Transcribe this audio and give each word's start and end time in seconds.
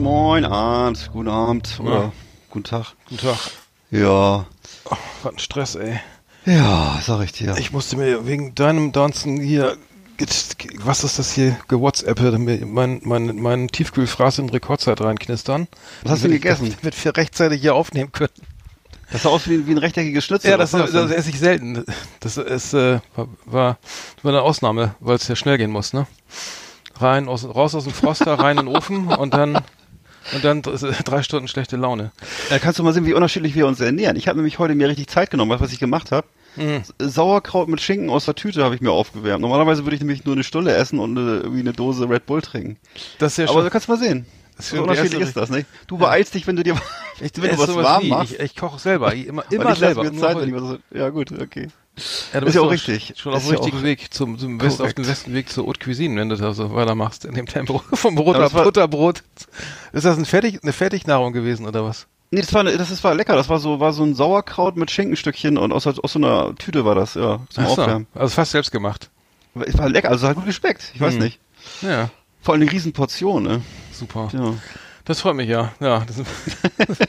Moin, 0.00 0.46
Arndt. 0.46 1.10
Guten 1.12 1.28
Abend. 1.28 1.76
Ja. 1.78 1.84
Oder 1.84 2.12
guten 2.48 2.64
Tag. 2.64 2.94
Guten 3.10 3.20
Tag. 3.20 3.36
Ja. 3.90 4.46
Oh, 4.86 4.96
was 5.22 5.32
ein 5.32 5.38
Stress, 5.38 5.74
ey. 5.74 6.00
Ja, 6.46 6.98
sag 7.02 7.22
ich 7.22 7.32
dir. 7.32 7.54
Ich 7.58 7.70
musste 7.70 7.98
mir 7.98 8.26
wegen 8.26 8.54
deinem 8.54 8.92
Danzen 8.92 9.38
hier, 9.38 9.76
was 10.78 11.04
ist 11.04 11.18
das 11.18 11.32
hier, 11.32 11.54
gewhatsappt, 11.68 12.22
mein, 12.38 13.00
mein, 13.04 13.36
mein 13.36 13.68
Tiefkühlfraß 13.68 14.38
in 14.38 14.48
Rekordzeit 14.48 15.02
reinknistern. 15.02 15.68
Was 16.02 16.12
hast 16.12 16.24
du 16.24 16.30
gegessen? 16.30 16.74
Damit 16.80 17.04
wir 17.04 17.16
rechtzeitig 17.18 17.60
hier 17.60 17.74
aufnehmen 17.74 18.10
können. 18.10 18.32
Das 19.12 19.24
sah 19.24 19.28
aus 19.28 19.48
wie, 19.50 19.66
wie 19.66 19.72
ein 19.72 19.78
rechteckiges 19.78 20.24
Schnitzel. 20.24 20.50
Ja, 20.50 20.56
das, 20.56 20.70
das, 20.70 20.92
das 20.92 21.10
esse 21.10 21.28
ich 21.28 21.38
selten. 21.38 21.84
Das 22.20 22.38
ist, 22.38 22.72
äh, 22.72 23.00
war, 23.16 23.28
war 23.44 23.78
war 24.22 24.32
eine 24.32 24.40
Ausnahme, 24.40 24.94
weil 25.00 25.16
es 25.16 25.28
ja 25.28 25.36
schnell 25.36 25.58
gehen 25.58 25.70
muss, 25.70 25.92
ne? 25.92 26.06
Rein 26.96 27.28
aus, 27.28 27.44
raus 27.44 27.74
aus 27.74 27.84
dem 27.84 27.92
Froster, 27.92 28.38
rein 28.38 28.56
in 28.56 28.66
den 28.66 28.74
Ofen 28.74 29.08
und 29.08 29.34
dann 29.34 29.58
und 30.32 30.44
dann 30.44 30.62
drei 31.04 31.22
Stunden 31.22 31.48
schlechte 31.48 31.76
Laune. 31.76 32.12
Da 32.48 32.58
kannst 32.58 32.78
du 32.78 32.82
mal 32.82 32.92
sehen, 32.92 33.06
wie 33.06 33.14
unterschiedlich 33.14 33.54
wir 33.54 33.66
uns 33.66 33.80
ernähren. 33.80 34.16
Ich 34.16 34.28
habe 34.28 34.36
nämlich 34.36 34.58
heute 34.58 34.74
mir 34.74 34.88
richtig 34.88 35.08
Zeit 35.08 35.30
genommen, 35.30 35.50
weißt 35.50 35.60
du, 35.60 35.64
was 35.64 35.72
ich 35.72 35.80
gemacht 35.80 36.12
habe. 36.12 36.26
Mhm. 36.56 36.82
Sauerkraut 36.98 37.68
mit 37.68 37.80
Schinken 37.80 38.10
aus 38.10 38.24
der 38.24 38.34
Tüte 38.34 38.64
habe 38.64 38.74
ich 38.74 38.80
mir 38.80 38.90
aufgewärmt. 38.90 39.40
Normalerweise 39.40 39.84
würde 39.84 39.94
ich 39.94 40.00
nämlich 40.00 40.24
nur 40.24 40.34
eine 40.34 40.44
Stulle 40.44 40.74
essen 40.74 40.98
und 40.98 41.16
eine, 41.16 41.38
irgendwie 41.38 41.60
eine 41.60 41.72
Dose 41.72 42.08
Red 42.08 42.26
Bull 42.26 42.42
trinken. 42.42 42.76
Das 43.18 43.32
ist 43.32 43.38
ja 43.38 43.48
Aber 43.48 43.62
du 43.62 43.70
kannst 43.70 43.88
mal 43.88 43.98
sehen. 43.98 44.26
Das 44.60 44.70
So 44.70 44.82
unterschiedlich 44.82 45.20
ist 45.22 45.36
das, 45.36 45.50
nicht? 45.50 45.66
Du 45.86 45.98
beeilst 45.98 46.34
dich, 46.34 46.46
wenn 46.46 46.56
du 46.56 46.62
dir 46.62 46.74
Ich 47.20 47.32
wenn 47.36 47.50
du 47.50 47.58
was 47.58 47.74
warm 47.74 48.02
nie. 48.02 48.08
machst. 48.08 48.32
Ich, 48.32 48.40
ich 48.40 48.56
koche 48.56 48.78
selber. 48.78 49.14
Ich, 49.14 49.26
immer 49.26 49.44
immer 49.50 49.72
ich 49.72 49.78
selber. 49.78 50.04
mir 50.04 50.16
Zeit, 50.18 50.38
wenn 50.40 50.48
ich 50.48 50.54
was, 50.54 50.78
ja 50.92 51.10
gut, 51.10 51.30
okay. 51.32 51.68
ja, 52.32 52.40
du 52.40 52.40
ist 52.40 52.44
bist 52.46 52.56
ja 52.56 52.62
auch 52.62 52.70
richtig. 52.70 53.12
Schon 53.16 53.34
auf 53.34 53.42
dem 53.44 53.50
richtigen 53.56 53.82
Weg 53.82 54.14
zum, 54.14 54.38
zum 54.38 54.60
West, 54.60 54.80
auf 54.80 54.94
dem 54.94 55.04
besten 55.04 55.34
Weg 55.34 55.50
zur 55.50 55.66
Haute 55.66 55.80
Cuisine, 55.84 56.18
wenn 56.20 56.30
du 56.30 56.36
da 56.36 56.52
so 56.54 56.74
weitermachst 56.74 57.24
in 57.26 57.34
dem 57.34 57.44
Tempo. 57.46 57.82
Vom 57.92 58.14
Brot 58.14 58.36
Aber 58.36 58.46
auf 58.46 58.52
das 58.52 58.58
war- 58.58 58.64
Butterbrot. 58.64 59.22
Ist 59.92 60.04
das 60.06 60.16
ein 60.16 60.24
Fertig, 60.24 60.60
eine 60.62 60.72
Fertignahrung 60.72 61.32
gewesen 61.34 61.66
oder 61.66 61.84
was? 61.84 62.06
Nee, 62.30 62.40
das 62.40 62.54
war, 62.54 62.60
eine- 62.60 62.76
das 62.78 62.90
ist, 62.90 63.04
war 63.04 63.14
lecker. 63.14 63.34
Das 63.36 63.48
war 63.50 63.58
so, 63.58 63.80
war 63.80 63.92
so 63.92 64.02
ein 64.04 64.14
Sauerkraut 64.14 64.76
mit 64.76 64.90
Schinkenstückchen 64.90 65.58
und 65.58 65.72
aus, 65.72 65.86
aus 65.86 66.12
so 66.12 66.18
einer 66.18 66.54
Tüte 66.54 66.84
war 66.86 66.94
das, 66.94 67.14
ja. 67.16 67.40
Zum 67.50 67.64
Ach 67.64 67.70
so. 67.74 67.82
Aufwärmen. 67.82 68.06
Also 68.14 68.34
fast 68.34 68.52
selbst 68.52 68.70
gemacht. 68.72 69.10
Es 69.66 69.76
war 69.76 69.88
lecker, 69.90 70.08
also 70.10 70.24
es 70.24 70.30
hat 70.30 70.36
gut 70.36 70.46
geschmeckt. 70.46 70.92
Ich 70.94 71.00
weiß 71.00 71.14
Hm. 71.14 71.22
nicht. 71.22 71.40
Ja, 71.82 72.08
Vor 72.40 72.54
allem 72.54 72.62
eine 72.62 72.72
riesen 72.72 72.92
Portion, 72.92 73.42
ne? 73.42 73.60
Super. 74.00 74.28
Ja. 74.32 74.54
Das 75.04 75.20
freut 75.20 75.34
mich 75.36 75.48
ja. 75.48 75.72
Ja, 75.80 76.04
das, 76.06 76.16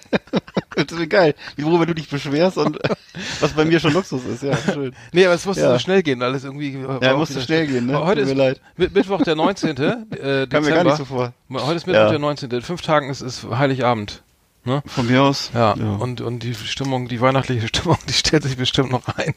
Das 0.76 0.98
ist 0.98 1.10
geil. 1.10 1.36
Wie 1.58 1.64
worüber 1.66 1.86
du 1.86 1.94
dich 1.94 2.10
beschwerst 2.10 2.58
und 2.58 2.80
was 3.42 3.52
bei 3.52 3.66
mir 3.66 3.80
schon 3.80 3.94
Luxus 3.94 4.24
ist, 4.26 4.42
ja, 4.44 4.56
schön. 4.58 4.94
nee, 5.12 5.26
aber 5.26 5.36
es 5.36 5.46
musste 5.46 5.64
Ja. 5.64 5.74
so 5.74 5.80
schnell 5.80 6.02
gehen, 6.02 6.22
alles 6.24 6.44
irgendwie. 6.46 6.78
Ja, 7.02 7.16
musste 7.16 7.42
schnell 7.42 7.68
gehen, 7.68 7.88
ne? 7.88 8.00
Heute 8.00 8.22
Tut 8.22 8.30
ist 8.32 8.36
mir 8.38 8.44
leid. 8.44 8.62
Mi- 8.78 8.90
Mittwoch 8.94 9.22
der 9.22 9.36
19. 9.36 9.78
Äh, 9.78 10.48
Kam 10.50 10.64
mir 10.64 10.72
gar 10.72 10.84
nicht 10.84 10.96
so 10.98 11.06
vor. 11.06 11.34
Heute 11.52 11.76
ist 11.76 11.88
Mittwoch 11.88 12.04
Ja. 12.04 12.10
der 12.10 12.20
19. 12.20 12.50
In 12.52 12.62
fünf 12.62 12.82
Tagen 12.82 13.10
ist, 13.10 13.22
ist 13.22 13.46
Heiligabend. 13.52 14.24
Ne? 14.64 14.82
Von 14.86 15.08
mir 15.08 15.24
aus. 15.24 15.52
Ja, 15.54 15.72
Und, 15.74 16.22
und 16.22 16.44
die 16.44 16.54
Stimmung, 16.56 17.08
die 17.08 17.20
weihnachtliche 17.20 17.68
Stimmung, 17.68 17.98
die 18.08 18.14
stellt 18.14 18.44
sich 18.44 18.58
bestimmt 18.58 18.92
noch 18.92 19.04
ein. 19.18 19.34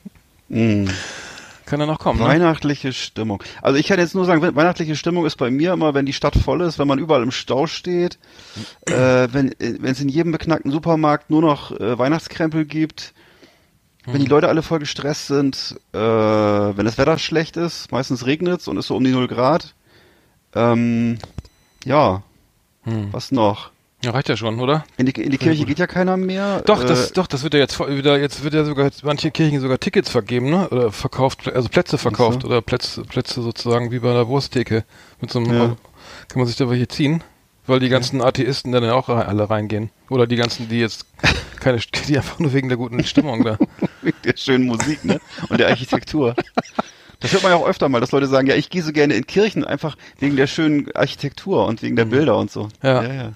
Mm. 0.48 0.88
Kann 1.66 1.80
ja 1.80 1.86
noch 1.86 1.98
kommen, 1.98 2.18
ne? 2.20 2.26
Weihnachtliche 2.26 2.92
Stimmung. 2.92 3.42
Also 3.62 3.78
ich 3.78 3.86
kann 3.86 3.98
jetzt 3.98 4.14
nur 4.14 4.24
sagen, 4.26 4.42
we- 4.42 4.54
weihnachtliche 4.54 4.96
Stimmung 4.96 5.24
ist 5.24 5.36
bei 5.36 5.50
mir 5.50 5.72
immer, 5.72 5.94
wenn 5.94 6.04
die 6.06 6.12
Stadt 6.12 6.36
voll 6.36 6.60
ist, 6.60 6.78
wenn 6.78 6.86
man 6.88 6.98
überall 6.98 7.22
im 7.22 7.30
Stau 7.30 7.66
steht, 7.66 8.18
äh, 8.86 9.28
wenn 9.32 9.52
äh, 9.60 9.78
es 9.82 10.00
in 10.00 10.08
jedem 10.10 10.30
beknackten 10.32 10.70
Supermarkt 10.70 11.30
nur 11.30 11.40
noch 11.40 11.72
äh, 11.72 11.98
Weihnachtskrempel 11.98 12.64
gibt, 12.66 13.14
wenn 14.06 14.20
die 14.20 14.26
Leute 14.28 14.48
alle 14.48 14.60
voll 14.62 14.80
gestresst 14.80 15.28
sind, 15.28 15.76
äh, 15.94 15.98
wenn 15.98 16.84
das 16.84 16.98
Wetter 16.98 17.16
schlecht 17.18 17.56
ist, 17.56 17.90
meistens 17.90 18.26
regnet 18.26 18.68
und 18.68 18.76
ist 18.76 18.88
so 18.88 18.96
um 18.96 19.04
die 19.04 19.10
0 19.12 19.26
Grad. 19.28 19.74
Ähm, 20.54 21.18
ja, 21.86 22.22
Hm. 22.82 23.08
was 23.12 23.32
noch? 23.32 23.70
Ja, 24.04 24.10
reicht 24.12 24.28
ja 24.28 24.36
schon, 24.36 24.60
oder? 24.60 24.84
In 24.96 25.06
die, 25.06 25.12
in 25.20 25.30
die 25.30 25.38
Kirche 25.38 25.64
geht 25.64 25.78
ja 25.78 25.86
keiner 25.86 26.16
mehr. 26.16 26.62
Doch, 26.66 26.82
äh, 26.82 26.86
das, 26.86 27.12
doch, 27.12 27.26
das 27.26 27.42
wird 27.42 27.54
ja 27.54 27.60
jetzt 27.60 27.74
voll- 27.74 27.96
wieder, 27.96 28.18
jetzt 28.20 28.44
wird 28.44 28.54
ja 28.54 28.64
sogar 28.64 28.90
manche 29.02 29.30
Kirchen 29.30 29.60
sogar 29.60 29.78
Tickets 29.80 30.10
vergeben, 30.10 30.50
ne? 30.50 30.68
Oder 30.68 30.92
verkauft, 30.92 31.48
also 31.52 31.68
Plätze 31.68 31.98
verkauft 31.98 32.42
so. 32.42 32.48
oder 32.48 32.60
Plätze, 32.62 33.02
Plätze 33.02 33.40
sozusagen 33.42 33.90
wie 33.90 33.98
bei 34.00 34.12
der 34.12 34.28
Wursttheke. 34.28 34.84
Mit 35.20 35.30
so 35.30 35.38
einem, 35.38 35.52
Ja. 35.52 35.66
kann 36.28 36.38
man 36.38 36.46
sich 36.46 36.56
da 36.56 36.68
welche 36.68 36.88
ziehen? 36.88 37.22
Weil 37.66 37.80
die 37.80 37.88
ganzen 37.88 38.20
Atheisten 38.20 38.72
dann 38.72 38.88
auch 38.90 39.08
re- 39.08 39.24
alle 39.26 39.48
reingehen. 39.48 39.88
Oder 40.10 40.26
die 40.26 40.36
ganzen, 40.36 40.68
die 40.68 40.80
jetzt 40.80 41.06
keine, 41.60 41.78
die 42.08 42.16
einfach 42.18 42.38
nur 42.38 42.52
wegen 42.52 42.68
der 42.68 42.76
guten 42.76 43.02
Stimmung 43.04 43.42
da. 43.42 43.56
Wegen 44.02 44.16
der 44.22 44.36
schönen 44.36 44.66
Musik, 44.66 45.02
ne? 45.06 45.18
Und 45.48 45.58
der 45.60 45.68
Architektur. 45.68 46.34
Das 47.20 47.32
hört 47.32 47.42
man 47.42 47.52
ja 47.52 47.56
auch 47.56 47.66
öfter 47.66 47.88
mal, 47.88 48.00
dass 48.00 48.12
Leute 48.12 48.26
sagen, 48.26 48.46
ja, 48.48 48.54
ich 48.54 48.68
gehe 48.68 48.82
so 48.82 48.92
gerne 48.92 49.14
in 49.14 49.26
Kirchen 49.26 49.64
einfach 49.64 49.96
wegen 50.18 50.36
der 50.36 50.46
schönen 50.46 50.94
Architektur 50.94 51.64
und 51.64 51.80
wegen 51.80 51.96
der 51.96 52.04
Bilder 52.04 52.36
und 52.36 52.50
so. 52.50 52.64
Mhm. 52.64 52.68
Ja. 52.82 53.02
Ja, 53.02 53.12
ja. 53.14 53.32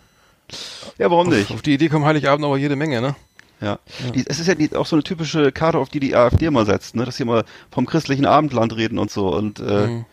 Ja, 0.99 1.11
warum 1.11 1.29
Auf, 1.29 1.35
nicht? 1.35 1.51
auf 1.51 1.63
die 1.63 1.75
Idee 1.75 1.89
kommen 1.89 2.05
Heiligabend 2.05 2.45
aber 2.45 2.57
jede 2.57 2.77
Menge, 2.77 3.01
ne? 3.01 3.17
Ja. 3.61 3.79
Die, 4.15 4.25
es 4.27 4.39
ist 4.39 4.47
ja 4.47 4.55
die, 4.55 4.75
auch 4.77 4.87
so 4.87 4.95
eine 4.95 5.03
typische 5.03 5.51
Karte, 5.51 5.79
auf 5.79 5.89
die 5.89 6.01
die 6.01 6.15
AfD 6.15 6.47
immer 6.47 6.65
setzt, 6.65 6.95
ne? 6.95 7.05
Dass 7.05 7.17
sie 7.17 7.25
immer 7.25 7.45
vom 7.71 7.87
christlichen 7.87 8.25
Abendland 8.25 8.77
reden 8.77 8.99
und 8.99 9.11
so 9.11 9.35
und 9.35 9.61
äh, 9.61 9.87
Mhm. 9.87 10.05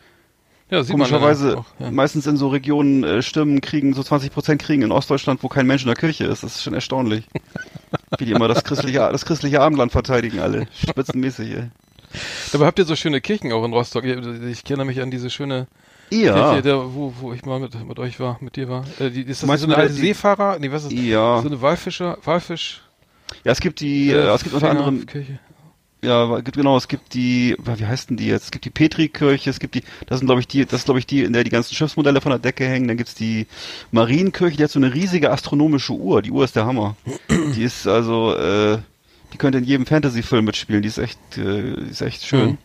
Ja, 0.72 0.84
sieht 0.84 0.98
man 0.98 1.08
komischerweise 1.08 1.50
dann 1.50 1.58
auch, 1.60 1.66
ja. 1.80 1.92
meistens 1.92 2.26
in 2.26 2.38
so 2.38 2.48
Regionen 2.48 3.04
äh, 3.04 3.22
Stimmen 3.22 3.62
kriegen, 3.62 3.94
so 3.94 4.02
20 4.02 4.32
Prozent 4.32 4.62
kriegen 4.62 4.82
in 4.82 4.92
Ostdeutschland, 4.92 5.44
wo 5.44 5.48
kein 5.48 5.68
Mensch 5.68 5.84
in 5.84 5.88
der 5.88 5.96
Kirche 5.96 6.26
ist. 6.26 6.42
Das 6.42 6.56
ist 6.56 6.64
schon 6.64 6.74
erstaunlich. 6.74 7.26
Wie 8.18 8.26
die 8.26 8.32
immer 8.32 8.48
das 8.48 8.64
christliche, 8.64 8.98
das 8.98 9.26
christliche 9.26 9.62
Abendland 9.62 9.92
verteidigen 9.92 10.40
alle. 10.40 10.68
Spitzenmäßig, 10.74 11.52
ey. 11.52 11.70
Aber 12.54 12.66
habt 12.66 12.80
ihr 12.80 12.86
so 12.86 12.96
schöne 12.96 13.22
Kirchen 13.22 13.52
auch 13.52 13.64
in 13.64 13.74
Rostock? 13.74 14.06
Ich, 14.06 14.18
ich 14.18 14.66
erinnere 14.66 14.86
mich 14.86 15.02
an 15.02 15.12
diese 15.12 15.30
schöne 15.30 15.68
Ja. 16.12 16.34
Kirche, 16.52 16.62
der, 16.62 16.78
wo, 16.94 17.14
wo 17.20 17.34
ich 17.34 17.44
mal 17.46 17.60
mit, 17.60 17.74
mit 17.88 18.00
euch 18.00 18.20
war, 18.20 18.38
mit 18.42 18.56
dir 18.56 18.70
war. 18.70 18.86
Äh, 19.00 19.10
die, 19.10 19.22
ist 19.22 19.42
das 19.42 19.48
Meinst 19.48 19.62
so 19.62 19.68
du 19.68 19.74
eine 19.74 19.82
alte 19.84 19.96
die- 19.96 20.02
Seefahrer? 20.02 20.60
Nee, 20.60 20.72
was 20.72 20.84
ist 20.86 20.92
Ja. 20.94 21.42
So 21.42 21.48
eine 21.48 21.62
Walfischer, 21.62 22.18
Walfisch. 22.24 22.82
Ja, 23.44 23.52
es 23.52 23.60
gibt 23.60 23.80
die, 23.80 24.12
äh, 24.12 24.18
es 24.34 24.44
gibt 24.44 24.54
unter 24.56 24.70
anderem, 24.70 25.06
Kirche. 25.08 25.40
ja, 26.04 26.40
gibt- 26.42 26.56
genau, 26.58 26.78
es 26.78 26.88
gibt 26.88 27.14
die, 27.16 27.56
wie 27.58 27.86
heißt 27.86 28.12
denn 28.12 28.18
die 28.18 28.28
jetzt? 28.28 28.46
Es 28.46 28.52
gibt 28.52 28.66
die 28.66 28.70
Petrikirche, 28.70 29.50
es 29.50 29.60
gibt 29.60 29.74
die, 29.76 29.84
das 30.06 30.20
sind 30.20 30.28
glaube 30.28 30.42
ich 30.42 30.48
die, 30.48 30.64
das 30.66 30.82
ist 30.82 30.86
glaube 30.86 31.00
ich 31.00 31.08
die, 31.08 31.24
in 31.24 31.34
der 31.34 31.44
die 31.44 31.50
ganzen 31.50 31.74
Schiffsmodelle 31.74 32.22
von 32.22 32.30
der 32.30 32.40
Decke 32.40 32.66
hängen. 32.68 32.88
Dann 32.88 32.98
gibt's 32.98 33.16
die 33.16 33.48
Marienkirche, 33.92 34.58
die 34.58 34.64
hat 34.64 34.70
so 34.72 34.80
eine 34.80 34.94
riesige 34.94 35.32
astronomische 35.32 35.94
Uhr. 35.94 36.22
Die 36.22 36.32
Uhr 36.32 36.44
ist 36.46 36.56
der 36.56 36.66
Hammer. 36.68 36.96
die 37.56 37.64
ist 37.64 37.88
also, 37.88 38.36
äh, 38.36 38.78
die 39.34 39.38
könnte 39.38 39.58
in 39.58 39.64
jedem 39.64 39.86
Fantasy-Film 39.88 40.46
mitspielen. 40.46 40.84
Die 40.84 40.88
ist 40.88 41.00
echt, 41.00 41.18
äh, 41.38 41.74
die 41.76 41.90
ist 41.90 42.02
echt 42.02 42.24
schön. 42.26 42.52
Mhm. 42.52 42.58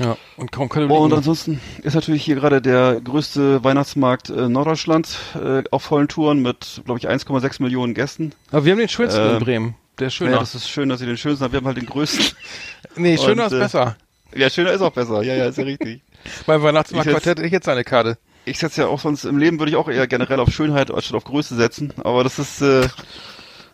Ja, 0.00 0.16
und 0.36 0.50
kaum 0.52 0.68
Katholiken. 0.68 0.96
Oh, 0.96 1.04
und 1.04 1.12
ansonsten 1.12 1.60
ist 1.82 1.94
natürlich 1.94 2.24
hier 2.24 2.34
gerade 2.34 2.60
der 2.60 3.00
größte 3.02 3.62
Weihnachtsmarkt 3.64 4.30
äh, 4.30 4.48
Norddeutschland 4.48 5.16
äh, 5.34 5.62
auf 5.70 5.82
vollen 5.82 6.08
Touren 6.08 6.40
mit, 6.42 6.82
glaube 6.84 6.98
ich, 6.98 7.08
1,6 7.08 7.62
Millionen 7.62 7.94
Gästen. 7.94 8.32
Aber 8.50 8.64
wir 8.64 8.72
haben 8.72 8.78
den 8.80 8.88
schönsten 8.88 9.20
äh, 9.20 9.32
in 9.34 9.38
Bremen. 9.38 9.74
Der 9.98 10.08
ist 10.08 10.14
Ja, 10.14 10.26
schöner. 10.26 10.38
das 10.40 10.54
ist 10.54 10.68
schön, 10.68 10.88
dass 10.88 11.00
ihr 11.00 11.06
den 11.06 11.16
schönsten 11.16 11.44
habt. 11.44 11.52
Wir 11.52 11.58
haben 11.58 11.66
halt 11.66 11.76
den 11.76 11.86
größten. 11.86 12.24
nee, 12.96 13.16
schöner 13.16 13.44
und, 13.44 13.52
ist 13.52 13.58
äh, 13.58 13.60
besser. 13.60 13.96
Ja, 14.34 14.50
schöner 14.50 14.72
ist 14.72 14.80
auch 14.80 14.92
besser. 14.92 15.22
Ja, 15.22 15.34
ja, 15.36 15.46
ist 15.46 15.58
ja 15.58 15.64
richtig. 15.64 16.02
Beim 16.46 16.62
Weihnachtsmarkt 16.62 17.06
ich 17.06 17.14
jetzt- 17.14 17.26
hätte 17.26 17.42
ich 17.44 17.52
jetzt 17.52 17.68
eine 17.68 17.84
Karte. 17.84 18.18
Ich 18.46 18.58
setze 18.58 18.82
ja 18.82 18.86
auch 18.88 19.00
sonst 19.00 19.24
im 19.24 19.38
Leben 19.38 19.58
würde 19.58 19.70
ich 19.70 19.76
auch 19.76 19.88
eher 19.88 20.06
generell 20.06 20.38
auf 20.40 20.50
Schönheit 20.50 20.90
anstatt 20.90 21.14
auf 21.16 21.24
Größe 21.24 21.54
setzen, 21.56 21.94
aber 22.02 22.24
das 22.24 22.38
ist 22.38 22.60
äh, 22.60 22.88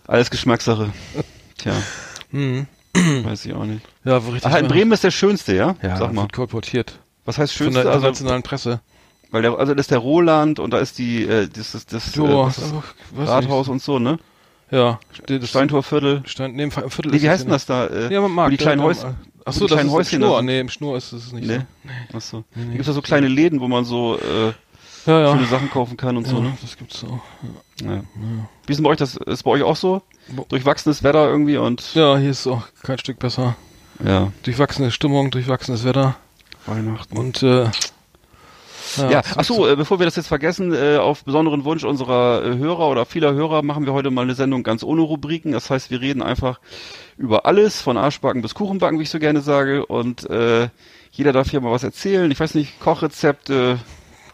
alles 0.07 0.31
Geschmackssache. 0.31 0.93
Tja, 1.59 1.73
Mhm. 2.31 2.67
weiß 3.25 3.45
ich 3.47 3.55
auch 3.55 3.65
nicht. 3.65 3.83
Ja, 4.05 4.25
wo 4.25 4.31
richtig. 4.31 4.51
Ach, 4.53 4.59
in 4.59 4.69
Bremen 4.69 4.93
ist 4.93 5.05
der 5.05 5.11
schönste, 5.11 5.55
ja? 5.55 5.77
ja, 5.83 5.97
Sag 5.97 6.13
mal. 6.13 6.23
wird 6.23 6.33
kolportiert. 6.33 6.99
Was 7.25 7.39
heißt 7.39 7.53
Von 7.57 7.67
schönste? 7.67 7.83
der 7.83 7.93
Also, 7.93 8.07
internationalen 8.07 8.43
Presse. 8.43 8.81
weil 9.31 9.43
der, 9.43 9.59
also 9.59 9.75
das 9.75 9.85
ist 9.85 9.91
der 9.91 9.99
Roland 9.99 10.59
und 10.59 10.73
da 10.73 10.79
ist 10.79 10.99
die, 10.99 11.23
äh, 11.25 11.49
das 11.49 11.75
ist 11.75 11.93
das, 11.93 12.13
So, 12.13 12.27
äh, 12.27 12.31
was 12.47 12.59
ist 12.59 12.73
Rathaus 13.17 13.67
nicht. 13.67 13.73
und 13.73 13.83
so, 13.83 13.99
ne? 13.99 14.19
Ja, 14.73 15.01
das 15.27 15.49
Steintorviertel. 15.49 16.23
Stein, 16.27 16.53
nee, 16.53 16.63
im 16.63 16.71
Viertel 16.71 17.11
Nee, 17.11 17.21
wie 17.23 17.29
heißt 17.29 17.43
denn 17.43 17.49
ja 17.51 17.55
das 17.57 17.67
da? 17.67 17.87
Äh. 17.87 18.13
Ja, 18.13 18.21
man 18.21 18.31
mag. 18.31 18.47
wo 18.47 18.51
die 18.51 18.57
kleinen 18.57 18.79
da- 18.79 18.85
Häuschen. 18.87 19.17
Ach 19.45 19.47
wo 19.47 19.53
so, 19.53 19.65
die 19.67 19.71
das 19.71 19.77
kleinen 19.77 19.81
ist 19.81 19.85
im 19.85 19.91
Häuschen 19.99 20.19
Schnur. 20.21 20.37
da. 20.37 20.43
Nee, 20.43 20.61
im 20.61 20.69
Schnur 20.69 20.97
ist 20.97 21.13
es 21.13 21.33
nicht 21.33 21.47
Nee. 21.49 21.59
so. 21.59 22.17
Ach 22.17 22.21
so. 22.21 22.45
Nee, 22.55 22.65
nee. 22.67 22.73
gibt's 22.75 22.87
da 22.87 22.93
so 22.93 23.03
kleine 23.03 23.27
Läden, 23.29 23.61
wo 23.61 23.67
man 23.69 23.85
so 23.85 24.17
äh, 24.17 24.53
Ja, 25.07 25.21
ja. 25.21 25.33
schöne 25.33 25.47
Sachen 25.47 25.71
kaufen 25.71 25.97
kann 25.97 26.17
und 26.17 26.27
ja, 26.27 26.33
so, 26.35 26.41
ne? 26.41 26.57
das 26.61 26.77
gibt's 26.77 27.05
auch. 27.05 27.21
Ja. 27.83 28.03
Wie 28.67 28.73
ist 28.73 28.77
denn 28.79 28.85
bei 28.85 28.91
euch 28.91 28.99
das? 28.99 29.17
Ist 29.17 29.43
bei 29.45 29.51
euch 29.53 29.63
auch 29.63 29.77
so? 29.77 30.03
Durchwachsenes 30.49 31.03
Wetter 31.03 31.29
irgendwie 31.29 31.57
und 31.57 31.95
Ja, 31.95 32.17
hier 32.19 32.31
ist 32.31 32.47
auch 32.47 32.63
kein 32.83 32.99
Stück 32.99 33.19
besser. 33.19 33.57
ja. 34.05 34.31
Durchwachsene 34.43 34.91
Stimmung, 34.91 35.31
durchwachsenes 35.31 35.85
Wetter 35.85 36.17
Weihnachten. 36.67 37.17
und 37.17 37.43
äh, 37.43 37.65
Ja, 39.11 39.23
ach 39.37 39.45
so, 39.45 39.67
äh, 39.69 39.77
bevor 39.77 39.99
wir 39.99 40.05
das 40.07 40.17
jetzt 40.17 40.27
vergessen, 40.29 40.75
äh, 40.75 40.99
auf 40.99 41.25
besonderen 41.25 41.65
Wunsch 41.65 41.85
unserer 41.85 42.45
äh, 42.45 42.57
Hörer 42.59 42.89
oder 42.89 43.07
vieler 43.07 43.33
Hörer 43.33 43.63
machen 43.63 43.87
wir 43.87 43.93
heute 43.93 44.11
mal 44.11 44.23
eine 44.23 44.35
Sendung 44.35 44.63
ganz 44.63 44.83
ohne 44.83 45.01
Rubriken. 45.03 45.53
Das 45.53 45.71
heißt, 45.71 45.91
wir 45.91 46.01
reden 46.01 46.23
einfach 46.23 46.61
über 47.17 47.47
alles, 47.47 47.81
von 47.81 47.97
Arschbacken 47.97 48.43
bis 48.43 48.55
Kuchenbacken, 48.55 48.99
wie 48.99 49.05
ich 49.05 49.11
so 49.11 49.19
gerne 49.19 49.41
sage. 49.41 49.87
Und 49.87 50.29
äh, 50.29 50.69
jeder 51.13 51.33
darf 51.33 51.51
hier 51.51 51.61
mal 51.61 51.73
was 51.73 51.85
erzählen. 51.85 52.31
Ich 52.31 52.41
weiß 52.41 52.55
nicht, 52.55 52.79
Kochrezepte, 52.81 53.79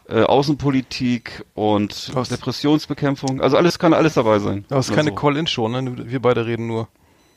äh, 0.09 0.23
Außenpolitik 0.23 1.45
und 1.55 2.11
Was? 2.15 2.29
Depressionsbekämpfung. 2.29 3.41
Also 3.41 3.57
alles 3.57 3.79
kann 3.79 3.93
alles 3.95 4.15
dabei 4.15 4.39
sein. 4.39 4.65
aber 4.71 4.79
es 4.81 4.89
ist 4.89 4.95
keine 4.95 5.11
so. 5.11 5.15
Call-In-Show, 5.17 5.69
ne? 5.69 6.11
Wir 6.11 6.21
beide 6.21 6.47
reden 6.47 6.67
nur. 6.67 6.89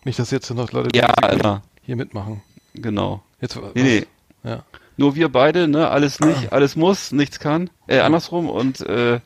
Nicht, 0.04 0.20
dass 0.20 0.32
jetzt 0.32 0.50
noch 0.52 0.72
Leute 0.72 0.96
Ja, 0.98 1.12
die 1.34 1.44
ja, 1.44 1.62
hier 1.82 1.96
mitmachen. 1.96 2.42
genau. 2.74 3.22
Jetzt, 3.42 3.58
Nee, 3.76 3.84
nee. 3.84 4.06
Ja. 4.50 4.64
Nur 4.98 5.16
wir 5.16 5.30
beide, 5.30 5.68
ne? 5.68 5.90
Alles 5.90 6.20
nicht, 6.20 6.52
alles 6.54 6.76
muss, 6.76 7.12
nichts 7.12 7.40
kann. 7.40 7.70
Äh, 7.88 8.00
andersrum 8.00 8.50
und 8.50 8.82
äh, 8.82 9.20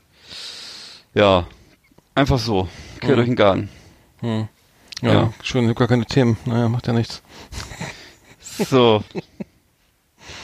Ja, 1.14 1.46
einfach 2.16 2.40
so, 2.40 2.68
quer 3.02 3.12
Mhm. 3.12 3.16
durch 3.16 3.28
den 3.28 3.36
Garten. 3.36 3.70
Hm. 4.22 4.48
Ja, 5.02 5.14
Ja. 5.14 5.34
schön, 5.44 5.64
ich 5.66 5.70
hab 5.72 5.78
gar 5.78 5.88
keine 5.88 6.06
Themen. 6.06 6.38
Naja, 6.46 6.70
macht 6.70 6.88
ja 6.88 6.94
nichts. 6.94 7.22
So. 8.42 9.04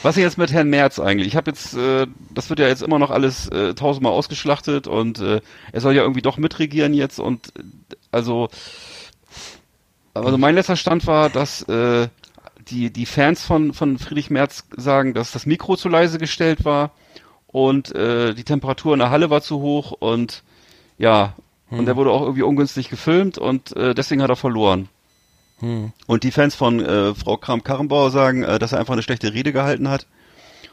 Was 0.01 0.16
ist 0.16 0.24
jetzt 0.24 0.38
mit 0.38 0.51
Herrn 0.54 0.69
Merz 0.69 0.98
eigentlich? 1.00 1.28
Ich 1.28 1.36
habe 1.36 1.51
jetzt, 1.51 1.75
äh, 1.75 2.07
das 2.34 2.50
wird 2.50 2.60
ja 2.60 2.68
jetzt 2.68 2.81
immer 2.81 3.00
noch 3.00 3.12
alles 3.12 3.50
äh, 3.50 3.74
tausendmal 3.74 4.13
ausgeschlachtet 4.13 4.88
und 4.88 5.19
äh, 5.19 5.42
er 5.74 5.81
soll 5.81 5.94
ja 5.94 6.04
irgendwie 6.04 6.22
doch 6.22 6.38
mitregieren 6.38 6.94
jetzt 6.94 7.19
und 7.19 7.48
äh, 7.57 7.63
also, 8.12 8.50
also 10.13 10.38
mein 10.38 10.56
letzter 10.56 10.78
Stand 10.78 11.06
war, 11.06 11.30
dass 11.30 11.63
äh, 11.63 12.07
die 12.69 12.92
die 12.92 13.06
Fans 13.06 13.44
von 13.44 13.74
von 13.74 13.98
Friedrich 13.98 14.30
Merz 14.30 14.63
sagen, 14.75 15.13
dass 15.13 15.31
das 15.31 15.46
Mikro 15.46 15.75
zu 15.75 15.90
leise 15.90 16.18
gestellt 16.18 16.63
war 16.63 16.92
und 17.48 17.94
äh, 17.94 18.34
die 18.34 18.45
Temperatur 18.45 18.94
in 18.94 19.00
der 19.00 19.10
Halle 19.10 19.30
war 19.30 19.42
zu 19.42 19.60
hoch 19.60 19.92
und 19.92 20.44
ja 20.98 21.36
und 21.69 21.88
er 21.88 21.98
wurde 21.98 22.12
auch 22.12 22.22
irgendwie 22.22 22.44
ungünstig 22.44 22.90
gefilmt 22.90 23.38
und 23.38 23.75
äh, 23.75 23.94
deswegen 23.94 24.22
hat 24.22 24.30
er 24.30 24.36
verloren. 24.36 24.88
Hm. 25.59 25.91
Und 26.07 26.23
die 26.23 26.31
Fans 26.31 26.56
von 26.56 26.79
äh, 26.79 27.13
Frau 27.15 27.38
Kram-Karrenbauer 27.38 28.11
sagen, 28.11 28.44
äh, 28.44 28.59
dass 28.59 28.71
er 28.71 28.79
einfach 28.79 28.94
eine 28.94 29.03
schlechte 29.03 29.33
Rede 29.33 29.51
gehalten 29.53 29.89
hat 29.89 30.07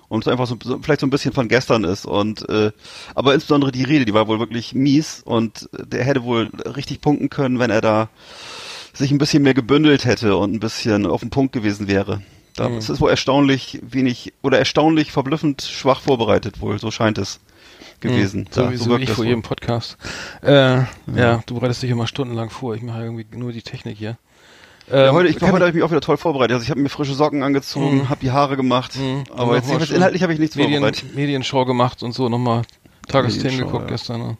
und 0.09 0.25
es 0.25 0.29
einfach 0.29 0.47
so, 0.47 0.57
so 0.63 0.79
vielleicht 0.81 1.01
so 1.01 1.07
ein 1.07 1.11
bisschen 1.11 1.33
von 1.33 1.49
gestern 1.49 1.85
ist 1.85 2.07
und 2.07 2.49
äh, 2.49 2.71
aber 3.15 3.35
insbesondere 3.35 3.73
die 3.73 3.83
Rede, 3.85 4.05
die 4.05 4.15
war 4.15 4.29
wohl 4.29 4.39
wirklich 4.39 4.75
mies 4.75 5.23
und 5.25 5.69
der 5.73 6.05
hätte 6.05 6.23
wohl 6.23 6.51
richtig 6.77 7.01
punkten 7.01 7.29
können, 7.31 7.59
wenn 7.59 7.71
er 7.71 7.81
da 7.81 8.09
sich 8.93 9.11
ein 9.11 9.19
bisschen 9.19 9.43
mehr 9.43 9.55
gebündelt 9.55 10.05
hätte 10.05 10.37
und 10.37 10.53
ein 10.55 10.61
bisschen 10.61 11.07
auf 11.07 11.21
den 11.21 11.31
Punkt 11.31 11.53
gewesen 11.53 11.89
wäre. 11.89 12.23
Da, 12.55 12.69
Mhm. 12.71 12.77
Es 12.79 12.89
ist 12.89 13.01
wohl 13.03 13.11
erstaunlich 13.11 13.81
wenig 13.83 14.33
oder 14.43 14.59
erstaunlich 14.59 15.13
verblüffend 15.13 15.61
schwach 15.63 16.01
vorbereitet 16.01 16.61
wohl, 16.63 16.79
so 16.79 16.91
scheint 16.91 17.19
es 17.19 17.41
gewesen. 18.01 18.45
Hm. 18.47 18.53
So, 18.53 18.63
Da- 18.63 18.71
wie, 18.73 18.77
so 18.77 18.97
ich 18.97 19.09
vor 19.11 19.19
wohl. 19.19 19.27
jedem 19.27 19.43
Podcast. 19.43 19.99
Äh, 20.43 20.85
ja. 21.15 21.43
du 21.47 21.55
bereitest 21.57 21.83
dich 21.83 21.91
immer 21.91 22.07
stundenlang 22.07 22.49
vor. 22.51 22.75
Ich 22.75 22.83
mache 22.83 23.03
irgendwie 23.03 23.27
nur 23.37 23.53
die 23.53 23.61
Technik 23.63 23.99
hier. 23.99 24.17
Ja, 24.91 25.09
Ähm, 25.09 25.15
heute, 25.15 25.29
ich, 25.29 25.37
kann 25.39 25.51
heute 25.53 25.61
habe 25.63 25.69
ich 25.71 25.75
mich 25.75 25.83
auch 25.85 25.91
wieder 25.91 26.01
toll 26.01 26.17
vorbereitet. 26.17 26.55
Also 26.55 26.65
ich 26.65 26.71
habe 26.71 26.81
mir 26.81 26.89
frische 26.89 27.15
Socken 27.15 27.43
angezogen, 27.43 27.97
Mhm. 27.99 28.09
habe 28.09 28.21
die 28.21 28.31
Haare 28.31 28.57
gemacht, 28.57 28.97
Mhm. 28.97 29.25
aber 29.35 29.57
jetzt, 29.57 29.69
schön 29.69 29.97
inhaltlich 29.97 30.23
habe 30.23 30.33
ich 30.33 30.39
nichts 30.39 30.55
Medien, 30.57 30.81
vorbereitet. 30.83 31.15
Medienshow 31.15 31.65
gemacht 31.65 32.03
und 32.03 32.13
so 32.13 32.29
nochmal 32.29 32.63
Tagesthemen 33.09 33.59
geguckt 33.59 33.85
ja. 33.85 33.91
gestern. 33.91 34.21
Ne? 34.21 34.37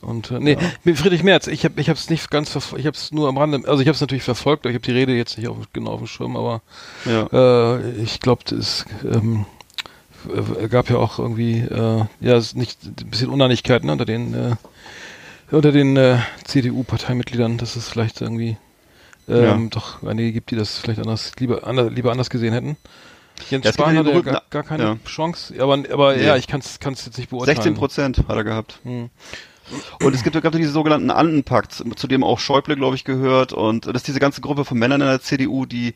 Und 0.00 0.30
äh, 0.30 0.38
nee, 0.38 0.56
mit 0.84 0.96
Friedrich 0.96 1.22
Merz, 1.24 1.48
ich 1.48 1.64
habe 1.64 1.80
ich 1.80 1.88
habe 1.88 1.98
es 1.98 2.08
nicht 2.08 2.30
ganz 2.30 2.54
verf- 2.56 2.76
ich 2.78 2.86
habe 2.86 2.96
es 2.96 3.10
nur 3.12 3.28
am 3.28 3.36
Rande, 3.36 3.62
also 3.68 3.80
ich 3.82 3.88
habe 3.88 3.94
es 3.96 4.00
natürlich 4.00 4.22
verfolgt, 4.22 4.64
aber 4.64 4.70
ich 4.70 4.76
habe 4.76 4.84
die 4.86 4.92
Rede 4.92 5.12
jetzt 5.14 5.36
nicht 5.36 5.48
auf, 5.48 5.56
genau 5.72 5.90
auf 5.92 5.98
dem 5.98 6.06
Schirm, 6.06 6.36
aber 6.36 6.62
Ja. 7.04 7.26
äh, 7.76 7.90
ich 8.02 8.20
glaube, 8.20 8.54
es 8.54 8.86
ähm, 9.04 9.44
äh, 10.62 10.68
gab 10.68 10.88
ja 10.88 10.96
auch 10.98 11.18
irgendwie 11.18 11.58
äh, 11.58 12.04
ja, 12.20 12.36
es 12.36 12.46
ist 12.48 12.56
nicht 12.56 12.78
ein 12.84 13.10
bisschen 13.10 13.28
Uneinigkeiten 13.28 13.86
ne, 13.86 13.92
unter 13.92 14.04
den 14.04 14.34
äh, 14.34 14.54
unter 15.50 15.72
den 15.72 15.96
äh, 15.96 16.18
CDU-Parteimitgliedern, 16.44 17.58
dass 17.58 17.74
es 17.74 17.88
vielleicht 17.88 18.20
irgendwie 18.20 18.56
ähm, 19.28 19.42
Ja. 19.44 19.58
doch 19.70 20.02
einige 20.02 20.32
gibt, 20.32 20.50
die 20.50 20.56
das 20.56 20.78
vielleicht 20.78 21.00
anders 21.00 21.32
lieber 21.38 21.66
anders, 21.66 21.92
lieber 21.92 22.10
anders 22.12 22.30
gesehen 22.30 22.52
hätten. 22.52 22.76
Jens 23.50 23.64
Ja, 23.66 23.72
Spahn 23.72 23.96
hatte 23.96 24.10
ja 24.12 24.20
gar, 24.20 24.42
gar 24.50 24.62
keine 24.64 24.82
ja. 24.82 24.96
Chance, 25.06 25.54
aber, 25.60 25.78
aber 25.92 26.16
Nee. 26.16 26.26
ja, 26.26 26.36
ich 26.36 26.48
kann 26.48 26.60
es 26.60 26.78
jetzt 26.82 27.18
nicht 27.18 27.30
beurteilen. 27.30 27.56
16 27.56 27.74
Prozent 27.74 28.18
hat 28.26 28.36
er 28.36 28.44
gehabt. 28.44 28.80
Hm. 28.82 29.10
Und 30.02 30.14
es 30.14 30.22
gibt 30.22 30.34
ja 30.34 30.40
gerade 30.40 30.56
diese 30.58 30.72
sogenannten 30.72 31.10
Andenpakt, 31.10 31.72
zu 31.96 32.06
dem 32.06 32.24
auch 32.24 32.38
Schäuble, 32.38 32.74
glaube 32.74 32.96
ich, 32.96 33.04
gehört. 33.04 33.52
Und 33.52 33.86
das 33.86 33.96
ist 33.96 34.08
diese 34.08 34.18
ganze 34.20 34.40
Gruppe 34.40 34.64
von 34.64 34.78
Männern 34.78 35.00
in 35.02 35.06
der 35.06 35.20
CDU, 35.20 35.66
die 35.66 35.94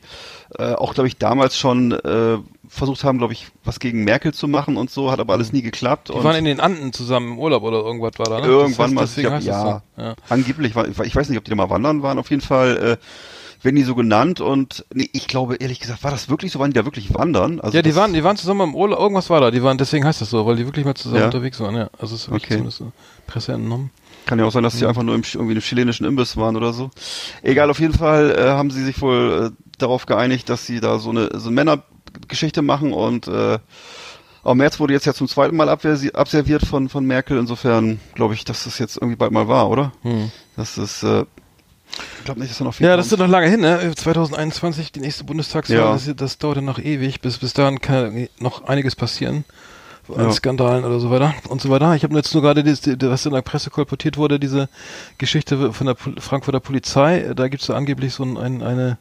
äh, 0.57 0.73
auch, 0.73 0.93
glaube 0.93 1.07
ich, 1.07 1.17
damals 1.17 1.57
schon 1.57 1.91
äh, 1.91 2.37
versucht 2.73 3.03
haben, 3.03 3.19
glaube 3.19 3.33
ich, 3.33 3.47
was 3.63 3.79
gegen 3.79 4.03
Merkel 4.03 4.33
zu 4.33 4.47
machen 4.47 4.77
und 4.77 4.89
so, 4.89 5.11
hat 5.11 5.19
aber 5.19 5.33
alles 5.33 5.53
nie 5.53 5.61
geklappt. 5.61 6.09
Die 6.09 6.23
waren 6.23 6.35
in 6.35 6.45
den 6.45 6.59
Anden 6.59 6.91
zusammen 6.91 7.33
im 7.33 7.39
Urlaub 7.39 7.63
oder 7.63 7.77
irgendwas 7.77 8.13
war 8.17 8.29
da, 8.29 8.39
ne? 8.41 8.47
Irgendwann 8.47 8.93
mal, 8.93 9.01
das 9.01 9.11
heißt, 9.11 9.17
deswegen 9.17 9.37
ich 9.37 9.45
glaub, 9.45 9.55
es 9.75 9.81
so. 9.95 10.01
Ja. 10.01 10.15
angeblich, 10.29 10.75
war, 10.75 10.87
ich 10.87 11.15
weiß 11.15 11.29
nicht, 11.29 11.37
ob 11.37 11.43
die 11.43 11.51
da 11.51 11.55
mal 11.55 11.69
wandern 11.69 12.01
waren, 12.01 12.17
auf 12.17 12.29
jeden 12.31 12.41
Fall 12.41 12.77
äh, 12.99 13.63
werden 13.63 13.75
die 13.75 13.83
so 13.83 13.93
genannt 13.95 14.41
und 14.41 14.85
nee, 14.93 15.07
ich 15.13 15.27
glaube, 15.27 15.55
ehrlich 15.57 15.79
gesagt, 15.79 16.03
war 16.03 16.09
das 16.11 16.29
wirklich 16.29 16.51
so, 16.51 16.59
waren 16.59 16.71
die 16.71 16.75
da 16.79 16.83
wirklich 16.85 17.13
wandern? 17.13 17.59
Also 17.61 17.77
Ja, 17.77 17.83
die 17.83 17.95
waren, 17.95 18.13
die 18.13 18.23
waren 18.23 18.37
zusammen 18.37 18.61
im 18.69 18.75
Urlaub, 18.75 18.99
irgendwas 18.99 19.29
war 19.29 19.39
da, 19.39 19.51
die 19.51 19.61
waren, 19.61 19.77
deswegen 19.77 20.05
heißt 20.05 20.21
das 20.21 20.31
so, 20.31 20.45
weil 20.45 20.55
die 20.55 20.65
wirklich 20.65 20.83
mal 20.85 20.95
zusammen 20.95 21.19
Ja. 21.21 21.25
unterwegs 21.27 21.59
waren, 21.59 21.75
ja. 21.75 21.89
Also 21.99 22.15
es 22.15 22.23
ist 22.23 22.27
wirklich 22.31 22.43
Okay. 22.45 22.53
zumindest 22.55 22.77
so 22.79 22.91
Presse 23.27 23.53
entnommen. 23.53 23.91
Kann 24.25 24.39
ja 24.39 24.45
auch 24.45 24.51
sein, 24.51 24.63
dass 24.63 24.77
sie 24.79 24.85
einfach 24.87 25.03
nur 25.03 25.15
im, 25.15 25.21
irgendwie 25.33 25.53
im 25.53 25.59
chilenischen 25.61 26.05
Imbiss 26.05 26.37
waren 26.37 26.55
oder 26.55 26.73
so. 26.73 26.89
Egal, 27.43 27.69
auf 27.69 27.79
jeden 27.79 27.93
Fall 27.93 28.31
äh, 28.37 28.49
haben 28.49 28.71
sie 28.71 28.83
sich 28.83 29.01
wohl 29.01 29.51
äh, 29.53 29.63
darauf 29.77 30.05
geeinigt, 30.05 30.49
dass 30.49 30.65
sie 30.65 30.79
da 30.79 30.97
so 30.97 31.09
eine, 31.11 31.29
so 31.39 31.49
eine 31.49 31.83
Männergeschichte 32.13 32.61
machen 32.61 32.93
und 32.93 33.27
äh, 33.27 33.59
auch 34.43 34.55
März 34.55 34.79
wurde 34.79 34.93
jetzt 34.93 35.05
ja 35.05 35.13
zum 35.13 35.27
zweiten 35.27 35.55
Mal 35.55 35.69
abserviert 35.69 36.65
von, 36.65 36.89
von 36.89 37.05
Merkel. 37.05 37.37
Insofern 37.37 37.99
glaube 38.13 38.33
ich, 38.33 38.43
dass 38.43 38.65
das 38.65 38.77
jetzt 38.77 38.97
irgendwie 38.97 39.15
bald 39.15 39.31
mal 39.31 39.47
war, 39.47 39.69
oder? 39.69 39.93
Hm. 40.01 40.31
Das 40.57 40.77
ist, 40.77 41.01
äh, 41.03 41.23
ich 42.19 42.25
glaube 42.25 42.41
nicht, 42.41 42.51
dass 42.51 42.57
da 42.57 42.65
noch 42.65 42.73
viel 42.73 42.85
Ja, 42.87 42.97
das 42.97 43.05
ist 43.05 43.11
kommt. 43.11 43.21
noch 43.21 43.29
lange 43.29 43.47
hin, 43.47 43.61
ne? 43.61 43.93
2021, 43.95 44.91
die 44.91 44.99
nächste 44.99 45.23
Bundestagswahl, 45.23 45.77
Ja. 45.77 45.93
das, 45.93 46.09
das 46.15 46.37
dauert 46.39 46.57
dann 46.57 46.65
noch 46.65 46.79
ewig, 46.79 47.21
bis 47.21 47.37
bis 47.37 47.53
dahin 47.53 47.79
kann 47.79 48.27
noch 48.39 48.65
einiges 48.65 48.95
passieren. 48.95 49.45
An 50.13 50.25
Ja. 50.25 50.31
Skandalen 50.33 50.83
oder 50.83 50.99
so 50.99 51.09
weiter 51.09 51.33
und 51.47 51.61
so 51.61 51.69
weiter. 51.69 51.95
Ich 51.95 52.03
habe 52.03 52.13
jetzt 52.17 52.33
nur 52.33 52.43
gerade, 52.43 52.61
das, 52.61 52.81
was 52.85 53.25
in 53.25 53.31
der 53.31 53.41
Presse 53.41 53.69
kolportiert 53.69 54.17
wurde, 54.17 54.37
diese 54.37 54.67
Geschichte 55.17 55.71
von 55.71 55.87
der 55.87 55.95
Frankfurter 55.95 56.59
Polizei. 56.59 57.31
Da 57.33 57.47
gibt 57.47 57.61
es 57.61 57.67
da 57.67 57.75
angeblich 57.75 58.13
so 58.13 58.23
ein, 58.23 58.61
eine, 58.61 58.97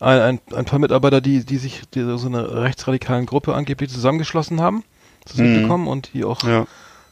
ein, 0.00 0.20
ein, 0.20 0.40
ein 0.54 0.64
paar 0.64 0.78
Mitarbeiter, 0.78 1.20
die, 1.20 1.44
die 1.44 1.58
sich 1.58 1.82
die, 1.94 2.02
so 2.18 2.26
eine 2.26 2.62
rechtsradikalen 2.62 3.26
Gruppe 3.26 3.54
angeblich 3.54 3.90
zusammengeschlossen 3.90 4.60
haben. 4.60 4.82
Das 5.26 5.36
Mhm. 5.36 5.86
und 5.86 6.14
die 6.14 6.24
auch 6.24 6.42
ja. 6.42 6.66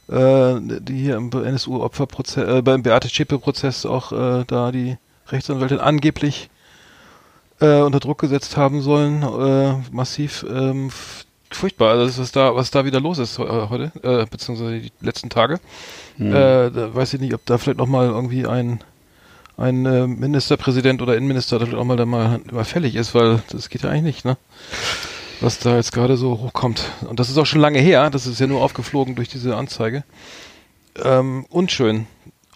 äh, 0.08 0.60
die 0.60 0.98
hier 0.98 1.16
im 1.16 1.30
NSU-Opferprozess, 1.30 2.48
äh, 2.48 2.62
beim 2.62 2.82
Beate 2.82 3.08
Zschäpe-Prozess 3.08 3.84
auch 3.84 4.12
äh, 4.12 4.44
da 4.46 4.72
die 4.72 4.96
Rechtsanwältin 5.28 5.78
angeblich 5.78 6.48
äh, 7.60 7.80
unter 7.80 8.00
Druck 8.00 8.18
gesetzt 8.18 8.56
haben 8.56 8.80
sollen, 8.80 9.22
äh, 9.22 9.74
massiv 9.92 10.46
ähm, 10.48 10.90
furchtbar. 11.50 11.90
Also 11.90 12.06
das, 12.06 12.18
was 12.18 12.32
da, 12.32 12.54
was 12.54 12.70
da 12.70 12.84
wieder 12.86 13.00
los 13.00 13.18
ist 13.18 13.38
äh, 13.38 13.42
heute, 13.42 13.92
äh, 14.02 14.26
beziehungsweise 14.30 14.80
die 14.80 14.92
letzten 15.00 15.28
Tage. 15.28 15.60
Hm. 16.16 16.30
Äh, 16.30 16.70
da 16.70 16.94
weiß 16.94 17.14
ich 17.14 17.20
nicht, 17.20 17.34
ob 17.34 17.44
da 17.46 17.58
vielleicht 17.58 17.78
noch 17.78 17.86
mal 17.86 18.06
irgendwie 18.06 18.46
ein 18.46 18.80
ein 19.58 19.84
äh, 19.86 20.06
Ministerpräsident 20.06 21.02
oder 21.02 21.16
Innenminister 21.16 21.58
vielleicht 21.58 21.76
auch 21.76 21.84
mal 21.84 21.96
da 21.96 22.06
mal, 22.06 22.40
mal 22.50 22.64
fällig 22.64 22.94
ist, 22.94 23.14
weil 23.14 23.42
das 23.50 23.68
geht 23.68 23.82
ja 23.82 23.90
eigentlich 23.90 24.02
nicht, 24.02 24.24
ne? 24.24 24.36
Was 25.40 25.58
da 25.58 25.76
jetzt 25.76 25.92
gerade 25.92 26.16
so 26.16 26.38
hochkommt. 26.38 26.82
Und 27.08 27.20
das 27.20 27.28
ist 27.28 27.38
auch 27.38 27.46
schon 27.46 27.60
lange 27.60 27.78
her, 27.80 28.10
das 28.10 28.26
ist 28.26 28.40
ja 28.40 28.46
nur 28.46 28.62
aufgeflogen 28.62 29.14
durch 29.14 29.28
diese 29.28 29.56
Anzeige. 29.56 30.04
Ähm, 31.04 31.44
unschön, 31.48 32.06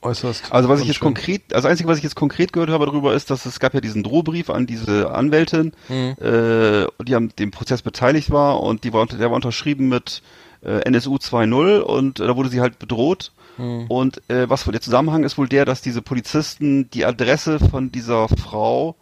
äußerst. 0.01 0.51
Also 0.53 0.69
was 0.69 0.81
ich 0.81 0.89
jetzt 0.89 1.01
konkret, 1.01 1.43
also 1.53 1.67
das 1.67 1.71
Einzige, 1.73 1.89
was 1.89 1.99
ich 1.99 2.05
jetzt 2.05 2.17
konkret 2.17 2.53
gehört 2.53 2.71
habe 2.71 2.87
darüber, 2.87 3.15
ist, 3.15 3.31
dass 3.31 3.47
es 3.47 3.61
gab 3.61 3.75
ja 3.75 3.81
diesen 3.81 4.03
Drohbrief 4.03 4.51
an 4.51 4.67
diese 4.67 5.13
Anwältin, 5.13 5.73
Mhm. 5.89 6.17
äh, 6.21 6.87
die 7.05 7.15
am 7.15 7.35
dem 7.37 7.51
Prozess 7.53 7.83
beteiligt 7.83 8.31
war 8.31 8.61
und 8.61 8.85
die 8.85 8.93
war 8.93 9.03
unter, 9.03 9.17
der 9.17 9.29
war 9.29 9.37
unterschrieben 9.37 9.89
mit 9.89 10.23
äh, 10.65 10.81
NSU 10.89 11.17
2.0 11.17 11.79
und 11.81 12.19
äh, 12.21 12.27
da 12.27 12.37
wurde 12.37 12.49
sie 12.49 12.61
halt 12.61 12.79
bedroht. 12.79 13.33
Mhm. 13.59 13.87
Und 13.89 14.31
äh, 14.31 14.49
was 14.49 14.65
der 14.65 14.81
Zusammenhang 14.81 15.25
ist 15.25 15.39
wohl 15.39 15.49
der, 15.49 15.65
dass 15.65 15.83
diese 15.83 16.03
Polizisten 16.03 16.91
die 16.91 17.05
Adresse 17.05 17.59
von 17.59 17.93
dieser 17.93 18.29
Frau 18.29 18.97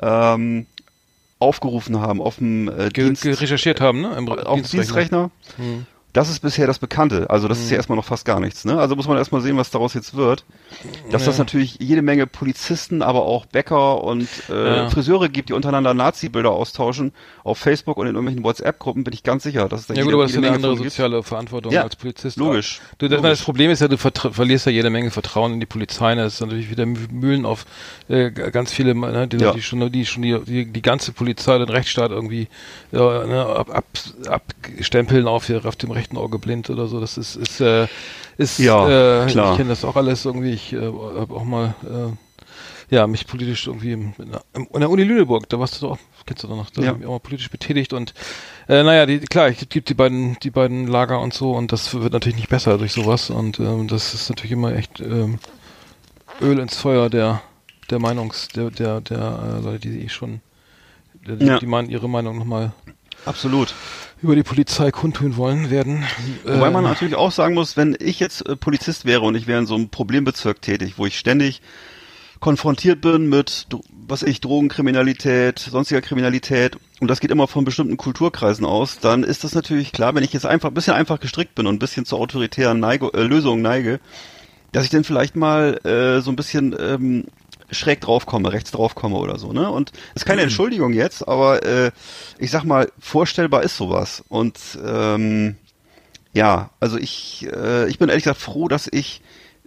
ähm, 0.00 0.66
aufgerufen 1.38 2.00
haben 2.00 2.20
auf 2.20 2.36
dem 2.36 2.68
äh, 2.68 2.90
Dienst, 2.90 3.24
recherchiert 3.24 3.80
haben, 3.80 4.02
ne? 4.02 4.14
Im 4.16 4.28
auf 4.28 4.60
dem 4.60 4.70
Dienstrechner. 4.70 5.30
Mhm. 5.56 5.86
Das 6.12 6.28
ist 6.28 6.40
bisher 6.40 6.66
das 6.66 6.78
Bekannte. 6.80 7.30
Also 7.30 7.46
das 7.46 7.60
ist 7.60 7.70
ja 7.70 7.76
erstmal 7.76 7.94
noch 7.96 8.04
fast 8.04 8.24
gar 8.24 8.40
nichts. 8.40 8.64
Ne? 8.64 8.78
Also 8.78 8.96
muss 8.96 9.06
man 9.06 9.16
erstmal 9.16 9.40
sehen, 9.42 9.56
was 9.56 9.70
daraus 9.70 9.94
jetzt 9.94 10.16
wird. 10.16 10.44
Dass 11.10 11.24
das 11.24 11.36
Ja. 11.36 11.44
natürlich 11.44 11.76
jede 11.80 12.02
Menge 12.02 12.26
Polizisten, 12.26 13.00
aber 13.02 13.22
auch 13.26 13.46
Bäcker 13.46 14.02
und 14.02 14.26
äh, 14.48 14.76
Ja. 14.76 14.90
Friseure 14.90 15.28
gibt, 15.28 15.50
die 15.50 15.52
untereinander 15.52 15.94
Nazi-Bilder 15.94 16.50
austauschen 16.50 17.12
auf 17.44 17.58
Facebook 17.58 17.96
und 17.96 18.06
in 18.08 18.14
irgendwelchen 18.14 18.42
WhatsApp-Gruppen, 18.42 19.04
bin 19.04 19.14
ich 19.14 19.22
ganz 19.22 19.44
sicher. 19.44 19.68
Dass 19.68 19.82
es 19.82 19.86
da 19.86 19.94
Ja 19.94 20.02
gut, 20.02 20.08
jede, 20.08 20.14
aber 20.16 20.22
das 20.24 20.32
ist 20.32 20.36
eine 20.38 20.46
Menge 20.46 20.56
andere 20.56 20.76
gibt. 20.76 20.90
soziale 20.90 21.22
Verantwortung 21.22 21.72
Ja, 21.72 21.82
als 21.84 21.94
Polizist. 21.96 22.36
logisch, 22.38 22.80
Du, 22.98 23.06
das, 23.08 23.18
logisch. 23.18 23.30
das 23.30 23.42
Problem 23.42 23.70
ist 23.70 23.80
ja, 23.80 23.86
du 23.88 23.96
verlierst 23.96 24.66
ja 24.66 24.72
jede 24.72 24.90
Menge 24.90 25.10
Vertrauen 25.12 25.52
in 25.54 25.60
die 25.60 25.66
Polizei. 25.66 26.14
ne? 26.16 26.22
Das 26.24 26.34
ist 26.34 26.40
natürlich 26.40 26.70
wieder 26.70 26.86
Mühlen 26.86 27.46
auf 27.46 27.66
äh, 28.08 28.30
ganz 28.30 28.72
viele, 28.72 28.94
ne, 28.96 29.28
die, 29.28 29.36
die 29.38 29.62
schon, 29.62 29.92
die 29.92 30.06
schon 30.06 30.22
die, 30.22 30.66
die, 30.66 30.82
ganze 30.82 31.12
Polizei, 31.12 31.56
den 31.58 31.68
Rechtsstaat 31.68 32.10
irgendwie 32.10 32.48
ja, 32.90 33.26
ne, 33.26 33.46
ab, 33.46 33.70
ab, 33.70 33.84
abstempeln 34.28 35.26
auf, 35.28 35.48
auf 35.64 35.76
dem 35.76 35.90
rechten 36.00 36.16
Auge 36.16 36.38
blind 36.38 36.70
oder 36.70 36.86
so. 36.88 37.00
Das 37.00 37.16
ist, 37.18 37.36
ist, 37.36 37.60
äh, 37.60 37.86
ist 38.38 38.58
Ja, 38.58 39.24
äh, 39.24 39.26
klar. 39.30 39.52
ich 39.52 39.56
kenne 39.58 39.70
das 39.70 39.84
auch 39.84 39.96
alles 39.96 40.24
irgendwie. 40.24 40.50
Ich 40.52 40.72
äh, 40.72 40.78
habe 40.80 41.34
auch 41.34 41.44
mal 41.44 41.74
äh, 41.84 42.94
ja, 42.94 43.06
mich 43.06 43.26
politisch 43.26 43.66
irgendwie 43.68 43.92
in, 43.92 44.14
in 44.18 44.80
der 44.80 44.90
Uni 44.90 45.04
Lüneburg, 45.04 45.48
da 45.48 45.60
warst 45.60 45.80
du 45.80 45.86
doch, 45.86 45.98
kennst 46.26 46.42
du 46.42 46.48
doch 46.48 46.56
noch, 46.56 46.70
da 46.70 46.82
Ja. 46.82 46.88
hab 46.88 46.98
ich 47.00 47.06
auch 47.06 47.12
mal 47.12 47.20
politisch 47.20 47.48
betätigt 47.50 47.92
und 47.92 48.14
äh, 48.68 48.82
naja, 48.82 49.06
die, 49.06 49.20
klar, 49.20 49.46
es 49.46 49.68
gibt 49.68 49.88
die 49.88 49.94
beiden, 49.94 50.36
die 50.42 50.50
beiden 50.50 50.88
Lager 50.88 51.20
und 51.20 51.32
so 51.32 51.52
und 51.52 51.70
das 51.70 51.94
wird 51.94 52.12
natürlich 52.12 52.34
nicht 52.36 52.48
besser 52.48 52.78
durch 52.78 52.92
sowas 52.92 53.30
und 53.30 53.60
ähm, 53.60 53.86
das 53.86 54.12
ist 54.14 54.28
natürlich 54.28 54.50
immer 54.52 54.74
echt 54.74 54.98
ähm, 55.00 55.38
Öl 56.40 56.58
ins 56.58 56.76
Feuer 56.76 57.08
der 57.10 57.42
der 57.90 57.98
Meinungs, 58.00 58.48
der, 58.48 58.70
der, 58.70 59.00
der 59.00 59.58
äh, 59.58 59.64
Leute, 59.64 59.88
die 59.88 60.02
eh 60.04 60.08
schon, 60.08 60.40
die, 61.26 61.44
Ja. 61.44 61.58
die 61.60 61.66
meinen, 61.66 61.90
ihre 61.90 62.08
Meinung 62.08 62.38
nochmal 62.38 62.72
Absolut. 63.26 63.74
über 64.22 64.34
die 64.34 64.42
Polizei 64.42 64.90
kundtun 64.90 65.36
wollen 65.36 65.70
werden. 65.70 66.04
Wobei 66.44 66.70
man 66.70 66.84
Äh, 66.84 66.88
natürlich 66.88 67.14
auch 67.14 67.32
sagen 67.32 67.54
muss, 67.54 67.76
wenn 67.76 67.96
ich 67.98 68.20
jetzt 68.20 68.46
äh, 68.46 68.56
Polizist 68.56 69.04
wäre 69.04 69.22
und 69.22 69.34
ich 69.34 69.46
wäre 69.46 69.60
in 69.60 69.66
so 69.66 69.74
einem 69.74 69.88
Problembezirk 69.88 70.60
tätig, 70.60 70.94
wo 70.96 71.06
ich 71.06 71.18
ständig 71.18 71.62
konfrontiert 72.40 73.02
bin 73.02 73.28
mit, 73.28 73.66
was 74.08 74.22
ich, 74.22 74.40
Drogenkriminalität, 74.40 75.58
sonstiger 75.58 76.00
Kriminalität 76.00 76.78
und 77.00 77.08
das 77.08 77.20
geht 77.20 77.30
immer 77.30 77.46
von 77.46 77.64
bestimmten 77.64 77.98
Kulturkreisen 77.98 78.64
aus, 78.64 78.98
dann 78.98 79.24
ist 79.24 79.44
das 79.44 79.54
natürlich 79.54 79.92
klar, 79.92 80.14
wenn 80.14 80.24
ich 80.24 80.32
jetzt 80.32 80.46
einfach 80.46 80.68
ein 80.70 80.74
bisschen 80.74 80.94
einfach 80.94 81.20
gestrickt 81.20 81.54
bin 81.54 81.66
und 81.66 81.76
ein 81.76 81.78
bisschen 81.78 82.06
zur 82.06 82.18
autoritären 82.18 82.80
Neige, 82.80 83.10
äh, 83.12 83.22
Lösung 83.22 83.60
neige, 83.62 84.00
dass 84.72 84.84
ich 84.84 84.90
dann 84.90 85.04
vielleicht 85.04 85.36
mal 85.36 85.78
äh, 85.84 86.20
so 86.20 86.30
ein 86.30 86.36
bisschen 86.36 86.74
ähm, 86.78 87.24
schräg 87.70 88.00
draufkomme, 88.00 88.52
rechts 88.52 88.70
draufkomme 88.70 89.16
oder 89.16 89.38
so, 89.38 89.52
ne? 89.52 89.70
Und 89.70 89.92
ist 90.14 90.26
keine 90.26 90.42
Entschuldigung 90.42 90.92
jetzt, 90.92 91.26
aber 91.26 91.64
äh, 91.64 91.90
ich 92.38 92.50
sag 92.50 92.64
mal, 92.64 92.90
vorstellbar 92.98 93.62
ist 93.62 93.76
sowas. 93.76 94.24
Und 94.28 94.58
ähm, 94.84 95.56
ja, 96.32 96.70
also 96.80 96.98
ich, 96.98 97.46
äh, 97.52 97.88
ich 97.88 97.98
bin 97.98 98.08
ehrlich 98.08 98.24
gesagt 98.24 98.40
froh, 98.40 98.68
dass 98.68 98.88
ich 98.90 99.20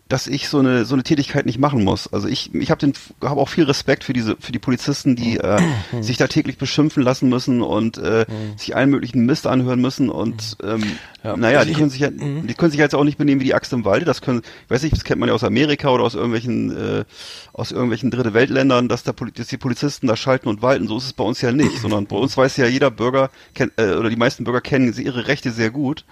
dass 0.10 0.27
ich 0.27 0.50
so 0.50 0.60
eine 0.60 0.86
so 0.86 0.95
eine 0.95 1.03
Tätigkeit 1.03 1.45
nicht 1.45 1.57
machen 1.60 1.83
muss. 1.83 2.12
Also 2.12 2.27
ich 2.27 2.53
ich 2.53 2.69
habe 2.69 2.79
den 2.79 2.93
habe 3.22 3.39
auch 3.39 3.50
viel 3.50 3.63
Respekt 3.63 4.03
für 4.03 4.13
diese 4.13 4.36
für 4.39 4.51
die 4.51 4.60
Polizisten, 4.60 5.15
die 5.15 5.38
äh, 5.38 5.60
sich 6.01 6.17
da 6.17 6.27
täglich 6.27 6.57
beschimpfen 6.57 7.01
lassen 7.01 7.29
müssen 7.29 7.62
und 7.62 7.98
äh, 7.98 8.25
sich 8.57 8.75
allen 8.75 8.89
möglichen 8.89 9.25
Mist 9.25 9.48
anhören 9.48 9.79
müssen 9.81 10.10
und 10.10 10.57
ähm, 10.63 10.83
Ja. 11.24 11.38
naja, 11.38 11.60
Also 11.60 11.72
die 11.72 11.77
können 11.77 11.89
sich 11.89 12.01
ja 12.01 12.10
die 12.12 12.53
können 12.53 12.72
sich 12.72 12.79
jetzt 12.79 12.93
auch 12.95 13.05
nicht 13.05 13.17
benehmen 13.17 13.39
wie 13.39 13.45
die 13.45 13.53
Axt 13.55 13.72
im 13.72 13.86
Walde. 13.86 14.05
Das 14.05 14.22
können 14.22 14.41
ich 14.65 14.69
weiß 14.69 14.83
nicht, 14.83 14.93
das 14.93 15.03
kennt 15.05 15.19
man 15.22 15.29
ja 15.29 15.36
aus 15.36 15.43
Amerika 15.43 15.89
oder 15.89 16.03
aus 16.03 16.15
irgendwelchen 16.15 16.75
äh, 16.75 17.05
aus 17.53 17.72
irgendwelchen 17.72 18.12
dritte 18.12 18.33
Weltländern, 18.33 18.89
dass 18.89 19.03
da 19.03 19.13
dass 19.13 19.48
die 19.48 19.57
Polizisten 19.57 20.07
da 20.07 20.17
schalten 20.17 20.50
und 20.50 20.62
walten. 20.62 20.88
So 20.88 20.98
ist 20.98 21.05
es 21.05 21.13
bei 21.13 21.24
uns 21.24 21.39
ja 21.41 21.51
nicht, 21.53 21.79
sondern 21.79 22.07
bei 22.07 22.17
uns 22.17 22.36
weiß 22.36 22.57
ja 22.57 22.67
jeder 22.67 22.91
Bürger 22.91 23.31
kennt 23.55 23.72
äh, 23.77 23.93
oder 23.93 24.10
die 24.10 24.17
meisten 24.17 24.43
Bürger 24.43 24.62
kennen 24.62 24.93
ihre 24.93 25.27
Rechte 25.27 25.51
sehr 25.51 25.72
gut. 25.72 26.03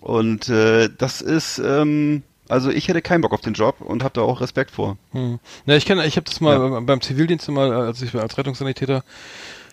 Und 0.00 0.48
äh, 0.48 0.90
das 0.98 1.20
ist, 1.20 1.58
ähm, 1.64 2.22
also 2.48 2.70
ich 2.70 2.88
hätte 2.88 3.02
keinen 3.02 3.20
Bock 3.20 3.32
auf 3.32 3.40
den 3.40 3.54
Job 3.54 3.80
und 3.80 4.02
habe 4.02 4.14
da 4.14 4.22
auch 4.22 4.40
Respekt 4.40 4.70
vor. 4.70 4.96
Hm. 5.12 5.38
Ja, 5.66 5.76
ich 5.76 5.86
kenne, 5.86 6.06
ich 6.06 6.16
habe 6.16 6.24
das 6.24 6.40
mal 6.40 6.80
beim 6.82 7.00
Zivildienst 7.00 7.48
mal, 7.48 7.72
als 7.72 8.02
ich 8.02 8.14
als 8.14 8.36
Rettungssanitäter 8.38 9.04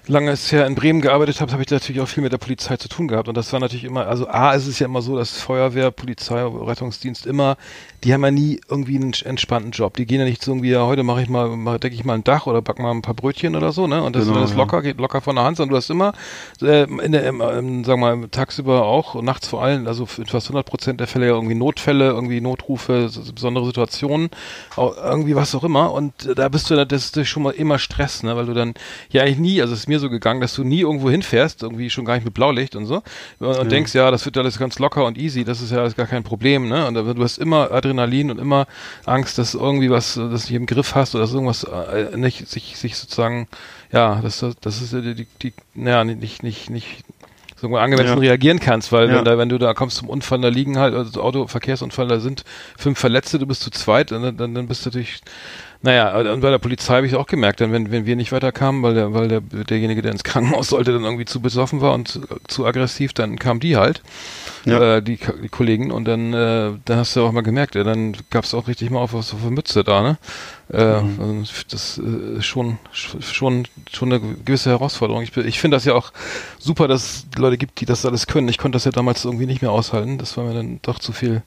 lange 0.07 0.35
her 0.35 0.67
in 0.67 0.75
Bremen 0.75 1.01
gearbeitet 1.01 1.39
habe, 1.39 1.51
habe 1.51 1.63
ich 1.63 1.69
natürlich 1.69 2.01
auch 2.01 2.07
viel 2.07 2.23
mit 2.23 2.33
der 2.33 2.37
Polizei 2.37 2.77
zu 2.77 2.89
tun 2.89 3.07
gehabt. 3.07 3.27
Und 3.27 3.37
das 3.37 3.53
war 3.53 3.59
natürlich 3.59 3.85
immer, 3.85 4.05
also 4.07 4.27
A, 4.27 4.51
ist 4.51 4.67
es 4.67 4.79
ja 4.79 4.85
immer 4.85 5.01
so, 5.01 5.17
dass 5.17 5.39
Feuerwehr, 5.39 5.91
Polizei, 5.91 6.43
Rettungsdienst 6.43 7.25
immer, 7.25 7.57
die 8.03 8.13
haben 8.13 8.23
ja 8.23 8.31
nie 8.31 8.59
irgendwie 8.69 8.97
einen 8.97 9.13
entspannten 9.23 9.71
Job. 9.71 9.95
Die 9.95 10.05
gehen 10.05 10.19
ja 10.19 10.25
nicht 10.25 10.43
so 10.43 10.51
irgendwie, 10.51 10.71
ja, 10.71 10.85
heute 10.85 11.03
mache 11.03 11.21
ich 11.21 11.29
mal, 11.29 11.55
mach, 11.55 11.77
decke 11.77 11.95
ich 11.95 12.03
mal 12.03 12.15
ein 12.15 12.23
Dach 12.23 12.47
oder 12.47 12.61
back 12.61 12.79
mal 12.79 12.91
ein 12.91 13.01
paar 13.01 13.13
Brötchen 13.13 13.55
oder 13.55 13.71
so, 13.71 13.87
ne? 13.87 14.03
Und 14.03 14.15
das, 14.15 14.25
Genau, 14.25 14.41
das 14.41 14.51
ja. 14.51 14.57
locker 14.57 14.81
geht, 14.81 14.97
locker 14.97 15.21
von 15.21 15.35
der 15.35 15.45
Hand, 15.45 15.57
sondern 15.57 15.71
du 15.71 15.77
hast 15.77 15.89
immer, 15.89 16.13
äh, 16.61 16.83
in 16.83 17.11
der, 17.13 17.25
im, 17.25 17.39
im, 17.39 17.83
sagen 17.85 18.01
wir 18.01 18.15
mal, 18.15 18.27
tagsüber 18.27 18.83
auch 18.85 19.15
und 19.15 19.25
nachts 19.25 19.47
vor 19.47 19.63
allem, 19.63 19.87
also 19.87 20.07
in 20.17 20.25
fast 20.25 20.47
100 20.47 20.65
Prozent 20.65 20.99
der 20.99 21.07
Fälle 21.07 21.27
ja 21.27 21.33
irgendwie 21.33 21.55
Notfälle, 21.55 22.09
irgendwie 22.09 22.41
Notrufe, 22.41 23.07
so, 23.09 23.21
so 23.21 23.31
besondere 23.31 23.65
Situationen, 23.65 24.29
irgendwie 24.75 25.35
was 25.35 25.55
auch 25.55 25.63
immer. 25.63 25.93
Und 25.93 26.25
äh, 26.25 26.35
da 26.35 26.49
bist 26.49 26.69
du, 26.69 26.85
das 26.85 27.11
ist 27.11 27.27
schon 27.27 27.43
mal 27.43 27.51
immer 27.51 27.79
Stress, 27.79 28.23
ne? 28.23 28.35
Weil 28.35 28.47
du 28.47 28.53
dann, 28.53 28.73
ja 29.11 29.23
eigentlich 29.23 29.39
nie, 29.39 29.61
also 29.61 29.73
es 29.73 29.81
ist 29.81 29.87
mir 29.87 29.92
so 29.99 30.09
gegangen, 30.09 30.41
dass 30.41 30.53
du 30.55 30.63
nie 30.63 30.81
irgendwo 30.81 31.09
hinfährst, 31.09 31.63
irgendwie 31.63 31.89
schon 31.89 32.05
gar 32.05 32.15
nicht 32.15 32.25
mit 32.25 32.33
Blaulicht 32.33 32.75
und 32.75 32.85
so, 32.85 33.01
und 33.39 33.71
denkst, 33.71 33.93
ja, 33.93 34.11
das 34.11 34.25
wird 34.25 34.37
alles 34.37 34.57
ganz 34.59 34.79
locker 34.79 35.05
und 35.05 35.17
easy, 35.17 35.43
das 35.43 35.61
ist 35.61 35.71
ja 35.71 35.79
alles 35.79 35.95
gar 35.95 36.07
kein 36.07 36.23
Problem, 36.23 36.67
ne? 36.67 36.85
Und 36.87 36.95
du 36.95 37.23
hast 37.23 37.37
immer 37.37 37.71
Adrenalin 37.71 38.31
und 38.31 38.39
immer 38.39 38.67
Angst, 39.05 39.37
dass 39.37 39.53
irgendwie 39.53 39.89
was, 39.89 40.17
äh, 40.17 40.29
das 40.29 40.49
nicht 40.49 40.55
im 40.55 40.65
Griff 40.65 40.95
hast 40.95 41.15
oder 41.15 41.23
dass 41.23 41.33
irgendwas 41.33 41.63
äh, 41.63 42.15
nicht 42.17 42.47
sich, 42.47 42.77
sich 42.77 42.95
sozusagen, 42.97 43.47
ja, 43.91 44.19
das, 44.21 44.45
das 44.61 44.81
ist 44.81 44.93
äh, 44.93 45.01
die, 45.01 45.15
die, 45.15 45.27
die 45.41 45.53
naja, 45.73 46.03
nicht, 46.03 46.43
nicht, 46.43 46.69
nicht 46.69 47.03
so 47.55 47.73
angemessen 47.77 48.15
Ja. 48.15 48.19
reagieren 48.19 48.59
kannst, 48.59 48.91
weil 48.91 49.09
Ja. 49.09 49.17
wenn, 49.17 49.25
da, 49.25 49.37
wenn 49.37 49.49
du 49.49 49.57
da 49.57 49.73
kommst 49.73 49.97
zum 49.97 50.09
Unfall, 50.09 50.41
da 50.41 50.49
liegen 50.49 50.77
halt, 50.77 50.93
also 50.93 51.21
Autoverkehrsunfall, 51.21 52.07
da 52.09 52.19
sind 52.19 52.43
fünf 52.77 52.99
Verletzte, 52.99 53.39
du 53.39 53.45
bist 53.47 53.61
zu 53.61 53.71
zweit, 53.71 54.11
dann, 54.11 54.35
dann, 54.35 54.53
dann 54.53 54.67
bist 54.67 54.85
du 54.85 54.89
natürlich, 54.89 55.21
naja, 55.83 56.17
und 56.17 56.39
bei 56.41 56.49
der 56.49 56.57
Polizei 56.57 56.95
habe 56.95 57.07
ich 57.07 57.15
auch 57.15 57.27
gemerkt, 57.27 57.61
dann 57.61 57.71
wenn, 57.71 57.91
wenn 57.91 58.05
wir 58.05 58.15
nicht 58.15 58.31
weiterkamen, 58.31 58.81
weil 58.81 58.93
der, 58.95 59.13
weil 59.13 59.27
der, 59.27 59.41
derjenige, 59.41 60.01
der 60.01 60.13
ins 60.13 60.23
Krankenhaus 60.23 60.69
sollte, 60.69 60.93
dann 60.93 61.03
irgendwie 61.03 61.25
zu 61.25 61.41
besoffen 61.41 61.81
war 61.81 61.93
und 61.93 62.07
zu, 62.07 62.21
zu 62.47 62.65
aggressiv, 62.65 63.13
dann 63.13 63.37
kamen 63.37 63.59
die 63.59 63.75
halt, 63.77 64.01
Ja. 64.65 64.97
äh, 64.97 65.01
die, 65.03 65.19
die 65.43 65.49
Kollegen, 65.49 65.91
und 65.91 66.05
dann, 66.05 66.33
äh, 66.33 66.71
dann 66.85 66.97
hast 66.97 67.15
du 67.15 67.23
auch 67.25 67.31
mal 67.33 67.41
gemerkt, 67.43 67.75
ja, 67.75 67.83
dann 67.83 68.15
gab's 68.29 68.53
auch 68.53 68.67
richtig 68.67 68.89
mal 68.89 68.99
auf 68.99 69.13
was 69.13 69.33
auf 69.33 69.41
eine 69.41 69.51
Mütze 69.51 69.83
da, 69.83 70.01
ne? 70.01 70.17
Äh, 70.71 71.01
Mhm. 71.01 71.19
also 71.19 71.51
das 71.69 71.97
äh, 72.03 72.37
ist 72.37 72.45
schon, 72.45 72.77
schon, 72.93 73.67
schon 73.91 74.13
eine 74.13 74.21
gewisse 74.45 74.69
Herausforderung. 74.69 75.21
Ich, 75.23 75.35
ich 75.35 75.59
finde 75.59 75.75
das 75.75 75.83
ja 75.85 75.93
auch 75.93 76.11
super, 76.59 76.87
dass 76.87 77.25
es 77.33 77.39
Leute 77.39 77.57
gibt, 77.57 77.81
die 77.81 77.85
das 77.85 78.05
alles 78.05 78.25
können. 78.25 78.47
Ich 78.47 78.57
konnte 78.57 78.77
das 78.77 78.85
ja 78.85 78.91
damals 78.91 79.25
irgendwie 79.25 79.45
nicht 79.45 79.61
mehr 79.61 79.71
aushalten. 79.71 80.17
Das 80.17 80.37
war 80.37 80.45
mir 80.45 80.53
dann 80.53 80.79
doch 80.81 80.97
zu 80.99 81.11
viel 81.11 81.43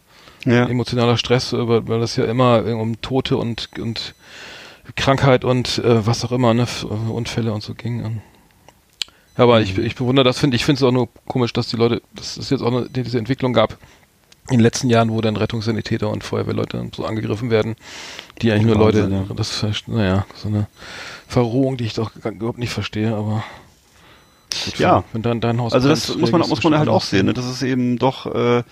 Ja. 0.47 0.67
emotionaler 0.67 1.19
Stress, 1.19 1.53
äh, 1.53 1.69
weil, 1.69 2.01
das 2.01 2.17
ja 2.17 2.25
immer 2.25 2.65
um 2.65 3.01
Tote 3.01 3.37
und, 3.37 3.69
und 3.79 4.15
Krankheit 4.95 5.45
und 5.45 5.79
äh, 5.79 6.07
was 6.07 6.25
auch 6.25 6.33
immer, 6.33 6.55
ne, 6.55 6.67
äh, 6.85 7.11
Unfälle 7.11 7.53
und 7.53 7.63
so 7.63 7.75
ging. 7.75 8.05
Und, 8.05 8.23
ja, 9.37 9.45
aber 9.45 9.61
ich, 9.61 9.77
ich 9.77 9.97
bewundere 9.97 10.25
das, 10.25 10.39
finde 10.39 10.57
ich, 10.57 10.65
finde 10.65 10.79
es 10.79 10.83
auch 10.85 10.93
nur 10.93 11.09
komisch, 11.27 11.53
dass 11.53 11.69
die 11.69 11.77
Leute, 11.77 12.01
dass 12.15 12.37
es 12.37 12.51
jetzt 12.51 12.63
auch 12.63 12.73
eine, 12.73 12.89
diese 12.89 13.19
Entwicklung 13.19 13.53
gab 13.53 13.77
in 14.49 14.59
den 14.59 14.61
letzten 14.61 14.89
Jahren, 14.89 15.11
wo 15.11 15.21
dann 15.21 15.37
Rettungssanitäter 15.37 16.09
und 16.09 16.23
Feuerwehrleute 16.23 16.89
so 16.95 17.05
angegriffen 17.05 17.51
werden, 17.51 17.75
die 18.41 18.53
eigentlich 18.53 18.67
nur 18.67 18.77
Leute, 18.77 19.09
ja. 19.11 19.35
das, 19.35 19.65
naja, 19.89 20.25
so 20.37 20.49
eine 20.49 20.69
Verrohung, 21.27 21.77
die 21.77 21.85
ich 21.85 21.95
doch 21.95 22.13
überhaupt 22.15 22.59
nicht 22.59 22.71
verstehe, 22.71 23.15
aber 23.15 23.43
Ja. 24.79 25.05
wenn 25.13 25.23
dann 25.23 25.41
dein 25.41 25.61
Haus 25.61 25.73
Also 25.73 25.89
das 25.89 26.15
muss 26.17 26.33
man 26.33 26.41
muss 26.43 26.63
man 26.63 26.79
halt 26.79 26.89
auch 26.89 27.03
sehen, 27.03 27.27
ne? 27.27 27.35
dass 27.35 27.45
es 27.45 27.63
eben 27.63 27.99
doch 27.99 28.27
äh, 28.27 28.63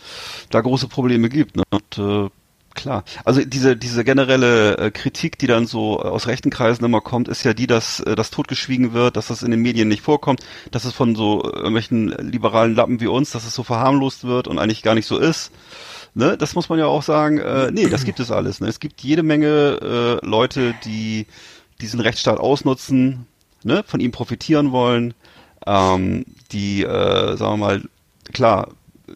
da 0.50 0.60
große 0.60 0.88
Probleme 0.88 1.28
gibt. 1.28 1.56
Ne? 1.56 1.62
Und 1.70 1.98
äh, 1.98 2.30
klar, 2.74 3.04
also 3.24 3.44
diese 3.44 3.76
diese 3.76 4.04
generelle 4.04 4.76
äh, 4.78 4.90
Kritik, 4.90 5.38
die 5.38 5.46
dann 5.46 5.66
so 5.66 6.00
aus 6.00 6.26
rechten 6.26 6.50
Kreisen 6.50 6.84
immer 6.84 7.00
kommt, 7.00 7.28
ist 7.28 7.44
ja 7.44 7.54
die, 7.54 7.66
dass 7.66 8.00
äh, 8.00 8.14
das 8.14 8.30
totgeschwiegen 8.30 8.92
wird, 8.92 9.16
dass 9.16 9.28
das 9.28 9.42
in 9.42 9.50
den 9.50 9.60
Medien 9.60 9.88
nicht 9.88 10.02
vorkommt, 10.02 10.40
dass 10.70 10.84
es 10.84 10.92
von 10.92 11.14
so 11.14 11.42
äh, 11.42 11.56
irgendwelchen 11.56 12.08
liberalen 12.08 12.74
Lappen 12.74 13.00
wie 13.00 13.06
uns, 13.06 13.30
dass 13.30 13.46
es 13.46 13.54
so 13.54 13.62
verharmlost 13.62 14.24
wird 14.24 14.48
und 14.48 14.58
eigentlich 14.58 14.82
gar 14.82 14.94
nicht 14.94 15.06
so 15.06 15.18
ist. 15.18 15.50
Ne, 16.16 16.38
das 16.38 16.54
muss 16.54 16.68
man 16.68 16.78
ja 16.78 16.86
auch 16.86 17.02
sagen, 17.02 17.38
äh, 17.38 17.72
nee, 17.72 17.88
das 17.88 18.04
gibt 18.04 18.20
es 18.20 18.30
alles. 18.30 18.60
Ne? 18.60 18.68
Es 18.68 18.78
gibt 18.78 19.00
jede 19.00 19.24
Menge 19.24 20.20
äh, 20.22 20.24
Leute, 20.24 20.72
die 20.84 21.26
diesen 21.80 21.98
Rechtsstaat 21.98 22.38
ausnutzen, 22.38 23.26
ne, 23.64 23.82
von 23.84 23.98
ihm 23.98 24.12
profitieren 24.12 24.70
wollen, 24.70 25.14
ähm, 25.66 26.24
die, 26.52 26.82
äh, 26.82 27.36
sagen 27.36 27.52
wir 27.52 27.56
mal, 27.56 27.82
klar, 28.32 28.68
äh, 29.08 29.12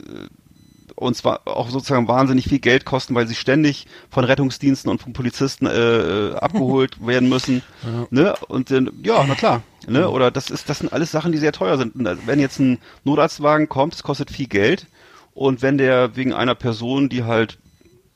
und 0.98 1.16
zwar 1.16 1.42
auch 1.46 1.70
sozusagen 1.70 2.08
wahnsinnig 2.08 2.48
viel 2.48 2.58
Geld 2.58 2.84
kosten, 2.84 3.14
weil 3.14 3.28
sie 3.28 3.36
ständig 3.36 3.86
von 4.10 4.24
Rettungsdiensten 4.24 4.90
und 4.90 5.00
von 5.00 5.12
Polizisten 5.12 5.66
äh, 5.66 5.70
äh, 5.70 6.34
abgeholt 6.34 6.96
werden 7.06 7.28
müssen. 7.28 7.62
Ne? 8.10 8.34
Und 8.48 8.70
äh, 8.72 8.82
ja, 9.02 9.24
na 9.26 9.34
klar. 9.36 9.62
Ne? 9.86 10.10
Oder 10.10 10.30
das 10.30 10.50
ist, 10.50 10.68
das 10.68 10.80
sind 10.80 10.92
alles 10.92 11.12
Sachen, 11.12 11.30
die 11.30 11.38
sehr 11.38 11.52
teuer 11.52 11.78
sind. 11.78 11.92
Wenn 11.94 12.40
jetzt 12.40 12.58
ein 12.58 12.78
Notarztwagen 13.04 13.68
kommt, 13.68 13.94
es 13.94 14.02
kostet 14.02 14.30
viel 14.30 14.48
Geld. 14.48 14.86
Und 15.34 15.62
wenn 15.62 15.78
der 15.78 16.16
wegen 16.16 16.32
einer 16.32 16.56
Person, 16.56 17.08
die 17.08 17.22
halt 17.22 17.58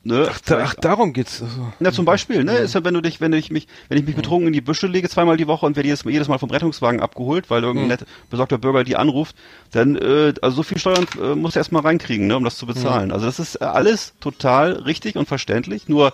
ne, 0.04 0.28
Ach, 0.30 0.40
da, 0.40 0.59
ach 0.62 0.75
darum 0.75 1.12
geht's. 1.12 1.42
Also. 1.42 1.73
na, 1.78 1.92
zum 1.92 2.04
Beispiel, 2.04 2.44
ne, 2.44 2.59
ist 2.59 2.75
ja, 2.75 2.85
wenn 2.85 2.94
du 2.94 3.00
dich, 3.00 3.21
wenn 3.21 3.32
ich 3.32 3.50
mich, 3.50 3.68
wenn 3.88 3.99
ich 3.99 4.04
mich 4.04 4.16
betrunken 4.16 4.49
in 4.49 4.52
die 4.52 4.61
Büsche 4.61 4.87
lege, 4.87 5.09
zweimal 5.09 5.37
die 5.37 5.47
Woche 5.47 5.66
und 5.66 5.76
werde 5.76 5.88
jedes, 5.88 6.04
jedes 6.04 6.28
Mal 6.28 6.38
vom 6.38 6.50
Rettungswagen 6.50 7.00
abgeholt, 7.00 7.50
weil 7.50 7.62
irgendein 7.62 7.88
net, 7.88 8.06
besorgter 8.30 8.59
Bürger 8.59 8.85
die 8.85 8.97
anruft, 8.97 9.37
dann, 9.71 9.97
äh, 9.97 10.35
also 10.42 10.56
so 10.56 10.62
viel 10.62 10.78
Steuern 10.78 11.06
äh, 11.21 11.35
musst 11.35 11.56
du 11.56 11.61
erstmal 11.61 11.82
reinkriegen, 11.82 12.26
ne, 12.26 12.37
um 12.37 12.44
das 12.44 12.56
zu 12.56 12.66
bezahlen. 12.66 13.12
Also 13.12 13.26
das 13.26 13.38
ist 13.38 13.56
äh, 13.56 13.64
alles 13.64 14.14
total 14.21 14.73
richtig 14.73 15.16
und 15.16 15.26
verständlich, 15.26 15.88
nur 15.88 16.12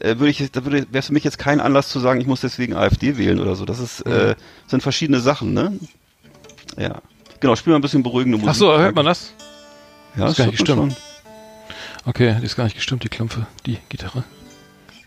äh, 0.00 0.18
würde 0.18 0.28
ich, 0.28 0.50
da 0.50 0.64
würde, 0.64 0.86
wäre 0.90 0.98
es 0.98 1.06
für 1.06 1.12
mich 1.12 1.24
jetzt 1.24 1.38
kein 1.38 1.60
Anlass 1.60 1.88
zu 1.88 2.00
sagen, 2.00 2.20
ich 2.20 2.26
muss 2.26 2.40
deswegen 2.40 2.74
AfD 2.74 3.16
wählen 3.18 3.40
oder 3.40 3.54
so. 3.56 3.64
Das 3.64 3.78
ist, 3.78 4.00
äh, 4.02 4.34
sind 4.66 4.82
verschiedene 4.82 5.20
Sachen, 5.20 5.52
ne? 5.52 5.78
Ja. 6.78 7.02
Genau, 7.40 7.56
spiel 7.56 7.72
mal 7.72 7.78
ein 7.78 7.82
bisschen 7.82 8.02
beruhigende 8.02 8.38
Musik. 8.38 8.50
Ach 8.50 8.54
so, 8.54 8.78
hört 8.78 8.94
man 8.94 9.06
das? 9.06 9.32
Ja, 10.16 10.24
das 10.24 10.32
ist 10.32 10.36
gar 10.38 10.46
nicht 10.46 10.58
hört 10.58 10.76
man 10.76 10.88
gestimmt. 10.88 11.09
Okay, 12.06 12.36
die 12.40 12.46
ist 12.46 12.56
gar 12.56 12.64
nicht 12.64 12.76
gestimmt, 12.76 13.04
die 13.04 13.08
Klampfe, 13.08 13.46
die 13.66 13.78
Gitarre. 13.88 14.24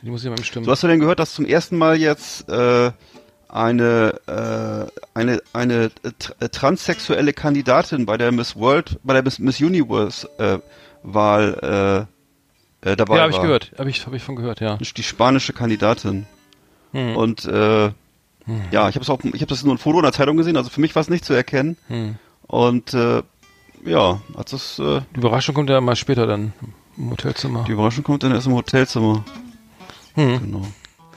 Die 0.01 0.09
muss 0.09 0.23
ich 0.23 0.29
mal 0.29 0.35
bestimmen. 0.35 0.65
So 0.65 0.71
hast 0.71 0.83
du 0.83 0.87
denn 0.87 0.99
gehört, 0.99 1.19
dass 1.19 1.33
zum 1.33 1.45
ersten 1.45 1.77
Mal 1.77 1.97
jetzt 1.97 2.47
äh, 2.49 2.91
eine 3.47 4.19
äh, 4.27 5.01
eine 5.13 5.41
eine 5.53 5.91
äh, 6.03 6.11
äh, 6.39 6.49
transsexuelle 6.49 7.33
Kandidatin 7.33 8.05
bei 8.05 8.17
der 8.17 8.31
Miss 8.31 8.55
World, 8.55 8.99
bei 9.03 9.13
der 9.13 9.23
Miss, 9.23 9.39
Miss 9.39 9.61
Universe 9.61 10.27
äh, 10.37 10.59
Wahl 11.03 12.07
äh, 12.83 12.91
äh, 12.91 12.95
dabei 12.95 13.15
ja, 13.15 13.21
habe 13.23 13.31
ich 13.31 13.37
war. 13.37 13.45
gehört. 13.45 13.71
Habe 13.77 13.89
ich, 13.89 14.05
hab 14.05 14.13
ich 14.13 14.23
von 14.23 14.35
gehört, 14.35 14.59
ja. 14.59 14.77
Die 14.77 15.03
spanische 15.03 15.53
Kandidatin. 15.53 16.25
Hm. 16.91 17.15
Und 17.15 17.45
äh, 17.45 17.91
ja, 18.71 18.89
ich 18.89 18.95
habe 18.95 19.01
es 19.01 19.09
auch, 19.09 19.23
ich 19.23 19.41
habe 19.41 19.45
das 19.45 19.63
nur 19.63 19.73
ein 19.73 19.77
Foto 19.77 19.99
in 19.99 20.03
der 20.03 20.11
Zeitung 20.11 20.35
gesehen. 20.35 20.57
Also 20.57 20.69
für 20.69 20.81
mich 20.81 20.93
war 20.95 21.01
es 21.01 21.09
nicht 21.09 21.23
zu 21.23 21.33
erkennen. 21.33 21.77
Hm. 21.87 22.15
Und 22.47 22.93
äh, 22.93 23.23
ja, 23.85 24.21
hat 24.37 24.51
das 24.51 24.79
äh, 24.79 25.01
Die 25.15 25.19
Überraschung 25.19 25.55
kommt 25.55 25.69
ja 25.69 25.79
mal 25.79 25.95
später 25.95 26.27
dann 26.27 26.53
im 26.97 27.09
Hotelzimmer. 27.11 27.63
die 27.67 27.71
Überraschung 27.71 28.03
kommt 28.03 28.23
dann 28.23 28.31
erst 28.33 28.47
im 28.47 28.53
Hotelzimmer. 28.53 29.23
Hm. 30.15 30.39
Genau. 30.39 30.61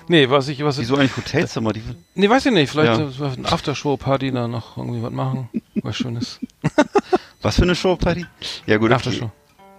Nee, 0.09 0.31
was 0.31 0.47
ich, 0.49 0.63
was 0.63 0.79
Wieso 0.79 0.97
eigentlich 0.97 1.17
Hotelzimmer? 1.17 1.73
Die, 1.73 1.83
nee, 2.15 2.29
weiß 2.31 2.47
ich 2.47 2.53
nicht, 2.53 2.71
vielleicht 2.71 2.99
Ja. 3.01 3.27
eine 3.27 3.49
Aftershow-Party 3.53 4.31
da 4.31 4.47
noch 4.47 4.77
irgendwie 4.77 5.03
was 5.03 5.11
machen, 5.13 5.49
was 5.83 5.97
Schönes. 5.97 6.39
was 7.43 7.57
für 7.57 7.63
eine 7.63 7.75
Show, 7.75 7.97
Party? 7.97 8.25
Ja 8.67 8.77
gut, 8.77 8.87
okay. 8.87 8.95
Aftershow. 8.95 9.31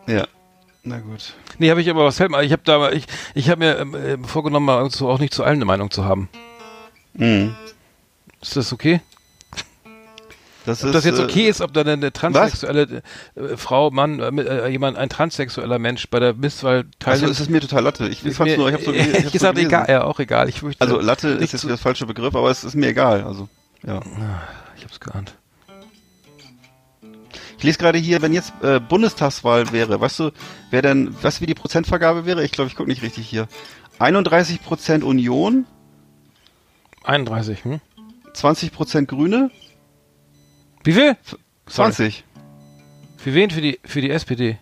Ja. 0.08 0.28
Na 0.84 1.00
gut. 1.00 1.34
Nee, 1.60 1.70
habe 1.70 1.82
ich 1.82 1.90
aber, 1.90 2.06
was 2.06 2.18
fällt 2.18 2.32
mir, 2.32 2.44
ich 2.44 2.52
habe 2.52 2.62
da, 2.66 2.92
ich, 2.92 3.06
ich 3.36 3.50
habe 3.50 3.60
mir 3.60 3.78
ähm, 3.78 3.96
äh, 3.96 4.18
vorgenommen, 4.28 4.66
mal 4.66 4.90
so 4.90 5.10
auch 5.10 5.20
nicht 5.20 5.34
zu 5.34 5.44
allen 5.44 5.56
eine 5.58 5.66
Meinung 5.66 5.92
zu 5.92 6.04
haben. 6.06 6.30
Mhm. 7.14 7.56
Ist 8.42 8.56
das 8.56 8.72
okay? 8.74 9.02
Das 10.68 10.84
Ob 10.84 10.92
das 10.92 11.06
jetzt 11.06 11.20
äh, 11.20 11.24
okay 11.24 11.48
ist, 11.48 11.62
ob 11.62 11.72
da 11.72 11.80
eine, 11.80 12.12
transsexuelle 12.12 13.02
äh, 13.36 13.56
Frau, 13.56 13.90
Mann, 13.90 14.20
äh, 14.20 14.42
äh, 14.42 14.68
jemand, 14.68 14.98
ein 14.98 15.08
transsexueller 15.08 15.80
Mensch 15.80 16.10
bei 16.10 16.20
der 16.20 16.34
Misswahl 16.34 16.80
Also 16.80 16.90
teilnimmt. 17.00 17.32
ist 17.32 17.40
es 17.40 17.48
mir 17.48 17.62
total 17.62 17.84
Latte. 17.84 18.10
Ich, 18.10 18.20
ich 18.20 18.26
ist 18.26 18.38
fand's 18.38 18.58
nur, 18.58 18.68
ich 18.68 18.74
hab's 18.74 18.84
so, 18.84 18.92
äh, 18.94 18.98
ich 18.98 19.08
hab's 19.08 19.24
so 19.24 19.32
gesagt, 19.32 19.56
gelesen. 19.56 19.70
egal, 19.70 19.86
ja, 19.88 20.04
auch 20.04 20.20
egal. 20.20 20.50
Ich 20.50 20.62
möchte, 20.62 20.82
Also 20.82 21.00
Latte 21.00 21.30
ist 21.30 21.54
jetzt 21.54 21.70
der 21.70 21.78
falsche 21.78 22.06
Begriff, 22.06 22.36
aber 22.36 22.52
es 22.52 22.66
ist 22.66 22.76
mir 22.76 22.88
egal. 22.90 23.24
Also 23.24 23.48
ja. 23.86 24.02
ich 24.76 24.84
hab's 24.84 25.00
geahnt. 25.00 25.36
Ich 27.58 27.64
lese 27.64 27.78
gerade 27.78 27.98
hier, 27.98 28.22
wenn 28.22 28.34
jetzt 28.34 28.52
äh, 28.62 28.82
Bundestagswahl 28.82 29.72
wäre, 29.72 30.02
weißt 30.02 30.20
du, 30.20 30.32
wer 30.70 30.82
denn, 30.82 31.16
du, 31.22 31.42
wie 31.42 31.46
die 31.46 31.56
Prozentvergabe 31.56 32.26
wäre? 32.26 32.44
Ich 32.44 32.52
glaube, 32.52 32.68
ich 32.68 32.76
gucke 32.76 32.90
nicht 32.90 33.04
richtig 33.04 33.26
hier. 33.30 33.48
31 34.00 34.62
Prozent 34.62 35.06
Union, 35.06 35.66
31, 37.06 37.64
hm? 37.64 37.80
20 38.34 38.74
Prozent 38.74 39.08
Grüne, 39.08 39.50
Wie 40.88 40.94
viel? 40.94 41.18
Sorry. 41.68 41.92
20. 41.92 42.24
Für 43.18 43.34
wen? 43.34 43.50
Für 43.50 43.60
die, 43.60 43.78
für 43.84 44.00
die 44.00 44.10
SPD? 44.10 44.58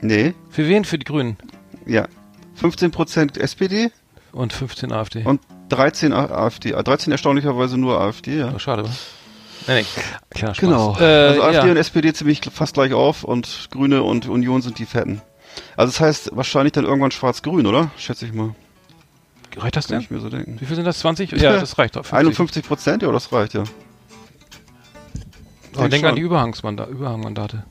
Nee, 0.00 0.32
Für 0.48 0.66
wen? 0.66 0.86
Für 0.86 0.98
die 0.98 1.04
Grünen? 1.04 1.36
ja. 1.84 2.08
15 2.54 2.90
Prozent 2.90 3.36
SPD 3.36 3.90
Und 4.32 4.52
15 4.54 4.92
AfD. 4.92 5.24
und 5.24 5.42
13 5.68 6.12
A- 6.14 6.24
AfD. 6.46 6.70
Äh, 6.72 6.82
13 6.82 7.12
erstaunlicherweise 7.12 7.76
nur 7.76 8.00
AfD, 8.00 8.38
ja. 8.38 8.52
Oh, 8.54 8.58
schade, 8.58 8.84
was? 8.84 9.08
Nee, 9.66 9.80
nee. 9.82 9.86
Kleiner 10.30 10.54
Spaß. 10.54 10.66
Genau. 10.68 10.96
Äh, 10.98 11.04
also 11.04 11.42
AfD 11.42 11.66
ja. 11.66 11.70
und 11.72 11.76
SPD 11.76 12.12
ziemlich 12.14 12.40
fast 12.50 12.72
gleich 12.74 12.94
auf 12.94 13.22
und 13.22 13.68
Grüne 13.70 14.02
und 14.04 14.28
Union 14.28 14.62
sind 14.62 14.78
die 14.78 14.86
Fetten. 14.86 15.20
Also 15.76 15.90
das 15.92 16.00
heißt 16.00 16.30
wahrscheinlich 16.34 16.72
dann 16.72 16.84
irgendwann 16.84 17.10
schwarz-grün, 17.10 17.66
oder? 17.66 17.90
Schätze 17.98 18.24
ich 18.24 18.32
mal. 18.32 18.54
Reicht 19.56 19.76
das 19.76 19.88
Kann 19.88 19.96
denn? 19.96 20.04
ich 20.04 20.10
mir 20.10 20.20
so 20.20 20.30
denken. 20.30 20.58
Wie 20.60 20.64
viel 20.64 20.76
sind 20.76 20.86
das? 20.86 21.00
20? 21.00 21.32
Ja, 21.32 21.52
das 21.60 21.76
reicht 21.76 21.96
doch. 21.96 22.06
50. 22.06 22.18
51 22.18 22.64
Prozent, 22.66 23.02
ja, 23.02 23.12
das 23.12 23.30
reicht, 23.32 23.52
ja. 23.52 23.64
Aber 25.76 25.88
denk 25.88 26.02
schon. 26.02 26.10
an 26.10 26.16
die 26.16 26.22
Überhangmandate. 26.22 27.64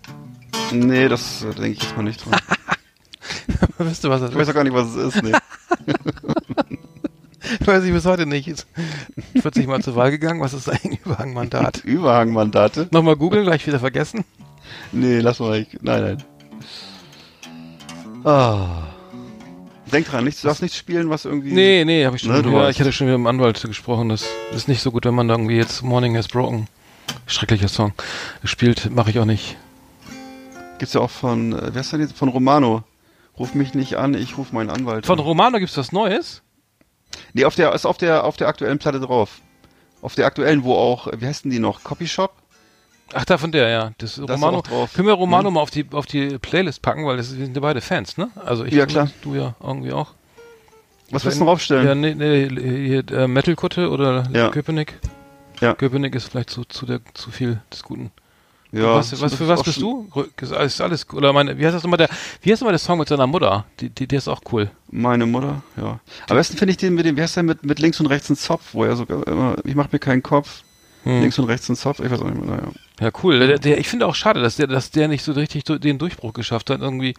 Nee, 0.71 1.07
das 1.09 1.43
äh, 1.43 1.53
denke 1.53 1.71
ich 1.71 1.83
jetzt 1.83 1.95
mal 1.95 2.03
nicht 2.03 2.25
dran. 2.25 2.39
Wisst 3.77 4.03
ihr, 4.03 4.09
was 4.09 4.21
das 4.21 4.31
Ich 4.31 4.35
weiß 4.35 4.43
ist? 4.43 4.49
auch 4.49 4.55
gar 4.55 4.63
nicht, 4.63 4.73
was 4.73 4.95
es 4.95 5.15
ist, 5.15 5.23
nee. 5.23 5.31
Weiß 7.65 7.83
ich 7.83 7.91
bis 7.91 8.05
heute 8.05 8.25
nicht. 8.25 8.47
Ist 8.47 8.67
40 9.41 9.67
Mal 9.67 9.81
zur 9.81 9.95
Wahl 9.95 10.11
gegangen. 10.11 10.39
Was 10.41 10.53
ist 10.53 10.69
ein 10.69 10.97
Überhangmandat? 11.03 11.77
Überhangmandate? 11.83 12.87
Nochmal 12.91 13.15
googeln, 13.17 13.43
gleich 13.43 13.65
wieder 13.67 13.79
vergessen. 13.79 14.23
Nee, 14.91 15.19
lass 15.19 15.39
mal. 15.39 15.59
Ich, 15.59 15.67
nein, 15.81 16.01
nein. 16.03 16.23
Ah. 18.23 18.83
Denk 19.91 20.07
dran, 20.07 20.23
nichts, 20.23 20.41
du 20.41 20.47
darfst 20.47 20.61
nichts 20.61 20.77
spielen, 20.77 21.09
was 21.09 21.25
irgendwie... 21.25 21.51
Nee, 21.51 21.83
nee, 21.83 22.05
habe 22.05 22.15
ich 22.15 22.21
schon. 22.21 22.31
Ne, 22.31 22.41
du 22.41 22.51
ja, 22.51 22.59
weißt. 22.59 22.71
ich 22.71 22.79
hatte 22.79 22.93
schon 22.93 23.07
wieder 23.07 23.17
mit 23.17 23.25
dem 23.25 23.27
Anwalt 23.27 23.61
gesprochen. 23.61 24.07
Das 24.07 24.25
ist 24.55 24.69
nicht 24.69 24.81
so 24.81 24.91
gut, 24.91 25.03
wenn 25.03 25.13
man 25.15 25.27
da 25.27 25.33
irgendwie 25.33 25.57
jetzt 25.57 25.81
Morning 25.83 26.15
Has 26.15 26.29
Broken, 26.29 26.67
schrecklicher 27.27 27.67
Song, 27.67 27.93
spielt. 28.43 28.89
Mache 28.91 29.09
ich 29.11 29.19
auch 29.19 29.25
nicht. 29.25 29.57
Gibt's 30.79 30.93
ja 30.93 31.01
auch 31.01 31.09
von, 31.11 31.53
äh, 31.53 31.73
wer 31.73 31.81
ist 31.81 31.93
denn 31.93 32.01
jetzt? 32.01 32.17
Von 32.17 32.29
Romano. 32.29 32.83
Ruf 33.37 33.53
mich 33.53 33.73
nicht 33.73 33.95
an, 33.95 34.13
ich 34.13 34.37
ruf 34.37 34.51
meinen 34.51 34.69
Anwalt. 34.69 35.05
Von 35.05 35.19
an. 35.19 35.25
Romano 35.25 35.57
gibt's 35.59 35.77
was 35.77 35.91
Neues? 35.91 36.41
Nee, 37.33 37.45
auf 37.45 37.55
der, 37.55 37.73
ist 37.73 37.85
auf 37.85 37.97
der, 37.97 38.23
auf 38.23 38.37
der 38.37 38.47
aktuellen 38.47 38.77
Platte 38.79 38.99
drauf. 38.99 39.41
Auf 40.01 40.15
der 40.15 40.25
aktuellen, 40.25 40.63
wo 40.63 40.73
auch, 40.75 41.07
wie 41.17 41.25
heißt 41.25 41.45
denn 41.45 41.51
die 41.51 41.59
noch? 41.59 41.83
Copyshop? 41.83 42.33
Ach, 43.13 43.25
da 43.25 43.37
von 43.37 43.51
der, 43.51 43.69
ja. 43.69 43.91
Das, 43.97 44.17
ist 44.17 44.29
Romano. 44.29 44.61
drauf. 44.61 44.93
Können 44.93 45.07
wir 45.07 45.13
Romano 45.13 45.49
Mhm. 45.49 45.55
mal 45.55 45.61
auf 45.61 45.69
die, 45.71 45.85
auf 45.91 46.05
die 46.05 46.37
Playlist 46.39 46.81
packen, 46.81 47.05
weil 47.05 47.17
das, 47.17 47.35
wir 47.37 47.45
sind 47.45 47.55
ja 47.55 47.61
beide 47.61 47.81
Fans, 47.81 48.17
ne? 48.17 48.29
Also 48.45 48.63
ich 48.63 48.73
Ja, 48.73 48.85
klar. 48.85 49.09
du 49.21 49.35
ja 49.35 49.55
irgendwie 49.61 49.91
auch. 49.91 50.13
Was 51.11 51.25
willst 51.25 51.39
du 51.39 51.43
noch 51.43 51.51
aufstellen? 51.51 51.85
Ja, 51.85 51.93
nee, 51.93 52.15
nee, 52.15 52.47
hier, 52.87 53.03
äh, 53.11 53.27
Metal-Kutte 53.27 53.89
oder 53.89 54.23
Ja. 54.33 54.49
Köpenick? 54.49 54.97
Ja. 55.61 55.73
Köpenick 55.75 56.13
ist 56.15 56.29
vielleicht 56.29 56.49
zu, 56.49 56.65
zu, 56.65 56.85
der, 56.85 56.99
zu 57.13 57.31
viel 57.31 57.61
des 57.71 57.83
Guten. 57.83 58.11
Ja, 58.73 58.95
was, 58.95 59.19
was 59.21 59.33
für 59.35 59.47
was 59.49 59.63
bist 59.63 59.81
du? 59.81 60.09
Ist 60.39 60.53
alles, 60.53 60.79
alles 60.79 61.05
cool. 61.11 61.17
Oder 61.17 61.33
meine, 61.33 61.57
wie 61.57 61.65
heißt 61.65 61.75
das 61.75 61.83
nochmal 61.83 61.97
der, 61.97 62.09
wie 62.41 62.51
heißt 62.51 62.61
nochmal 62.61 62.71
der 62.71 62.79
Song 62.79 62.99
mit 62.99 63.07
seiner 63.09 63.27
Mutter? 63.27 63.65
Die, 63.81 63.89
die, 63.89 64.07
der 64.07 64.17
ist 64.19 64.29
auch 64.29 64.41
cool. 64.51 64.71
Meine 64.89 65.25
Mutter, 65.25 65.61
ja. 65.75 65.99
Am 66.29 66.37
besten 66.37 66.55
finde 66.57 66.71
ich 66.71 66.77
den 66.77 66.95
mit 66.95 67.05
dem, 67.05 67.17
wie 67.17 67.21
heißt 67.21 67.35
der 67.35 67.43
mit, 67.43 67.65
mit 67.65 67.79
links 67.79 67.99
und 67.99 68.05
rechts 68.05 68.29
einen 68.29 68.37
Zopf, 68.37 68.73
wo 68.73 68.85
er 68.85 68.95
sogar 68.95 69.27
immer, 69.27 69.55
ich 69.65 69.75
mach 69.75 69.91
mir 69.91 69.99
keinen 69.99 70.23
Kopf, 70.23 70.63
Hm. 71.03 71.21
links 71.21 71.37
und 71.39 71.45
rechts 71.45 71.67
einen 71.69 71.75
Zopf, 71.77 71.99
ich 71.99 72.09
weiß 72.11 72.21
auch 72.21 72.25
nicht 72.29 72.39
mehr, 72.45 72.55
naja. 72.57 72.71
Ja, 73.01 73.09
cool. 73.23 73.39
Der, 73.39 73.57
der, 73.57 73.79
ich 73.79 73.87
finde 73.87 74.05
auch 74.05 74.13
schade, 74.13 74.41
dass 74.41 74.57
der, 74.57 74.67
dass 74.67 74.91
der 74.91 75.07
nicht 75.07 75.23
so 75.23 75.31
richtig 75.31 75.63
den 75.63 75.97
Durchbruch 75.97 76.33
geschafft 76.33 76.69
hat, 76.69 76.81
irgendwie, 76.81 77.15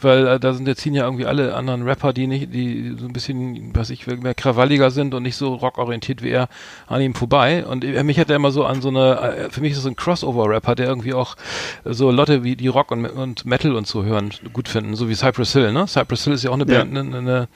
weil 0.00 0.26
äh, 0.26 0.40
da 0.40 0.54
sind 0.54 0.66
jetzt 0.66 0.80
ziehen 0.80 0.94
ja 0.94 1.04
irgendwie 1.04 1.26
alle 1.26 1.54
anderen 1.54 1.82
Rapper, 1.82 2.14
die 2.14 2.26
nicht, 2.26 2.54
die 2.54 2.96
so 2.98 3.04
ein 3.04 3.12
bisschen, 3.12 3.74
was 3.74 3.90
ich, 3.90 4.06
mehr 4.06 4.34
krawalliger 4.34 4.90
sind 4.90 5.12
und 5.12 5.22
nicht 5.24 5.36
so 5.36 5.54
rockorientiert 5.54 6.22
wie 6.22 6.30
er, 6.30 6.48
an 6.86 7.02
ihm 7.02 7.14
vorbei. 7.14 7.66
Und 7.66 7.84
äh, 7.84 8.02
mich 8.02 8.18
hat 8.18 8.30
er 8.30 8.36
immer 8.36 8.50
so 8.50 8.64
an 8.64 8.80
so 8.80 8.88
eine, 8.88 9.20
äh, 9.20 9.50
für 9.50 9.60
mich 9.60 9.72
ist 9.72 9.82
so 9.82 9.90
ein 9.90 9.96
Crossover-Rapper, 9.96 10.74
der 10.74 10.86
irgendwie 10.86 11.12
auch 11.12 11.36
so 11.84 12.10
Leute 12.10 12.42
wie 12.42 12.56
die 12.56 12.68
Rock 12.68 12.90
und, 12.90 13.04
und 13.04 13.44
Metal 13.44 13.74
und 13.76 13.86
so 13.86 14.04
hören, 14.04 14.30
gut 14.54 14.68
finden, 14.68 14.96
so 14.96 15.06
wie 15.10 15.14
Cypress 15.14 15.52
Hill, 15.52 15.70
ne? 15.72 15.86
Cypress 15.86 16.24
Hill 16.24 16.32
ist 16.32 16.44
ja 16.44 16.50
auch 16.50 16.54
eine 16.54 16.64
Ja. 16.72 16.78
Band, 16.82 16.96
eine, 16.96 17.18
eine, 17.18 17.48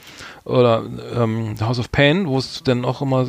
oder 0.44 0.82
ähm, 1.16 1.54
House 1.60 1.78
of 1.78 1.90
Pain, 1.92 2.26
wo 2.26 2.36
es 2.36 2.62
dann 2.62 2.84
auch 2.84 3.00
immer 3.00 3.26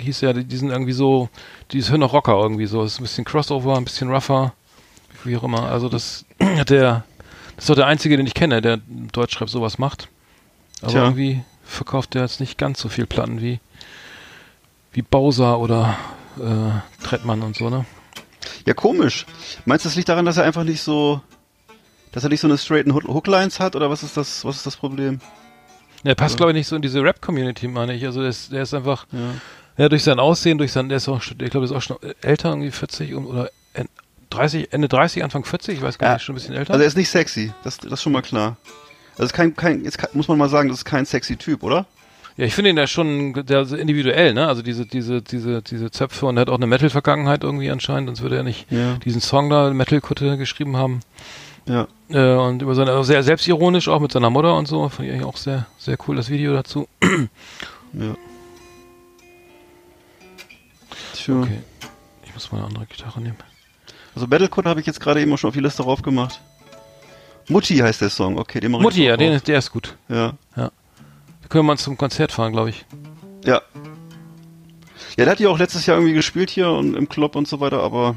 hieß 0.00 0.20
ja, 0.20 0.32
die 0.34 0.44
die 0.44 0.56
sind 0.56 0.70
irgendwie 0.70 0.92
so, 0.92 1.28
die 1.72 1.82
hören 1.82 2.02
auch 2.02 2.12
Rocker 2.12 2.38
irgendwie 2.40 2.66
so, 2.66 2.82
ist 2.82 2.98
ein 3.00 3.02
bisschen 3.04 3.24
Crossover, 3.24 3.76
ein 3.76 3.84
bisschen 3.84 3.93
rougher, 4.02 4.52
wie 5.24 5.36
auch 5.36 5.42
immer. 5.44 5.64
Also 5.70 5.88
das 5.88 6.24
hat 6.40 6.70
der, 6.70 7.04
das 7.56 7.64
ist 7.64 7.70
doch 7.70 7.74
der 7.76 7.86
einzige, 7.86 8.16
den 8.16 8.26
ich 8.26 8.34
kenne, 8.34 8.60
der 8.62 8.74
im 8.74 9.10
Deutschrap 9.12 9.48
sowas 9.48 9.78
macht. 9.78 10.08
Aber 10.82 10.90
Tja. 10.92 11.04
irgendwie 11.04 11.42
verkauft 11.64 12.14
der 12.14 12.22
jetzt 12.22 12.40
nicht 12.40 12.58
ganz 12.58 12.80
so 12.80 12.88
viel 12.88 13.06
Platten 13.06 13.40
wie 13.40 13.60
wie 14.92 15.02
Bowser 15.02 15.58
oder 15.58 15.96
äh, 16.38 17.02
Trettmann 17.04 17.42
und 17.42 17.56
so, 17.56 17.68
ne? 17.68 17.84
Ja, 18.64 18.74
komisch. 18.74 19.26
Meinst 19.64 19.84
du, 19.84 19.88
das 19.88 19.96
liegt 19.96 20.08
daran, 20.08 20.24
dass 20.24 20.36
er 20.36 20.44
einfach 20.44 20.62
nicht 20.62 20.82
so, 20.82 21.20
dass 22.12 22.22
er 22.22 22.30
nicht 22.30 22.40
so 22.40 22.46
eine 22.46 22.56
straighten 22.58 22.94
Hook- 22.94 23.08
Hooklines 23.08 23.58
hat, 23.58 23.74
oder 23.74 23.90
was 23.90 24.02
ist 24.04 24.16
das, 24.16 24.44
was 24.44 24.56
ist 24.56 24.66
das 24.66 24.76
Problem? 24.76 25.20
Der 26.04 26.14
passt, 26.14 26.36
glaube 26.36 26.52
ich, 26.52 26.56
nicht 26.56 26.68
so 26.68 26.76
in 26.76 26.82
diese 26.82 27.02
Rap-Community, 27.02 27.66
meine 27.66 27.94
ich. 27.94 28.04
Also 28.04 28.20
der 28.20 28.28
ist, 28.30 28.52
der 28.52 28.62
ist 28.62 28.72
einfach, 28.74 29.06
Ja. 29.10 29.18
ja, 29.78 29.88
durch 29.88 30.04
sein 30.04 30.20
Aussehen, 30.20 30.58
durch 30.58 30.70
sein, 30.70 30.88
der 30.88 30.98
ist 30.98 31.08
auch, 31.08 31.20
schon- 31.22 31.40
ich 31.40 31.50
glaube, 31.50 31.66
der 31.66 31.76
ist 31.76 31.76
auch 31.76 31.82
schon 31.86 31.96
älter, 32.22 32.50
irgendwie 32.50 32.70
40 32.70 33.14
und, 33.14 33.26
oder 33.26 33.50
30, 34.30 34.72
Ende 34.72 34.88
30, 34.88 35.22
Anfang 35.22 35.44
40, 35.44 35.76
ich 35.76 35.82
weiß 35.82 35.98
gar 35.98 36.08
Ja. 36.08 36.14
nicht, 36.14 36.24
schon 36.24 36.34
ein 36.34 36.38
bisschen 36.38 36.54
älter. 36.54 36.72
Also 36.72 36.82
er 36.82 36.88
ist 36.88 36.96
nicht 36.96 37.08
sexy, 37.10 37.52
das, 37.62 37.78
das 37.78 37.92
ist 37.92 38.02
schon 38.02 38.12
mal 38.12 38.22
klar. 38.22 38.56
Ist 39.18 39.32
kein, 39.32 39.54
kein, 39.54 39.84
jetzt 39.84 39.98
kann, 39.98 40.10
muss 40.12 40.26
man 40.26 40.38
mal 40.38 40.48
sagen, 40.48 40.68
das 40.68 40.78
ist 40.78 40.84
kein 40.84 41.06
sexy 41.06 41.36
Typ, 41.36 41.62
oder? 41.62 41.86
Ja, 42.36 42.46
ich 42.46 42.54
finde 42.54 42.70
ihn 42.70 42.76
ja 42.76 42.88
schon 42.88 43.32
der, 43.46 43.70
individuell, 43.72 44.34
ne? 44.34 44.48
Also 44.48 44.62
diese, 44.62 44.86
diese, 44.86 45.22
diese, 45.22 45.62
diese 45.62 45.92
Zöpfe 45.92 46.26
und 46.26 46.36
er 46.36 46.40
hat 46.40 46.48
auch 46.50 46.56
eine 46.56 46.66
Metal-Vergangenheit 46.66 47.44
irgendwie 47.44 47.70
anscheinend, 47.70 48.08
sonst 48.08 48.22
würde 48.22 48.36
er 48.38 48.42
nicht 48.42 48.66
Ja. 48.72 48.94
diesen 49.04 49.20
Song 49.20 49.50
da, 49.50 49.70
Metal-Kutte, 49.72 50.36
geschrieben 50.36 50.76
haben. 50.76 50.98
Ja. 51.66 51.86
Äh, 52.10 52.34
und 52.34 52.60
über 52.60 52.74
seine, 52.74 52.90
also 52.90 53.04
sehr 53.04 53.22
selbstironisch, 53.22 53.86
auch 53.86 54.00
mit 54.00 54.10
seiner 54.10 54.30
Mutter 54.30 54.56
und 54.56 54.66
so. 54.66 54.88
Fand 54.88 55.08
ich 55.08 55.14
eigentlich 55.14 55.26
auch 55.26 55.36
sehr, 55.36 55.66
sehr 55.78 55.96
cool, 56.08 56.16
das 56.16 56.28
Video 56.28 56.52
dazu. 56.54 56.88
Ja. 57.96 58.16
Tja. 61.14 61.40
Okay. 61.40 61.60
Ich 62.24 62.34
muss 62.34 62.50
mal 62.50 62.58
eine 62.58 62.66
andere 62.66 62.86
Gitarre 62.86 63.20
nehmen. 63.20 63.36
Also 64.14 64.26
Battlecode 64.28 64.66
habe 64.66 64.80
ich 64.80 64.86
jetzt 64.86 65.00
gerade 65.00 65.20
eben 65.20 65.32
auch 65.32 65.38
schon 65.38 65.48
auf 65.48 65.54
die 65.54 65.60
Liste 65.60 65.82
drauf 65.82 66.02
gemacht. 66.02 66.40
Mutti 67.48 67.76
heißt 67.76 68.00
der 68.00 68.10
Song, 68.10 68.38
okay, 68.38 68.60
den 68.60 68.70
mache 68.70 68.80
ich 68.80 68.84
Mutti, 68.84 69.00
jetzt 69.02 69.08
ja, 69.08 69.16
den 69.16 69.40
der 69.42 69.58
ist 69.58 69.70
gut. 69.70 69.96
Ja. 70.08 70.34
Da 70.56 70.70
können 71.48 71.64
wir 71.64 71.74
mal 71.74 71.78
zum 71.78 71.96
Konzert 71.96 72.32
fahren, 72.32 72.52
glaube 72.52 72.70
ich. 72.70 72.86
Ja. 73.44 73.60
Ja, 75.16 75.24
der 75.24 75.30
hat 75.30 75.40
ja 75.40 75.48
auch 75.48 75.58
letztes 75.58 75.86
Jahr 75.86 75.98
irgendwie 75.98 76.14
gespielt 76.14 76.50
hier 76.50 76.70
und 76.70 76.96
im 76.96 77.08
Club 77.08 77.36
und 77.36 77.46
so 77.46 77.60
weiter, 77.60 77.82
aber 77.82 78.16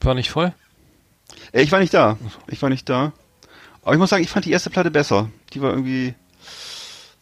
War 0.00 0.14
nicht 0.14 0.30
voll? 0.30 0.52
äh, 1.52 1.62
ich 1.62 1.72
war 1.72 1.80
nicht 1.80 1.92
da. 1.92 2.16
Ich 2.46 2.62
war 2.62 2.70
nicht 2.70 2.88
da. 2.88 3.12
Aber 3.82 3.92
ich 3.94 3.98
muss 3.98 4.10
sagen, 4.10 4.22
ich 4.22 4.30
fand 4.30 4.44
die 4.44 4.52
erste 4.52 4.70
Platte 4.70 4.90
besser. 4.90 5.30
Die 5.52 5.60
war 5.60 5.70
irgendwie, 5.70 6.14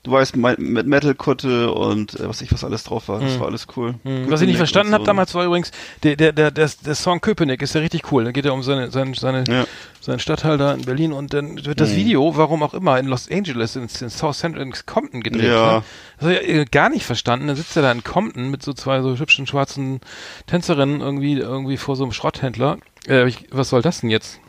du 0.09 0.15
weißt, 0.15 0.37
mit 0.37 0.87
Metal-Kutte 0.87 1.71
und 1.73 2.19
äh, 2.19 2.29
was 2.29 2.41
ich 2.41 2.53
was 2.53 2.65
alles 2.65 2.85
drauf 2.85 3.09
war. 3.09 3.21
Das 3.21 3.35
Mhm. 3.35 3.41
war 3.41 3.47
alles 3.49 3.67
cool. 3.77 3.95
Hm. 4.05 4.31
Was 4.31 4.41
ich 4.41 4.47
nicht 4.49 4.57
verstanden 4.57 4.89
und 4.89 4.95
habe 4.95 5.03
so. 5.05 5.07
damals 5.07 5.35
war 5.35 5.45
übrigens, 5.45 5.71
der, 6.03 6.17
der, 6.17 6.33
der, 6.33 6.51
der, 6.51 6.71
der 6.85 6.95
Song 6.95 7.21
Köpenick 7.21 7.63
ist 7.63 7.75
ja 7.75 7.81
richtig 7.81 8.11
cool. 8.13 8.25
Da 8.25 8.33
geht 8.33 8.45
ja 8.45 8.53
um 8.53 8.63
seine, 8.63 8.91
seine, 8.91 9.15
seine, 9.15 9.45
Ja. 9.49 9.65
seinen 10.01 10.19
Stadtteil 10.19 10.57
da 10.59 10.73
in 10.73 10.83
Berlin 10.83 11.13
und 11.13 11.33
dann 11.35 11.65
wird 11.65 11.81
das 11.81 11.91
Mhm. 11.91 11.97
Video, 11.97 12.37
warum 12.37 12.63
auch 12.63 12.75
immer, 12.75 12.99
in 12.99 13.07
Los 13.07 13.31
Angeles, 13.31 13.77
in, 13.77 13.83
in 13.83 14.11
South 14.11 14.39
Central, 14.39 14.63
in 14.63 14.73
Compton 14.87 15.23
gedreht. 15.23 15.51
Ja. 15.51 15.79
Ne? 15.79 15.83
Das 16.19 16.29
habe 16.29 16.35
ich 16.39 16.49
äh, 16.49 16.65
gar 16.65 16.89
nicht 16.89 17.05
verstanden. 17.05 17.47
Dann 17.49 17.57
sitzt 17.57 17.77
er 17.77 17.83
da 17.83 17.93
in 17.93 18.03
Compton 18.05 18.51
mit 18.51 18.63
so 18.63 18.73
zwei 18.73 19.03
so 19.03 19.17
hübschen 19.19 19.47
schwarzen 19.47 20.01
Tänzerinnen 20.47 21.01
irgendwie, 21.01 21.39
irgendwie 21.39 21.77
vor 21.77 21.97
so 21.97 22.05
einem 22.05 22.13
Schrotthändler. 22.13 22.79
Äh, 23.07 23.29
ich, 23.29 23.47
was 23.51 23.69
soll 23.69 23.83
das 23.83 24.01
denn 24.01 24.11
jetzt? 24.11 24.41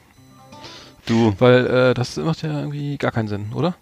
Du, 1.06 1.34
Weil 1.40 1.66
äh, 1.68 1.94
das 1.94 2.18
macht 2.18 2.44
ja 2.44 2.60
irgendwie 2.60 2.98
gar 2.98 3.12
keinen 3.12 3.28
Sinn, 3.28 3.48
oder? 3.56 3.76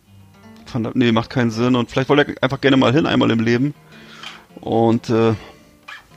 Fand, 0.70 0.96
nee, 0.96 1.12
macht 1.12 1.30
keinen 1.30 1.52
Sinn 1.52 1.76
und 1.76 1.90
vielleicht 1.90 2.10
wollte 2.10 2.36
er 2.36 2.44
einfach 2.44 2.62
gerne 2.62 2.78
mal 2.78 2.94
hin, 2.94 3.06
einmal 3.06 3.32
im 3.32 3.40
Leben. 3.40 3.74
und 4.62 5.10
äh, 5.10 5.34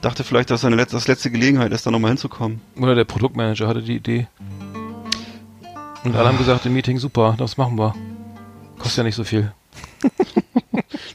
dachte 0.01 0.23
vielleicht, 0.23 0.49
dass 0.49 0.61
seine 0.61 0.75
letzte, 0.75 0.95
das 0.95 1.07
letzte 1.07 1.31
Gelegenheit 1.31 1.71
ist, 1.71 1.85
da 1.85 1.91
nochmal 1.91 2.09
hinzukommen. 2.11 2.61
Oder 2.75 2.95
der 2.95 3.05
Produktmanager 3.05 3.67
hatte 3.67 3.81
die 3.81 3.95
Idee. 3.95 4.27
Und 6.03 6.15
alle 6.15 6.27
haben 6.27 6.37
gesagt 6.39 6.65
im 6.65 6.73
Meeting, 6.73 6.97
super, 6.97 7.35
das 7.37 7.57
machen 7.57 7.77
wir. 7.77 7.93
Kostet 8.79 8.97
ja 8.97 9.03
nicht 9.03 9.15
so 9.15 9.23
viel. 9.23 9.51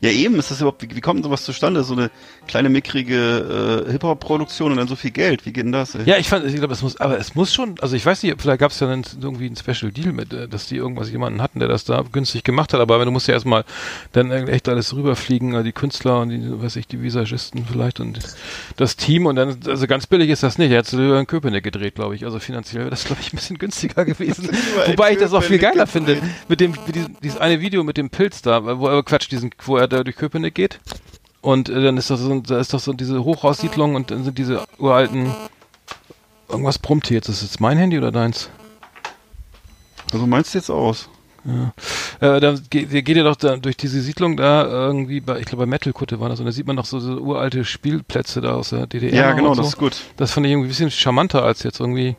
Ja, 0.07 0.12
eben, 0.12 0.37
ist 0.37 0.51
das 0.51 0.61
überhaupt, 0.61 0.83
wie, 0.83 0.95
wie 0.95 1.01
kommt 1.01 1.19
denn 1.19 1.25
sowas 1.25 1.45
zustande? 1.45 1.85
So 1.85 1.95
eine 1.95 2.11
kleine, 2.47 2.69
mickrige 2.69 3.85
äh, 3.87 3.92
Hip-Hop-Produktion 3.92 4.73
und 4.73 4.79
dann 4.79 4.88
so 4.88 4.97
viel 4.97 5.11
Geld. 5.11 5.47
Wie 5.47 5.53
geht 5.53 5.64
denn 5.64 5.73
das? 5.73 5.95
Ey? 5.95 6.05
Ja, 6.05 6.16
ich 6.16 6.29
fand, 6.29 6.47
ich 6.47 6.57
glaube, 6.57 6.73
es 6.73 6.83
muss, 6.83 6.97
aber 7.01 7.19
es 7.19 7.35
muss 7.35 7.53
schon, 7.53 7.75
also 7.81 7.97
ich 7.97 8.05
weiß 8.05 8.23
nicht, 8.23 8.40
vielleicht 8.40 8.61
gab 8.61 8.71
es 8.71 8.81
ja 8.81 8.87
dann 8.87 9.05
irgendwie 9.21 9.47
einen 9.47 9.57
Special 9.57 9.92
Deal 9.92 10.12
mit, 10.12 10.33
äh, 10.33 10.49
dass 10.49 10.66
die 10.66 10.77
irgendwas 10.77 11.11
jemanden 11.11 11.42
hatten, 11.42 11.59
der 11.59 11.69
das 11.69 11.85
da 11.85 12.03
günstig 12.11 12.45
gemacht 12.45 12.73
hat, 12.73 12.81
aber 12.81 13.05
du 13.05 13.11
musst 13.11 13.29
ja 13.29 13.35
erstmal 13.35 13.64
dann 14.12 14.31
echt 14.31 14.69
alles 14.69 14.95
rüberfliegen, 14.95 15.55
also 15.55 15.64
die 15.64 15.73
Künstler 15.73 16.21
und 16.21 16.31
die, 16.31 16.62
weiß 16.62 16.77
ich, 16.77 16.87
die 16.87 17.03
Visagisten 17.03 17.66
vielleicht 17.71 18.01
und 18.01 18.19
das 18.77 18.97
Team 18.97 19.27
und 19.27 19.37
dann, 19.37 19.59
also 19.66 19.87
ganz 19.87 20.07
billig 20.07 20.31
ist 20.31 20.42
das 20.42 20.59
nicht. 20.59 20.71
Er 20.71 20.79
hat 20.79 20.92
über 20.92 21.19
in 21.19 21.27
Köpenick 21.27 21.64
gedreht, 21.64 21.95
glaube 21.95 22.14
ich. 22.14 22.25
Also 22.25 22.38
finanziell 22.38 22.83
wäre 22.83 22.90
das, 22.90 23.05
glaube 23.05 23.23
ich, 23.23 23.33
ein 23.33 23.37
bisschen 23.37 23.59
günstiger 23.59 24.05
gewesen. 24.05 24.49
Wobei 24.87 25.12
ich 25.12 25.19
das 25.19 25.33
auch 25.33 25.42
viel 25.42 25.59
geiler 25.59 25.87
finde. 25.87 26.19
Mit 26.49 26.61
dem, 26.61 26.75
mit 26.87 26.95
diesem, 26.95 27.16
dieses 27.23 27.38
eine 27.38 27.61
Video 27.61 27.85
mit 27.85 27.97
dem 27.97 28.11
Pilz 28.11 28.42
da, 28.42 28.79
wo 28.79 28.88
er 28.88 29.03
Quatsch, 29.03 29.31
diesen, 29.31 29.51
wo 29.64 29.77
er 29.77 29.88
da 29.96 30.04
durch 30.04 30.16
Köpenick 30.16 30.54
geht. 30.54 30.80
Und 31.40 31.68
äh, 31.68 31.82
dann 31.82 31.96
ist 31.96 32.11
das 32.11 32.20
so, 32.20 32.40
da 32.40 32.59
ist 32.59 32.74
doch 32.74 32.80
so 32.80 32.92
diese 32.92 33.24
Hochhaussiedlung 33.24 33.94
und 33.94 34.11
dann 34.11 34.24
sind 34.24 34.38
diese 34.38 34.64
uralten. 34.78 35.32
Irgendwas 36.48 36.78
brummt 36.78 37.09
hier 37.09 37.16
jetzt. 37.16 37.28
Ist 37.28 37.42
das 37.42 37.50
jetzt 37.50 37.61
mein 37.61 37.76
Handy 37.78 37.98
oder 37.98 38.12
deins? 38.12 38.50
Also 40.12 40.26
meinst 40.26 40.54
du 40.54 40.59
jetzt 40.59 40.70
aus? 40.70 41.09
Ja. 41.46 41.72
Äh, 42.37 42.40
da 42.40 42.56
geht, 42.70 42.90
geht 42.90 43.09
ihr 43.09 43.22
doch 43.22 43.37
da 43.37 43.56
durch 43.56 43.76
diese 43.76 44.00
Siedlung 44.00 44.37
da 44.37 44.64
irgendwie 44.64 45.20
bei, 45.20 45.38
ich 45.38 45.46
glaube 45.46 45.62
bei 45.62 45.66
Metalkutte 45.66 46.18
war 46.18 46.28
das 46.28 46.40
und 46.40 46.46
da 46.46 46.52
sieht 46.52 46.66
man 46.66 46.74
noch 46.74 46.87
so, 46.87 46.98
so 46.98 47.18
uralte 47.20 47.64
Spielplätze 47.64 48.40
da 48.40 48.54
aus 48.54 48.70
der 48.70 48.87
DDR. 48.88 49.14
Ja, 49.14 49.32
genau, 49.32 49.54
so. 49.54 49.62
das 49.62 49.68
ist 49.70 49.78
gut. 49.78 49.96
Das 50.16 50.32
fand 50.32 50.46
ich 50.46 50.52
irgendwie 50.52 50.66
ein 50.66 50.70
bisschen 50.70 50.90
charmanter 50.90 51.44
als 51.44 51.62
jetzt 51.62 51.78
irgendwie 51.78 52.16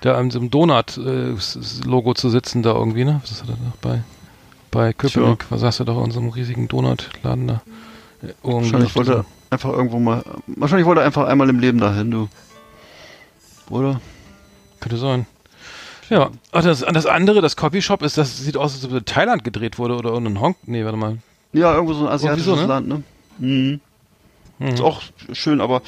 da 0.00 0.16
an 0.16 0.30
so 0.30 0.38
einem 0.38 0.50
Donut-Logo 0.50 2.14
zu 2.14 2.30
sitzen 2.30 2.62
da 2.62 2.72
irgendwie, 2.72 3.04
ne? 3.04 3.20
Was 3.22 3.32
ist 3.32 3.40
das 3.42 3.48
noch 3.48 3.76
bei, 3.82 4.02
bei 4.72 4.92
Köpenick? 4.92 5.46
Was 5.50 5.60
sagst 5.60 5.78
du 5.78 5.84
doch 5.84 6.02
einem 6.02 6.28
riesigen 6.30 6.66
Donut-Laden 6.66 7.46
da? 7.46 7.62
Wahrscheinlich 8.42 8.96
wollte 8.96 9.12
er 9.12 9.24
einfach 9.50 9.70
irgendwo 9.70 10.00
mal, 10.00 10.24
wahrscheinlich 10.46 10.86
wollte 10.86 11.02
er 11.02 11.06
einfach 11.06 11.28
einmal 11.28 11.48
im 11.48 11.60
Leben 11.60 11.78
dahin, 11.78 12.10
du. 12.10 12.28
Oder? 13.70 14.00
Könnte 14.80 14.96
sein. 14.96 15.26
Ja, 16.10 16.30
Ach, 16.50 16.62
das, 16.62 16.80
das 16.80 17.06
andere, 17.06 17.40
das 17.40 17.56
Copyshop, 17.56 18.02
ist, 18.02 18.18
das 18.18 18.38
sieht 18.38 18.56
aus, 18.56 18.74
als 18.74 18.84
ob 18.84 18.92
in 18.92 19.04
Thailand 19.04 19.44
gedreht 19.44 19.78
wurde 19.78 19.94
oder 19.96 20.14
in 20.16 20.40
Hong 20.40 20.56
Nee, 20.66 20.84
warte 20.84 20.96
mal. 20.96 21.18
Ja, 21.52 21.74
irgendwo 21.74 21.94
so 21.94 22.06
ein 22.06 22.12
asiatisches 22.12 22.44
so, 22.46 22.56
ne? 22.56 22.66
Land, 22.66 22.88
ne? 22.88 23.02
Mhm. 23.38 23.80
Mhm. 24.58 24.66
Ist 24.68 24.80
auch 24.80 25.02
schön, 25.32 25.60
aber 25.60 25.82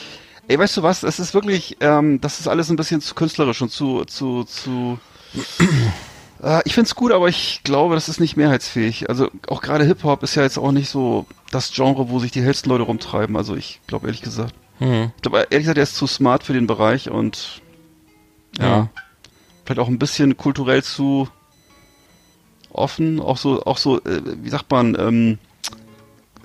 ey, 0.48 0.58
weißt 0.58 0.76
du 0.76 0.82
was? 0.82 1.02
Es 1.02 1.18
ist 1.18 1.34
wirklich, 1.34 1.76
ähm, 1.80 2.20
das 2.20 2.40
ist 2.40 2.48
alles 2.48 2.70
ein 2.70 2.76
bisschen 2.76 3.00
zu 3.00 3.14
künstlerisch 3.14 3.62
und 3.62 3.70
zu, 3.70 4.04
zu, 4.04 4.44
zu. 4.44 4.98
Äh, 6.42 6.60
ich 6.64 6.74
find's 6.74 6.94
gut, 6.94 7.12
aber 7.12 7.28
ich 7.28 7.60
glaube, 7.64 7.94
das 7.94 8.08
ist 8.08 8.20
nicht 8.20 8.36
mehrheitsfähig. 8.36 9.08
Also 9.08 9.30
auch 9.48 9.60
gerade 9.62 9.84
Hip 9.84 10.02
Hop 10.04 10.22
ist 10.22 10.34
ja 10.34 10.42
jetzt 10.42 10.58
auch 10.58 10.72
nicht 10.72 10.88
so 10.88 11.26
das 11.50 11.72
Genre, 11.72 12.08
wo 12.10 12.18
sich 12.18 12.30
die 12.32 12.42
hellsten 12.42 12.70
Leute 12.70 12.84
rumtreiben. 12.84 13.36
Also 13.36 13.54
ich 13.56 13.80
glaube 13.86 14.06
ehrlich 14.06 14.22
gesagt, 14.22 14.54
Mhm. 14.80 15.12
ich 15.16 15.22
glaube 15.22 15.38
ehrlich 15.50 15.60
gesagt, 15.64 15.78
er 15.78 15.84
ist 15.84 15.96
zu 15.96 16.06
smart 16.06 16.42
für 16.42 16.52
den 16.52 16.66
Bereich 16.66 17.08
und 17.10 17.62
ja, 18.58 18.80
Mhm. 18.82 18.88
vielleicht 19.64 19.78
auch 19.80 19.88
ein 19.88 19.98
bisschen 19.98 20.36
kulturell 20.36 20.82
zu 20.82 21.28
offen, 22.70 23.20
auch 23.20 23.36
so, 23.36 23.62
auch 23.64 23.78
so, 23.78 24.00
äh, 24.02 24.20
wie 24.42 24.50
sagt 24.50 24.70
man, 24.70 24.96
ähm, 24.98 25.38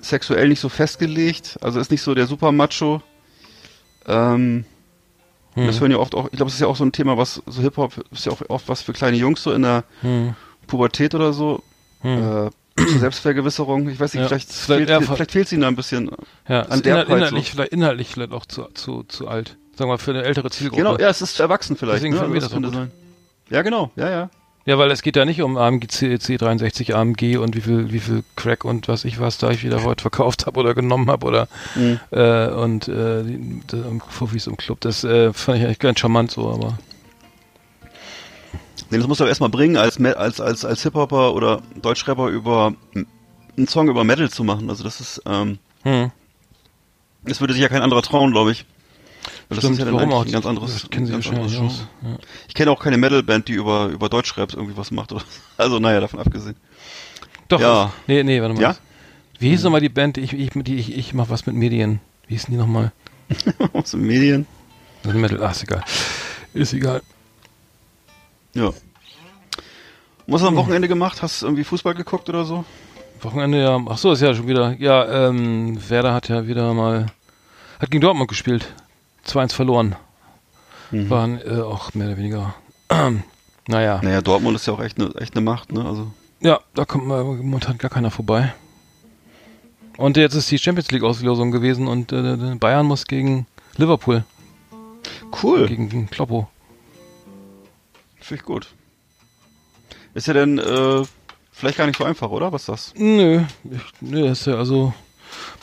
sexuell 0.00 0.48
nicht 0.48 0.60
so 0.60 0.68
festgelegt. 0.68 1.58
Also 1.60 1.80
ist 1.80 1.90
nicht 1.90 2.02
so 2.02 2.14
der 2.14 2.26
super 2.26 2.52
Macho. 2.52 3.02
Ähm, 4.06 4.64
Mhm. 5.62 5.66
Das 5.66 5.80
hören 5.80 5.90
ja 5.90 5.98
oft 5.98 6.14
auch, 6.14 6.26
ich 6.26 6.32
glaube, 6.32 6.46
das 6.46 6.54
ist 6.54 6.60
ja 6.60 6.66
auch 6.66 6.76
so 6.76 6.84
ein 6.84 6.92
Thema, 6.92 7.16
was 7.18 7.42
so 7.46 7.62
Hip-Hop 7.62 7.92
ist 8.12 8.26
ja 8.26 8.32
auch 8.32 8.40
oft 8.48 8.68
was 8.68 8.82
für 8.82 8.92
kleine 8.92 9.16
Jungs 9.16 9.42
so 9.42 9.52
in 9.52 9.62
der 9.62 9.84
Mhm. 10.02 10.34
Pubertät 10.66 11.14
oder 11.14 11.32
so. 11.32 11.62
Mhm. 12.02 12.48
Äh, 12.48 12.50
Selbstvergewisserung. 12.98 13.88
Ich 13.88 14.00
weiß 14.00 14.14
nicht, 14.14 14.22
Ja, 14.22 14.28
vielleicht, 14.28 14.52
vielleicht 14.52 14.88
fehlt, 14.88 15.04
vielleicht 15.04 15.30
fehlt 15.32 15.46
es 15.46 15.52
ihnen 15.52 15.62
da 15.62 15.68
ein 15.68 15.76
bisschen. 15.76 16.10
Ja, 16.48 16.62
an 16.62 16.82
der 16.82 16.92
inhalt, 17.02 17.08
inhaltlich, 17.08 17.46
so. 17.46 17.52
vielleicht, 17.52 17.72
inhaltlich 17.72 18.08
vielleicht 18.08 18.32
auch 18.32 18.46
zu, 18.46 18.64
zu, 18.74 19.02
zu 19.04 19.28
alt. 19.28 19.56
Sagen 19.76 19.88
wir 19.90 19.94
mal, 19.94 19.98
für 19.98 20.12
eine 20.12 20.22
ältere 20.22 20.50
Zielgruppe. 20.50 20.82
Genau, 20.82 20.98
ja, 20.98 21.08
es 21.08 21.20
ist 21.22 21.40
erwachsen 21.40 21.76
vielleicht. 21.76 21.98
Deswegen 21.98 22.14
ne? 22.14 22.20
finden 22.20 22.34
wir 22.34 22.42
Also 22.42 22.54
das 22.60 22.62
könnte 22.62 22.76
sein. 22.76 22.90
Ja, 23.50 23.62
genau, 23.62 23.90
ja, 23.96 24.08
ja. 24.10 24.30
Ja, 24.70 24.78
weil 24.78 24.92
es 24.92 25.02
geht 25.02 25.16
da 25.16 25.24
nicht 25.24 25.42
um 25.42 25.56
AMG 25.56 25.88
C, 25.88 26.14
C63 26.14 26.94
AMG 26.94 27.38
und 27.38 27.56
wie 27.56 27.60
viel, 27.60 27.92
wie 27.92 27.98
viel 27.98 28.22
Crack 28.36 28.64
und 28.64 28.86
was 28.86 29.04
ich 29.04 29.18
was 29.18 29.36
da 29.36 29.50
ich 29.50 29.64
wieder 29.64 29.82
heute 29.82 30.00
verkauft 30.00 30.46
habe 30.46 30.60
oder 30.60 30.74
genommen 30.76 31.10
habe 31.10 31.26
oder 31.26 31.48
Mhm. 31.74 31.98
äh, 32.12 32.46
und 32.50 32.86
äh, 32.86 33.24
die, 33.24 33.62
die, 33.68 33.76
um 33.76 34.00
Fuffis 34.00 34.46
im 34.46 34.56
Club. 34.56 34.78
Das 34.80 35.02
äh, 35.02 35.32
fand 35.32 35.58
ich 35.58 35.64
eigentlich 35.64 35.80
ganz 35.80 35.98
charmant 35.98 36.30
so, 36.30 36.48
aber 36.48 36.78
Nee, 38.90 38.98
das 38.98 39.08
musst 39.08 39.18
du 39.18 39.24
aber 39.24 39.30
erstmal 39.30 39.50
bringen, 39.50 39.76
als, 39.76 40.00
als, 40.00 40.40
als, 40.40 40.64
als 40.64 40.84
Hip-Hopper 40.84 41.34
oder 41.34 41.62
Deutschrapper 41.82 42.28
über 42.28 42.72
einen 43.56 43.66
Song 43.66 43.88
über 43.88 44.04
Metal 44.04 44.30
zu 44.30 44.44
machen. 44.44 44.70
Also 44.70 44.84
das 44.84 45.00
ist, 45.00 45.20
ähm, 45.26 45.58
hm. 45.82 46.12
das 47.24 47.40
würde 47.40 47.54
sich 47.54 47.62
ja 47.62 47.68
kein 47.68 47.82
anderer 47.82 48.02
trauen, 48.02 48.30
glaube 48.30 48.52
ich. 48.52 48.66
Weil 49.50 49.56
das 49.56 49.64
Stimmt, 49.64 49.72
ist 49.72 49.78
ja 49.80 49.84
dann 49.86 49.94
warum 49.94 50.12
auch? 50.12 50.24
ein 50.24 50.30
ganz 50.30 50.46
anderes. 50.46 50.72
Das 50.82 50.90
kennen 50.90 51.06
sie 51.06 51.12
ganz 51.12 51.28
anderes. 51.28 51.50
Genre. 51.52 51.72
Ja. 52.02 52.18
Ich 52.46 52.54
kenne 52.54 52.70
auch 52.70 52.80
keine 52.80 52.96
Metal-Band, 52.98 53.48
die 53.48 53.54
über, 53.54 53.86
über 53.88 54.08
Deutschraps 54.08 54.54
irgendwie 54.54 54.76
was 54.76 54.92
macht. 54.92 55.10
Oder, 55.12 55.24
also 55.58 55.80
naja, 55.80 56.00
davon 56.00 56.20
abgesehen. 56.20 56.54
Doch, 57.48 57.60
Ja. 57.60 57.92
nee, 58.06 58.22
nee, 58.22 58.40
warte 58.40 58.54
mal. 58.54 58.62
Ja? 58.62 58.76
Wie 59.40 59.48
hieß 59.50 59.64
nochmal 59.64 59.80
die 59.80 59.88
Band, 59.88 60.18
ich, 60.18 60.32
ich, 60.34 60.50
die 60.54 60.76
ich, 60.76 60.96
ich 60.96 61.14
mach 61.14 61.30
was 61.30 61.46
mit 61.46 61.56
Medien. 61.56 62.00
Wie 62.28 62.34
hießen 62.34 62.52
die 62.52 62.58
nochmal? 62.58 62.92
Aus 63.72 63.90
den 63.90 64.02
Medien. 64.02 64.46
Das 65.02 65.12
ist 65.14 65.18
Metal, 65.18 65.42
ach, 65.42 65.50
ist 65.50 65.62
egal. 65.64 65.84
Ist 66.54 66.72
egal. 66.72 67.02
Ja. 68.54 68.70
Was 70.26 70.34
hast 70.34 70.42
du 70.42 70.46
am 70.48 70.56
Wochenende 70.56 70.86
gemacht? 70.86 71.22
Hast 71.22 71.42
du 71.42 71.46
irgendwie 71.46 71.64
Fußball 71.64 71.94
geguckt 71.94 72.28
oder 72.28 72.44
so? 72.44 72.64
Wochenende, 73.20 73.60
ja. 73.60 73.80
Ach 73.88 73.98
so, 73.98 74.12
ist 74.12 74.20
ja 74.22 74.32
schon 74.32 74.46
wieder. 74.46 74.76
Ja, 74.78 75.26
ähm, 75.28 75.76
Werder 75.88 76.14
hat 76.14 76.28
ja 76.28 76.46
wieder 76.46 76.72
mal. 76.72 77.06
Hat 77.80 77.90
gegen 77.90 78.00
Dortmund 78.00 78.28
gespielt. 78.28 78.72
2-1 79.26 79.52
verloren. 79.52 79.96
Mhm. 80.90 81.10
Waren 81.10 81.40
äh, 81.40 81.60
auch 81.60 81.94
mehr 81.94 82.08
oder 82.08 82.16
weniger. 82.16 82.54
naja. 83.68 84.00
Naja, 84.02 84.20
Dortmund 84.22 84.56
ist 84.56 84.66
ja 84.66 84.72
auch 84.72 84.80
echt 84.80 84.98
eine 85.00 85.14
echt 85.16 85.34
eine 85.36 85.44
Macht, 85.44 85.72
ne? 85.72 85.84
Also. 85.84 86.10
Ja, 86.40 86.60
da 86.74 86.84
kommt 86.84 87.06
momentan 87.06 87.78
gar 87.78 87.90
keiner 87.90 88.10
vorbei. 88.10 88.54
Und 89.96 90.16
jetzt 90.16 90.34
ist 90.34 90.50
die 90.50 90.58
Champions 90.58 90.90
League 90.90 91.02
Auslosung 91.02 91.50
gewesen 91.50 91.86
und 91.86 92.12
äh, 92.12 92.54
Bayern 92.56 92.86
muss 92.86 93.04
gegen 93.06 93.46
Liverpool, 93.76 94.24
Cool. 95.42 95.68
gegen 95.68 96.08
Kloppo. 96.08 96.48
Finde 98.18 98.40
ich 98.40 98.46
gut. 98.46 98.68
Ist 100.14 100.26
ja 100.26 100.34
dann 100.34 100.58
äh, 100.58 101.02
vielleicht 101.52 101.76
gar 101.76 101.86
nicht 101.86 101.98
so 101.98 102.04
einfach, 102.04 102.30
oder? 102.30 102.50
Was 102.52 102.62
ist 102.62 102.68
das? 102.68 102.94
Nö, 102.96 103.42
ich, 103.70 103.82
nö, 104.00 104.30
ist 104.30 104.46
ja 104.46 104.54
also 104.56 104.94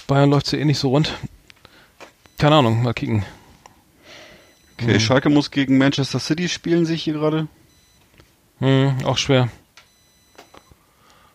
Bayern 0.08 0.30
läuft 0.30 0.52
ja 0.52 0.60
eh 0.60 0.66
nicht 0.66 0.80
so 0.80 0.90
rund. 0.90 1.12
Keine 2.38 2.56
Ahnung, 2.58 2.84
mal 2.84 2.94
kicken. 2.94 3.26
Okay, 4.80 4.94
Mhm. 4.96 5.00
Schalke 5.00 5.30
muss 5.30 5.50
gegen 5.52 5.78
Manchester 5.78 6.20
City 6.20 6.48
spielen, 6.50 6.86
sehe 6.86 6.96
ich 6.96 7.04
hier 7.04 7.14
gerade. 7.14 7.48
Hm, 8.60 8.98
auch 9.06 9.18
schwer. 9.18 9.50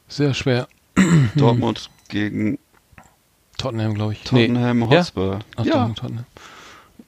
Sehr 0.08 0.34
schwer. 0.34 0.68
Dortmund 1.36 1.90
gegen 2.08 2.58
Tottenham, 3.58 3.94
glaube 3.94 4.12
ich. 4.12 4.22
Tottenham 4.22 4.82
Ja? 4.82 4.98
Hotspur. 4.98 5.40
Ach, 5.56 5.64
ja, 5.64 5.88
Tottenham. 5.88 6.26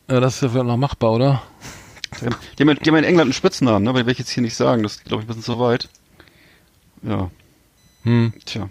Ja, 0.08 0.20
das 0.20 0.36
ist 0.36 0.42
ja 0.42 0.48
vielleicht 0.48 0.66
noch 0.66 0.76
machbar, 0.76 1.12
oder? 1.12 1.42
die 2.58 2.64
haben, 2.64 2.78
die 2.78 2.90
haben 2.90 2.96
in 2.96 3.04
England 3.04 3.26
einen 3.28 3.32
Spitznamen, 3.32 3.82
ne? 3.84 3.90
Aber 3.90 3.98
den 4.00 4.06
will 4.06 4.12
ich 4.12 4.18
jetzt 4.18 4.30
hier 4.30 4.42
nicht 4.42 4.54
sagen. 4.54 4.82
Das 4.82 4.96
ist, 4.96 5.04
glaube 5.04 5.22
ich, 5.22 5.24
ein 5.24 5.28
bisschen 5.28 5.42
zu 5.42 5.58
weit. 5.58 5.88
Ja, 7.02 7.30
Hm. 8.04 8.32
tja. 8.44 8.68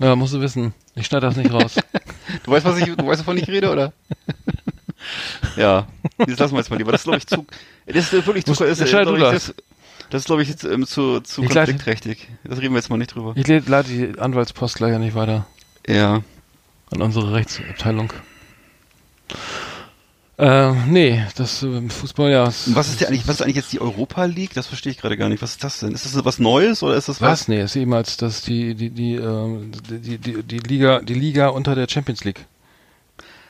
Ja, 0.00 0.16
musst 0.16 0.34
du 0.34 0.40
wissen. 0.40 0.74
Ich 0.94 1.06
schneide 1.06 1.26
das 1.26 1.36
nicht 1.36 1.52
raus. 1.52 1.76
Du 2.42 2.50
weißt, 2.50 2.66
was 2.66 2.78
ich, 2.78 2.86
du 2.94 3.06
weißt, 3.06 3.20
wovon 3.20 3.38
ich 3.38 3.46
rede, 3.48 3.70
oder? 3.70 3.92
ja, 5.56 5.86
das 6.18 6.38
lassen 6.38 6.54
wir 6.54 6.58
jetzt 6.58 6.70
mal 6.70 6.76
lieber. 6.76 6.92
Das 6.92 7.00
ist, 7.00 7.04
glaube 7.04 7.18
ich, 7.18 7.26
zu, 7.26 7.46
das 7.86 8.12
ist 8.12 8.26
wirklich 8.26 8.44
zu, 8.44 8.50
Musst- 8.52 8.60
ist, 8.62 8.84
glaub 8.90 9.14
ich, 9.14 9.20
das. 9.20 9.32
das, 9.46 9.54
das 10.10 10.22
ist, 10.22 10.26
glaube 10.26 10.42
ich, 10.42 10.48
jetzt 10.48 10.64
ähm, 10.64 10.86
zu, 10.86 11.20
zu 11.20 11.42
Ich 11.42 11.50
konfliktträchtig. 11.50 12.28
Das 12.44 12.58
reden 12.60 12.74
wir 12.74 12.78
jetzt 12.78 12.90
mal 12.90 12.96
nicht 12.96 13.14
drüber. 13.14 13.32
Ich 13.36 13.46
leite 13.48 13.88
die 13.90 14.18
Anwaltspost 14.18 14.76
gleich 14.76 14.92
ja 14.92 14.98
nicht 14.98 15.14
weiter 15.14 15.46
Ja. 15.86 16.22
an 16.90 17.02
unsere 17.02 17.32
Rechtsabteilung. 17.34 18.12
Äh, 20.38 20.72
nee, 20.86 21.24
das 21.36 21.62
äh, 21.62 21.88
Fußball, 21.88 22.30
ja. 22.30 22.44
was 22.46 22.66
ist 22.66 23.00
denn 23.00 23.08
eigentlich, 23.08 23.26
was 23.26 23.36
ist 23.36 23.42
eigentlich 23.42 23.56
jetzt 23.56 23.72
die 23.72 23.80
Europa 23.80 24.26
League? 24.26 24.52
Das 24.52 24.66
verstehe 24.66 24.92
ich 24.92 24.98
gerade 24.98 25.16
gar 25.16 25.30
nicht. 25.30 25.40
Was 25.40 25.52
ist 25.52 25.64
das 25.64 25.80
denn? 25.80 25.92
Ist 25.92 26.04
das 26.04 26.22
was 26.26 26.38
Neues 26.38 26.82
oder 26.82 26.94
ist 26.94 27.08
das 27.08 27.22
was? 27.22 27.30
Was? 27.30 27.48
Nee, 27.48 27.62
ist 27.62 27.74
eben 27.74 27.94
als 27.94 28.18
das 28.18 28.42
die 28.42 28.74
die 28.74 28.90
die, 28.90 29.14
ähm, 29.14 29.70
die 29.88 30.18
die 30.18 30.42
die 30.42 30.58
Liga 30.58 31.00
die 31.00 31.14
Liga 31.14 31.48
unter 31.48 31.74
der 31.74 31.88
Champions 31.88 32.22
League. 32.24 32.44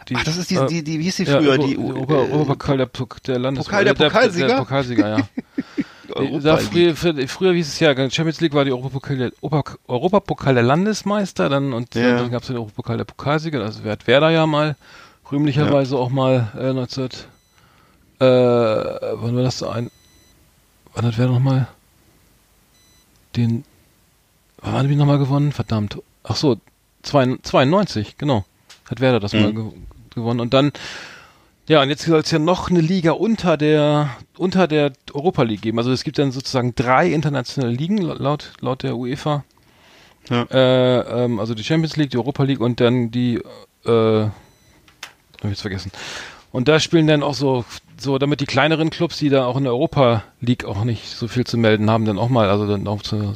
Die, 0.08 0.14
Ach, 0.16 0.24
das 0.24 0.36
ist 0.36 0.50
die, 0.50 0.54
äh, 0.54 0.66
die, 0.66 0.84
die, 0.84 1.00
wie 1.00 1.04
hieß 1.04 1.16
die 1.16 1.24
ja, 1.24 1.38
früher? 1.38 1.50
Euro- 1.52 1.66
die, 1.66 1.78
Europapokal 1.78 2.76
der, 2.76 2.90
der 3.26 3.38
Landes 3.38 3.64
Pokal 3.64 3.84
der 3.84 3.94
Pokalsieger? 3.94 4.46
der 4.46 4.56
Pokalsieger, 4.58 5.08
ja. 5.18 5.28
Da, 6.40 6.56
früher, 6.56 6.94
früher 6.94 7.52
hieß 7.52 7.66
es 7.66 7.80
ja, 7.80 7.92
Champions 7.94 8.40
League 8.40 8.54
war 8.54 8.64
die 8.64 8.70
Europapokal 8.70 9.16
der, 9.16 9.32
Opa- 9.42 9.76
Europapokal 9.88 10.54
der 10.54 10.62
Landesmeister, 10.62 11.48
dann 11.48 11.72
und 11.72 11.94
Ja. 11.96 12.16
dann 12.16 12.30
gab 12.30 12.42
es 12.42 12.46
den 12.46 12.56
Europapokal 12.56 12.96
der 12.96 13.04
Pokalsieger, 13.04 13.60
also 13.62 13.80
wer 13.82 13.92
hat 13.92 14.06
Werder 14.06 14.30
ja 14.30 14.46
mal 14.46 14.76
rühmlicherweise 15.30 15.96
auch 15.98 16.08
mal 16.08 16.52
äh, 16.56 16.72
19, 16.72 17.04
äh, 17.06 17.10
wann 18.20 19.36
war 19.36 19.42
das 19.42 19.58
so 19.58 19.68
ein, 19.68 19.90
wann 20.94 21.06
hat 21.06 21.18
wer 21.18 21.26
nochmal 21.26 21.66
den, 23.34 23.64
wann 24.58 24.74
haben 24.74 24.88
die 24.88 24.96
nochmal 24.96 25.18
gewonnen? 25.18 25.50
Verdammt. 25.52 25.98
Ach 26.22 26.36
so, 26.36 26.56
92, 27.02 28.16
genau. 28.16 28.44
Hat 28.88 29.00
Werder 29.00 29.20
das 29.20 29.32
mhm. 29.32 29.40
mal 29.42 29.52
ge 29.54 29.64
gewonnen. 30.16 30.40
Und 30.40 30.52
dann, 30.52 30.72
ja, 31.68 31.80
und 31.82 31.88
jetzt 31.88 32.02
soll 32.02 32.20
es 32.20 32.30
ja 32.30 32.40
noch 32.40 32.70
eine 32.70 32.80
Liga 32.80 33.12
unter 33.12 33.56
der, 33.56 34.10
unter 34.36 34.66
der 34.66 34.92
Europa 35.14 35.44
League 35.44 35.62
geben. 35.62 35.78
Also 35.78 35.92
es 35.92 36.02
gibt 36.02 36.18
dann 36.18 36.32
sozusagen 36.32 36.74
drei 36.74 37.12
internationale 37.12 37.72
Ligen 37.72 37.98
laut, 37.98 38.52
laut 38.60 38.82
der 38.82 38.96
UEFA. 38.96 39.44
Ja. 40.28 40.42
Äh, 40.50 41.24
ähm, 41.24 41.38
also 41.38 41.54
die 41.54 41.62
Champions 41.62 41.96
League, 41.96 42.10
die 42.10 42.18
Europa 42.18 42.42
League 42.42 42.60
und 42.60 42.80
dann 42.80 43.12
die, 43.12 43.36
äh, 43.84 44.22
hab 44.24 44.32
ich 45.44 45.50
jetzt 45.50 45.60
vergessen. 45.60 45.92
Und 46.50 46.68
da 46.68 46.80
spielen 46.80 47.06
dann 47.06 47.22
auch 47.22 47.34
so, 47.34 47.64
so, 47.98 48.18
damit 48.18 48.40
die 48.40 48.46
kleineren 48.46 48.90
Clubs, 48.90 49.18
die 49.18 49.28
da 49.28 49.46
auch 49.46 49.56
in 49.56 49.64
der 49.64 49.72
Europa 49.72 50.24
League 50.40 50.64
auch 50.64 50.84
nicht 50.84 51.08
so 51.08 51.28
viel 51.28 51.44
zu 51.44 51.58
melden 51.58 51.90
haben, 51.90 52.04
dann 52.06 52.18
auch 52.18 52.28
mal, 52.28 52.48
also 52.48 52.66
dann 52.66 52.86
auch 52.88 53.02
zu, 53.02 53.34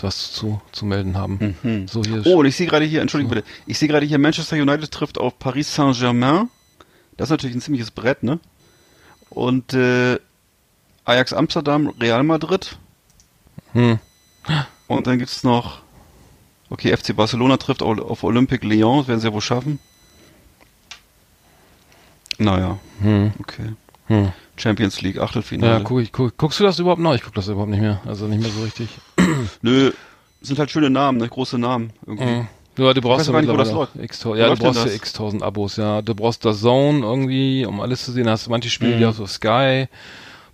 was 0.00 0.32
zu, 0.32 0.60
zu 0.72 0.84
melden 0.84 1.16
haben. 1.16 1.56
Mhm. 1.62 1.88
So 1.88 2.02
hier 2.02 2.22
oh, 2.26 2.40
und 2.40 2.46
ich 2.46 2.56
sehe 2.56 2.66
gerade 2.66 2.84
hier, 2.84 3.00
Entschuldigung 3.00 3.30
so. 3.30 3.42
bitte, 3.42 3.48
ich 3.66 3.78
sehe 3.78 3.88
gerade 3.88 4.06
hier, 4.06 4.18
Manchester 4.18 4.56
United 4.56 4.90
trifft 4.90 5.18
auf 5.18 5.38
Paris 5.38 5.74
Saint-Germain. 5.74 6.48
Das 7.16 7.26
ist 7.26 7.30
natürlich 7.30 7.56
ein 7.56 7.60
ziemliches 7.60 7.90
Brett, 7.90 8.22
ne? 8.22 8.40
Und 9.30 9.72
äh, 9.74 10.18
Ajax 11.04 11.32
Amsterdam, 11.32 11.92
Real 12.00 12.22
Madrid. 12.22 12.76
Hm. 13.72 13.98
Und 14.86 15.06
dann 15.06 15.18
gibt's 15.18 15.44
noch, 15.44 15.80
okay, 16.70 16.96
FC 16.96 17.16
Barcelona 17.16 17.56
trifft 17.56 17.82
auf 17.82 18.24
Olympique 18.24 18.66
Lyon, 18.66 18.98
das 18.98 19.08
werden 19.08 19.20
sie 19.20 19.26
ja 19.28 19.32
wohl 19.32 19.40
schaffen. 19.40 19.78
Naja, 22.38 22.78
hm. 23.00 23.32
okay. 23.40 23.74
Hm. 24.06 24.32
Champions 24.56 25.00
League 25.02 25.18
Achtelfinale. 25.18 25.78
Ja, 25.78 25.80
guck 25.80 26.00
ich, 26.00 26.12
guck, 26.12 26.36
guckst 26.36 26.60
du 26.60 26.64
das 26.64 26.78
überhaupt 26.78 27.00
noch? 27.00 27.14
Ich 27.14 27.22
guck 27.22 27.34
das 27.34 27.48
überhaupt 27.48 27.70
nicht 27.70 27.80
mehr. 27.80 28.00
Also 28.06 28.26
nicht 28.26 28.40
mehr 28.40 28.50
so 28.50 28.62
richtig. 28.62 28.88
Nö, 29.62 29.92
sind 30.40 30.58
halt 30.58 30.70
schöne 30.70 30.90
Namen, 30.90 31.18
ne? 31.18 31.28
große 31.28 31.58
Namen 31.58 31.92
irgendwie. 32.06 32.24
Mhm. 32.24 32.48
Ja, 32.76 32.92
du 32.92 33.00
brauchst 33.00 33.28
ja 33.28 33.32
mittlerweile 33.32 33.88
x 34.02 34.24
ja, 34.24 34.48
du 34.48 34.56
brauchst 34.56 34.84
ja 34.84 34.92
x 34.92 35.12
tausend 35.12 35.42
Abos, 35.44 35.76
ja. 35.76 36.02
Du 36.02 36.14
brauchst 36.14 36.44
das 36.44 36.60
Zone 36.60 37.00
irgendwie, 37.00 37.64
um 37.66 37.80
alles 37.80 38.04
zu 38.04 38.10
sehen. 38.10 38.28
Hast 38.28 38.46
du 38.46 38.50
manche 38.50 38.68
Spiele, 38.68 38.96
mhm. 38.96 38.98
die 38.98 39.06
hast 39.06 39.20
du 39.20 39.24
auf 39.24 39.30
Sky. 39.30 39.86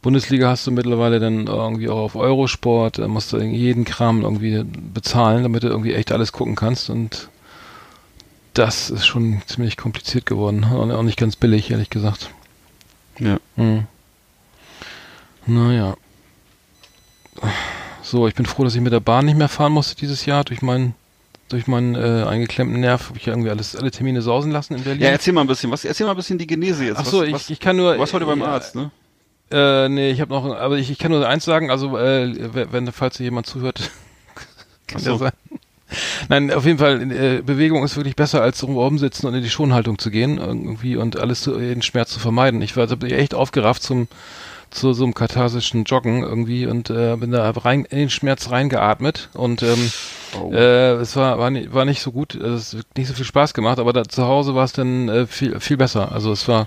Bundesliga 0.03 0.49
hast 0.49 0.67
du 0.67 0.71
mittlerweile 0.71 1.19
dann 1.19 1.47
irgendwie 1.47 1.89
auch 1.89 1.99
auf 1.99 2.17
Eurosport. 2.17 2.99
Da 2.99 3.09
musst 3.09 3.33
du 3.33 3.39
jeden 3.39 3.85
Kram 3.85 4.23
irgendwie 4.23 4.63
bezahlen, 4.65 5.43
damit 5.43 5.63
du 5.63 5.69
irgendwie 5.69 5.95
echt 5.95 6.13
alles 6.13 6.33
gucken 6.33 6.57
kannst. 6.57 6.91
Und 6.91 7.29
das 8.55 8.91
ist 8.91 9.07
schon 9.07 9.43
ziemlich 9.47 9.77
kompliziert 9.77 10.27
geworden. 10.27 10.65
Und 10.65 10.93
auch 10.93 11.03
nicht 11.03 11.19
ganz 11.19 11.37
billig, 11.37 11.71
ehrlich 11.71 11.91
gesagt. 11.91 12.31
Ja. 13.19 13.39
Hm. 13.57 13.85
Naja. 15.47 15.97
So, 18.11 18.27
ich 18.27 18.35
bin 18.35 18.45
froh, 18.45 18.65
dass 18.65 18.75
ich 18.75 18.81
mit 18.81 18.93
der 18.93 18.99
Bahn 18.99 19.25
nicht 19.25 19.39
mehr 19.39 19.49
fahren 19.49 19.71
musste 19.71 19.95
dieses 19.95 20.27
Jahr 20.27 20.43
durch 20.43 20.63
meinen 20.63 20.95
durch 21.49 21.69
meinen 21.69 21.95
äh, 21.95 22.25
eingeklemmten 22.27 22.81
Nerv 22.81 23.09
habe 23.09 23.19
ich 23.19 23.27
ja 23.27 23.33
irgendwie 23.33 23.51
alles 23.51 23.77
alle 23.77 23.93
Termine 23.93 24.21
sausen 24.21 24.51
lassen 24.51 24.75
in 24.75 24.83
Berlin. 24.83 25.03
Ja, 25.03 25.11
erzähl 25.11 25.33
mal 25.33 25.43
ein 25.43 25.47
bisschen, 25.47 25.71
was 25.71 25.85
erzähl 25.85 26.07
mal 26.07 26.13
ein 26.13 26.17
bisschen 26.17 26.37
die 26.37 26.49
Genese 26.49 26.85
jetzt. 26.85 26.99
Ach 26.99 27.05
so, 27.05 27.23
ich, 27.23 27.33
was, 27.33 27.51
ich 27.51 27.61
kann 27.61 27.77
nur 27.77 27.97
Was 28.01 28.13
heute 28.13 28.27
beim 28.27 28.43
Arzt, 28.43 28.75
ne? 28.75 28.91
Äh, 29.53 29.89
nee, 29.89 30.11
ich 30.11 30.21
habe 30.21 30.33
noch 30.35 30.45
aber 30.57 30.77
ich, 30.79 30.91
ich 30.91 30.99
kann 30.99 31.13
nur 31.13 31.27
eins 31.27 31.45
sagen, 31.45 31.71
also 31.71 31.97
äh, 31.99 32.73
wenn 32.73 32.91
falls 32.91 33.17
hier 33.17 33.25
jemand 33.25 33.47
zuhört, 33.47 33.93
kann 34.89 35.01
so. 35.01 35.13
ja 35.13 35.19
sein. 35.19 35.33
Nein, 36.29 36.53
auf 36.53 36.67
jeden 36.67 36.79
Fall, 36.79 37.13
äh, 37.13 37.43
Bewegung 37.43 37.85
ist 37.85 37.97
wirklich 37.97 38.17
besser, 38.17 38.43
als 38.43 38.63
oben 38.65 38.99
sitzen 38.99 39.27
und 39.27 39.35
in 39.35 39.43
die 39.43 39.51
Schonhaltung 39.51 39.99
zu 39.99 40.11
gehen 40.11 40.39
irgendwie 40.39 40.97
und 40.97 41.17
alles 41.17 41.43
zu, 41.43 41.57
den 41.57 41.83
Schmerz 41.83 42.11
zu 42.11 42.19
vermeiden. 42.19 42.61
Ich 42.63 42.77
war 42.77 42.89
also 42.89 42.97
echt 43.07 43.35
aufgerafft 43.35 43.85
zum 43.85 44.09
zu 44.71 44.93
so 44.93 45.05
einem 45.05 45.15
katharsischen 45.15 45.85
Joggen 45.85 46.23
irgendwie 46.23 46.67
und 46.67 46.91
äh, 46.91 47.17
bin 47.17 47.33
da 47.33 47.51
rein 47.51 47.85
in 47.85 47.99
den 47.99 48.11
Schmerz 48.11 48.51
reingeatmet 48.51 49.31
und 49.35 49.63
ähm, 49.63 49.93
oh. 50.41 50.53
äh, 50.53 50.93
es 50.95 51.17
war 51.17 51.39
war 51.39 51.51
nicht, 51.51 51.73
war 51.75 51.85
nicht 51.85 52.03
so 52.03 52.13
gut, 52.13 52.35
es 52.35 52.75
hat 52.75 52.87
nicht 52.97 53.09
so 53.09 53.15
viel 53.15 53.25
Spaß 53.25 53.55
gemacht, 53.55 53.79
aber 53.79 53.93
da 53.93 54.05
zu 54.05 54.25
Hause 54.25 54.55
war 54.55 54.65
es 54.65 54.73
dann 54.73 55.09
äh, 55.09 55.27
viel 55.27 55.59
viel 55.61 55.77
besser. 55.77 56.13
Also 56.13 56.33
es 56.33 56.47
war 56.49 56.67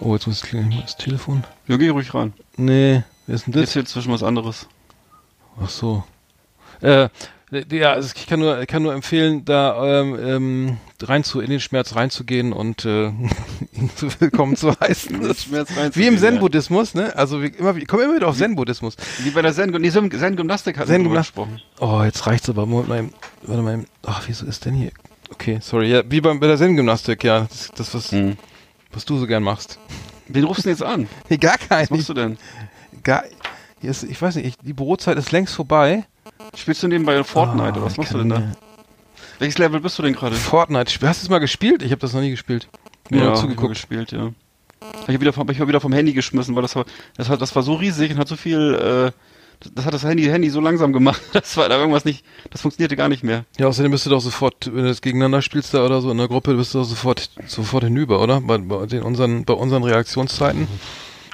Oh, 0.00 0.14
jetzt 0.14 0.26
muss 0.26 0.42
ich 0.42 0.80
das 0.80 0.96
Telefon. 0.96 1.44
Ja, 1.68 1.76
geh 1.76 1.90
ruhig 1.90 2.14
ran. 2.14 2.32
Nee, 2.56 3.02
wer 3.26 3.34
ist 3.34 3.46
denn 3.46 3.52
das? 3.52 3.74
Jetzt 3.74 3.90
zwischen 3.90 4.12
was 4.12 4.22
anderes. 4.22 4.66
Ach 5.62 5.68
so. 5.68 6.04
Äh, 6.80 7.08
ja, 7.70 7.92
also 7.92 8.10
ich 8.16 8.26
kann 8.26 8.40
nur, 8.40 8.64
kann 8.66 8.82
nur 8.82 8.94
empfehlen, 8.94 9.44
da 9.44 10.00
ähm, 10.00 10.18
ähm, 10.18 10.76
rein 11.02 11.22
zu, 11.22 11.40
in 11.40 11.50
den 11.50 11.60
Schmerz 11.60 11.94
reinzugehen 11.94 12.52
und 12.52 12.84
äh, 12.84 13.06
ihn 13.72 13.90
zu 13.94 14.08
willkommen 14.20 14.56
zu 14.56 14.72
heißen. 14.80 15.20
wie 15.20 16.06
im 16.06 16.18
Zen-Buddhismus, 16.18 16.94
ne? 16.94 17.14
Also 17.14 17.42
wie, 17.42 17.48
immer, 17.48 17.76
ich 17.76 17.86
komme 17.86 18.04
immer 18.04 18.16
wieder 18.16 18.28
auf 18.28 18.38
Zen-Buddhismus. 18.38 18.96
Wie 19.18 19.30
bei 19.30 19.42
der 19.42 19.52
Zen, 19.52 19.70
nee, 19.70 19.90
Zen-Gymnastik 19.90 20.78
hat 20.78 20.86
Zen 20.86 21.08
gesprochen. 21.10 21.60
Oh, 21.78 22.02
jetzt 22.02 22.26
reicht's 22.26 22.48
aber. 22.48 22.64
Moment 22.64 22.88
mal, 22.88 23.08
warte 23.42 23.62
mal. 23.62 23.84
Ach, 24.06 24.22
wieso 24.26 24.46
ist 24.46 24.64
denn 24.64 24.74
hier? 24.74 24.92
Okay, 25.30 25.58
sorry. 25.60 25.90
Ja, 25.90 26.02
wie 26.08 26.20
bei, 26.20 26.32
bei 26.34 26.46
der 26.46 26.56
Zen-Gymnastik, 26.56 27.22
ja. 27.22 27.40
Das, 27.40 27.70
das 27.74 27.94
was, 27.94 28.12
hm. 28.12 28.38
was 28.92 29.04
du 29.04 29.18
so 29.18 29.26
gern 29.26 29.42
machst. 29.42 29.78
Wen 30.28 30.44
rufst 30.44 30.64
du 30.64 30.68
denn 30.68 30.78
jetzt 30.78 30.82
an? 30.82 31.06
Nee, 31.28 31.36
gar 31.38 31.58
keinen. 31.58 31.82
Was 31.82 31.90
machst 31.90 32.08
du 32.08 32.14
denn? 32.14 32.38
Gar, 33.02 33.24
hier 33.80 33.90
ist, 33.90 34.04
ich 34.04 34.20
weiß 34.22 34.36
nicht, 34.36 34.46
ich, 34.46 34.56
die 34.58 34.72
Bürozeit 34.72 35.18
ist 35.18 35.32
längst 35.32 35.54
vorbei. 35.54 36.04
Spielst 36.56 36.82
du 36.82 36.88
nebenbei 36.88 37.22
Fortnite 37.24 37.70
oh, 37.70 37.76
oder 37.76 37.84
was 37.84 37.96
machst 37.96 38.12
du 38.12 38.18
denn 38.18 38.28
da? 38.28 38.42
Welches 39.38 39.58
Level 39.58 39.80
bist 39.80 39.98
du 39.98 40.02
denn 40.02 40.12
gerade? 40.12 40.36
Fortnite. 40.36 40.92
Hast 41.06 41.22
du 41.22 41.26
es 41.26 41.28
mal 41.28 41.38
gespielt? 41.38 41.82
Ich 41.82 41.90
habe 41.90 42.00
das 42.00 42.12
noch 42.12 42.20
nie 42.20 42.30
gespielt. 42.30 42.68
Nur 43.10 43.22
ja, 43.22 43.34
zugeguckt. 43.34 43.74
gespielt, 43.74 44.12
ja. 44.12 44.32
Ich 45.02 45.08
habe 45.08 45.20
wieder, 45.20 45.34
hab 45.34 45.50
ich 45.50 45.66
wieder 45.66 45.80
vom 45.80 45.92
Handy 45.92 46.12
geschmissen, 46.12 46.54
weil 46.54 46.62
das 46.62 46.76
war, 46.76 46.84
das, 47.16 47.28
war, 47.28 47.36
das 47.36 47.54
war 47.54 47.62
so 47.62 47.74
riesig 47.74 48.12
und 48.12 48.18
hat 48.18 48.28
so 48.28 48.36
viel, 48.36 48.74
äh, 48.74 49.68
das 49.74 49.84
hat 49.84 49.94
das 49.94 50.04
Handy, 50.04 50.24
Handy 50.24 50.50
so 50.50 50.60
langsam 50.60 50.92
gemacht, 50.92 51.20
das 51.32 51.56
war 51.56 51.68
da 51.68 51.78
irgendwas 51.78 52.04
nicht, 52.04 52.24
das 52.50 52.60
funktionierte 52.60 52.96
gar 52.96 53.08
nicht 53.08 53.22
mehr. 53.22 53.44
Ja, 53.58 53.66
außerdem 53.68 53.92
bist 53.92 54.06
du 54.06 54.10
doch 54.10 54.20
sofort, 54.20 54.66
wenn 54.66 54.82
du 54.82 54.88
das 54.88 55.00
gegeneinander 55.00 55.42
spielst 55.42 55.74
da 55.74 55.84
oder 55.84 56.00
so 56.00 56.10
in 56.10 56.18
der 56.18 56.28
Gruppe, 56.28 56.54
bist 56.54 56.74
du 56.74 56.78
doch 56.78 56.84
sofort, 56.84 57.30
sofort 57.46 57.84
hinüber, 57.84 58.20
oder? 58.20 58.40
Bei, 58.40 58.58
bei 58.58 58.86
den 58.86 59.02
unseren, 59.02 59.44
bei 59.44 59.54
unseren 59.54 59.84
Reaktionszeiten 59.84 60.66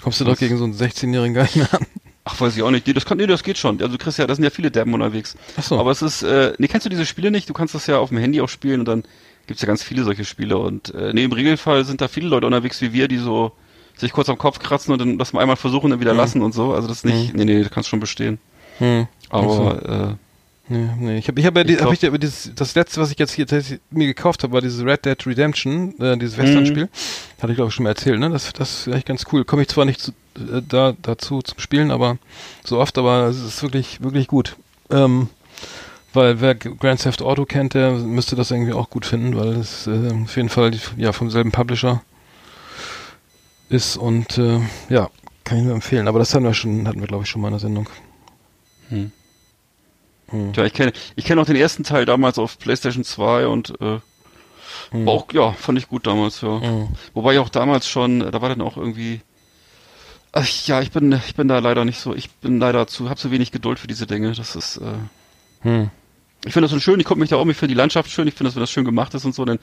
kommst 0.02 0.20
du 0.20 0.26
was? 0.26 0.34
doch 0.34 0.38
gegen 0.38 0.58
so 0.58 0.64
einen 0.64 0.74
16-Jährigen 0.74 1.34
gar 1.34 1.42
nicht 1.42 1.56
mehr 1.56 1.72
an. 1.72 1.86
Ach, 2.30 2.38
weiß 2.38 2.56
ich 2.56 2.62
auch 2.62 2.70
nicht. 2.70 2.86
Nee, 2.86 2.92
das, 2.92 3.06
kann, 3.06 3.16
nee, 3.16 3.26
das 3.26 3.42
geht 3.42 3.56
schon. 3.56 3.80
Also 3.80 3.96
du 3.96 3.98
kriegst 3.98 4.18
ja, 4.18 4.26
da 4.26 4.34
sind 4.34 4.44
ja 4.44 4.50
viele 4.50 4.70
Deppen 4.70 4.92
unterwegs. 4.92 5.34
Ach 5.56 5.62
so. 5.62 5.78
Aber 5.78 5.90
es 5.90 6.02
ist, 6.02 6.22
äh, 6.22 6.52
nee, 6.58 6.68
kennst 6.68 6.84
du 6.84 6.90
diese 6.90 7.06
Spiele 7.06 7.30
nicht? 7.30 7.48
Du 7.48 7.54
kannst 7.54 7.74
das 7.74 7.86
ja 7.86 7.98
auf 7.98 8.10
dem 8.10 8.18
Handy 8.18 8.42
auch 8.42 8.50
spielen 8.50 8.80
und 8.80 8.86
dann 8.86 9.04
gibt's 9.46 9.62
ja 9.62 9.66
ganz 9.66 9.82
viele 9.82 10.04
solche 10.04 10.26
Spiele. 10.26 10.58
Und 10.58 10.94
äh, 10.94 11.14
nee, 11.14 11.24
im 11.24 11.32
Regelfall 11.32 11.86
sind 11.86 12.02
da 12.02 12.08
viele 12.08 12.28
Leute 12.28 12.46
unterwegs 12.46 12.82
wie 12.82 12.92
wir, 12.92 13.08
die 13.08 13.16
so 13.16 13.52
sich 13.96 14.12
kurz 14.12 14.28
am 14.28 14.36
Kopf 14.36 14.58
kratzen 14.58 14.92
und 14.92 15.00
dann 15.00 15.16
das 15.16 15.32
mal 15.32 15.40
einmal 15.40 15.56
versuchen 15.56 15.86
und 15.86 15.92
dann 15.92 16.00
wieder 16.00 16.12
mhm. 16.12 16.18
lassen 16.18 16.42
und 16.42 16.52
so. 16.52 16.74
Also 16.74 16.86
das 16.86 16.98
ist 16.98 17.04
nicht, 17.06 17.32
mhm. 17.32 17.38
nee, 17.38 17.44
nee, 17.46 17.62
du 17.62 17.70
kannst 17.70 17.88
schon 17.88 18.00
bestehen. 18.00 18.38
Mhm. 18.78 19.08
Aber, 19.30 19.54
so. 19.54 19.90
äh, 19.90 20.14
Nee, 20.70 20.86
nee. 20.98 21.18
Ich 21.18 21.28
habe 21.28 21.40
ich 21.40 21.46
hab 21.46 21.56
ja, 21.56 21.64
die, 21.64 21.78
hab 21.78 21.92
ich 21.92 22.02
ja 22.02 22.10
dieses, 22.10 22.52
das 22.54 22.74
letzte, 22.74 23.00
was 23.00 23.10
ich 23.10 23.18
jetzt 23.18 23.32
hier 23.32 23.46
mir 23.90 24.06
gekauft 24.06 24.42
habe, 24.42 24.52
war 24.52 24.60
dieses 24.60 24.84
Red 24.84 25.06
Dead 25.06 25.26
Redemption, 25.26 25.98
äh, 25.98 26.18
dieses 26.18 26.36
Western-Spiel. 26.36 26.84
Mhm. 26.84 27.40
Hatte 27.40 27.52
ich 27.52 27.56
glaube 27.56 27.70
ich 27.70 27.74
schon 27.74 27.84
mal 27.84 27.90
erzählt, 27.90 28.20
ne? 28.20 28.28
Das, 28.28 28.52
das 28.52 28.86
ist 28.86 28.94
echt 28.94 29.06
ganz 29.06 29.24
cool. 29.32 29.46
Komme 29.46 29.62
ich 29.62 29.68
zwar 29.68 29.86
nicht 29.86 30.00
zu, 30.00 30.12
äh, 30.38 30.62
da, 30.66 30.94
dazu 31.02 31.42
zum 31.42 31.58
Spielen, 31.58 31.90
aber 31.90 32.18
so 32.64 32.78
oft, 32.78 32.98
aber 32.98 33.26
es 33.26 33.40
ist 33.42 33.62
wirklich, 33.62 34.02
wirklich 34.02 34.28
gut. 34.28 34.56
Ähm, 34.90 35.28
weil 36.14 36.40
wer 36.40 36.54
Grand 36.54 37.02
Theft 37.02 37.22
Auto 37.22 37.44
kennt, 37.44 37.74
der 37.74 37.92
müsste 37.92 38.34
das 38.34 38.50
irgendwie 38.50 38.72
auch 38.72 38.90
gut 38.90 39.04
finden, 39.04 39.36
weil 39.36 39.48
es 39.56 39.86
äh, 39.86 40.10
auf 40.24 40.36
jeden 40.36 40.48
Fall 40.48 40.72
ja 40.96 41.12
vom 41.12 41.30
selben 41.30 41.52
Publisher 41.52 42.02
ist 43.68 43.96
und 43.96 44.38
äh, 44.38 44.60
ja, 44.88 45.10
kann 45.44 45.58
ich 45.58 45.64
nur 45.64 45.74
empfehlen. 45.74 46.08
Aber 46.08 46.18
das 46.18 46.34
hatten 46.34 46.44
wir 46.44 46.54
schon, 46.54 46.88
hatten 46.88 47.00
wir 47.00 47.06
glaube 47.06 47.24
ich 47.24 47.30
schon 47.30 47.42
mal 47.42 47.48
in 47.48 47.54
der 47.54 47.60
Sendung. 47.60 47.88
Hm. 48.88 49.12
Hm. 50.30 50.52
Ja, 50.54 50.64
ich 50.64 50.72
kenne 50.72 50.92
ich 51.16 51.24
kenn 51.24 51.38
auch 51.38 51.46
den 51.46 51.56
ersten 51.56 51.84
Teil 51.84 52.04
damals 52.04 52.38
auf 52.38 52.58
PlayStation 52.58 53.04
2 53.04 53.46
und 53.46 53.80
äh, 53.80 54.00
hm. 54.90 55.08
auch, 55.08 55.26
ja, 55.32 55.52
fand 55.52 55.78
ich 55.78 55.88
gut 55.88 56.06
damals, 56.06 56.40
ja. 56.40 56.60
Hm. 56.60 56.88
Wobei 57.14 57.34
ich 57.34 57.38
auch 57.38 57.48
damals 57.48 57.88
schon, 57.88 58.20
da 58.20 58.40
war 58.40 58.48
dann 58.48 58.60
auch 58.60 58.76
irgendwie. 58.76 59.20
Ach, 60.40 60.66
ja, 60.66 60.80
ich 60.80 60.92
bin, 60.92 61.10
ich 61.12 61.34
bin 61.34 61.48
da 61.48 61.58
leider 61.58 61.84
nicht 61.84 61.98
so, 61.98 62.14
ich 62.14 62.30
bin 62.30 62.60
leider 62.60 62.86
zu, 62.86 63.10
hab 63.10 63.18
zu 63.18 63.30
wenig 63.32 63.50
Geduld 63.50 63.80
für 63.80 63.88
diese 63.88 64.06
Dinge. 64.06 64.32
Das 64.32 64.54
ist, 64.54 64.76
äh, 64.76 64.94
hm. 65.62 65.90
Ich 66.46 66.52
finde 66.52 66.66
das 66.66 66.70
so 66.70 66.78
schön, 66.78 67.00
ich 67.00 67.06
gucke 67.06 67.18
mich 67.18 67.30
da 67.30 67.36
um, 67.36 67.50
ich 67.50 67.56
finde 67.56 67.74
die 67.74 67.78
Landschaft 67.78 68.08
schön, 68.08 68.28
ich 68.28 68.34
finde, 68.34 68.48
dass 68.48 68.54
wenn 68.54 68.62
das 68.62 68.70
schön 68.70 68.84
gemacht 68.84 69.12
ist 69.14 69.24
und 69.24 69.34
so, 69.34 69.44
dann, 69.44 69.58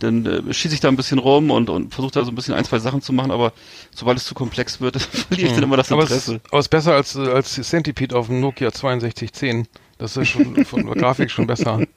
dann 0.00 0.26
äh, 0.26 0.52
schieße 0.52 0.74
ich 0.74 0.80
da 0.80 0.88
ein 0.88 0.96
bisschen 0.96 1.18
rum 1.18 1.50
und, 1.50 1.70
und 1.70 1.94
versuche 1.94 2.12
da 2.12 2.24
so 2.24 2.30
ein 2.30 2.34
bisschen 2.34 2.52
ein, 2.52 2.66
zwei 2.66 2.78
Sachen 2.78 3.00
zu 3.00 3.14
machen, 3.14 3.30
aber 3.30 3.54
sobald 3.94 4.18
es 4.18 4.26
zu 4.26 4.34
komplex 4.34 4.82
wird, 4.82 5.00
verliere 5.02 5.46
ich 5.46 5.52
hm. 5.52 5.54
dann 5.54 5.64
immer 5.64 5.78
das 5.78 5.90
Interesse. 5.90 6.32
Aber 6.32 6.36
es, 6.36 6.50
aber 6.50 6.58
es 6.58 6.66
ist 6.66 6.70
besser 6.70 6.92
als, 6.92 7.16
als 7.16 7.54
Centipede 7.54 8.14
auf 8.14 8.26
dem 8.26 8.40
Nokia 8.40 8.70
6210. 8.70 9.66
Das 9.96 10.18
ist 10.18 10.28
schon 10.28 10.62
von 10.66 10.84
der 10.84 10.94
Grafik 10.94 11.30
schon 11.30 11.46
besser. 11.46 11.80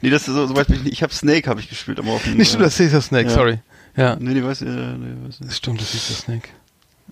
Nee, 0.00 0.10
das 0.10 0.26
ist 0.26 0.34
so, 0.34 0.46
so 0.46 0.56
weit 0.56 0.68
ich, 0.70 1.02
habe 1.02 1.12
Snake 1.12 1.48
habe 1.48 1.60
ich 1.60 1.68
gespielt, 1.68 1.98
aber 1.98 2.10
auf 2.10 2.24
dem, 2.24 2.36
Nicht 2.36 2.48
stimmt, 2.48 2.64
das 2.64 2.78
ist 2.80 2.92
ja 2.92 3.00
Snake, 3.00 3.30
sorry. 3.30 3.60
Ja. 3.96 4.16
Nee, 4.16 4.34
nee, 4.34 4.42
weiß, 4.42 4.62
äh, 4.62 4.66
nee, 4.66 5.26
weiß 5.26 5.40
nicht. 5.40 5.56
Stimmt, 5.56 5.80
das 5.80 5.94
ist 5.94 6.10
ja 6.10 6.16
Snake. 6.16 6.48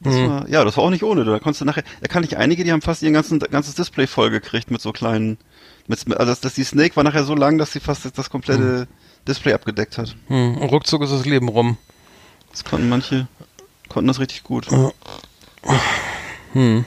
Das 0.00 0.14
mhm. 0.14 0.28
war, 0.28 0.48
ja, 0.48 0.64
das 0.64 0.76
war 0.76 0.84
auch 0.84 0.90
nicht 0.90 1.02
ohne. 1.02 1.24
Da 1.24 1.38
konntest 1.38 1.62
du 1.62 1.64
nachher, 1.64 1.84
da 2.00 2.08
kann 2.08 2.24
ich 2.24 2.36
einige, 2.36 2.64
die 2.64 2.72
haben 2.72 2.82
fast 2.82 3.02
ihr 3.02 3.10
ganzen, 3.12 3.38
ganzes 3.38 3.74
Display 3.74 4.06
voll 4.06 4.30
gekriegt 4.30 4.70
mit 4.70 4.80
so 4.80 4.92
kleinen, 4.92 5.38
mit, 5.86 6.06
also 6.08 6.32
das, 6.32 6.40
das, 6.40 6.54
die 6.54 6.64
Snake 6.64 6.96
war 6.96 7.04
nachher 7.04 7.24
so 7.24 7.34
lang, 7.34 7.58
dass 7.58 7.72
sie 7.72 7.80
fast 7.80 8.06
das 8.16 8.30
komplette 8.30 8.88
Display 9.26 9.52
abgedeckt 9.54 9.98
hat. 9.98 10.16
Hm. 10.28 10.58
Und 10.58 10.68
ruckzuck 10.68 11.02
ist 11.02 11.12
das 11.12 11.24
Leben 11.24 11.48
rum. 11.48 11.78
Das 12.50 12.64
konnten 12.64 12.88
manche, 12.88 13.26
konnten 13.88 14.08
das 14.08 14.20
richtig 14.20 14.42
gut. 14.42 14.68
Hm. 16.52 16.84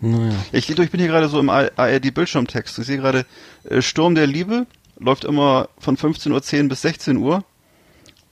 Naja. 0.00 0.34
Ich, 0.52 0.68
ich 0.68 0.90
bin 0.90 1.00
hier 1.00 1.08
gerade 1.08 1.28
so 1.28 1.40
im 1.40 1.48
ARD-Bildschirmtext. 1.48 2.78
Ich 2.78 2.86
sehe 2.86 2.98
gerade, 2.98 3.24
äh, 3.64 3.80
Sturm 3.82 4.14
der 4.14 4.26
Liebe 4.26 4.66
läuft 4.98 5.24
immer 5.24 5.68
von 5.78 5.96
15.10 5.96 6.62
Uhr 6.62 6.68
bis 6.68 6.82
16 6.82 7.16
Uhr. 7.16 7.44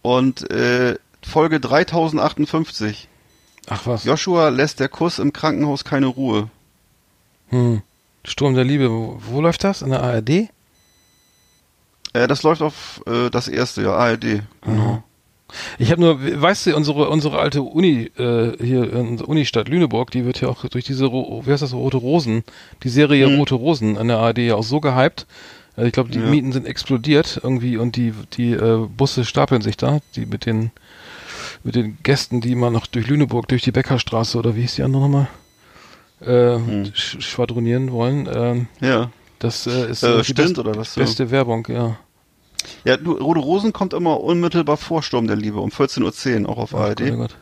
Und 0.02 0.50
äh, 0.50 0.96
Folge 1.26 1.60
3058. 1.60 3.08
Ach 3.68 3.86
was. 3.86 4.04
Joshua 4.04 4.48
lässt 4.50 4.80
der 4.80 4.88
Kuss 4.88 5.18
im 5.18 5.32
Krankenhaus 5.32 5.84
keine 5.84 6.06
Ruhe. 6.06 6.50
Hm. 7.48 7.82
Sturm 8.24 8.54
der 8.54 8.64
Liebe, 8.64 8.90
wo, 8.90 9.18
wo 9.26 9.40
läuft 9.40 9.64
das? 9.64 9.82
In 9.82 9.90
der 9.90 10.02
ARD? 10.02 10.30
Äh, 12.12 12.26
das 12.28 12.42
läuft 12.42 12.62
auf 12.62 13.02
äh, 13.06 13.30
das 13.30 13.48
erste, 13.48 13.82
ja, 13.82 13.92
ARD. 13.94 14.42
Genau. 14.62 15.02
Ich 15.78 15.90
habe 15.92 16.00
nur, 16.00 16.18
weißt 16.42 16.66
du, 16.66 16.74
unsere 16.76 17.08
unsere 17.10 17.38
alte 17.38 17.62
Uni 17.62 18.10
äh, 18.16 18.52
hier 18.64 18.92
in 18.92 19.18
der 19.18 19.28
Unistadt 19.28 19.68
Lüneburg, 19.68 20.10
die 20.10 20.24
wird 20.24 20.40
ja 20.40 20.48
auch 20.48 20.64
durch 20.64 20.84
diese 20.84 21.06
wie 21.12 21.50
heißt 21.50 21.62
das 21.62 21.74
Rote 21.74 21.98
Rosen, 21.98 22.42
die 22.82 22.88
Serie 22.88 23.28
Mhm. 23.28 23.38
Rote 23.38 23.54
Rosen 23.54 23.96
an 23.96 24.08
der 24.08 24.18
ARD 24.18 24.38
ja 24.38 24.54
auch 24.56 24.64
so 24.64 24.80
gehypt. 24.80 25.26
Äh, 25.76 25.86
ich 25.86 25.92
glaube, 25.92 26.10
die 26.10 26.18
Ja. 26.18 26.26
Mieten 26.26 26.50
sind 26.52 26.66
explodiert 26.66 27.40
irgendwie 27.42 27.76
und 27.76 27.94
die 27.96 28.12
die 28.32 28.52
äh, 28.52 28.86
Busse 28.96 29.24
stapeln 29.24 29.62
sich 29.62 29.76
da, 29.76 30.00
die 30.16 30.26
mit 30.26 30.46
den 30.46 30.70
mit 31.64 31.74
den 31.74 31.98
Gästen, 32.02 32.40
die 32.40 32.52
immer 32.52 32.70
noch 32.70 32.86
durch 32.86 33.06
Lüneburg 33.08 33.48
durch 33.48 33.62
die 33.62 33.72
Beckerstraße 33.72 34.38
oder 34.38 34.54
wie 34.54 34.60
hieß 34.62 34.76
die 34.76 34.82
andere 34.82 35.02
nochmal 35.02 35.28
äh, 36.20 36.56
Hm. 36.56 36.92
sch 36.94 37.16
schwadronieren 37.20 37.90
wollen. 37.90 38.28
Ähm, 38.32 38.66
Ja. 38.80 39.10
das 39.40 39.66
äh, 39.66 39.90
ist 39.90 40.02
Äh, 40.04 40.18
die 40.18 40.24
stimmt, 40.24 40.36
beste, 40.38 40.60
oder 40.60 40.76
was? 40.76 40.94
beste 40.94 41.30
Werbung, 41.30 41.66
ja. 41.68 41.96
Ja, 42.84 42.96
du, 42.96 43.12
Rote 43.12 43.40
Rosen 43.40 43.72
kommt 43.74 43.92
immer 43.92 44.20
unmittelbar 44.20 44.76
vor 44.78 45.02
Sturm 45.02 45.26
der 45.26 45.36
Liebe, 45.36 45.60
um 45.60 45.70
14.10 45.70 46.44
Uhr, 46.44 46.48
auch 46.50 46.58
auf 46.58 46.74
Ach 46.74 46.80
ARD. 46.80 47.00
Gott, 47.00 47.10
oh 47.12 47.16
Gott. 47.16 47.36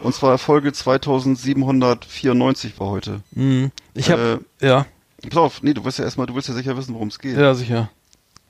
Und 0.00 0.14
zwar 0.14 0.36
Folge 0.38 0.72
2794 0.72 2.78
war 2.80 2.88
heute. 2.88 3.20
Mhm. 3.32 3.70
Ich 3.94 4.10
habe 4.10 4.40
Äh, 4.60 4.66
ja, 4.66 4.86
pass 5.28 5.36
auf, 5.38 5.62
nee, 5.62 5.74
du 5.74 5.84
wirst 5.84 5.98
ja 5.98 6.04
erstmal, 6.04 6.26
du 6.26 6.34
willst 6.34 6.48
ja 6.48 6.54
sicher 6.54 6.76
wissen, 6.76 6.94
worum 6.94 7.08
es 7.08 7.18
geht. 7.18 7.36
ja 7.36 7.54
sicher. 7.54 7.90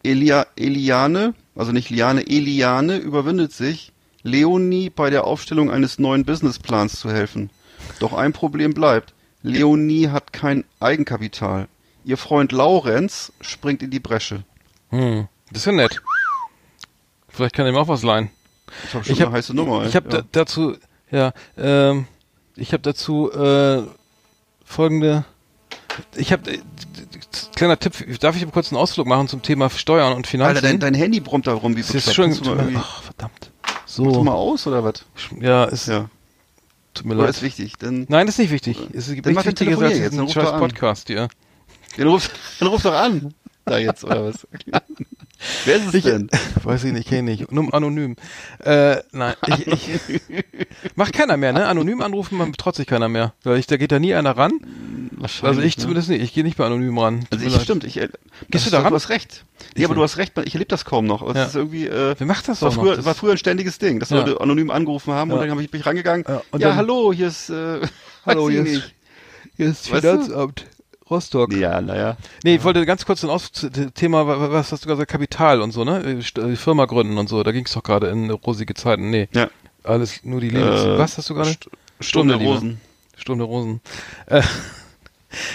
Elia, 0.03 0.47
Eliane, 0.57 1.35
also 1.55 1.73
nicht 1.73 1.91
Liane, 1.91 2.27
Eliane 2.27 2.97
überwindet 2.97 3.53
sich, 3.53 3.93
Leonie 4.23 4.91
bei 4.91 5.11
der 5.11 5.25
Aufstellung 5.25 5.71
eines 5.71 5.99
neuen 5.99 6.25
Businessplans 6.25 6.99
zu 7.01 7.11
helfen. 7.11 7.51
Doch 7.99 8.13
ein 8.13 8.33
Problem 8.33 8.75
bleibt. 8.75 9.15
Leonie 9.43 10.09
hat 10.09 10.33
kein 10.33 10.65
Eigenkapital. 10.81 11.69
Ihr 12.05 12.17
Freund 12.17 12.53
Laurenz 12.53 13.33
springt 13.41 13.83
in 13.83 13.91
die 13.91 14.01
Bresche. 14.01 14.45
Hm. 14.91 15.29
Das 15.51 15.59
ist 15.63 15.67
ja 15.67 15.73
nett. 15.73 16.01
Vielleicht 17.29 17.55
kann 17.55 17.67
er 17.67 17.73
ihm 17.73 17.77
auch 17.79 17.89
was 17.89 18.03
leihen. 18.03 18.31
Ich 18.87 18.95
habe 18.95 19.05
schon 19.05 19.13
Ich 19.15 19.21
eine 19.21 19.27
hab- 19.29 19.35
heiße 19.37 19.55
Nummer. 19.55 19.85
Ich 19.87 19.97
habe 19.97 20.09
ja. 20.11 20.23
da, 20.23 20.27
dazu, 20.33 20.77
ja, 21.11 21.33
ähm, 21.57 22.07
ich 22.57 22.73
habe 22.73 22.83
dazu 22.83 23.31
äh, 23.33 23.83
folgende. 24.65 25.25
Ich 26.17 26.33
habe 26.33 26.51
äh, 26.53 26.59
kleiner 27.55 27.79
Tipp. 27.79 28.19
Darf 28.21 28.37
ich 28.37 28.51
kurz 28.51 28.73
einen 28.73 28.79
Ausflug 28.81 29.07
machen 29.07 29.29
zum 29.29 29.43
Thema 29.43 29.69
Steuern 29.71 30.13
und 30.15 30.27
Finanzen? 30.27 30.57
Alter, 30.57 30.67
dein, 30.69 30.81
dein 30.81 30.95
Handy 30.95 31.21
brummt 31.21 31.47
da 31.47 31.53
rum 31.53 31.77
wie 31.77 31.83
das 31.83 31.95
ist 31.95 32.15
schon. 32.15 32.33
Ach 32.77 33.03
verdammt. 33.03 33.52
Machst 33.99 34.11
du 34.11 34.15
So, 34.15 34.25
mal 34.25 34.33
aus 34.33 34.67
oder 34.67 34.83
was? 34.85 35.05
ja, 35.41 35.65
ist, 35.65 35.89
Ja. 35.89 36.09
tut 36.95 37.07
mir 37.07 37.15
Oder 37.15 37.25
leid. 37.25 37.31
ist 37.37 37.43
wichtig. 37.43 37.75
Dann, 37.79 38.07
Nein, 38.09 38.29
ist 38.29 38.39
nicht 38.39 38.51
wichtig. 38.51 38.79
Es 38.93 39.13
gibt 39.13 39.27
nichts 39.27 39.45
Wichtigeres 39.45 39.83
als 39.83 39.99
jetzt, 39.99 40.19
ruf 40.19 40.33
scheiß. 40.33 40.51
Podcast 40.59 41.09
hier. 41.09 41.29
dann, 41.97 42.09
ruf, 42.09 42.31
dann 42.59 42.69
ruf 42.69 42.83
doch 42.83 42.95
an. 42.95 43.35
Da 43.65 43.79
jetzt, 43.79 44.03
oder 44.05 44.25
was? 44.25 44.47
Wer 45.65 45.77
ist 45.77 45.87
es 45.89 45.95
Ich, 45.95 46.05
denn? 46.05 46.29
weiß 46.65 46.85
ich 46.85 46.93
nicht, 46.93 47.09
kenne 47.09 47.31
ich. 47.33 47.51
Nur 47.51 47.73
anonym. 47.75 48.17
Äh, 48.61 48.99
nein, 49.13 49.35
ich, 49.47 49.67
ich 49.69 50.25
macht 50.97 51.13
keiner 51.13 51.37
mehr, 51.37 51.53
ne? 51.53 51.67
Anonym 51.67 52.01
anrufen, 52.01 52.39
man 52.39 52.53
traut 52.55 52.77
sich 52.77 52.87
keiner 52.87 53.09
mehr. 53.09 53.35
Weil 53.43 53.59
ich, 53.59 53.67
da 53.67 53.77
geht 53.77 53.93
da 53.93 53.99
nie 53.99 54.15
einer 54.15 54.37
ran. 54.37 54.53
Also 55.43 55.61
ich 55.61 55.77
ne? 55.77 55.83
zumindest 55.83 56.09
nicht. 56.09 56.23
Ich 56.23 56.33
gehe 56.35 56.43
nicht 56.45 56.57
bei 56.57 56.67
anonym 56.67 56.99
ran. 56.99 57.27
Also 57.31 57.45
ich, 57.47 57.55
stimmt, 57.63 57.85
ich, 57.85 57.97
äh, 57.99 58.09
Gehst 58.51 58.67
du 58.67 58.71
da 58.71 58.81
ran? 58.81 58.91
Du 58.91 58.97
hast 58.97 59.09
recht. 59.09 59.45
Ich 59.75 59.81
ja, 59.83 59.87
aber 59.87 59.95
du 59.95 60.03
hast 60.03 60.17
recht, 60.17 60.33
ich 60.45 60.55
erlebe 60.55 60.69
das 60.69 60.85
kaum 60.85 61.07
noch. 61.07 61.25
Das 61.29 61.37
Ja. 61.37 61.45
ist 61.47 61.55
irgendwie, 61.55 61.87
äh, 61.87 62.15
Wer 62.19 62.27
macht 62.27 62.49
das 62.49 62.61
war 62.63 62.69
auch 62.71 62.75
früher? 62.75 62.97
Das- 62.97 63.05
war 63.05 63.15
früher 63.15 63.33
ein 63.33 63.39
ständiges 63.39 63.79
Ding, 63.79 64.01
dass 64.01 64.11
Ja. 64.11 64.19
Leute 64.19 64.41
anonym 64.41 64.71
angerufen 64.71 65.13
haben 65.15 65.31
Ja. 65.31 65.37
und 65.37 65.43
dann 65.43 65.51
habe 65.51 65.63
ich 65.63 65.73
mich 65.73 65.87
rangegangen. 65.87 66.25
Ja, 66.29 66.35
Ja, 66.53 66.59
dann- 66.59 66.77
hallo, 66.77 67.13
hier 67.13 67.29
ist, 67.29 67.51
äh, 67.51 67.81
Hallo, 68.27 68.51
hier 68.51 68.65
ist-. 68.67 68.93
Hier 69.57 69.67
ist? 69.69 69.89
Finanzamt 69.89 70.67
Rostock. 71.11 71.53
Ja, 71.55 71.81
naja. 71.81 72.17
Nee, 72.43 72.55
ich 72.57 72.65
wollte 72.65 72.87
ganz 72.87 73.05
kurz 73.05 73.23
ein 73.23 73.29
Aus 73.31 73.51
Thema, 73.95 74.27
wa- 74.27 74.41
wa- 74.41 74.51
was 74.53 74.73
hast 74.73 74.85
du 74.85 74.89
gesagt, 74.89 75.11
Kapital 75.11 75.61
und 75.61 75.73
so, 75.73 75.85
ne? 75.85 76.01
St- 76.23 76.53
äh, 76.53 76.57
Firma 76.57 76.87
gründen 76.87 77.19
und 77.19 77.29
so. 77.29 77.43
Da 77.43 77.53
ging 77.53 77.67
es 77.67 77.73
doch 77.73 77.83
gerade 77.83 78.09
in 78.09 78.31
rosige 78.31 78.73
Zeiten. 78.75 79.11
Nee, 79.11 79.29
Ja. 79.35 79.49
alles 79.85 80.25
nur 80.25 80.41
die 80.41 80.49
Lebens... 80.51 80.81
Äh, 80.85 80.99
was 80.99 81.19
hast 81.19 81.29
du 81.29 81.35
gerade? 81.35 81.51
St- 81.51 82.23
Liebe. 82.23 82.35
Rosen. 82.45 82.81
Sturm 83.17 83.39
der 83.39 83.47
Rosen. 83.47 83.81
Äh, 84.27 84.43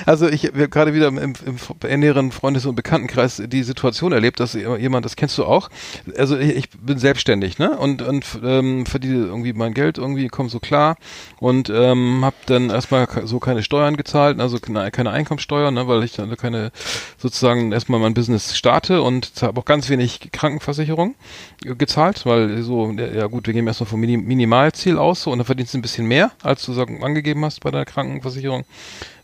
also 0.05 0.27
ich 0.27 0.53
wir 0.53 0.63
haben 0.63 0.69
gerade 0.69 0.93
wieder 0.93 1.07
im, 1.07 1.17
im, 1.17 1.99
näheren 1.99 2.31
Freundes- 2.31 2.65
und 2.65 2.75
Bekanntenkreis 2.75 3.41
die 3.45 3.63
Situation 3.63 4.11
erlebt, 4.11 4.39
dass 4.39 4.53
jemand, 4.53 5.05
das 5.05 5.15
kennst 5.15 5.37
du 5.37 5.45
auch, 5.45 5.69
also 6.17 6.37
ich, 6.37 6.55
ich 6.55 6.69
bin 6.69 6.97
selbstständig, 6.97 7.59
ne? 7.59 7.77
Und, 7.77 8.01
und 8.01 8.25
ähm, 8.43 8.85
verdiene 8.85 9.25
irgendwie 9.25 9.53
mein 9.53 9.73
Geld, 9.73 9.97
irgendwie 9.97 10.27
komme 10.27 10.49
so 10.49 10.59
klar 10.59 10.97
und 11.39 11.69
ähm, 11.69 12.23
habe 12.23 12.35
dann 12.45 12.69
erstmal 12.69 13.07
so 13.25 13.39
keine 13.39 13.63
Steuern 13.63 13.97
gezahlt, 13.97 14.39
also 14.39 14.59
keine, 14.59 15.11
Einkommensteuer, 15.11 15.71
ne? 15.71 15.87
weil 15.87 16.03
ich 16.03 16.13
dann 16.13 16.35
keine 16.37 16.71
sozusagen 17.17 17.71
erstmal 17.71 17.99
mein 17.99 18.13
Business 18.13 18.55
starte 18.55 19.01
und 19.01 19.31
habe 19.41 19.59
auch 19.59 19.65
ganz 19.65 19.89
wenig 19.89 20.29
Krankenversicherung 20.31 21.15
gezahlt, 21.61 22.25
weil 22.25 22.61
so, 22.61 22.91
ja, 22.91 23.27
gut, 23.27 23.47
wir 23.47 23.53
gehen 23.53 23.67
erstmal 23.67 23.87
vom 23.87 23.99
Minim 23.99 24.25
Minimalziel 24.25 24.97
aus 24.97 25.23
so, 25.23 25.31
und 25.31 25.39
dann 25.39 25.45
verdienst 25.45 25.73
du 25.73 25.77
ein 25.77 25.81
bisschen 25.81 26.07
mehr, 26.07 26.31
als 26.43 26.65
du 26.65 26.73
sagen, 26.73 27.03
angegeben 27.03 27.43
hast 27.45 27.61
bei 27.61 27.71
der 27.71 27.85
Krankenversicherung 27.85 28.65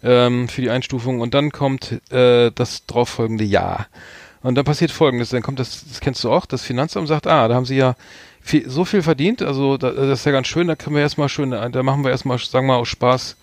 ähm, 0.03 0.47
für 0.47 0.61
die 0.61 0.69
Einstufung 0.69 1.21
und 1.21 1.33
dann 1.33 1.51
kommt 1.51 1.99
äh, 2.11 2.51
das 2.53 2.85
darauffolgende 2.85 3.43
Jahr. 3.43 3.87
Und 4.41 4.55
dann 4.55 4.65
passiert 4.65 4.91
folgendes, 4.91 5.29
dann 5.29 5.41
kommt 5.41 5.59
das, 5.59 5.85
das 5.87 6.01
kennst 6.01 6.23
du 6.23 6.31
auch, 6.31 6.45
das 6.45 6.63
Finanzamt 6.63 7.07
sagt, 7.07 7.27
ah, 7.27 7.47
da 7.47 7.55
haben 7.55 7.65
sie 7.65 7.77
ja 7.77 7.95
viel, 8.41 8.69
so 8.69 8.83
viel 8.83 9.01
verdient, 9.01 9.41
also 9.41 9.77
da, 9.77 9.91
das 9.91 10.19
ist 10.19 10.25
ja 10.25 10.33
ganz 10.33 10.47
schön, 10.47 10.67
da 10.67 10.75
können 10.75 10.95
wir 10.95 11.01
erstmal 11.01 11.29
schön, 11.29 11.51
da 11.51 11.83
machen 11.83 12.03
wir 12.03 12.11
erstmal, 12.11 12.37
sagen 12.39 12.67
wir 12.67 12.73
mal 12.73 12.79
aus 12.79 12.89
Spaß, 12.89 13.37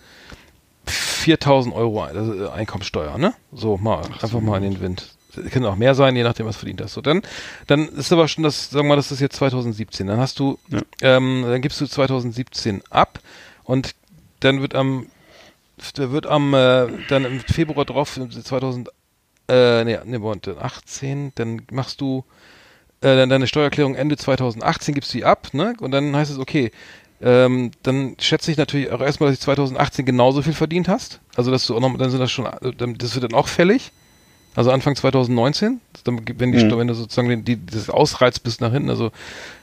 4000 0.85 1.75
Euro 1.75 2.03
also 2.03 2.49
Einkommensteuer, 2.49 3.17
ne? 3.17 3.33
So, 3.51 3.77
mal, 3.77 4.01
einfach 4.21 4.41
mal 4.41 4.57
in 4.63 4.73
den 4.73 4.81
Wind. 4.81 5.13
Können 5.51 5.65
auch 5.65 5.75
mehr 5.77 5.95
sein, 5.95 6.15
je 6.15 6.23
nachdem, 6.23 6.45
was 6.45 6.57
verdient 6.57 6.81
hast. 6.81 6.93
So, 6.93 7.01
dann, 7.01 7.21
dann 7.67 7.87
ist 7.87 8.11
aber 8.11 8.27
schon 8.27 8.43
das, 8.43 8.69
sagen 8.69 8.85
wir 8.85 8.89
mal, 8.89 8.95
das 8.97 9.11
ist 9.11 9.21
jetzt 9.21 9.37
2017. 9.37 10.07
Dann 10.07 10.19
hast 10.19 10.39
du, 10.39 10.59
Ja. 10.69 10.81
ähm, 11.01 11.45
dann 11.47 11.61
gibst 11.61 11.79
du 11.79 11.85
2017 11.85 12.81
ab 12.89 13.19
und 13.63 13.95
dann 14.41 14.61
wird 14.61 14.75
am, 14.75 15.05
da 15.93 16.11
wird 16.11 16.27
am, 16.27 16.53
äh, 16.53 16.87
dann 17.09 17.25
im 17.25 17.39
Februar 17.39 17.85
drauf, 17.85 18.19
2000, 18.43 18.89
äh, 19.49 19.83
nee, 19.83 19.97
nee, 20.05 20.17
Moment, 20.17 20.47
18, 20.47 21.31
dann 21.35 21.61
machst 21.71 22.01
du, 22.01 22.23
äh, 23.01 23.15
dann 23.15 23.29
deine 23.29 23.47
Steuererklärung 23.47 23.95
Ende 23.95 24.17
2018 24.17 24.93
gibst 24.93 25.13
du 25.13 25.17
die 25.17 25.25
ab, 25.25 25.49
ne? 25.53 25.73
Und 25.79 25.91
dann 25.91 26.15
heißt 26.15 26.31
es, 26.31 26.37
okay, 26.39 26.71
ähm, 27.21 27.71
dann 27.83 28.15
schätze 28.19 28.51
ich 28.51 28.57
natürlich 28.57 28.91
auch 28.91 29.01
erstmal, 29.01 29.29
dass 29.29 29.39
du 29.39 29.45
2018 29.45 30.05
genauso 30.05 30.41
viel 30.41 30.53
verdient 30.53 30.87
hast. 30.87 31.19
Also 31.35 31.51
dass 31.51 31.67
du 31.67 31.75
auch 31.75 31.79
noch, 31.79 31.95
dann 31.97 32.09
sind 32.09 32.19
das 32.19 32.31
schon, 32.31 32.47
dann- 32.77 32.95
das 32.97 33.13
wird 33.15 33.25
dann 33.31 33.37
auch 33.37 33.47
fällig. 33.47 33.91
Also 34.55 34.71
Anfang 34.71 34.95
2019, 34.95 35.79
dann, 36.03 36.21
wenn, 36.37 36.51
die, 36.51 36.63
Mhm. 36.63 36.77
wenn 36.77 36.87
du 36.87 36.93
sozusagen 36.93 37.29
den, 37.29 37.45
die, 37.45 37.63
das 37.65 37.89
ausreizt 37.89 38.43
bis 38.43 38.59
nach 38.59 38.71
hinten, 38.71 38.89
also 38.89 39.11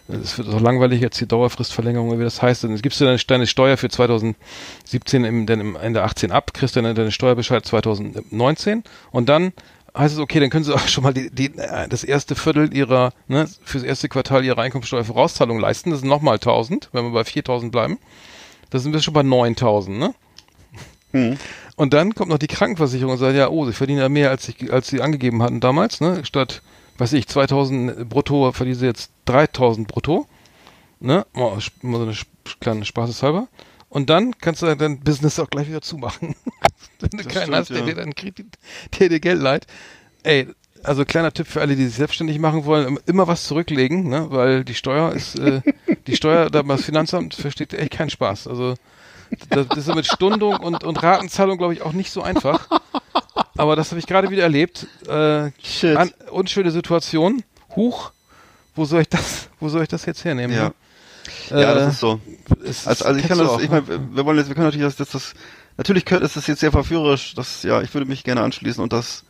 es 0.09 0.39
wird 0.39 0.49
auch 0.49 0.61
langweilig 0.61 1.01
jetzt 1.01 1.21
die 1.21 1.27
Dauerfristverlängerung, 1.27 2.19
wie 2.19 2.25
das 2.25 2.41
heißt, 2.41 2.65
dann 2.65 2.77
gibst 2.77 3.01
du 3.01 3.05
deine, 3.05 3.19
deine 3.19 3.47
Steuer 3.47 3.77
für 3.77 3.89
2017 3.89 5.25
im, 5.25 5.47
dann 5.47 5.61
im 5.61 5.77
Ende 5.77 6.03
18 6.03 6.33
ab, 6.33 6.55
kriegst 6.55 6.77
dann 6.77 6.85
deine 6.95 7.13
Steuerbescheid 7.13 7.65
2019 7.65 8.85
und 9.11 9.29
dann 9.29 9.53
heißt 9.97 10.15
es, 10.15 10.21
okay, 10.21 10.41
dann 10.41 10.51
können 10.51 10.65
sie 10.65 10.75
auch 10.75 10.81
schon 10.89 11.05
mal 11.05 11.13
die, 11.15 11.31
die, 11.31 11.57
äh, 11.59 11.89
das 11.89 12.05
erste 12.05 12.35
Viertel 12.35 12.75
ihrer, 12.75 13.13
ne, 13.27 13.49
fürs 13.65 13.83
erste 13.83 14.09
Quartal 14.09 14.45
ihrer 14.45 14.61
Einkommensteuervorauszahlung 14.63 15.59
leisten. 15.59 15.91
Das 15.91 16.01
sind 16.01 16.09
nochmal 16.09 16.35
1000, 16.35 16.89
wenn 16.93 17.05
wir 17.05 17.13
bei 17.13 17.25
4000 17.25 17.73
bleiben. 17.73 17.99
Da 18.71 18.79
sind 18.79 18.93
wir 18.93 19.01
schon 19.01 19.15
bei 19.15 19.23
9000, 19.23 19.99
ne? 19.99 20.15
Hm. 21.13 21.37
Und 21.77 21.95
dann 21.95 22.15
kommt 22.15 22.31
noch 22.31 22.39
die 22.39 22.47
Krankenversicherung 22.49 23.13
und 23.13 23.19
sagt, 23.19 23.37
ja, 23.37 23.49
oh, 23.49 23.65
sie 23.67 23.73
verdienen 23.73 24.01
ja 24.01 24.09
mehr, 24.09 24.31
als, 24.31 24.49
ich, 24.49 24.73
als 24.73 24.89
sie 24.89 25.01
angegeben 25.01 25.43
hatten 25.43 25.61
damals, 25.61 26.01
ne? 26.01 26.25
Statt, 26.25 26.63
weiß 26.99 27.13
ich, 27.15 27.29
2000 27.29 28.09
brutto 28.09 28.51
verdienen 28.53 28.79
sie 28.79 28.87
jetzt 28.87 29.11
3000 29.27 29.89
brutto. 29.89 30.27
Ne? 31.01 31.25
Oh, 31.35 31.57
sp- 31.63 31.79
mal 31.83 31.99
so 31.99 32.05
eine 32.05 32.17
kleine 32.61 32.85
Spaßeshalber. 32.85 33.49
Und 33.89 34.11
dann 34.11 34.37
kannst 34.39 34.63
du 34.63 34.75
dein 34.75 35.01
Business 35.01 35.39
auch 35.39 35.49
gleich 35.49 35.69
wieder 35.69 35.81
zumachen. 35.81 36.35
Wenn 37.01 37.11
du 37.11 37.17
Das 37.19 37.29
keinen 37.29 37.43
stimmt, 37.43 37.57
hast, 37.57 37.71
der 37.71 37.79
ja. 37.79 37.85
dir 37.87 37.95
dann 37.95 38.15
Kredit, 38.15 38.47
der 38.99 39.09
dir 39.09 39.21
Geld 39.21 39.41
leiht. 39.41 39.67
Ey, 40.25 40.49
also 40.83 41.05
kleiner 41.05 41.33
Tipp 41.33 41.47
für 41.47 41.61
alle, 41.61 41.75
die 41.77 41.87
sich 41.87 41.95
selbstständig 41.95 42.39
machen 42.39 42.65
wollen, 42.65 42.99
immer 43.07 43.27
was 43.29 43.45
zurücklegen, 43.45 44.09
ne? 44.09 44.27
Weil 44.31 44.65
die 44.65 44.75
Steuer 44.75 45.13
ist, 45.13 45.39
äh, 45.39 45.63
die 46.07 46.17
Steuer, 46.17 46.51
da 46.51 46.63
das 46.63 46.83
Finanzamt 46.85 47.35
versteht 47.35 47.73
echt 47.73 47.93
keinen 47.93 48.11
Spaß. 48.11 48.47
Also 48.49 48.75
das, 49.51 49.69
das 49.69 49.79
ist 49.89 49.95
mit 49.95 50.07
Stundung 50.07 50.57
und, 50.57 50.85
und 50.85 51.03
Ratenzahlung, 51.03 51.59
glaube 51.59 51.73
ich, 51.75 51.83
auch 51.83 51.93
nicht 51.93 52.11
so 52.13 52.23
einfach. 52.23 52.69
aber 53.57 53.77
das 53.77 53.91
habe 53.91 53.99
ich 53.99 54.07
gerade 54.07 54.31
wieder 54.31 54.43
erlebt. 54.43 54.87
Äh, 55.09 55.51
Shit. 55.63 55.97
an, 55.97 56.11
unschöne 56.31 56.71
Situation. 56.71 57.43
Huch, 57.77 58.13
wo 58.75 58.85
soll 58.85 59.03
ich 59.03 59.09
das, 59.09 59.49
wo 59.61 59.69
soll 59.69 59.83
ich 59.83 59.89
das 59.89 60.07
jetzt 60.07 60.25
hernehmen? 60.25 60.55
Ja. 60.57 60.65
ne? 60.69 60.75
Ja, 61.51 61.73
Äh, 61.73 61.75
das 61.75 61.95
ist 61.95 62.01
so. 62.01 62.21
es- 62.65 62.87
Also, 62.87 63.05
also 63.05 63.21
ich 63.21 63.29
kann 63.29 63.39
das, 63.39 63.49
auch, 63.49 63.61
ich 63.61 63.69
ne? 63.71 63.83
meine, 63.87 64.15
wir 64.17 64.25
wollen 64.25 64.39
jetzt, 64.39 64.49
wir 64.49 64.55
können 64.55 64.67
natürlich 64.67 64.87
das, 64.87 64.97
das, 64.97 65.11
das 65.11 65.35
natürlich 65.77 66.05
könnte 66.07 66.25
ist 66.25 66.37
das 66.37 66.47
jetzt 66.47 66.61
sehr 66.61 66.73
verführerisch, 66.73 67.35
das, 67.35 67.63
ja, 67.65 67.83
ich 67.83 67.93
würde 67.93 68.07
mich 68.07 68.25
gerne 68.25 68.43
anschließen 68.43 68.83
und 68.83 68.93
das, 68.93 69.25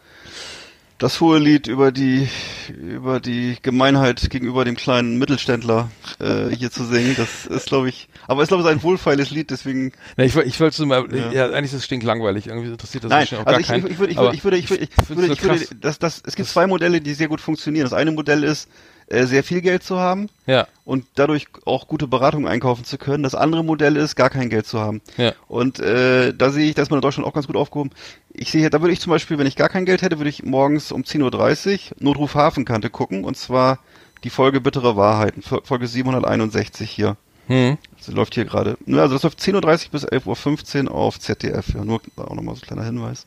das 0.99 1.21
hohe 1.21 1.39
Lied 1.39 1.69
über 1.69 1.93
die, 1.93 2.29
über 2.77 3.21
die 3.21 3.57
Gemeinheit 3.63 4.31
gegenüber 4.31 4.65
dem 4.65 4.75
kleinen 4.77 5.19
Mittelständler, 5.19 5.91
äh, 6.19 6.49
hier 6.49 6.71
zu 6.71 6.85
singen, 6.85 7.15
das 7.17 7.47
ist, 7.47 7.67
glaube 7.67 7.89
ich, 7.89 8.09
aber 8.27 8.43
ist, 8.43 8.49
glaube 8.49 8.65
ich, 8.65 8.69
ein 8.69 8.83
wohlfeiles 8.83 9.31
Lied, 9.31 9.51
deswegen, 9.51 9.93
Ne, 10.17 10.25
ich, 10.25 10.37
ich 10.37 10.61
wollte 10.61 10.85
mal, 10.87 11.05
Ja. 11.15 11.31
ja. 11.31 11.47
eigentlich 11.51 11.67
ist 11.73 11.75
es 11.75 11.85
stinklangweilig. 11.85 12.49
Irgendwie 12.49 12.69
interessiert 12.69 13.05
das 13.05 13.11
nein, 13.11 13.27
auch 13.27 13.33
also 13.33 13.45
gar 13.45 13.61
ich, 13.61 13.67
keinen. 13.69 13.87
ich, 13.87 13.93
ich 13.93 13.99
würde, 13.99 14.13
ich 14.13 14.19
würde, 14.19 14.37
ich 14.37 14.45
würde, 14.45 14.57
ich 14.57 14.71
würde, 14.71 14.85
ich 14.85 15.09
würde, 15.09 15.33
ich 15.33 15.43
würde, 15.43 15.67
das, 15.81 15.99
das, 15.99 16.23
es 16.27 16.35
gibt 16.35 16.49
zwei 16.49 16.67
Modelle, 16.67 17.01
die 17.01 17.15
sehr 17.15 17.29
gut 17.29 17.41
funktionieren. 17.41 17.85
Das 17.85 17.93
eine 17.93 18.11
Modell 18.11 18.43
ist, 18.43 18.69
äh, 19.09 19.25
sehr 19.27 19.43
viel 19.45 19.61
Geld 19.61 19.83
zu 19.83 19.99
haben 19.99 20.29
Ja, 20.47 20.67
und 20.85 21.05
dadurch 21.15 21.47
auch 21.65 21.89
gute 21.89 22.07
Beratung 22.07 22.47
einkaufen 22.47 22.85
zu 22.85 22.99
können. 22.99 23.23
Das 23.23 23.35
andere 23.35 23.65
Modell 23.65 23.97
ist, 23.97 24.17
gar 24.17 24.31
kein 24.31 24.51
Geld 24.51 24.67
zu 24.67 24.79
haben. 24.81 25.01
ja. 25.17 25.33
Und 25.49 25.81
äh, 25.81 26.33
da 26.35 26.51
sehe 26.51 26.69
ich, 26.69 26.75
da 26.75 26.83
ist 26.83 26.91
man 26.91 26.99
in 26.99 27.03
Deutschland 27.03 27.27
auch 27.27 27.33
ganz 27.35 27.47
gut 27.47 27.57
aufgehoben. 27.57 27.91
Ich 28.33 28.51
sehe, 28.51 28.69
da 28.71 28.81
würde 28.81 28.93
ich 28.93 29.01
zum 29.01 29.11
Beispiel, 29.11 29.39
wenn 29.39 29.47
ich 29.47 29.57
gar 29.57 29.69
kein 29.69 29.85
Geld 29.87 30.03
hätte, 30.03 30.19
würde 30.19 30.31
ich 30.31 30.43
morgens 30.45 30.93
um 30.93 31.03
10.30 31.03 31.73
Uhr 31.93 31.97
Notruf 32.01 32.35
Hafenkante 32.35 32.91
gucken 32.91 33.25
und 33.25 33.37
zwar 33.37 33.79
die 34.25 34.31
Folge 34.31 34.61
Bittere 34.61 34.97
Wahrheiten, 34.97 35.43
Fol- 35.43 35.65
Folge 35.65 35.87
761 35.87 36.91
hier. 36.91 37.17
Hm. 37.47 37.79
Das 37.97 38.09
läuft 38.09 38.35
hier 38.35 38.45
gerade. 38.45 38.77
Ja, 38.85 39.03
Also 39.03 39.15
das 39.15 39.23
läuft 39.23 39.41
10.30 39.41 39.87
Uhr 39.87 39.91
bis 39.93 40.07
11.15 40.07 40.85
Uhr 40.89 40.95
auf 40.95 41.19
ZDF. 41.19 41.69
Ja, 41.75 41.85
nur 41.85 42.01
auch 42.17 42.35
nochmal 42.35 42.55
so 42.57 42.61
ein 42.63 42.67
kleiner 42.67 42.85
Hinweis. 42.85 43.27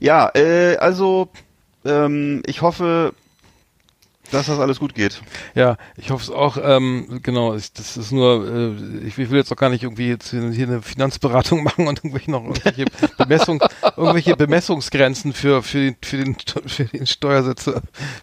Ja, 0.00 0.30
äh, 0.34 0.76
also 0.78 1.28
ähm, 1.84 2.42
ich 2.46 2.60
hoffe, 2.62 3.14
dass 4.32 4.46
das 4.46 4.58
alles 4.58 4.80
gut 4.80 4.94
geht. 4.94 5.22
Ja, 5.54 5.76
ich 5.96 6.10
hoffe 6.10 6.24
es 6.24 6.30
auch. 6.30 6.56
Ähm, 6.60 7.20
genau, 7.22 7.54
ich, 7.54 7.72
das 7.72 7.96
ist 7.96 8.10
nur, 8.10 8.46
äh, 8.48 9.06
ich, 9.06 9.16
ich 9.18 9.30
will 9.30 9.38
jetzt 9.38 9.52
auch 9.52 9.56
gar 9.56 9.70
nicht 9.70 9.84
irgendwie 9.84 10.08
jetzt 10.08 10.30
hier 10.30 10.42
eine 10.42 10.82
Finanzberatung 10.82 11.62
machen 11.64 11.86
und 11.86 11.98
irgendwelche 12.00 12.30
noch 12.30 12.42
irgendwelche, 12.42 12.86
Bemessung, 13.16 13.62
irgendwelche 13.96 14.36
Bemessungsgrenzen 14.36 15.32
für 15.32 15.62
für 15.62 15.78
den 15.78 15.96
für 16.02 16.16
den 16.16 16.36
für 16.66 16.84
den 16.84 17.06
Steuersatz, 17.06 17.70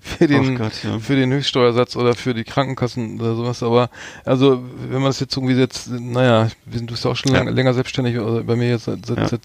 für 0.01 0.28
den 0.28 0.57
Gott, 0.57 0.84
ja. 0.84 0.99
für 0.99 1.16
den 1.16 1.32
Höchststeuersatz 1.32 1.95
oder 1.95 2.16
für 2.16 2.34
die 2.34 2.43
Krankenkassen 2.43 3.22
oder 3.22 3.36
sowas. 3.36 3.64
Aber 3.64 3.89
also 4.26 4.62
wenn 4.89 5.01
man 5.01 5.10
das 5.10 5.20
jetzt 5.20 5.38
irgendwie 5.38 5.55
jetzt, 5.55 5.89
naja, 5.89 6.49
wir 6.66 6.78
sind 6.78 6.89
du 6.89 6.93
bist 6.93 7.05
ja 7.05 7.12
auch 7.12 7.16
schon 7.16 7.32
Ja. 7.32 7.43
lang, 7.43 7.53
länger 7.53 7.74
selbstständig, 7.74 8.18
also 8.18 8.43
bei 8.43 8.55
mir 8.55 8.70
jetzt 8.70 8.86
seit, 8.86 9.05
seit, 9.05 9.18
Ja. 9.18 9.28
seit 9.28 9.41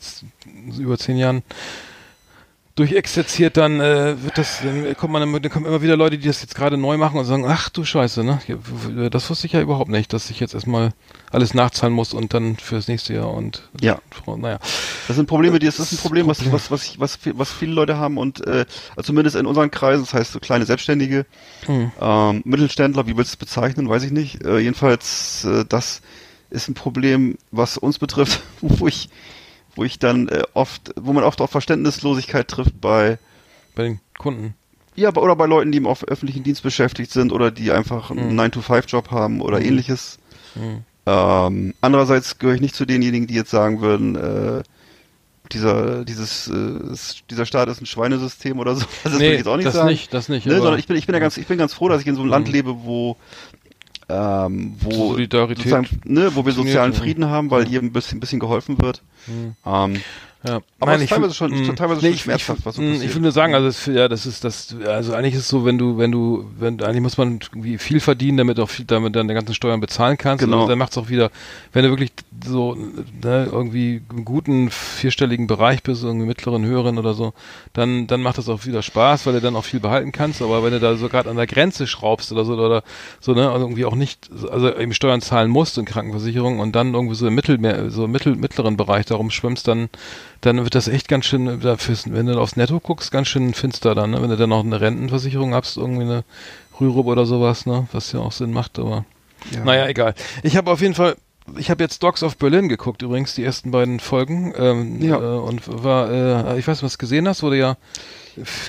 über 0.78 0.96
zehn 0.98 1.18
Jahren 1.18 1.42
durchexerziert, 2.76 3.56
dann 3.56 3.80
äh, 3.80 4.20
wird 4.22 4.36
das, 4.36 4.60
dann 4.62 4.96
kommt 4.96 5.12
man, 5.12 5.32
dann 5.40 5.50
kommen 5.52 5.64
immer 5.66 5.80
wieder 5.80 5.96
Leute, 5.96 6.18
die 6.18 6.26
das 6.26 6.42
jetzt 6.42 6.56
gerade 6.56 6.76
neu 6.76 6.96
machen 6.96 7.18
und 7.20 7.24
sagen, 7.24 7.44
ach 7.48 7.68
du 7.68 7.84
Scheiße, 7.84 8.24
ne? 8.24 8.40
Das 9.10 9.30
wusste 9.30 9.46
ich 9.46 9.52
ja 9.52 9.60
überhaupt 9.60 9.90
nicht, 9.90 10.12
dass 10.12 10.28
ich 10.30 10.40
jetzt 10.40 10.54
erstmal 10.54 10.92
alles 11.30 11.54
nachzahlen 11.54 11.94
muss 11.94 12.12
und 12.12 12.34
dann 12.34 12.56
fürs 12.56 12.88
nächste 12.88 13.14
Jahr 13.14 13.32
und 13.32 13.62
Ja. 13.80 13.98
naja. 14.36 14.58
Das 15.06 15.16
sind 15.16 15.26
Probleme, 15.26 15.58
die, 15.60 15.66
das 15.66 15.78
ist 15.78 15.92
ein 15.92 15.98
Problem, 15.98 16.26
was, 16.26 16.50
was, 16.50 16.70
was, 16.70 16.84
ich- 16.84 16.98
was, 16.98 17.18
was 17.34 17.52
viele 17.52 17.72
Leute 17.72 17.96
haben 17.96 18.18
und 18.18 18.44
äh, 18.46 18.64
also 18.96 19.06
zumindest 19.06 19.36
in 19.36 19.46
unseren 19.46 19.70
Kreisen, 19.70 20.04
das 20.04 20.12
heißt 20.14 20.32
so 20.32 20.40
kleine 20.40 20.66
Selbstständige, 20.66 21.26
Hm. 21.66 21.92
ähm, 22.00 22.42
Mittelständler, 22.44 23.06
wie 23.06 23.16
willst 23.16 23.32
du 23.32 23.34
es 23.34 23.36
bezeichnen, 23.36 23.88
weiß 23.88 24.02
ich 24.02 24.10
nicht. 24.10 24.44
Äh, 24.44 24.58
jedenfalls, 24.58 25.44
äh, 25.44 25.64
das 25.68 26.02
ist 26.50 26.68
ein 26.68 26.74
Problem, 26.74 27.38
was 27.52 27.78
uns 27.78 27.98
betrifft, 27.98 28.40
wo 28.60 28.86
ich, 28.88 29.08
wo 29.76 29.84
ich 29.84 29.98
dann 29.98 30.28
äh, 30.28 30.42
oft, 30.54 30.92
wo 31.00 31.12
man 31.12 31.24
oft 31.24 31.40
auf 31.40 31.50
Verständnislosigkeit 31.50 32.48
trifft 32.48 32.80
bei 32.80 33.18
Bei 33.74 33.82
den 33.84 34.00
Kunden. 34.18 34.54
ja, 34.96 35.14
oder 35.14 35.34
bei 35.36 35.46
Leuten, 35.46 35.72
die 35.72 35.78
im 35.78 35.86
öffentlichen 35.86 36.42
Dienst 36.44 36.62
beschäftigt 36.62 37.10
sind 37.10 37.32
oder 37.32 37.50
die 37.50 37.70
einfach 37.72 38.10
einen 38.10 38.32
Mhm. 38.32 38.40
9-to-5-Job 38.40 39.10
haben 39.10 39.40
oder 39.40 39.58
Mhm. 39.60 39.66
ähnliches. 39.66 40.18
Hm. 40.54 40.82
Ähm, 41.06 41.74
andererseits 41.80 42.38
gehöre 42.38 42.54
ich 42.54 42.60
nicht 42.62 42.74
zu 42.74 42.86
denjenigen, 42.86 43.26
die 43.26 43.34
jetzt 43.34 43.50
sagen 43.50 43.80
würden, 43.80 44.14
äh, 44.16 44.62
dieser, 45.52 46.04
dieses, 46.06 46.48
äh, 46.48 47.20
dieser 47.30 47.44
Staat 47.44 47.68
ist 47.68 47.82
ein 47.82 47.86
Schweinesystem 47.86 48.58
oder 48.58 48.74
so. 48.76 48.86
Das 49.02 49.18
will 49.18 49.32
ich 49.32 49.38
jetzt 49.38 49.46
auch 49.48 49.56
nicht 49.56 49.66
das 49.66 49.74
sagen. 49.74 49.88
nicht, 49.90 50.14
das 50.14 50.28
nicht. 50.30 50.46
Ne, 50.46 50.56
sondern 50.56 50.78
ich 50.78 50.86
bin, 50.86 50.96
ich 50.96 51.06
bin 51.06 51.14
ja 51.14 51.18
ganz, 51.18 51.36
ich 51.36 51.46
bin 51.46 51.58
ganz 51.58 51.74
froh, 51.74 51.88
dass 51.90 52.00
ich 52.00 52.06
in 52.06 52.14
so 52.14 52.22
einem 52.22 52.30
Land 52.30 52.46
Mhm. 52.48 52.52
lebe, 52.54 52.84
wo, 52.84 53.16
ähm, 54.08 54.74
wo, 54.80 55.12
Solidarität 55.12 56.04
ne, 56.04 56.34
wo 56.34 56.44
wir 56.44 56.52
sozialen. 56.52 56.92
Frieden 56.92 57.26
haben, 57.26 57.50
weil 57.50 57.68
jedem 57.68 57.88
ein 57.88 57.92
bisschen, 57.92 58.18
ein 58.18 58.20
bisschen 58.20 58.40
geholfen 58.40 58.80
wird. 58.80 59.02
Hm. 59.26 59.54
Ähm, 59.64 60.00
Ja, 60.46 60.60
Aber 60.78 60.94
ist 60.96 61.02
ich 61.02 61.08
teilweise 61.08 61.32
find- 61.32 61.52
schon- 61.56 61.66
mh, 61.68 61.72
teilweise 61.74 62.00
schon 62.02 62.10
ich- 62.10 62.20
schmerzhaft, 62.20 62.66
was 62.66 62.76
so 62.76 62.82
passiert. 62.82 63.02
Ich 63.02 63.14
will 63.14 63.22
nur 63.22 63.32
sagen, 63.32 63.54
also 63.54 63.66
es, 63.66 63.86
ja, 63.86 64.08
das 64.08 64.26
ist 64.26 64.44
das, 64.44 64.76
also 64.86 65.14
eigentlich 65.14 65.32
ist 65.32 65.40
es 65.40 65.48
so, 65.48 65.64
wenn 65.64 65.78
du, 65.78 65.96
wenn 65.96 66.12
du, 66.12 66.44
wenn 66.58 66.82
eigentlich 66.82 67.00
muss 67.00 67.16
man 67.16 67.40
irgendwie 67.40 67.78
viel 67.78 67.98
verdienen, 67.98 68.36
damit 68.36 68.60
auch 68.60 68.68
viel, 68.68 68.84
damit 68.84 69.16
dann 69.16 69.26
die 69.26 69.32
ganzen 69.32 69.54
Steuern 69.54 69.80
bezahlen 69.80 70.18
kannst. 70.18 70.44
Genau. 70.44 70.64
Und 70.64 70.68
dann 70.68 70.78
macht 70.78 70.92
es 70.92 70.98
auch 70.98 71.08
wieder, 71.08 71.30
wenn 71.72 71.84
du 71.84 71.88
wirklich 71.90 72.12
so 72.44 72.74
ne, 72.74 73.48
irgendwie 73.50 74.02
im 74.10 74.26
guten 74.26 74.70
vierstelligen 74.70 75.46
Bereich 75.46 75.82
bist, 75.82 76.02
irgendwie 76.04 76.26
mittleren, 76.26 76.62
höheren 76.66 76.98
oder 76.98 77.14
so, 77.14 77.32
dann, 77.72 78.06
dann 78.06 78.20
macht 78.20 78.36
das 78.36 78.50
auch 78.50 78.66
wieder 78.66 78.82
Spaß, 78.82 79.24
weil 79.24 79.32
du 79.32 79.40
dann 79.40 79.56
auch 79.56 79.64
viel 79.64 79.80
behalten 79.80 80.12
kannst. 80.12 80.42
Aber 80.42 80.62
wenn 80.62 80.72
du 80.72 80.80
da 80.80 80.96
so 80.96 81.08
gerade 81.08 81.30
an 81.30 81.36
der 81.36 81.46
Grenze 81.46 81.86
schraubst 81.86 82.30
oder 82.32 82.44
so 82.44 82.52
oder 82.54 82.82
so, 83.18 83.32
ne, 83.32 83.50
also 83.50 83.64
irgendwie 83.64 83.86
auch 83.86 83.94
nicht, 83.94 84.28
also 84.50 84.76
eben 84.76 84.92
Steuern 84.92 85.22
zahlen 85.22 85.50
musst 85.50 85.78
und 85.78 85.86
Krankenversicherung 85.86 86.58
und 86.60 86.76
dann 86.76 86.92
irgendwie 86.92 87.14
so 87.14 87.26
im 87.26 87.34
Mittelmeer, 87.34 87.90
so 87.90 88.04
im 88.04 88.10
mittel, 88.12 88.36
mittleren 88.36 88.76
Bereich 88.76 89.06
darum 89.06 89.30
schwimmst, 89.30 89.68
dann 89.68 89.88
dann 90.44 90.62
wird 90.62 90.74
das 90.74 90.88
echt 90.88 91.08
ganz 91.08 91.24
schön, 91.26 91.60
da 91.60 91.76
fürs- 91.76 92.12
wenn 92.12 92.26
du 92.26 92.38
aufs 92.40 92.56
Netto 92.56 92.80
guckst, 92.80 93.10
ganz 93.10 93.28
schön 93.28 93.54
finster 93.54 93.94
dann, 93.94 94.10
ne? 94.10 94.22
wenn 94.22 94.30
du 94.30 94.36
dann 94.36 94.50
noch 94.50 94.64
eine 94.64 94.80
Rentenversicherung 94.80 95.54
hast, 95.54 95.76
irgendwie 95.76 96.02
eine 96.02 96.24
Rürup 96.80 97.06
oder 97.06 97.26
sowas, 97.26 97.66
ne? 97.66 97.86
was 97.92 98.12
ja 98.12 98.20
auch 98.20 98.32
Sinn 98.32 98.52
macht, 98.52 98.78
aber 98.78 99.04
ja. 99.52 99.64
naja, 99.64 99.86
egal. 99.88 100.14
Ich 100.42 100.56
habe 100.56 100.70
auf 100.70 100.80
jeden 100.80 100.94
Fall, 100.94 101.16
ich 101.56 101.70
habe 101.70 101.82
jetzt 101.82 102.02
Dogs 102.02 102.22
of 102.22 102.36
Berlin 102.36 102.68
geguckt 102.68 103.02
übrigens, 103.02 103.34
die 103.34 103.44
ersten 103.44 103.70
beiden 103.70 104.00
Folgen 104.00 104.52
ähm, 104.56 105.00
Ja. 105.02 105.16
äh, 105.18 105.38
und 105.38 105.62
war, 105.82 106.10
äh, 106.10 106.58
ich 106.58 106.66
weiß 106.66 106.78
nicht, 106.78 106.82
was 106.84 106.92
du 106.92 106.98
gesehen 106.98 107.28
hast, 107.28 107.42
wurde 107.42 107.58
ja 107.58 107.76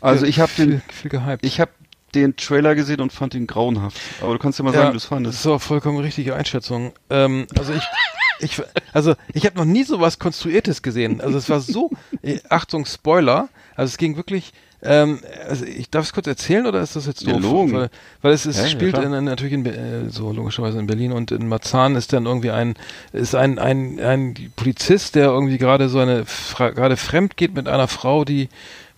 Also 0.01 0.25
ich 0.25 0.39
hab 0.39 0.49
viel, 0.49 0.67
den- 0.67 0.81
viel 0.91 1.09
gehypt. 1.11 1.45
Ich 1.45 1.59
habe 1.59 1.71
den 2.13 2.37
Trailer 2.37 2.75
gesehen 2.75 3.01
und 3.01 3.11
fand 3.11 3.33
ihn 3.35 3.45
grauenhaft. 3.47 3.97
Aber 4.21 4.31
du 4.33 4.39
kannst 4.39 4.57
ja 4.59 4.63
mal 4.63 4.73
sagen, 4.73 4.87
wie 4.87 4.91
du 4.91 4.97
es 4.97 5.03
Das 5.03 5.09
fandest. 5.09 5.39
ist 5.39 5.47
auch 5.47 5.61
vollkommen 5.61 5.97
richtige 5.97 6.33
Einschätzung. 6.35 6.93
Ähm, 7.09 7.45
also 7.57 7.73
ich, 7.73 7.83
ich, 8.39 8.61
also 8.93 9.15
ich 9.33 9.45
habe 9.45 9.57
noch 9.57 9.65
nie 9.65 9.83
so 9.83 9.99
was 9.99 10.19
Konstruiertes 10.19 10.81
gesehen. 10.81 11.21
Also 11.21 11.37
es 11.37 11.49
war 11.49 11.59
so, 11.61 11.91
äh, 12.21 12.39
Achtung, 12.49 12.85
Spoiler. 12.85 13.49
Also 13.75 13.91
es 13.91 13.97
ging 13.97 14.15
wirklich, 14.17 14.53
ähm, 14.81 15.19
also 15.47 15.65
ich 15.65 15.89
darf 15.89 16.05
es 16.05 16.13
kurz 16.13 16.27
erzählen 16.27 16.65
oder 16.65 16.81
ist 16.81 16.95
das 16.95 17.05
jetzt 17.07 17.23
Ja, 17.23 17.33
doof? 17.33 17.41
logen. 17.43 17.73
Weil, 17.73 17.89
weil 18.21 18.33
es, 18.33 18.45
es 18.45 18.57
Ja, 18.57 18.63
ja, 18.63 18.69
spielt 18.69 18.93
klar. 18.93 19.05
in, 19.05 19.13
in, 19.13 19.23
natürlich 19.25 19.53
in, 19.53 19.65
äh, 19.65 20.09
so 20.09 20.31
logischerweise 20.31 20.79
in 20.79 20.87
Berlin 20.87 21.11
und 21.11 21.31
in 21.31 21.47
Marzahn 21.47 21.95
ist 21.95 22.13
dann 22.13 22.25
irgendwie 22.25 22.51
ein, 22.51 22.75
ist 23.13 23.35
ein, 23.35 23.59
ein, 23.59 23.99
ein 23.99 24.35
Polizist, 24.55 25.15
der 25.15 25.25
irgendwie 25.27 25.57
gerade 25.57 25.89
so 25.89 25.99
eine, 25.99 26.25
gerade 26.57 26.97
fremd 26.97 27.37
geht 27.37 27.53
mit 27.55 27.67
einer 27.67 27.87
Frau, 27.87 28.25
die 28.25 28.49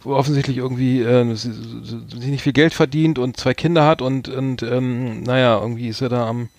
wo 0.04 0.14
offensichtlich 0.14 0.58
irgendwie 0.58 1.02
äh, 1.02 1.36
sie 1.36 1.50
nicht 2.30 2.44
viel 2.44 2.54
Geld 2.54 2.76
verdient 2.76 3.18
und 3.18 3.36
zwei 3.38 3.56
Kinder 3.56 3.86
hat 3.88 4.04
und 4.04 4.30
und 4.30 4.62
ähm, 4.62 5.24
naja 5.24 5.60
irgendwie 5.60 5.88
ist 5.88 6.02
er 6.02 6.10
da 6.10 6.28
am 6.28 6.50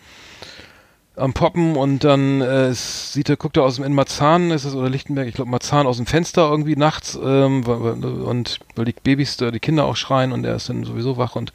am 1.19 1.33
Poppen 1.33 1.77
und 1.77 2.05
dann 2.05 2.41
äh, 2.41 2.73
sieht 2.73 3.29
er 3.29 3.37
guckt 3.37 3.57
er 3.57 3.65
aus 3.65 3.77
dem 3.77 3.85
in 3.85 3.95
Marzahn 3.95 4.51
ist 4.51 4.65
es 4.65 4.75
oder 4.75 4.89
Lichtenberg 4.89 5.27
ich 5.29 5.35
glaube 5.35 5.51
Marzahn 5.51 5.87
aus 5.87 5.97
dem 5.97 6.07
Fenster 6.07 6.51
irgendwie 6.51 6.77
nachts 6.77 7.19
ähm, 7.23 7.65
und 7.65 8.61
weil 8.77 8.85
die 8.85 8.95
Babys 9.03 9.37
die 9.37 9.61
Kinder 9.61 9.85
auch 9.85 9.97
schreien 9.97 10.33
und 10.33 10.45
er 10.45 10.57
ist 10.57 10.69
dann 10.69 10.85
sowieso 10.85 11.17
wach 11.17 11.37
und 11.37 11.53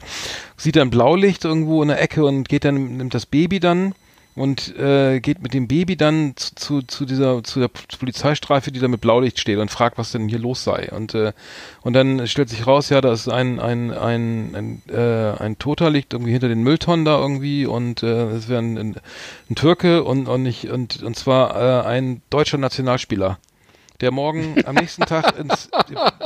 sieht 0.56 0.76
dann 0.76 0.90
Blaulicht 0.90 1.44
irgendwo 1.44 1.82
in 1.82 1.88
der 1.88 2.00
Ecke 2.00 2.24
und 2.24 2.48
geht 2.48 2.64
dann 2.64 2.96
nimmt 2.96 3.14
das 3.14 3.26
Baby 3.26 3.60
dann 3.60 3.94
und 4.36 4.76
äh, 4.76 5.20
geht 5.20 5.42
mit 5.42 5.54
dem 5.54 5.68
Baby 5.68 5.96
dann 5.96 6.34
zu, 6.36 6.54
zu, 6.54 6.82
zu 6.82 7.04
dieser 7.04 7.42
zu 7.44 7.60
der 7.60 7.68
Polizeistreife, 7.68 8.72
die 8.72 8.80
da 8.80 8.88
mit 8.88 9.00
Blaulicht 9.00 9.38
steht 9.38 9.58
und 9.58 9.70
fragt, 9.70 9.96
was 9.96 10.12
denn 10.12 10.28
hier 10.28 10.40
los 10.40 10.64
sei. 10.64 10.90
Und 10.90 11.14
äh, 11.14 11.32
und 11.82 11.92
dann 11.92 12.26
stellt 12.26 12.48
sich 12.48 12.66
raus, 12.66 12.88
ja, 12.88 13.00
da 13.00 13.12
ist 13.12 13.28
ein 13.28 13.60
ein 13.60 13.92
ein 13.92 14.54
ein, 14.54 14.82
äh, 14.92 15.40
ein 15.40 15.58
Toter 15.58 15.90
liegt 15.90 16.12
irgendwie 16.12 16.32
hinter 16.32 16.48
den 16.48 16.62
Mülltonnen 16.62 17.04
da 17.04 17.18
irgendwie 17.18 17.66
und 17.66 18.02
äh, 18.02 18.30
es 18.30 18.48
wäre 18.48 18.60
ein, 18.60 18.96
ein, 19.48 19.54
Türke 19.54 20.02
und 20.02 20.26
und 20.26 20.42
nicht 20.42 20.68
und 20.70 21.02
und 21.02 21.16
zwar 21.16 21.84
äh, 21.84 21.86
ein 21.86 22.20
deutscher 22.30 22.58
Nationalspieler 22.58 23.38
der 24.00 24.10
morgen 24.10 24.56
am 24.66 24.74
nächsten 24.74 25.02
Tag 25.02 25.38
ins, 25.38 25.68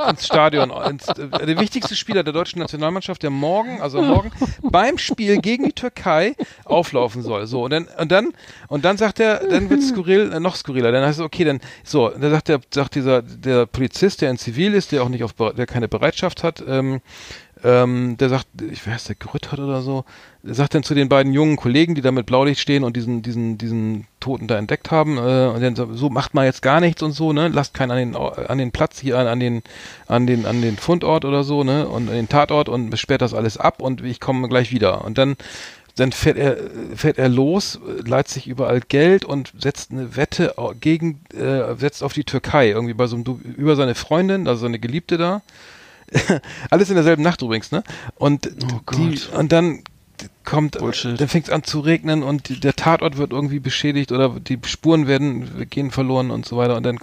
ins 0.08 0.26
Stadion, 0.26 0.70
ins, 0.70 1.06
äh, 1.08 1.46
der 1.46 1.58
wichtigste 1.58 1.94
Spieler 1.94 2.22
der 2.22 2.32
deutschen 2.32 2.60
Nationalmannschaft, 2.60 3.22
der 3.22 3.30
morgen, 3.30 3.80
also 3.80 4.00
morgen 4.00 4.30
beim 4.62 4.98
Spiel 4.98 5.38
gegen 5.40 5.64
die 5.64 5.72
Türkei 5.72 6.34
auflaufen 6.64 7.22
soll. 7.22 7.46
So 7.46 7.64
und 7.64 7.70
dann 7.70 7.88
und 7.98 8.10
dann 8.10 8.32
und 8.68 8.84
dann 8.84 8.96
sagt 8.96 9.20
er, 9.20 9.46
dann 9.48 9.68
wird 9.70 9.82
skurril, 9.82 10.32
äh, 10.32 10.40
noch 10.40 10.56
skurriler. 10.56 10.92
Dann 10.92 11.04
heißt 11.04 11.18
es 11.18 11.24
okay, 11.24 11.44
dann 11.44 11.60
so, 11.84 12.08
dann 12.08 12.30
sagt 12.30 12.48
der 12.48 12.60
sagt 12.72 12.94
dieser 12.94 13.22
der 13.22 13.66
Polizist, 13.66 14.22
der 14.22 14.30
in 14.30 14.38
Zivil 14.38 14.74
ist, 14.74 14.92
der 14.92 15.02
auch 15.02 15.08
nicht 15.08 15.24
auf 15.24 15.34
der 15.34 15.66
keine 15.66 15.88
Bereitschaft 15.88 16.42
hat, 16.42 16.64
ähm, 16.66 17.00
ähm, 17.64 18.16
der 18.18 18.28
sagt, 18.28 18.46
ich 18.70 18.86
weiß, 18.86 19.04
der 19.04 19.16
Grüttert 19.16 19.58
oder 19.58 19.82
so, 19.82 20.04
der 20.48 20.54
sagt 20.54 20.74
dann 20.74 20.82
zu 20.82 20.94
den 20.94 21.10
beiden 21.10 21.34
jungen 21.34 21.56
Kollegen, 21.56 21.94
die 21.94 22.00
da 22.00 22.10
mit 22.10 22.24
Blaulicht 22.24 22.58
stehen 22.58 22.82
und 22.82 22.96
diesen, 22.96 23.20
diesen, 23.20 23.58
diesen 23.58 24.06
Toten 24.18 24.48
da 24.48 24.56
entdeckt 24.56 24.90
haben, 24.90 25.18
äh, 25.18 25.52
und 25.54 25.62
dann 25.62 25.76
so, 25.76 25.92
so 25.92 26.08
macht 26.08 26.32
mal 26.32 26.46
jetzt 26.46 26.62
gar 26.62 26.80
nichts 26.80 27.02
und 27.02 27.12
so, 27.12 27.34
ne, 27.34 27.48
lasst 27.48 27.74
keinen 27.74 27.90
an 27.90 27.98
den, 27.98 28.16
an 28.16 28.56
den 28.56 28.72
Platz 28.72 28.98
hier, 28.98 29.18
an, 29.18 29.26
an 29.26 29.40
den, 29.40 29.62
an 30.06 30.26
den, 30.26 30.46
an 30.46 30.62
den 30.62 30.78
Fundort 30.78 31.26
oder 31.26 31.44
so, 31.44 31.64
ne, 31.64 31.86
und 31.86 32.08
an 32.08 32.14
den 32.14 32.30
Tatort 32.30 32.70
und 32.70 32.98
sperrt 32.98 33.20
das 33.20 33.34
alles 33.34 33.58
ab 33.58 33.82
und 33.82 34.02
ich 34.02 34.20
komme 34.20 34.48
gleich 34.48 34.72
wieder. 34.72 35.04
Und 35.04 35.18
dann 35.18 35.36
dann 35.96 36.12
fährt 36.12 36.36
er, 36.36 36.56
fährt 36.94 37.18
er 37.18 37.28
los, 37.28 37.80
leiht 38.06 38.28
sich 38.28 38.46
überall 38.46 38.80
Geld 38.80 39.24
und 39.24 39.52
setzt 39.58 39.90
eine 39.90 40.14
Wette 40.16 40.54
gegen, 40.80 41.20
äh, 41.34 41.74
setzt 41.76 42.04
auf 42.04 42.12
die 42.12 42.22
Türkei, 42.22 42.68
irgendwie 42.68 42.94
bei 42.94 43.08
so 43.08 43.16
einem, 43.16 43.24
über 43.56 43.74
seine 43.74 43.96
Freundin, 43.96 44.46
also 44.46 44.62
seine 44.62 44.78
Geliebte 44.78 45.18
da. 45.18 45.42
Alles 46.70 46.88
in 46.88 46.94
derselben 46.94 47.22
Nacht 47.22 47.42
übrigens, 47.42 47.72
ne? 47.72 47.82
Und 48.14 48.48
oh 48.72 48.92
die, 48.94 49.18
und 49.36 49.52
dann 49.52 49.82
kommt, 50.44 50.78
Bullshit. 50.78 51.20
dann 51.20 51.28
fängt 51.28 51.48
es 51.48 51.52
an 51.52 51.62
zu 51.62 51.80
regnen 51.80 52.22
und 52.22 52.48
die, 52.48 52.60
der 52.60 52.74
Tatort 52.74 53.16
wird 53.16 53.32
irgendwie 53.32 53.60
beschädigt 53.60 54.12
oder 54.12 54.30
die 54.40 54.58
Spuren 54.64 55.06
werden, 55.06 55.66
gehen 55.68 55.90
verloren 55.90 56.30
und 56.30 56.46
so 56.46 56.56
weiter. 56.56 56.76
Und 56.76 56.84
dann 56.84 56.98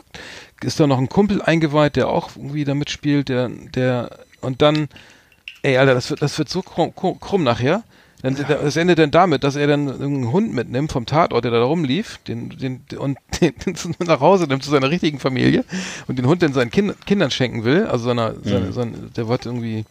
ist 0.61 0.79
da 0.79 0.87
noch 0.87 0.97
ein 0.97 1.09
Kumpel 1.09 1.41
eingeweiht, 1.41 1.95
der 1.95 2.09
auch 2.09 2.35
irgendwie 2.35 2.63
da 2.63 2.73
mitspielt, 2.73 3.29
der, 3.29 3.49
der, 3.49 4.09
und 4.41 4.61
dann, 4.61 4.87
ey, 5.61 5.77
Alter, 5.77 5.93
das 5.93 6.09
wird, 6.09 6.21
das 6.21 6.37
wird 6.37 6.49
so 6.49 6.61
krumm, 6.61 6.93
krumm 6.95 7.43
nachher. 7.43 7.83
Dann, 8.21 8.35
ja. 8.37 8.43
Das 8.43 8.75
endet 8.75 8.97
dann 8.97 9.11
damit, 9.11 9.43
dass 9.43 9.55
er 9.55 9.67
dann 9.67 10.01
einen 10.01 10.31
Hund 10.31 10.53
mitnimmt 10.53 10.91
vom 10.91 11.05
Tatort, 11.05 11.43
der 11.43 11.51
da 11.51 11.61
rumlief, 11.61 12.17
den, 12.27 12.49
den, 12.49 12.81
und 12.97 13.19
den, 13.41 13.53
nach 13.99 14.19
Hause 14.19 14.45
nimmt 14.45 14.63
zu 14.63 14.71
seiner 14.71 14.89
richtigen 14.89 15.19
Familie 15.19 15.63
und 16.07 16.17
den 16.17 16.25
Hund 16.25 16.41
dann 16.41 16.53
seinen 16.53 16.71
kind, 16.71 17.05
Kindern 17.05 17.29
schenken 17.29 17.65
will. 17.65 17.85
Also 17.85 18.05
seiner, 18.05 18.31
mhm. 18.31 18.37
seine, 18.43 18.73
seine, 18.73 18.91
der 19.15 19.27
wird 19.27 19.45
irgendwie. 19.45 19.85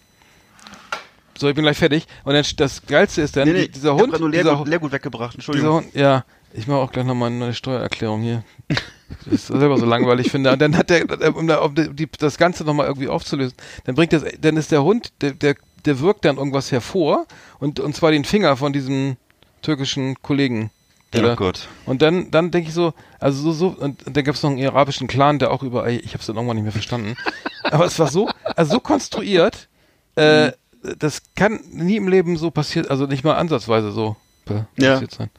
So, 1.36 1.48
ich 1.48 1.54
bin 1.54 1.64
gleich 1.64 1.78
fertig. 1.78 2.06
Und 2.24 2.34
dann 2.34 2.44
das 2.56 2.86
Geilste 2.86 3.22
ist 3.22 3.36
dann, 3.36 3.48
nee, 3.48 3.54
nee, 3.54 3.68
dieser 3.68 3.94
Hund. 3.94 4.14
Ich 4.14 4.20
nur 4.20 4.30
Leergut, 4.30 4.52
dieser, 4.52 4.64
Leergut 4.64 4.92
weggebracht, 4.92 5.34
Entschuldigung. 5.34 5.84
Hund, 5.84 5.94
ja, 5.94 6.24
ich 6.52 6.66
mache 6.66 6.78
auch 6.78 6.92
gleich 6.92 7.04
nochmal 7.04 7.30
eine 7.30 7.54
Steuererklärung 7.54 8.22
hier. 8.22 8.44
Das 8.68 9.32
ist 9.32 9.46
selber 9.48 9.76
so 9.76 9.86
langweilig 9.86 10.30
finde. 10.30 10.52
Und 10.52 10.62
dann 10.62 10.76
hat 10.76 10.90
der, 10.90 11.04
um, 11.36 11.74
das 12.18 12.38
Ganze 12.38 12.64
nochmal 12.64 12.86
irgendwie 12.86 13.08
aufzulösen, 13.08 13.56
dann 13.84 13.94
bringt 13.94 14.12
das, 14.12 14.24
dann 14.40 14.56
ist 14.56 14.72
der 14.72 14.82
Hund, 14.82 15.12
der, 15.20 15.32
der 15.32 15.56
der 15.84 16.00
wirkt 16.00 16.24
dann 16.24 16.36
irgendwas 16.36 16.72
hervor 16.72 17.26
und, 17.58 17.80
und 17.80 17.94
zwar 17.94 18.10
den 18.10 18.24
Finger 18.24 18.56
von 18.56 18.72
diesem 18.72 19.16
türkischen 19.62 20.20
Kollegen. 20.22 20.70
oh 21.14 21.20
da, 21.20 21.34
Gott. 21.34 21.68
Und 21.86 22.02
dann, 22.02 22.30
dann 22.30 22.50
denke 22.50 22.68
ich 22.68 22.74
so, 22.74 22.94
also 23.20 23.42
so, 23.42 23.52
so, 23.52 23.66
und, 23.78 24.06
und 24.06 24.16
dann 24.16 24.24
gab 24.24 24.34
es 24.34 24.42
noch 24.42 24.50
einen 24.50 24.66
arabischen 24.66 25.06
Clan, 25.06 25.38
der 25.38 25.50
auch 25.50 25.62
über, 25.62 25.88
ich 25.88 26.08
habe 26.08 26.18
es 26.18 26.26
dann 26.26 26.36
irgendwann 26.36 26.56
nicht 26.56 26.64
mehr 26.64 26.72
verstanden, 26.72 27.16
aber 27.64 27.84
es 27.86 27.98
war 27.98 28.08
so, 28.08 28.28
also 28.56 28.72
so 28.72 28.80
konstruiert, 28.80 29.68
äh, 30.16 30.46
mhm. 30.46 30.52
Das 30.98 31.22
kann 31.34 31.60
nie 31.70 31.96
im 31.96 32.08
Leben 32.08 32.36
so 32.36 32.50
passiert, 32.50 32.90
also 32.90 33.06
nicht 33.06 33.24
mal 33.24 33.34
ansatzweise 33.34 33.92
so 33.92 34.16
passiert 34.44 34.68
ja. 34.78 35.00
sein. 35.10 35.30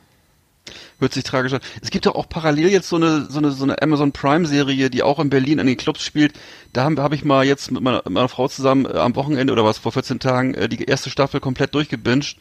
Hört 0.99 1.13
sich 1.13 1.23
tragisch 1.23 1.53
an. 1.53 1.59
Es 1.81 1.91
gibt 1.91 2.05
doch 2.05 2.15
auch 2.15 2.27
parallel 2.27 2.69
jetzt 2.69 2.89
so 2.89 2.95
eine, 2.95 3.25
so 3.29 3.37
eine, 3.37 3.51
so 3.51 3.63
eine 3.63 3.81
Amazon 3.81 4.11
Prime 4.13 4.47
Serie, 4.47 4.89
die 4.89 5.03
auch 5.03 5.19
in 5.19 5.29
Berlin 5.29 5.59
an 5.59 5.67
den 5.67 5.77
Clubs 5.77 6.03
spielt. 6.03 6.33
Da 6.73 6.85
habe 6.85 7.03
hab 7.03 7.13
ich 7.13 7.23
mal 7.23 7.45
jetzt 7.45 7.71
mit 7.71 7.83
meiner, 7.83 7.97
mit 7.97 8.13
meiner 8.13 8.29
Frau 8.29 8.47
zusammen 8.47 8.85
äh, 8.85 8.97
am 8.97 9.15
Wochenende 9.15 9.53
oder 9.53 9.63
was, 9.63 9.77
vor 9.77 9.91
14 9.91 10.19
Tagen, 10.19 10.53
äh, 10.55 10.67
die 10.67 10.83
erste 10.83 11.09
Staffel 11.09 11.39
komplett 11.39 11.75
durchgebinged. 11.75 12.37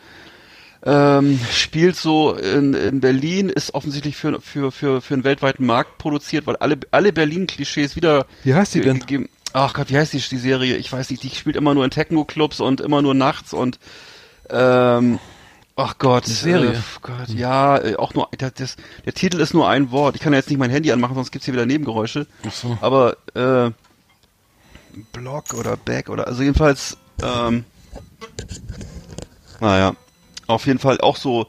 Ähm, 0.87 1.41
spielt 1.51 1.97
so 1.97 2.35
in, 2.35 2.75
in 2.75 3.01
Berlin, 3.01 3.49
ist 3.49 3.75
offensichtlich 3.75 4.17
für, 4.17 4.41
für, 4.41 4.71
für, 4.71 5.01
für 5.01 5.15
einen 5.15 5.25
weltweiten 5.25 5.67
Markt 5.67 5.99
produziert, 5.99 6.47
weil 6.47 6.57
alle, 6.57 6.79
alle 6.91 7.13
Berlin-Klischees 7.13 7.97
wieder. 7.97 8.27
Wie 8.45 8.55
heißt 8.55 8.75
die 8.75 8.83
denn? 8.83 9.05
Ach 9.57 9.73
Gott, 9.73 9.89
wie 9.89 9.97
heißt 9.97 10.13
die, 10.13 10.19
die 10.19 10.37
Serie? 10.37 10.77
Ich 10.77 10.93
weiß 10.93 11.11
nicht, 11.11 11.23
die 11.23 11.31
spielt 11.31 11.55
immer 11.55 11.75
nur 11.75 11.85
in 11.85 11.91
Techno-Clubs 11.93 12.59
und 12.59 12.81
immer 12.81 13.03
nur 13.03 13.15
nachts 13.15 13.53
und 13.53 13.79
ähm, 14.51 15.21
Ach 15.77 15.97
Gott, 15.99 16.27
Serie. 16.27 16.73
Äh, 16.73 16.81
Gott, 17.03 17.29
ja, 17.29 17.79
äh, 17.79 17.95
auch 17.95 18.15
nur 18.15 18.29
das, 18.37 18.55
das, 18.55 18.77
der 19.05 19.15
Titel 19.15 19.39
ist 19.39 19.55
nur 19.55 19.69
ein 19.69 19.93
Wort. 19.93 20.17
Ich 20.17 20.21
kann 20.21 20.33
ja 20.33 20.41
jetzt 20.41 20.51
nicht 20.51 20.59
mein 20.59 20.71
Handy 20.71 20.91
anmachen, 20.91 21.15
sonst 21.15 21.31
gibt's 21.31 21.45
hier 21.45 21.55
wieder 21.55 21.67
Nebengeräusche. 21.67 22.27
Ach 22.45 22.53
so. 22.53 22.79
Aber 22.81 23.17
äh, 23.35 23.71
Block 25.13 25.55
oder 25.55 25.77
Back 25.77 26.09
oder 26.09 26.27
also 26.27 26.43
jedenfalls 26.43 26.97
ähm, 27.23 27.65
naja, 29.61 29.95
auf 30.49 30.67
jeden 30.67 30.81
Fall 30.81 31.01
auch 31.01 31.17
so 31.17 31.47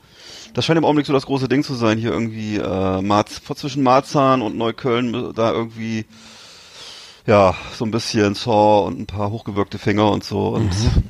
das 0.54 0.64
scheint 0.64 0.78
im 0.78 0.86
Augenblick 0.86 1.08
so 1.08 1.14
das 1.14 1.26
große 1.26 1.50
Ding 1.50 1.64
zu 1.64 1.74
sein, 1.74 1.98
hier 1.98 2.12
irgendwie 2.12 2.58
äh, 2.58 3.02
Marz, 3.02 3.42
zwischen 3.56 3.82
Marzahn 3.82 4.44
und 4.44 4.56
Neukölln 4.56 5.34
da 5.34 5.52
irgendwie 5.52 6.06
ja, 7.26 7.56
so 7.74 7.86
ein 7.86 7.92
bisschen 7.92 8.36
Saw 8.36 8.86
und 8.88 9.00
ein 9.00 9.06
paar 9.06 9.32
hochgewirkte 9.32 9.78
Finger 9.78 10.12
und 10.12 10.24
so 10.24 10.50
und 10.50 10.66
mhm. 10.66 11.04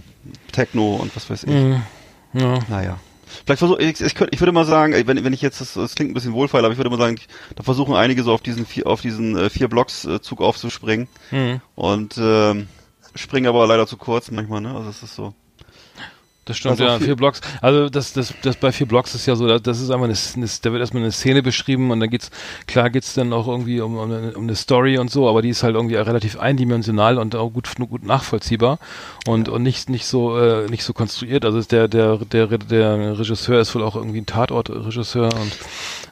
Techno 0.52 0.96
und 0.96 1.16
was 1.16 1.30
weiß 1.30 1.44
ich. 1.44 1.50
Mhm. 1.50 1.82
Ja. 2.34 2.60
Naja. 2.70 3.00
Vielleicht 3.46 3.60
versuche 3.60 3.82
ich, 3.82 4.00
ich, 4.02 4.16
ich 4.32 4.40
würde 4.40 4.52
mal 4.52 4.66
sagen, 4.66 4.94
wenn, 4.94 5.24
wenn 5.24 5.34
ich 5.34 5.42
jetzt, 5.42 5.60
das, 5.60 5.74
das 5.74 5.96
klingt 5.96 6.12
ein 6.12 6.14
bisschen 6.14 6.34
wohlfeil, 6.34 6.64
aber 6.64 6.72
ich 6.72 6.78
würde 6.78 6.90
mal 6.90 7.00
sagen, 7.00 7.20
da 7.56 7.64
versuchen 7.64 7.96
einige 7.96 8.24
so 8.24 8.34
auf 8.34 8.42
diesen 8.42 8.66
vier, 8.66 8.88
auf 8.88 9.02
diesen 9.02 9.36
äh, 9.36 9.50
vier 9.50 9.68
Blocks 9.68 10.06
äh, 10.06 10.22
Zug 10.22 10.42
aufzuspringen 10.42 11.08
mhm. 11.32 11.60
und 11.76 12.18
äh, 12.18 12.66
springen 13.16 13.48
aber 13.48 13.68
leider 13.68 13.88
zu 13.88 13.98
kurz 13.98 14.32
manchmal, 14.32 14.62
ne? 14.62 14.74
Also 14.74 14.90
es 14.90 15.04
ist 15.04 15.16
so. 15.16 15.34
Das 16.46 16.58
stimmt, 16.58 16.80
also 16.80 16.84
ja, 16.84 17.00
vier 17.00 17.16
Blocks. 17.16 17.42
Also 17.60 17.90
das, 17.90 18.14
das, 18.14 18.34
das 18.44 18.56
bei 18.56 18.72
vier 18.72 18.88
Blocks 18.88 19.16
ist 19.16 19.26
ja 19.26 19.36
so, 19.36 19.58
das 19.58 19.82
ist 19.82 19.90
einfach 19.90 20.06
eine, 20.06 20.14
eine 20.36 20.48
da 20.62 20.72
wird 20.72 20.80
erstmal 20.80 21.02
eine 21.02 21.12
Szene 21.12 21.42
beschrieben 21.42 21.90
und 21.90 22.00
dann 22.00 22.10
geht's, 22.12 22.30
klar 22.68 22.92
geht's 22.92 23.16
dann 23.16 23.34
auch 23.34 23.48
irgendwie 23.48 23.82
um, 23.82 23.98
um, 23.98 24.12
eine, 24.12 24.34
um 24.34 24.44
eine 24.44 24.56
Story 24.56 25.00
und 25.00 25.10
so, 25.10 25.28
aber 25.28 25.42
die 25.42 25.50
ist 25.50 25.64
halt 25.64 25.74
irgendwie 25.74 25.96
relativ 25.96 26.38
eindimensional 26.38 27.18
und 27.18 27.36
auch 27.36 27.50
gut, 27.50 27.68
gut 27.90 28.04
nachvollziehbar 28.04 28.78
und, 29.26 29.48
ja. 29.48 29.54
und 29.56 29.64
nicht, 29.64 29.90
nicht 29.90 30.06
so, 30.06 30.38
äh, 30.38 30.70
nicht 30.70 30.84
so 30.84 30.94
konstruiert. 30.94 31.46
Also 31.46 31.62
der, 31.64 31.88
der, 31.88 32.18
der, 32.18 32.48
der 32.48 33.18
Regisseur 33.18 33.60
ist 33.60 33.74
wohl 33.74 33.82
auch 33.82 33.96
irgendwie 33.96 34.22
ein 34.22 34.28
Tatortregisseur 34.28 35.34
und 35.34 35.52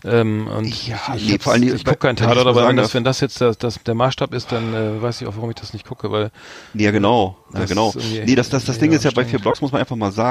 ähm, 0.06 0.48
und 0.48 0.88
ja, 0.88 0.98
ich, 1.16 1.30
nee, 1.30 1.38
vor 1.40 1.54
allem, 1.54 1.64
ich 1.64 1.86
gucke 1.86 1.98
keinen 1.98 2.18
Tatort, 2.18 2.46
aber 2.46 2.68
wenn 2.68 2.76
das, 2.76 2.94
wenn 2.94 3.06
das 3.06 3.22
jetzt 3.22 3.40
das, 3.40 3.58
das, 3.58 3.82
der 3.84 3.96
Maßstab 3.96 4.34
ist, 4.34 4.52
dann 4.52 4.74
äh, 4.74 5.02
weiß 5.02 5.22
ich 5.22 5.28
auch, 5.28 5.36
warum 5.38 5.50
ich 5.50 5.56
das 5.56 5.72
nicht 5.72 5.88
gucke, 5.88 6.12
weil 6.12 6.32
ja 6.74 6.92
genau, 6.92 7.38
ja 7.54 7.64
genau. 7.64 7.94
Nee, 8.26 8.36
das 8.36 8.50
das 8.50 8.66
das 8.66 8.80
Ding 8.80 8.92
ist 8.92 9.06
ja 9.06 9.12
bei 9.12 9.24
vier 9.24 9.40
Blogs 9.40 9.62
muss 9.62 9.72
man 9.72 9.80
einfach 9.80 9.96
mal 9.96 10.12
sagen, 10.12 10.23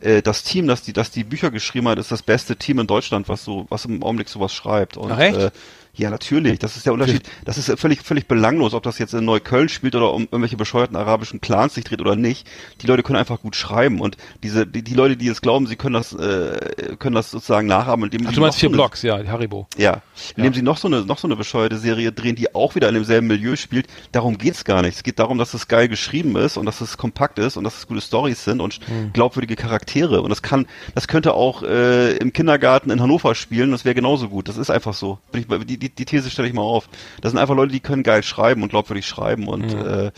äh, 0.00 0.22
das 0.22 0.42
Team, 0.42 0.66
das 0.66 0.82
die 0.82 0.92
das 0.92 1.10
die 1.10 1.24
Bücher 1.24 1.50
geschrieben 1.50 1.88
hat, 1.88 1.98
ist 1.98 2.12
das 2.12 2.22
beste 2.22 2.56
Team 2.56 2.78
in 2.78 2.86
Deutschland, 2.86 3.28
was 3.28 3.44
so 3.44 3.66
was 3.68 3.84
im 3.84 4.02
Augenblick 4.02 4.28
sowas 4.28 4.52
schreibt 4.52 4.96
und 4.96 5.12
Ach, 5.12 5.18
echt? 5.18 5.38
Äh, 5.38 5.50
ja, 5.94 6.10
natürlich. 6.10 6.58
Das 6.58 6.76
ist 6.76 6.86
der 6.86 6.92
Unterschied. 6.92 7.22
Das 7.44 7.58
ist 7.58 7.78
völlig, 7.78 8.02
völlig 8.02 8.26
belanglos, 8.26 8.74
ob 8.74 8.82
das 8.82 8.98
jetzt 8.98 9.12
in 9.12 9.24
Neukölln 9.24 9.68
spielt 9.68 9.94
oder 9.94 10.12
um 10.14 10.22
irgendwelche 10.22 10.56
bescheuerten 10.56 10.96
arabischen 10.96 11.40
Clans 11.40 11.74
sich 11.74 11.84
dreht 11.84 12.00
oder 12.00 12.16
nicht. 12.16 12.46
Die 12.80 12.86
Leute 12.86 13.02
können 13.02 13.18
einfach 13.18 13.40
gut 13.40 13.56
schreiben 13.56 14.00
und 14.00 14.16
diese, 14.42 14.66
die, 14.66 14.82
die 14.82 14.94
Leute, 14.94 15.16
die 15.16 15.26
jetzt 15.26 15.42
glauben, 15.42 15.66
sie 15.66 15.76
können 15.76 15.94
das, 15.94 16.12
äh, 16.12 16.96
können 16.98 17.14
das 17.14 17.30
sozusagen 17.30 17.66
nachahmen, 17.66 18.04
indem 18.04 18.26
Ach, 18.26 18.30
sie. 18.30 18.36
Du 18.36 18.40
meinst 18.40 18.58
vier 18.58 18.68
so 18.68 18.74
Blocks, 18.74 19.02
ja, 19.02 19.18
Haribo. 19.26 19.66
Ja. 19.76 20.02
Indem 20.36 20.52
ja. 20.52 20.56
sie 20.56 20.62
noch 20.62 20.76
so 20.76 20.88
eine, 20.88 21.02
noch 21.02 21.18
so 21.18 21.26
eine 21.26 21.36
bescheuerte 21.36 21.78
Serie 21.78 22.12
drehen, 22.12 22.36
die 22.36 22.54
auch 22.54 22.74
wieder 22.74 22.88
in 22.88 22.94
demselben 22.94 23.26
Milieu 23.26 23.56
spielt. 23.56 23.86
Darum 24.12 24.38
geht's 24.38 24.64
gar 24.64 24.82
nicht. 24.82 24.96
Es 24.96 25.02
geht 25.02 25.18
darum, 25.18 25.38
dass 25.38 25.54
es 25.54 25.66
geil 25.66 25.88
geschrieben 25.88 26.36
ist 26.36 26.56
und 26.56 26.66
dass 26.66 26.80
es 26.80 26.98
kompakt 26.98 27.38
ist 27.38 27.56
und 27.56 27.64
dass 27.64 27.78
es 27.78 27.86
gute 27.88 28.00
Stories 28.00 28.44
sind 28.44 28.60
und 28.60 28.80
hm. 28.86 29.12
glaubwürdige 29.12 29.56
Charaktere. 29.56 30.22
Und 30.22 30.30
das 30.30 30.42
kann, 30.42 30.66
das 30.94 31.08
könnte 31.08 31.34
auch 31.34 31.62
äh, 31.62 32.16
im 32.16 32.32
Kindergarten 32.32 32.90
in 32.90 33.00
Hannover 33.00 33.34
spielen. 33.34 33.72
Das 33.72 33.84
wäre 33.84 33.94
genauso 33.94 34.28
gut. 34.28 34.48
Das 34.48 34.56
ist 34.56 34.70
einfach 34.70 34.94
so. 34.94 35.18
Die, 35.34 35.79
die, 35.80 35.88
die 35.88 36.04
These 36.04 36.30
stelle 36.30 36.48
ich 36.48 36.54
mal 36.54 36.62
auf. 36.62 36.88
Das 37.20 37.32
sind 37.32 37.40
einfach 37.40 37.56
Leute, 37.56 37.72
die 37.72 37.80
können 37.80 38.02
geil 38.02 38.22
schreiben 38.22 38.62
und 38.62 38.68
glaubwürdig 38.68 39.06
schreiben 39.06 39.48
und 39.48 39.74
mhm. 39.74 39.86
äh, 39.86 40.10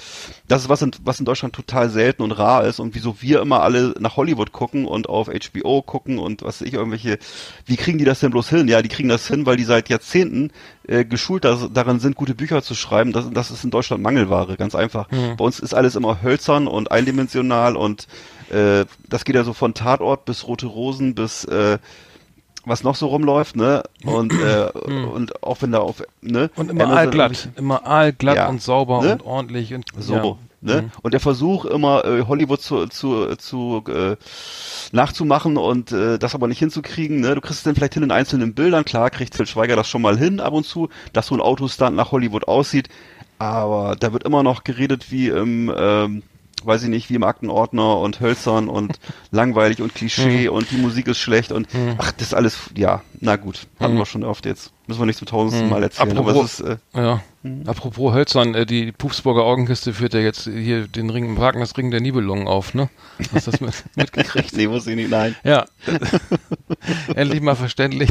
das 0.48 0.62
ist 0.62 0.68
was 0.68 0.82
in, 0.82 0.90
was 1.04 1.18
in 1.18 1.24
Deutschland 1.24 1.54
total 1.54 1.88
selten 1.88 2.22
und 2.22 2.32
rar 2.32 2.64
ist 2.64 2.80
und 2.80 2.94
wieso 2.94 3.22
wir 3.22 3.40
immer 3.40 3.62
alle 3.62 3.94
nach 3.98 4.16
Hollywood 4.16 4.52
gucken 4.52 4.86
und 4.86 5.08
auf 5.08 5.28
HBO 5.28 5.82
gucken 5.82 6.18
und 6.18 6.42
was 6.42 6.60
ich 6.60 6.74
irgendwelche, 6.74 7.18
wie 7.64 7.76
kriegen 7.76 7.98
die 7.98 8.04
das 8.04 8.20
denn 8.20 8.30
bloß 8.30 8.48
hin? 8.48 8.68
Ja, 8.68 8.82
die 8.82 8.88
kriegen 8.88 9.08
das 9.08 9.26
hin, 9.26 9.46
weil 9.46 9.56
die 9.56 9.64
seit 9.64 9.88
Jahrzehnten 9.88 10.50
äh, 10.86 11.04
geschult 11.04 11.44
das, 11.44 11.68
darin 11.72 12.00
sind, 12.00 12.16
gute 12.16 12.34
Bücher 12.34 12.62
zu 12.62 12.74
schreiben. 12.74 13.12
Das, 13.12 13.30
das 13.30 13.50
ist 13.50 13.64
in 13.64 13.70
Deutschland 13.70 14.02
Mangelware, 14.02 14.56
ganz 14.56 14.74
einfach. 14.74 15.10
Mhm. 15.10 15.36
Bei 15.36 15.44
uns 15.44 15.60
ist 15.60 15.74
alles 15.74 15.96
immer 15.96 16.22
hölzern 16.22 16.66
und 16.66 16.90
eindimensional 16.90 17.76
und 17.76 18.08
äh, 18.50 18.84
das 19.08 19.24
geht 19.24 19.36
ja 19.36 19.44
so 19.44 19.52
von 19.52 19.74
Tatort 19.74 20.24
bis 20.24 20.46
Rote 20.46 20.66
Rosen 20.66 21.14
bis 21.14 21.44
äh, 21.44 21.78
was 22.64 22.82
noch 22.84 22.94
so 22.94 23.06
rumläuft, 23.06 23.56
ne? 23.56 23.82
Und 24.04 24.32
äh, 24.32 24.68
hm. 24.84 25.08
und 25.08 25.42
auch 25.42 25.62
wenn 25.62 25.72
da 25.72 25.78
auf 25.78 26.02
ne 26.20 26.50
und 26.56 26.70
immer 26.70 26.88
allglatt, 26.88 27.48
immer 27.56 27.86
allglatt 27.86 28.36
ja, 28.36 28.48
und 28.48 28.62
sauber 28.62 29.02
ne? 29.02 29.12
und 29.12 29.22
ordentlich 29.22 29.74
und 29.74 29.86
so, 29.98 30.14
ja. 30.14 30.36
ne? 30.60 30.82
Mhm. 30.82 30.90
Und 31.02 31.12
der 31.12 31.20
Versuch 31.20 31.64
immer 31.64 32.04
äh, 32.04 32.22
Hollywood 32.22 32.60
zu 32.60 32.86
zu 32.86 33.34
zu 33.36 33.84
äh, 33.88 34.16
nachzumachen 34.92 35.56
und 35.56 35.92
äh, 35.92 36.18
das 36.18 36.34
aber 36.34 36.48
nicht 36.48 36.58
hinzukriegen, 36.58 37.20
ne? 37.20 37.34
Du 37.34 37.40
kriegst 37.40 37.58
es 37.58 37.64
dann 37.64 37.74
vielleicht 37.74 37.94
hin 37.94 38.02
in 38.02 38.10
einzelnen 38.10 38.54
Bildern, 38.54 38.84
klar, 38.84 39.10
kriegt 39.10 39.34
Phil 39.34 39.46
Schweiger 39.46 39.76
das 39.76 39.88
schon 39.88 40.02
mal 40.02 40.16
hin 40.16 40.40
ab 40.40 40.52
und 40.52 40.64
zu, 40.64 40.88
dass 41.12 41.26
so 41.26 41.34
ein 41.34 41.40
Autostunt 41.40 41.96
nach 41.96 42.12
Hollywood 42.12 42.46
aussieht, 42.46 42.88
aber 43.38 43.96
da 43.98 44.12
wird 44.12 44.24
immer 44.24 44.42
noch 44.42 44.62
geredet 44.64 45.10
wie 45.10 45.28
im 45.28 45.72
ähm, 45.76 46.22
weiß 46.66 46.82
ich 46.84 46.88
nicht, 46.88 47.10
wie 47.10 47.14
im 47.14 47.24
Aktenordner 47.24 47.98
und 47.98 48.20
hölzern 48.20 48.68
und 48.68 48.98
langweilig 49.30 49.80
und 49.82 49.94
Klischee 49.94 50.48
Mhm. 50.48 50.54
und 50.54 50.70
die 50.70 50.76
Musik 50.76 51.08
ist 51.08 51.18
schlecht 51.18 51.52
und 51.52 51.68
ach, 51.98 52.12
das 52.12 52.28
ist 52.28 52.34
alles, 52.34 52.58
ja, 52.76 53.02
na 53.20 53.36
gut, 53.36 53.66
hatten 53.80 53.94
Mhm. 53.94 53.98
wir 53.98 54.06
schon 54.06 54.24
oft 54.24 54.46
jetzt. 54.46 54.72
Müssen 54.88 55.00
wir 55.00 55.06
nicht 55.06 55.18
zum 55.18 55.28
tausendsten 55.28 55.68
Mal 55.70 55.82
erzählen, 55.84 56.10
Apropos- 56.10 56.30
aber 56.34 56.44
es 56.44 56.60
ist, 56.60 56.66
äh, 56.94 57.00
Ja. 57.00 57.22
Apropos 57.66 58.12
Hölzern, 58.14 58.54
äh, 58.54 58.66
die 58.66 58.92
Pupsburger 58.92 59.42
Augenkiste 59.42 59.92
führt 59.94 60.14
ja 60.14 60.20
jetzt 60.20 60.44
hier 60.44 60.86
den 60.86 61.10
Ring, 61.10 61.36
Wagners 61.38 61.76
Ring 61.76 61.90
der 61.90 62.00
Nibelungen 62.00 62.46
auf, 62.46 62.72
ne? 62.74 62.88
Hast 63.32 63.46
du 63.46 63.50
das 63.52 63.60
mit, 63.60 63.74
mitgekriegt? 63.96 64.56
nee, 64.56 64.68
wusste 64.68 64.90
ich 64.90 64.96
nicht, 64.96 65.10
nein. 65.10 65.34
Ja. 65.44 65.64
Endlich 67.14 67.40
mal 67.40 67.56
verständlich. 67.56 68.10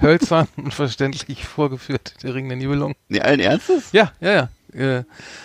Hölzern 0.00 0.48
und 0.56 0.74
verständlich 0.74 1.44
vorgeführt, 1.46 2.14
der 2.22 2.34
Ring 2.34 2.48
der 2.48 2.56
Nibelungen. 2.58 2.94
Nee, 3.08 3.20
allen 3.20 3.40
Ernstes? 3.40 3.92
Ja, 3.92 4.12
ja, 4.20 4.32
ja. 4.32 4.48
Äh, 4.74 5.04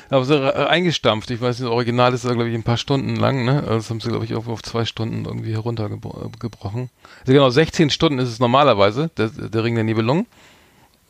aber 0.09 0.25
so 0.25 0.33
äh, 0.35 0.51
eingestampft. 0.51 1.29
Ich 1.31 1.39
weiß 1.41 1.59
nicht, 1.59 1.65
das 1.67 1.71
Original 1.73 2.13
ist 2.13 2.25
da, 2.25 2.33
glaube 2.33 2.49
ich, 2.49 2.55
ein 2.55 2.63
paar 2.63 2.77
Stunden 2.77 3.15
lang, 3.15 3.45
ne? 3.45 3.59
Also 3.61 3.75
Das 3.75 3.89
haben 3.89 3.99
sie, 4.01 4.09
glaube 4.09 4.25
ich, 4.25 4.33
auf, 4.35 4.47
auf 4.47 4.63
zwei 4.63 4.85
Stunden 4.85 5.25
irgendwie 5.25 5.53
heruntergebrochen. 5.53 6.89
Also 7.21 7.33
genau, 7.33 7.49
16 7.49 7.89
Stunden 7.89 8.19
ist 8.19 8.29
es 8.29 8.39
normalerweise, 8.39 9.09
der, 9.17 9.27
der 9.29 9.63
Ring 9.63 9.75
der 9.75 9.83
Nibelungen. 9.83 10.25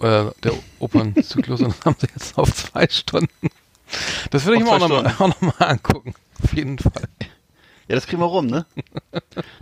Äh, 0.01 0.25
der 0.43 0.53
Opernzyklus, 0.79 1.59
und 1.61 1.75
das 1.77 1.85
haben 1.85 1.95
sie 1.99 2.07
jetzt 2.13 2.37
auf 2.37 2.53
zwei 2.53 2.87
Stunden. 2.89 3.49
Das 4.31 4.45
würde 4.45 4.59
ich 4.59 4.63
mir 4.63 4.71
auch 4.71 4.79
nochmal 4.79 5.03
noch 5.19 5.41
mal 5.41 5.65
angucken. 5.65 6.13
Auf 6.43 6.53
jeden 6.53 6.77
Fall. 6.79 7.03
Ja, 7.89 7.95
das 7.95 8.05
kriegen 8.05 8.21
wir 8.21 8.27
rum, 8.27 8.45
ne? 8.45 8.65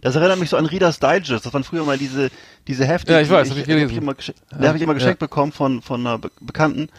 Das 0.02 0.16
erinnert 0.16 0.38
mich 0.38 0.50
so 0.50 0.58
an 0.58 0.66
Reader's 0.66 1.00
Digest. 1.00 1.46
Das 1.46 1.54
waren 1.54 1.64
früher 1.64 1.86
mal 1.86 1.98
diese, 1.98 2.30
diese 2.68 2.86
Hefte. 2.86 3.14
Ja, 3.14 3.22
ich 3.22 3.30
die 3.30 3.34
weiß, 3.34 3.50
hab 3.50 3.58
ich 3.58 3.64
die 3.64 3.72
hab 3.72 3.78
gelesen. 3.80 3.98
immer 4.04 4.12
gesche- 4.12 4.36
Da 4.52 4.68
habe 4.68 4.78
ich 4.78 4.84
immer 4.84 4.96
geschenkt 4.96 5.20
bekommen 5.20 5.54
von, 5.54 5.82
von 5.82 6.02
einer 6.06 6.18
Be 6.18 6.30
Bekannten. 6.42 6.90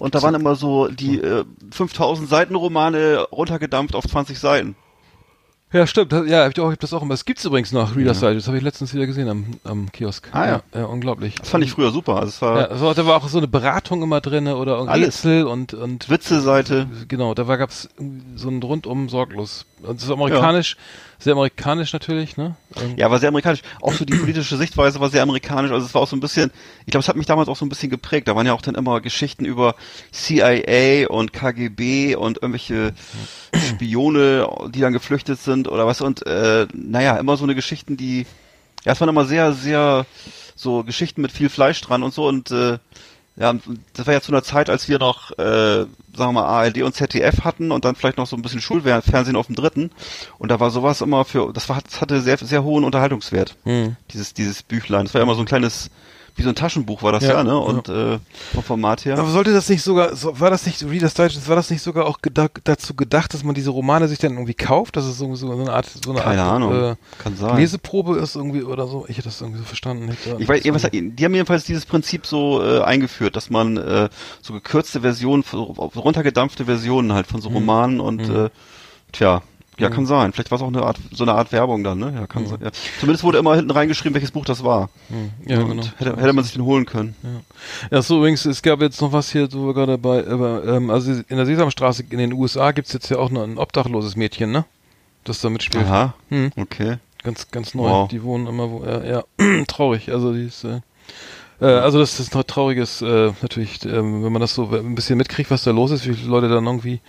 Und 0.00 0.14
da 0.14 0.22
waren 0.22 0.34
immer 0.34 0.54
so 0.54 0.88
die 0.88 1.20
äh, 1.20 1.44
5000 1.70 2.28
Seiten 2.28 2.54
Romane 2.54 3.26
runtergedampft 3.32 3.94
auf 3.94 4.06
20 4.06 4.38
Seiten. 4.38 4.76
Ja, 5.70 5.86
stimmt. 5.86 6.12
Das, 6.12 6.26
ja, 6.26 6.44
hab 6.44 6.52
ich, 6.52 6.60
auch, 6.60 6.68
ich 6.68 6.72
hab 6.72 6.80
das 6.80 6.94
auch 6.94 7.02
immer. 7.02 7.12
Das 7.12 7.26
gibt's 7.26 7.44
übrigens 7.44 7.72
noch, 7.72 7.94
Reader's 7.94 8.20
Digest. 8.20 8.38
Das 8.38 8.46
habe 8.46 8.56
ich 8.56 8.62
letztens 8.62 8.94
wieder 8.94 9.06
gesehen 9.06 9.28
am, 9.28 9.46
am 9.64 9.92
Kiosk. 9.92 10.30
Ah, 10.32 10.46
ja. 10.46 10.62
ja. 10.74 10.84
unglaublich. 10.86 11.34
Das 11.34 11.50
fand 11.50 11.62
ich 11.62 11.72
früher 11.72 11.90
super. 11.90 12.16
Also 12.16 12.28
es 12.28 12.42
war 12.42 12.58
Ja, 12.58 12.66
also, 12.66 12.94
da 12.94 13.06
war 13.06 13.16
auch 13.16 13.28
so 13.28 13.36
eine 13.36 13.48
Beratung 13.48 14.02
immer 14.02 14.22
drinne 14.22 14.56
oder 14.56 14.78
Alles. 14.88 15.24
Rätsel 15.24 15.44
und, 15.44 15.74
und 15.74 16.08
Witze-Seite. 16.08 16.86
Genau, 17.08 17.34
da 17.34 17.46
war, 17.48 17.58
gab's 17.58 17.88
so 18.36 18.48
ein 18.48 18.62
rundum 18.62 19.10
sorglos. 19.10 19.66
Das 19.82 20.02
ist 20.02 20.10
amerikanisch, 20.10 20.76
sehr 21.18 21.32
amerikanisch 21.32 21.92
natürlich, 21.92 22.36
ne? 22.36 22.56
Ja, 22.96 23.10
war 23.10 23.18
sehr 23.18 23.28
amerikanisch. 23.28 23.62
Auch 23.80 23.92
so 23.92 24.04
die 24.04 24.16
politische 24.16 24.56
Sichtweise 24.56 25.00
war 25.00 25.08
sehr 25.08 25.22
amerikanisch. 25.22 25.70
Also 25.70 25.86
es 25.86 25.94
war 25.94 26.02
auch 26.02 26.08
so 26.08 26.16
ein 26.16 26.20
bisschen, 26.20 26.50
ich 26.86 26.90
glaube, 26.90 27.02
es 27.02 27.08
hat 27.08 27.16
mich 27.16 27.26
damals 27.26 27.48
auch 27.48 27.56
so 27.56 27.64
ein 27.64 27.68
bisschen 27.68 27.90
geprägt. 27.90 28.28
Da 28.28 28.36
waren 28.36 28.46
ja 28.46 28.52
auch 28.52 28.62
dann 28.62 28.74
immer 28.74 29.00
Geschichten 29.00 29.44
über 29.44 29.74
CIA 30.12 31.08
und 31.08 31.32
KGB 31.32 32.16
und 32.16 32.42
irgendwelche 32.42 32.92
Spione, 33.54 34.48
die 34.68 34.80
dann 34.80 34.92
geflüchtet 34.92 35.40
sind 35.40 35.68
oder 35.68 35.86
was. 35.86 36.00
Und 36.00 36.26
äh, 36.26 36.66
naja, 36.72 37.16
immer 37.16 37.36
so 37.36 37.44
eine 37.44 37.54
Geschichten, 37.54 37.96
die, 37.96 38.26
ja, 38.84 38.92
es 38.92 39.00
waren 39.00 39.08
immer 39.08 39.24
sehr, 39.24 39.52
sehr 39.52 40.06
so 40.56 40.82
Geschichten 40.82 41.22
mit 41.22 41.32
viel 41.32 41.48
Fleisch 41.48 41.80
dran 41.80 42.02
und 42.02 42.12
so. 42.12 42.26
Und 42.26 42.50
äh, 42.50 42.78
ja, 43.38 43.54
das 43.94 44.06
war 44.06 44.14
ja 44.14 44.20
zu 44.20 44.32
einer 44.32 44.42
Zeit, 44.42 44.68
als 44.68 44.88
wir 44.88 44.98
noch, 44.98 45.30
äh, 45.38 45.84
sagen 45.84 45.88
wir 46.16 46.32
mal, 46.32 46.44
ARD 46.44 46.82
und 46.82 46.94
ZDF 46.94 47.44
hatten 47.44 47.70
und 47.70 47.84
dann 47.84 47.94
vielleicht 47.94 48.18
noch 48.18 48.26
so 48.26 48.34
ein 48.34 48.42
bisschen 48.42 48.60
Schulfernsehen 48.60 49.36
auf 49.36 49.46
dem 49.46 49.54
dritten. 49.54 49.90
Und 50.38 50.50
da 50.50 50.58
war 50.58 50.70
sowas 50.70 51.00
immer 51.00 51.24
für, 51.24 51.52
das 51.52 51.68
war, 51.68 51.80
das 51.82 52.00
hatte 52.00 52.20
sehr, 52.20 52.38
sehr 52.38 52.64
hohen 52.64 52.84
Unterhaltungswert. 52.84 53.56
hm. 53.64 53.96
Dieses, 54.12 54.34
dieses 54.34 54.62
Büchlein. 54.64 55.04
Das 55.04 55.14
war 55.14 55.20
ja 55.20 55.22
immer 55.22 55.36
so 55.36 55.42
ein 55.42 55.46
kleines, 55.46 55.90
wie 56.38 56.44
so 56.44 56.50
ein 56.50 56.54
Taschenbuch 56.54 57.02
war 57.02 57.12
das 57.12 57.24
Ja, 57.24 57.34
ja, 57.34 57.44
ne? 57.44 57.58
Und 57.58 57.88
äh, 57.88 58.18
vom 58.54 58.62
Format 58.62 59.04
her. 59.04 59.18
Aber 59.18 59.28
sollte 59.28 59.52
das 59.52 59.68
nicht 59.68 59.82
sogar, 59.82 60.14
so, 60.14 60.38
war 60.38 60.50
das 60.50 60.64
nicht, 60.66 60.82
Reader's 60.84 61.14
Digest, 61.14 61.48
war 61.48 61.56
das 61.56 61.70
nicht 61.70 61.82
sogar 61.82 62.06
auch 62.06 62.22
geda 62.22 62.48
dazu 62.64 62.94
gedacht, 62.94 63.34
dass 63.34 63.42
man 63.42 63.54
diese 63.54 63.70
Romane 63.70 64.06
sich 64.06 64.18
dann 64.18 64.32
irgendwie 64.32 64.54
kauft? 64.54 64.96
Dass 64.96 65.04
es 65.04 65.18
so, 65.18 65.34
so 65.34 65.50
eine 65.50 65.72
Art, 65.72 65.86
so 65.86 66.10
eine 66.12 66.20
Keine 66.20 66.42
Art 66.42 66.54
Ahnung. 66.54 66.92
Äh, 66.92 66.96
Kann 67.18 67.36
sein. 67.36 67.56
Leseprobe 67.56 68.18
ist 68.18 68.36
irgendwie 68.36 68.62
oder 68.62 68.86
so? 68.86 69.04
Ich 69.08 69.18
hätte 69.18 69.28
das 69.28 69.40
irgendwie 69.40 69.58
so 69.58 69.64
verstanden. 69.64 70.08
Hätte, 70.08 70.36
Ich 70.40 70.48
weiß, 70.48 70.62
was, 70.70 70.88
die 70.92 71.24
haben 71.24 71.34
jedenfalls 71.34 71.64
dieses 71.64 71.84
Prinzip 71.84 72.24
so 72.24 72.62
äh, 72.62 72.82
eingeführt, 72.82 73.34
dass 73.34 73.50
man 73.50 73.76
äh, 73.76 74.08
so 74.40 74.52
gekürzte 74.52 75.00
Versionen, 75.00 75.42
so 75.42 75.62
runtergedampfte 75.64 76.66
Versionen 76.66 77.12
halt 77.12 77.26
von 77.26 77.40
so 77.40 77.48
Romanen 77.48 77.98
und 77.98 78.20
äh, 78.28 78.50
tja, 79.12 79.42
ja, 79.78 79.90
kann 79.90 80.06
sein. 80.06 80.32
Vielleicht 80.32 80.50
war 80.50 80.56
es 80.56 80.62
auch 80.62 80.68
eine 80.68 80.82
Art, 80.82 80.98
so 81.12 81.24
eine 81.24 81.34
Art 81.34 81.52
Werbung 81.52 81.84
dann, 81.84 81.98
ne? 81.98 82.12
Ja, 82.14 82.26
kann 82.26 82.46
sein. 82.46 82.58
Ja. 82.62 82.70
Zumindest 83.00 83.24
wurde 83.24 83.38
immer 83.38 83.54
hinten 83.54 83.70
reingeschrieben, 83.70 84.14
welches 84.14 84.32
Buch 84.32 84.44
das 84.44 84.64
war. 84.64 84.90
Hm. 85.08 85.30
Ja, 85.46 85.60
und 85.60 85.68
genau. 85.70 85.82
hätte, 85.98 86.16
hätte 86.16 86.32
man 86.32 86.44
sich 86.44 86.52
den 86.52 86.64
holen 86.64 86.84
können. 86.86 87.14
Ja, 87.90 88.02
so 88.02 88.18
übrigens, 88.18 88.44
es 88.44 88.62
gab 88.62 88.80
jetzt 88.80 89.00
noch 89.00 89.12
was 89.12 89.30
hier, 89.32 89.50
wir 89.52 89.74
gerade 89.74 89.98
bei, 89.98 90.26
aber, 90.26 90.64
ähm, 90.64 90.90
also 90.90 91.12
in 91.12 91.36
der 91.36 91.46
Sesamstraße 91.46 92.04
in 92.10 92.18
den 92.18 92.32
USA 92.32 92.72
gibt's 92.72 92.92
jetzt 92.92 93.08
ja 93.08 93.18
auch 93.18 93.30
noch 93.30 93.44
ein 93.44 93.58
obdachloses 93.58 94.16
Mädchen, 94.16 94.50
ne? 94.50 94.64
Das 95.24 95.40
da 95.40 95.50
mitspielt. 95.50 95.84
Aha, 95.84 96.14
Hm. 96.30 96.50
okay. 96.56 96.98
Ganz, 97.22 97.50
ganz 97.50 97.74
neu. 97.74 97.88
Wow. 97.88 98.08
Die 98.08 98.22
wohnen 98.22 98.46
immer 98.46 98.70
wo, 98.70 98.84
ja, 98.84 99.04
ja. 99.04 99.24
traurig. 99.66 100.10
Also 100.10 100.32
die 100.32 100.44
ist, 100.44 100.64
äh, 100.64 100.80
äh, 101.60 101.66
also 101.66 101.98
das 101.98 102.20
ist 102.20 102.34
noch 102.34 102.44
trauriges, 102.44 103.02
äh, 103.02 103.32
natürlich, 103.42 103.84
ähm, 103.84 104.24
wenn 104.24 104.32
man 104.32 104.40
das 104.40 104.54
so 104.54 104.70
ein 104.70 104.94
bisschen 104.94 105.18
mitkriegt, 105.18 105.50
was 105.50 105.64
da 105.64 105.72
los 105.72 105.90
ist, 105.90 106.06
wie 106.08 106.14
viele 106.14 106.30
Leute 106.30 106.48
dann 106.48 106.64
irgendwie 106.66 107.00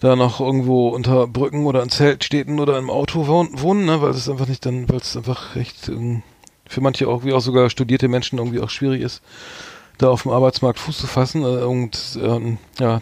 da 0.00 0.16
noch 0.16 0.40
irgendwo 0.40 0.88
unter 0.88 1.26
Brücken 1.26 1.66
oder 1.66 1.82
in 1.82 1.90
Zeltstädten 1.90 2.60
oder 2.60 2.78
im 2.78 2.90
Auto 2.90 3.26
wohnen, 3.26 3.84
ne, 3.84 4.00
weil 4.00 4.10
es 4.10 4.28
einfach 4.28 4.46
nicht 4.46 4.64
dann, 4.64 4.88
weil 4.88 4.98
es 4.98 5.16
einfach 5.16 5.56
echt 5.56 5.88
ähm, 5.88 6.22
für 6.68 6.80
manche 6.80 7.08
auch, 7.08 7.24
wie 7.24 7.32
auch 7.32 7.40
sogar 7.40 7.70
studierte 7.70 8.08
Menschen 8.08 8.38
irgendwie 8.38 8.60
auch 8.60 8.70
schwierig 8.70 9.02
ist, 9.02 9.22
da 9.96 10.08
auf 10.10 10.22
dem 10.22 10.32
Arbeitsmarkt 10.32 10.78
Fuß 10.78 10.98
zu 10.98 11.06
fassen. 11.06 11.42
Äh, 11.42 11.64
und 11.64 12.18
ähm, 12.22 12.58
ja, 12.78 13.00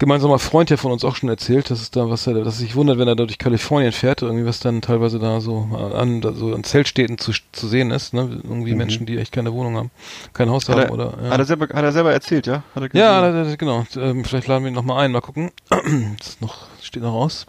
gemeinsamer 0.00 0.40
Freund 0.40 0.68
ja 0.70 0.76
von 0.76 0.90
uns 0.90 1.04
auch 1.04 1.14
schon 1.14 1.28
erzählt, 1.28 1.70
dass 1.70 1.80
es 1.80 1.92
da 1.92 2.10
was, 2.10 2.26
er- 2.26 2.34
dass 2.34 2.56
er 2.56 2.60
sich 2.66 2.74
wundert, 2.74 2.98
wenn 2.98 3.06
er 3.06 3.14
da 3.14 3.24
durch 3.24 3.38
Kalifornien 3.38 3.92
fährt, 3.92 4.22
irgendwie 4.22 4.44
was 4.44 4.58
dann 4.58 4.80
teilweise 4.82 5.20
da 5.20 5.40
so 5.40 5.68
an, 5.94 6.20
da 6.20 6.32
so 6.32 6.52
an 6.52 6.64
Zeltstädten 6.64 7.18
zu, 7.18 7.30
zu 7.52 7.68
sehen 7.68 7.92
ist, 7.92 8.12
ne? 8.12 8.40
Irgendwie 8.42 8.74
Menschen, 8.74 9.06
die 9.06 9.16
echt 9.18 9.30
keine 9.30 9.52
Wohnung 9.52 9.76
haben, 9.76 9.90
kein 10.32 10.50
Haus 10.50 10.68
Hat 10.68 10.76
haben 10.76 10.82
er, 10.86 10.92
oder. 10.92 11.14
Ja. 11.22 11.30
hat, 11.30 11.38
er 11.38 11.44
selber, 11.44 11.66
hat 11.68 11.84
er 11.84 11.92
selber 11.92 12.12
erzählt, 12.12 12.48
ja? 12.48 12.64
Hat 12.74 12.82
er 12.82 12.88
gesehen? 12.88 13.00
Ja, 13.06 13.20
da- 13.30 13.44
da- 13.44 13.54
genau. 13.56 13.84
Ähm, 13.96 14.24
vielleicht 14.24 14.48
laden 14.48 14.64
wir 14.64 14.70
ihn 14.72 14.74
nochmal 14.74 15.04
ein, 15.04 15.12
mal 15.12 15.20
gucken. 15.20 15.52
Das 16.18 16.40
noch, 16.40 16.66
steht 16.82 17.02
noch 17.04 17.14
aus. 17.14 17.46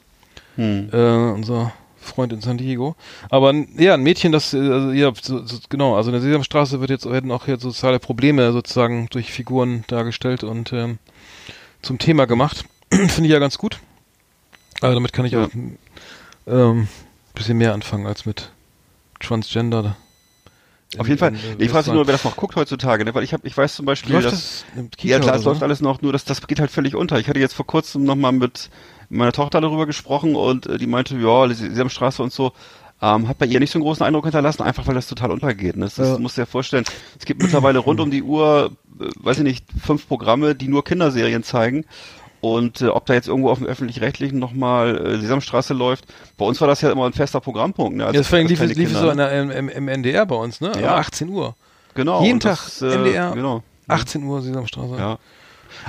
Hm. 0.58 0.90
Äh, 0.92 0.98
unser 1.34 1.72
Freund 2.04 2.34
in 2.34 2.42
San 2.42 2.58
Diego. 2.58 2.96
Aber 3.30 3.54
ja, 3.78 3.94
ein 3.94 4.02
Mädchen, 4.04 4.32
das, 4.32 4.54
äh, 4.54 4.58
also, 4.58 4.92
ja, 4.92 5.12
so, 5.22 5.46
so, 5.46 5.58
genau, 5.70 5.96
also 5.96 6.10
in 6.10 6.14
der 6.14 6.22
Sesamstraße 6.22 6.82
wird 6.82 6.90
jetzt, 6.90 7.10
werden 7.10 7.32
auch 7.32 7.48
jetzt 7.48 7.62
soziale 7.62 8.00
Probleme 8.00 8.52
sozusagen 8.52 9.08
durch 9.12 9.32
Figuren 9.32 9.84
dargestellt 9.88 10.44
und 10.44 10.74
ähm, 10.74 10.98
zum 11.82 11.98
Thema 11.98 12.26
gemacht. 12.26 12.66
Finde 12.92 13.24
ich 13.26 13.32
ja 13.32 13.40
ganz 13.40 13.58
gut. 13.58 13.80
Also 14.82 14.94
damit 14.96 15.14
kann 15.14 15.26
ich 15.26 15.34
Ja. 15.34 15.46
auch 15.46 15.50
ähm, 16.48 16.88
bisschen 17.34 17.58
mehr 17.58 17.74
anfangen 17.74 18.08
als 18.08 18.26
mit 18.26 18.52
Transgender. 19.20 19.96
Auf 20.98 21.08
jeden 21.08 21.20
Fall. 21.20 21.30
In- 21.30 21.60
äh, 21.60 21.64
Ich 21.64 21.70
frage 21.70 21.88
mich 21.90 21.96
nur, 21.96 22.06
wer 22.08 22.12
das 22.14 22.24
noch 22.26 22.36
guckt 22.36 22.56
heutzutage, 22.56 23.06
ne? 23.06 23.16
Weil 23.16 23.24
ich 23.24 23.32
habe, 23.34 23.48
ich 23.48 23.56
weiß 23.56 23.76
zum 23.76 23.86
Beispiel, 23.86 24.14
Läuft 24.14 24.28
dass, 24.28 24.66
das 24.76 25.04
ja 25.04 25.20
klar, 25.20 25.36
es 25.36 25.44
so, 25.44 25.50
läuft 25.50 25.62
ne? 25.62 25.68
alles 25.68 25.80
noch, 25.82 26.02
nur 26.02 26.12
das, 26.12 26.26
das 26.26 26.46
geht 26.48 26.60
halt 26.60 26.72
völlig 26.72 26.96
unter. 26.96 27.18
Ich 27.20 27.30
hatte 27.30 27.40
jetzt 27.40 27.54
vor 27.54 27.66
kurzem 27.66 28.04
nochmal 28.04 28.34
mit 28.34 28.70
meiner 29.10 29.32
Tochter 29.32 29.62
darüber 29.62 29.86
gesprochen 29.86 30.36
und 30.36 30.68
äh, 30.68 30.78
die 30.78 30.88
meinte, 30.88 31.16
ja, 31.18 31.48
sie, 31.50 31.74
sie 31.74 31.80
haben 31.80 31.90
Straße 31.90 32.22
und 32.22 32.34
so, 32.34 32.52
ähm, 33.02 33.28
hat 33.28 33.38
bei 33.40 33.46
ihr 33.46 33.60
nicht 33.60 33.72
so 33.72 33.78
einen 33.80 33.84
großen 33.84 34.06
Eindruck 34.06 34.26
hinterlassen, 34.26 34.62
einfach 34.64 34.86
weil 34.88 34.96
das 34.96 35.08
total 35.08 35.32
untergeht. 35.32 35.76
Ne? 35.76 35.86
Das, 35.86 35.96
das 35.96 36.10
Ja. 36.10 36.18
musst 36.20 36.38
du 36.38 36.42
dir 36.42 36.46
vorstellen. 36.48 36.86
Es 37.18 37.26
gibt 37.26 37.42
mittlerweile 37.42 37.80
rund 37.80 38.00
um 38.00 38.12
die 38.12 38.24
Uhr, 38.24 38.72
äh, 39.00 39.06
weiß 39.20 39.38
ich 39.40 39.44
nicht, 39.44 39.66
fünf 39.84 40.08
Programme, 40.08 40.54
die 40.56 40.68
nur 40.68 40.84
Kinderserien 40.84 41.44
zeigen. 41.44 41.86
Und 42.42 42.82
äh, 42.82 42.88
ob 42.88 43.06
da 43.06 43.14
jetzt 43.14 43.28
irgendwo 43.28 43.50
auf 43.52 43.60
dem 43.60 43.68
öffentlich-rechtlichen 43.68 44.40
nochmal 44.40 44.98
äh, 44.98 45.18
Sesamstraße 45.20 45.74
läuft, 45.76 46.06
bei 46.38 46.46
uns 46.46 46.60
war 46.60 46.68
das 46.68 46.82
ja 46.82 46.92
immer 46.92 47.06
ein 47.06 47.14
fester 47.14 47.40
Programmpunkt. 47.40 47.98
Ne? 47.98 48.06
als- 48.06 48.16
Ja, 48.16 48.22
deswegen 48.22 48.50
als 48.50 48.50
lief, 48.50 48.62
es- 48.62 48.76
lief 48.78 48.88
es 48.88 48.94
Kinder, 48.94 49.02
so 49.02 49.10
in 49.12 49.18
ne? 49.18 49.30
der, 49.54 49.58
im, 49.60 49.70
im, 49.70 49.88
NDR 49.88 50.26
bei 50.26 50.36
uns, 50.36 50.60
ne? 50.60 50.72
Ja. 50.82 50.94
Um 50.96 51.00
18 51.00 51.30
Uhr. 51.30 51.56
Genau. 51.94 52.24
jeden 52.24 52.40
Tag 52.40 52.56
das, 52.64 52.82
äh, 52.82 52.94
NDR. 52.96 53.32
Genau. 53.36 53.64
18 53.88 54.24
Uhr 54.24 54.42
Sesamstraße. 54.42 54.96
Ja. 54.98 55.20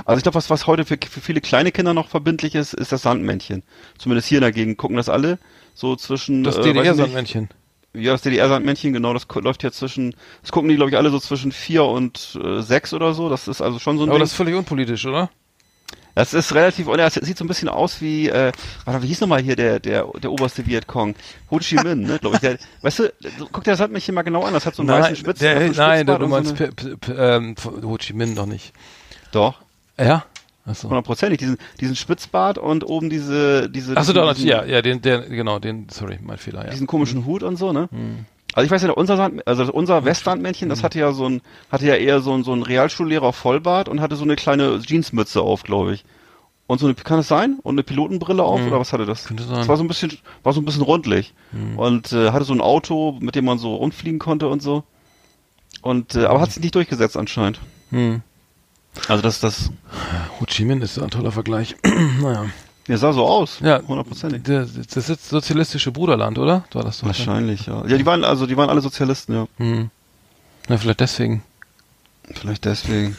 Also 0.05 0.17
ich 0.17 0.23
glaube, 0.23 0.35
was, 0.35 0.49
was 0.49 0.67
heute 0.67 0.85
für, 0.85 0.97
für 0.97 1.21
viele 1.21 1.41
kleine 1.41 1.71
Kinder 1.71 1.93
noch 1.93 2.07
verbindlich 2.09 2.55
ist, 2.55 2.73
ist 2.73 2.91
das 2.91 3.01
Sandmännchen. 3.01 3.63
Zumindest 3.97 4.27
hier 4.27 4.37
in 4.37 4.43
der 4.43 4.51
Gegend 4.51 4.77
gucken 4.77 4.97
das 4.97 5.09
alle. 5.09 5.39
So 5.73 5.95
zwischen. 5.95 6.43
Das 6.43 6.57
äh, 6.57 6.61
DDR-Sandmännchen. 6.63 7.49
Ja, 7.95 8.11
das 8.13 8.21
DDR-Sandmännchen, 8.23 8.91
genau, 8.93 9.13
das 9.13 9.27
läuft 9.35 9.61
jetzt 9.63 9.77
zwischen, 9.77 10.15
das 10.41 10.51
gucken 10.51 10.67
die, 10.69 10.75
glaube 10.75 10.89
ich, 10.89 10.97
alle 10.97 11.11
so 11.11 11.19
zwischen 11.19 11.51
vier 11.51 11.83
und 11.85 12.37
äh, 12.43 12.61
sechs 12.61 12.93
oder 12.93 13.13
so. 13.13 13.29
Das 13.29 13.47
ist 13.47 13.61
also 13.61 13.77
schon 13.79 13.97
so 13.97 14.03
ein 14.03 14.09
Aber 14.09 14.17
Ding. 14.17 14.23
das 14.23 14.31
ist 14.31 14.35
völlig 14.37 14.55
unpolitisch, 14.55 15.05
oder? 15.05 15.29
Das 16.15 16.33
ist 16.35 16.53
relativ, 16.53 16.87
oder 16.87 17.05
es 17.07 17.15
sieht 17.15 17.37
so 17.39 17.43
ein 17.43 17.47
bisschen 17.47 17.69
aus 17.69 17.99
wie, 18.01 18.29
äh, 18.29 18.51
warte, 18.85 19.01
wie 19.01 19.07
hieß 19.07 19.21
nochmal 19.21 19.41
hier 19.41 19.55
der, 19.55 19.79
der, 19.79 20.05
der 20.21 20.31
oberste 20.31 20.65
Vietcong? 20.67 21.15
Ho 21.49 21.57
Chi 21.59 21.75
Minh, 21.75 22.01
ne, 22.01 22.19
glaube 22.19 22.35
ich. 22.35 22.41
Der, 22.41 22.57
weißt 22.81 22.99
du, 22.99 23.13
guck 23.51 23.63
dir 23.63 23.71
das 23.71 23.79
Sandmännchen 23.79 24.13
mal 24.13 24.21
genau 24.21 24.43
an, 24.43 24.53
das 24.53 24.65
hat 24.67 24.75
so 24.75 24.83
einen 24.83 24.89
weißen 24.91 25.15
Spitz. 25.15 25.39
der, 25.39 25.55
hat 25.69 25.75
nein, 25.75 25.97
Spitzbart 26.05 26.21
du 26.21 26.25
und 26.25 26.29
so 26.29 26.35
meinst 26.35 26.61
eine- 26.61 26.71
P- 26.71 26.89
P- 26.89 26.97
P- 26.97 27.11
ähm, 27.13 27.55
Ho 27.83 27.97
Chi 27.97 28.13
Minh 28.13 28.35
doch 28.35 28.45
nicht. 28.45 28.73
Doch. 29.31 29.55
Ja? 29.99 30.25
Achso. 30.65 30.87
Hundertprozentig, 30.89 31.39
diesen, 31.39 31.57
diesen 31.81 31.95
Spitzbart 31.95 32.57
und 32.57 32.85
oben 32.85 33.09
diese, 33.09 33.69
diese, 33.69 33.97
Achso, 33.97 34.13
diesen, 34.13 34.25
doch, 34.25 34.33
diesen- 34.33 34.47
ja, 34.49 34.63
ja, 34.63 34.81
den, 34.81 35.01
der, 35.01 35.19
genau, 35.21 35.59
den, 35.59 35.87
sorry, 35.89 36.19
mein 36.21 36.37
Fehler, 36.37 36.63
ja. 36.65 36.71
diesen 36.71 36.87
komischen 36.87 37.25
Hut 37.25 37.43
und 37.43 37.57
so, 37.57 37.73
ne? 37.73 37.89
Hm. 37.91 38.25
Also 38.53 38.65
ich 38.65 38.71
weiß 38.71 38.83
ja, 38.83 38.91
unser 38.91 39.17
Sand, 39.17 39.45
also 39.47 39.71
unser 39.73 40.05
Westlandmännchen, 40.05 40.69
das 40.69 40.83
hatte 40.83 40.99
ja 40.99 41.11
so 41.11 41.27
ein, 41.27 41.41
hatte 41.71 41.85
ja 41.87 41.95
eher 41.95 42.21
so 42.21 42.33
ein, 42.33 42.43
so 42.43 42.53
ein 42.53 42.61
Realschullehrer 42.61 43.33
Vollbart 43.33 43.89
und 43.89 43.99
hatte 43.99 44.15
so 44.15 44.23
eine 44.23 44.35
kleine 44.35 44.79
Jeansmütze 44.85 45.41
auf, 45.41 45.63
glaube 45.63 45.95
ich. 45.95 46.05
Und 46.67 46.79
so 46.79 46.85
eine, 46.85 46.95
kann 46.95 47.19
es 47.19 47.27
sein? 47.27 47.57
Und 47.63 47.75
eine 47.75 47.83
Pilotenbrille 47.83 48.41
auf 48.43 48.61
Mhm. 48.61 48.67
oder 48.67 48.79
was 48.79 48.93
hatte 48.93 49.05
das? 49.05 49.25
Könnte 49.25 49.43
sein. 49.43 49.55
Das 49.57 49.67
war 49.67 49.75
so 49.75 49.83
ein 49.83 49.87
bisschen, 49.87 50.17
war 50.43 50.53
so 50.53 50.61
ein 50.61 50.65
bisschen 50.65 50.83
rundlich. 50.83 51.33
Mhm. 51.51 51.77
Und 51.79 52.13
äh, 52.13 52.31
hatte 52.31 52.45
so 52.45 52.53
ein 52.53 52.61
Auto, 52.61 53.17
mit 53.19 53.35
dem 53.35 53.43
man 53.45 53.57
so 53.57 53.75
rundfliegen 53.75 54.19
konnte 54.19 54.47
und 54.47 54.61
so. 54.61 54.83
Und 55.81 56.15
äh, 56.15 56.25
aber 56.25 56.39
hat 56.39 56.51
sich 56.51 56.63
nicht 56.63 56.75
durchgesetzt 56.75 57.17
anscheinend. 57.17 57.59
Hm. 57.89 58.21
Also 59.07 59.21
das, 59.21 59.39
das, 59.39 59.71
Ho 60.39 60.45
Chi 60.45 60.65
Minh 60.65 60.81
ist 60.81 60.99
ein 60.99 61.09
toller 61.09 61.31
Vergleich. 61.31 61.75
naja. 62.21 62.45
der 62.87 62.97
sah 62.97 63.13
so 63.13 63.25
aus. 63.25 63.59
Ja, 63.61 63.81
hundertprozentig. 63.87 64.43
Der, 64.43 64.65
das 64.65 65.09
ist 65.09 65.29
sozialistische 65.29 65.91
Bruderland, 65.91 66.37
oder? 66.37 66.63
War 66.73 66.83
das 66.83 66.99
so? 66.99 67.07
Wahrscheinlich, 67.07 67.65
ja. 67.65 67.85
Ja, 67.87 67.97
die 67.97 68.05
waren 68.05 68.23
also, 68.23 68.45
die 68.45 68.57
waren 68.57 68.69
alle 68.69 68.81
Sozialisten, 68.81 69.33
ja. 69.33 69.47
Hm. 69.57 69.89
Na, 70.67 70.77
vielleicht 70.77 70.99
deswegen. 70.99 71.43
Vielleicht 72.33 72.65
deswegen. 72.65 73.17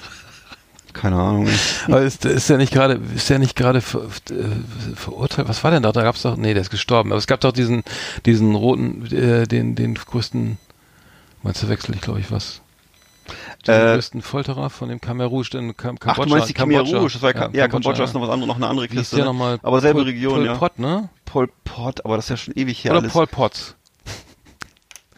Keine 0.94 1.16
Ahnung. 1.16 1.48
Aber 1.86 2.02
ist, 2.02 2.24
ist 2.24 2.48
der 2.48 2.56
nicht 2.56 2.72
gerade, 2.72 3.00
ist 3.14 3.28
der 3.28 3.40
nicht 3.40 3.56
gerade 3.56 3.80
ver, 3.80 4.04
äh, 4.30 4.94
verurteilt? 4.94 5.48
Was 5.48 5.64
war 5.64 5.72
denn 5.72 5.82
da? 5.82 5.90
Da 5.90 6.04
gab's 6.04 6.22
doch, 6.22 6.36
nee, 6.36 6.54
der 6.54 6.62
ist 6.62 6.70
gestorben. 6.70 7.10
Aber 7.10 7.18
es 7.18 7.26
gab 7.26 7.40
doch 7.40 7.52
diesen, 7.52 7.82
diesen 8.24 8.54
roten, 8.54 9.04
äh, 9.12 9.46
den, 9.46 9.74
den 9.74 9.96
größten, 9.96 10.56
meinst 11.42 11.62
du 11.62 11.68
wechsel 11.68 11.96
ich, 11.96 12.00
glaube 12.00 12.20
ich, 12.20 12.30
was? 12.30 12.62
Den 13.66 13.74
Äh, 13.74 13.94
größten 13.94 14.22
Folterer 14.22 14.68
von 14.70 14.88
dem 14.88 15.00
Khmer 15.00 15.24
Rouge 15.26 15.56
in 15.56 15.76
Kam 15.76 15.96
Ach, 15.96 16.00
Kambodscha. 16.00 16.24
du 16.24 16.30
meinst 16.30 16.58
die. 16.58 16.94
Rouge? 16.96 17.12
Das 17.14 17.22
war 17.22 17.34
ja, 17.34 17.50
ja, 17.52 17.68
Kambodscha 17.68 18.04
ist 18.04 18.12
ja. 18.12 18.20
noch 18.20 18.26
was 18.26 18.32
anderes, 18.32 18.48
noch 18.48 18.56
eine 18.56 18.66
andere 18.68 18.88
Kiste. 18.88 19.16
ne? 19.16 19.24
nochmal? 19.24 19.58
Aber 19.62 19.80
selbe 19.80 20.00
Pol, 20.00 20.08
Region, 20.10 20.34
Pol 20.34 20.46
ja. 20.46 20.54
Pot, 20.56 20.78
ne? 20.78 21.08
Pol 21.24 21.48
Pot, 21.64 22.04
aber 22.04 22.16
das 22.16 22.26
ist 22.26 22.30
ja 22.30 22.36
schon 22.36 22.54
ewig 22.56 22.84
her 22.84 22.92
Oder 22.92 23.00
alles. 23.00 23.12
Pol 23.12 23.26
Potts. 23.26 23.74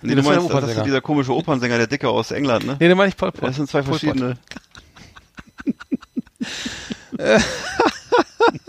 nee, 0.03 0.15
das 0.15 0.25
du 0.25 0.31
meinst, 0.31 0.51
das 0.53 0.77
ist 0.77 0.85
dieser 0.85 1.01
komische 1.01 1.35
Opernsänger, 1.35 1.79
der 1.79 1.87
Dicke 1.89 2.09
aus 2.09 2.31
England, 2.31 2.67
ne? 2.67 2.77
Nee, 2.79 2.89
den 2.89 2.97
meine 2.97 3.09
ich 3.09 3.17
Pol 3.17 3.33
Pot. 3.33 3.49
Das 3.49 3.57
sind 3.57 3.69
zwei 3.69 3.83
Pol 3.83 3.93
Pot. 3.93 4.01
verschiedene. 4.01 4.39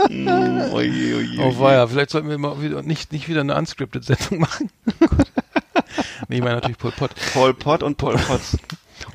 Mm, 0.10 0.62
oje, 0.74 1.16
oje, 1.18 1.40
Oh 1.40 1.60
weia, 1.60 1.86
vielleicht 1.88 2.10
sollten 2.10 2.30
wir 2.30 2.38
mal 2.38 2.62
wieder 2.62 2.82
nicht, 2.82 3.12
nicht 3.12 3.28
wieder 3.30 3.42
eine 3.42 3.56
unscripted 3.56 4.04
Sendung 4.04 4.40
machen. 4.40 4.72
nee, 6.28 6.38
ich 6.38 6.42
meine 6.42 6.56
natürlich 6.56 6.78
Pol 6.78 6.92
Pot. 6.92 7.12
Pol 7.34 7.54
Pot 7.54 7.84
und 7.84 7.98
Pol 7.98 8.16
Potts. 8.16 8.58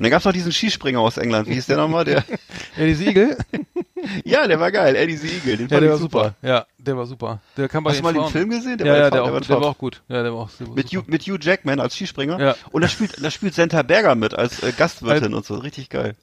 Dann 0.03 0.11
gab's 0.11 0.25
noch 0.25 0.33
diesen 0.33 0.51
Skispringer 0.51 0.99
aus 0.99 1.17
England. 1.17 1.47
Wie 1.47 1.53
hieß 1.53 1.65
der 1.67 1.77
nochmal? 1.77 2.05
Der, 2.05 2.23
Ja, 2.77 2.85
die 2.85 2.93
Siegel? 2.93 3.37
ja, 4.25 4.45
der 4.47 4.59
war 4.59 4.71
geil. 4.71 4.95
Eddie 4.95 5.15
Siegel. 5.17 5.57
Den 5.57 5.67
Ja, 5.67 5.69
fand 5.69 5.71
der 5.71 5.81
ich 5.83 5.89
war 5.89 5.97
super. 5.97 6.35
Ja, 6.41 6.65
der 6.77 6.97
war 6.97 7.05
super. 7.05 7.39
Der 7.57 7.69
kann 7.69 7.83
bei 7.83 7.91
Hast 7.91 7.99
du 7.99 8.03
mal 8.03 8.13
den 8.13 8.27
Film 8.27 8.49
gesehen? 8.49 8.77
ja, 8.79 8.85
ja, 8.85 9.09
der, 9.09 9.21
war, 9.21 9.23
auch, 9.23 9.31
der 9.31 9.39
der, 9.41 9.49
war 9.49 9.55
war 9.55 9.61
top. 9.61 9.75
auch 9.75 9.77
gut. 9.77 10.01
Ja, 10.09 10.21
der 10.23 10.33
war 10.33 10.41
auch 10.41 10.49
sehr 10.49 10.67
Mit 10.67 10.87
Hugh, 10.87 10.95
super. 10.99 11.11
mit 11.11 11.21
Hugh 11.23 11.37
Jackman 11.41 11.79
als 11.79 11.95
Skispringer. 11.95 12.39
Ja. 12.39 12.55
Und 12.71 12.81
da 12.83 12.87
spielt, 12.87 13.23
da 13.23 13.31
spielt 13.31 13.53
Senta 13.55 13.81
Berger 13.81 14.15
mit 14.15 14.33
als 14.33 14.61
äh, 14.61 14.71
Gastwirtin 14.77 15.33
und 15.33 15.45
so. 15.45 15.55
Richtig 15.55 15.89
geil. 15.89 16.15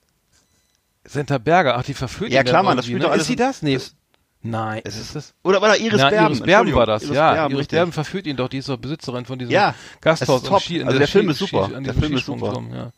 Senta 1.05 1.39
Berger, 1.39 1.77
ach, 1.77 1.83
die 1.83 1.95
verführt 1.95 2.31
Ja, 2.31 2.41
ihn 2.43 2.47
klar, 2.47 2.63
Mann, 2.63 2.77
das 2.77 2.87
spielt 2.87 3.03
doch 3.03 3.09
ne? 3.09 3.13
alles 3.13 3.23
Ist 3.23 3.29
sie 3.29 3.37
das? 3.37 3.63
Nee. 3.63 3.75
ist- 3.75 3.97
Nein, 4.43 4.81
Es 4.85 4.97
ist 4.99 5.15
das? 5.15 5.35
Oder 5.43 5.61
war 5.61 5.69
da 5.69 5.75
Iris 5.77 5.99
Na, 6.01 6.09
Berben? 6.09 6.29
Iris 6.35 6.41
Berben 6.47 6.75
war 6.75 6.87
das, 6.87 7.03
Iris 7.03 7.15
ja. 7.15 7.33
Berben, 7.35 7.55
Iris. 7.57 7.67
Berben 7.69 7.93
verführt 7.93 8.27
ihn 8.27 8.37
doch, 8.37 8.49
die 8.49 8.57
ist 8.57 8.71
doch 8.71 8.79
Besitzerin 8.79 9.27
von 9.27 9.39
diesem 9.39 9.53
Ja, 9.53 9.75
Gasthaus 10.01 10.39
es 10.39 10.43
ist 10.45 10.49
top. 10.49 10.63
Ski, 10.63 10.79
Also 10.79 10.91
der 10.93 10.99
der 11.01 11.09
Film 11.09 11.29
ist 11.29 11.39
super. 11.39 11.69
Der 11.79 11.93
Film 11.95 12.17
ist 12.17 12.25
super. 12.25 12.63
Ja. 12.73 12.91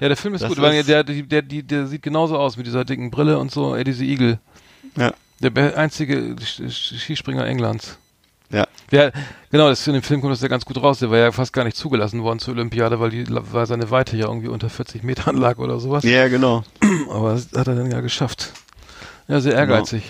Ja, 0.00 0.08
der 0.08 0.16
Film 0.16 0.34
ist 0.34 0.42
Das 0.42 0.48
gut, 0.48 0.60
weil 0.60 0.74
ist- 0.74 0.88
der, 0.88 1.04
der, 1.04 1.22
der, 1.22 1.42
der, 1.42 1.62
der 1.62 1.86
sieht 1.86 2.02
genauso 2.02 2.38
aus 2.38 2.56
mit 2.56 2.66
dieser 2.66 2.84
dicken 2.84 3.10
Brille 3.10 3.38
und 3.38 3.50
so, 3.50 3.74
Eddie 3.76 3.92
the 3.92 4.10
Eagle. 4.10 4.38
Ja. 4.96 5.12
Der 5.40 5.76
einzige 5.78 6.34
Skispringer 6.70 7.46
Englands. 7.46 7.98
Ja. 8.50 8.66
Der, 8.92 9.12
genau, 9.50 9.68
das 9.68 9.86
in 9.86 9.92
dem 9.94 10.02
Film 10.02 10.20
kommt 10.20 10.32
das 10.32 10.40
ja 10.40 10.48
ganz 10.48 10.64
gut 10.64 10.80
raus. 10.80 11.00
Der 11.00 11.10
war 11.10 11.18
ja 11.18 11.32
fast 11.32 11.52
gar 11.52 11.64
nicht 11.64 11.76
zugelassen 11.76 12.22
worden 12.22 12.38
zur 12.38 12.54
Olympiade, 12.54 13.00
weil 13.00 13.10
die, 13.10 13.24
weil 13.28 13.66
seine 13.66 13.90
Weite 13.90 14.16
ja 14.16 14.26
irgendwie 14.28 14.48
unter 14.48 14.70
40 14.70 15.02
Metern 15.02 15.36
lag 15.36 15.58
oder 15.58 15.80
sowas. 15.80 16.04
Ja, 16.04 16.28
genau. 16.28 16.62
Aber 17.10 17.32
das 17.32 17.48
hat 17.56 17.66
er 17.66 17.74
dann 17.74 17.90
ja 17.90 18.00
geschafft. 18.00 18.52
Ja, 19.28 19.40
sehr 19.40 19.52
Genau. 19.52 19.74
ehrgeizig. 19.74 20.04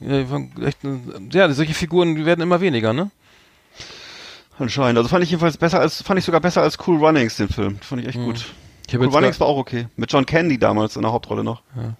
Ja, 0.00 0.18
die 0.22 0.30
waren 0.30 0.52
echt, 0.62 0.78
ja, 1.32 1.50
solche 1.52 1.74
Figuren 1.74 2.24
werden 2.26 2.42
immer 2.42 2.60
weniger, 2.60 2.92
ne? 2.92 3.10
Anscheinend. 4.58 4.98
Also 4.98 5.08
fand 5.08 5.24
ich 5.24 5.30
jedenfalls 5.30 5.56
besser 5.56 5.80
als, 5.80 6.02
fand 6.02 6.18
ich 6.18 6.24
sogar 6.24 6.40
besser 6.40 6.62
als 6.62 6.76
Cool 6.86 6.98
Runnings, 6.98 7.36
den 7.36 7.48
Film. 7.48 7.78
Fand 7.80 8.02
ich 8.02 8.08
echt 8.08 8.18
Mhm. 8.18 8.24
gut. 8.26 8.44
Cool 8.92 9.06
Runnings 9.06 9.38
war 9.40 9.46
auch 9.48 9.58
okay. 9.58 9.86
Mit 9.96 10.12
John 10.12 10.24
Candy 10.26 10.58
damals 10.58 10.96
in 10.96 11.02
der 11.02 11.12
Hauptrolle 11.12 11.44
noch. 11.44 11.62
Ja. 11.76 11.94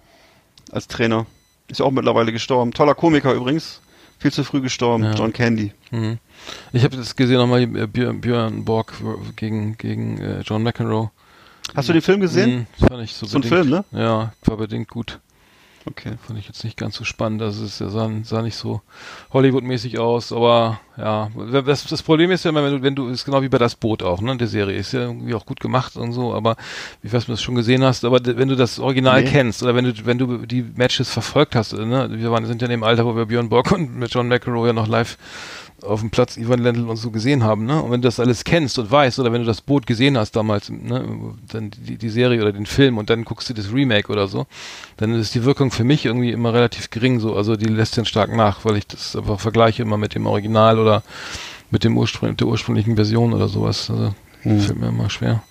Als 0.71 0.87
Trainer. 0.87 1.25
Ist 1.67 1.79
ja 1.79 1.85
auch 1.85 1.91
mittlerweile 1.91 2.31
gestorben. 2.31 2.71
Toller 2.71 2.95
Komiker 2.95 3.33
übrigens. 3.33 3.81
Viel 4.17 4.33
zu 4.33 4.43
früh 4.43 4.59
gestorben. 4.61 5.03
Ja. 5.03 5.11
John 5.13 5.31
Candy. 5.31 5.71
Mhm. 5.91 6.17
Ich 6.73 6.83
habe 6.83 6.97
das 6.97 7.15
gesehen 7.15 7.37
nochmal 7.37 7.61
äh, 7.63 7.87
Björn, 7.87 8.65
Borg 8.65 8.93
gegen 9.35 9.77
gegen 9.77 10.19
äh, 10.19 10.41
John 10.41 10.63
McEnroe. 10.63 11.09
Hast 11.75 11.87
du 11.89 11.93
den 11.93 12.01
Film 12.01 12.19
gesehen? 12.19 12.67
Mhm, 12.79 12.87
fand 12.87 13.03
ich 13.03 13.13
so 13.13 13.25
So 13.25 13.37
ein. 13.37 13.43
Film, 13.43 13.69
ne? 13.69 13.85
Ja, 13.91 14.33
war 14.45 14.57
bedingt 14.57 14.89
gut. 14.89 15.19
Okay. 15.89 16.13
Fand 16.25 16.37
ich 16.37 16.47
jetzt 16.47 16.63
nicht 16.63 16.77
ganz 16.77 16.95
so 16.95 17.03
spannend. 17.03 17.41
Also 17.41 17.65
es 17.65 17.79
sah, 17.79 18.09
sah 18.23 18.41
nicht 18.41 18.55
so 18.55 18.81
Hollywood-mäßig 19.33 19.97
aus, 19.97 20.31
aber 20.31 20.79
ja, 20.97 21.29
das, 21.65 21.85
das 21.85 22.03
Problem 22.03 22.29
ist 22.31 22.45
ja 22.45 22.49
immer, 22.49 22.63
wenn 22.63 22.71
du, 22.73 22.81
wenn 22.83 22.95
du, 22.95 23.07
ist 23.07 23.25
genau 23.25 23.41
wie 23.41 23.49
bei 23.49 23.57
das 23.57 23.75
Boot 23.75 24.03
auch, 24.03 24.21
ne? 24.21 24.37
Die 24.37 24.45
Serie 24.47 24.77
ist 24.77 24.91
ja 24.91 25.01
irgendwie 25.01 25.33
auch 25.33 25.45
gut 25.45 25.59
gemacht 25.59 25.95
und 25.95 26.11
so, 26.13 26.33
aber 26.33 26.57
wie 27.01 27.11
weiß 27.11 27.25
du 27.25 27.31
das 27.31 27.41
schon 27.41 27.55
gesehen 27.55 27.83
hast, 27.83 28.05
aber 28.05 28.19
wenn 28.23 28.49
du 28.49 28.55
das 28.55 28.79
Original 28.79 29.23
Nee. 29.23 29.29
kennst 29.29 29.63
oder 29.63 29.75
wenn 29.75 29.85
du, 29.85 30.05
wenn 30.05 30.17
du 30.17 30.45
die 30.45 30.63
Matches 30.75 31.09
verfolgt 31.09 31.55
hast, 31.55 31.73
ne? 31.73 32.09
Wir 32.11 32.31
waren, 32.31 32.45
sind 32.45 32.61
ja 32.61 32.67
in 32.67 32.71
dem 32.71 32.83
Alter, 32.83 33.05
wo 33.05 33.15
wir 33.15 33.25
Björn 33.25 33.49
Borg 33.49 33.71
und 33.71 33.95
mit 33.95 34.13
John 34.13 34.27
McEnroe 34.27 34.67
ja 34.67 34.73
noch 34.73 34.87
live 34.87 35.17
auf 35.83 36.01
dem 36.01 36.09
Platz 36.09 36.37
Ivan 36.37 36.59
Lendl 36.59 36.87
und 36.89 36.97
so 36.97 37.11
gesehen 37.11 37.43
haben, 37.43 37.65
ne? 37.65 37.81
Und 37.81 37.91
wenn 37.91 38.01
du 38.01 38.07
das 38.07 38.19
alles 38.19 38.43
kennst 38.43 38.77
und 38.79 38.89
weißt, 38.91 39.19
oder 39.19 39.31
wenn 39.31 39.41
du 39.41 39.47
das 39.47 39.61
Boot 39.61 39.87
gesehen 39.87 40.17
hast 40.17 40.35
damals, 40.35 40.69
ne, 40.69 41.03
dann 41.51 41.71
die, 41.71 41.97
die 41.97 42.09
Serie 42.09 42.41
oder 42.41 42.51
den 42.51 42.65
Film 42.65 42.97
und 42.97 43.09
dann 43.09 43.25
guckst 43.25 43.49
du 43.49 43.53
das 43.53 43.73
Remake 43.73 44.11
oder 44.11 44.27
so, 44.27 44.45
dann 44.97 45.13
ist 45.13 45.35
die 45.35 45.43
Wirkung 45.43 45.71
für 45.71 45.83
mich 45.83 46.05
irgendwie 46.05 46.31
immer 46.31 46.53
relativ 46.53 46.89
gering 46.89 47.19
so. 47.19 47.35
Also 47.35 47.55
die 47.55 47.65
lässt 47.65 47.97
den 47.97 48.05
stark 48.05 48.35
nach, 48.35 48.65
weil 48.65 48.77
ich 48.77 48.87
das 48.87 49.15
einfach 49.15 49.39
vergleiche 49.39 49.81
immer 49.83 49.97
mit 49.97 50.15
dem 50.15 50.25
Original 50.25 50.79
oder 50.79 51.03
mit 51.71 51.83
dem 51.83 51.97
Ursprung, 51.97 52.35
der 52.35 52.47
ursprünglichen 52.47 52.95
Version 52.95 53.33
oder 53.33 53.47
sowas. 53.47 53.89
Also 53.89 54.13
Hm. 54.43 54.59
fällt 54.61 54.79
mir 54.79 54.87
immer 54.87 55.09
schwer. 55.09 55.43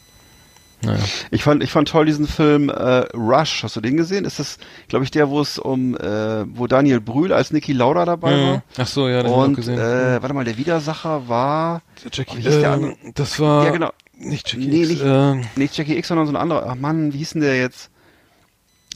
Naja. 0.83 1.03
Ich 1.33 1.43
fand, 1.43 1.62
ich 1.62 1.72
fand 1.72 1.89
toll 1.89 2.07
diesen 2.07 2.29
Film 2.29 2.68
äh, 2.68 3.01
Rush. 3.16 3.64
Hast 3.64 3.74
du 3.74 3.81
den 3.81 3.97
gesehen? 3.97 4.24
Ist 4.24 4.39
das, 4.39 4.59
glaube 4.89 5.05
ich, 5.05 5.11
der, 5.11 5.29
wo 5.29 5.41
es 5.41 5.59
um, 5.59 5.97
äh, 5.97 6.45
wo 6.57 6.66
Daniel 6.68 7.01
Brühl 7.01 7.33
als 7.33 7.51
Niki 7.51 7.72
Lauda 7.72 8.05
dabei 8.05 8.37
Mhm. 8.37 8.47
war? 8.51 8.62
Ach 8.79 8.87
so, 8.87 9.09
ja, 9.09 9.22
das 9.22 9.33
hab 9.33 9.49
ich 9.51 9.57
gesehen. 9.57 9.79
äh, 9.79 10.22
warte 10.22 10.35
mal, 10.35 10.45
der 10.45 10.57
Widersacher 10.57 11.29
war 11.29 11.83
Jackie, 12.12 12.43
der 12.43 12.61
äh, 12.61 12.64
andere? 12.66 12.95
das 13.14 13.41
war 13.41 13.64
ja 13.64 13.70
genau, 13.72 13.91
nicht 14.16 14.53
Jackie 14.53 14.66
Nee, 14.68 14.81
X, 14.83 14.89
nicht- 14.91 15.03
äh, 15.03 15.35
nicht 15.57 15.76
Jackie 15.76 15.97
X, 15.97 16.09
sondern 16.09 16.26
so 16.26 16.33
ein 16.33 16.37
anderer. 16.37 16.66
Ach 16.70 16.74
Mann, 16.76 17.12
wie 17.12 17.18
hieß 17.18 17.31
denn 17.31 17.43
der 17.43 17.57
jetzt? 17.59 17.91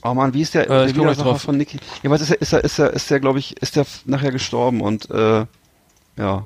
Oh 0.05 0.13
Mann, 0.13 0.33
wie 0.33 0.41
ist 0.41 0.53
der, 0.53 0.63
Äh, 0.65 0.67
der 0.67 0.85
ich 0.85 0.95
Widersacher 0.95 1.29
drauf. 1.31 1.41
von 1.41 1.57
Niki? 1.57 1.79
Ja, 2.01 2.09
was 2.09 2.21
ist 2.21 2.29
er, 2.31 2.41
ist 2.41 2.53
er, 2.53 2.63
ist 2.63 2.79
er, 2.79 2.91
ist 2.93 3.09
der, 3.11 3.19
glaube 3.19 3.39
ich, 3.39 3.61
ist 3.61 3.75
der 3.75 3.85
nachher 4.05 4.31
gestorben 4.31 4.79
und 4.81 5.09
äh, 5.11 5.45
ja, 6.17 6.45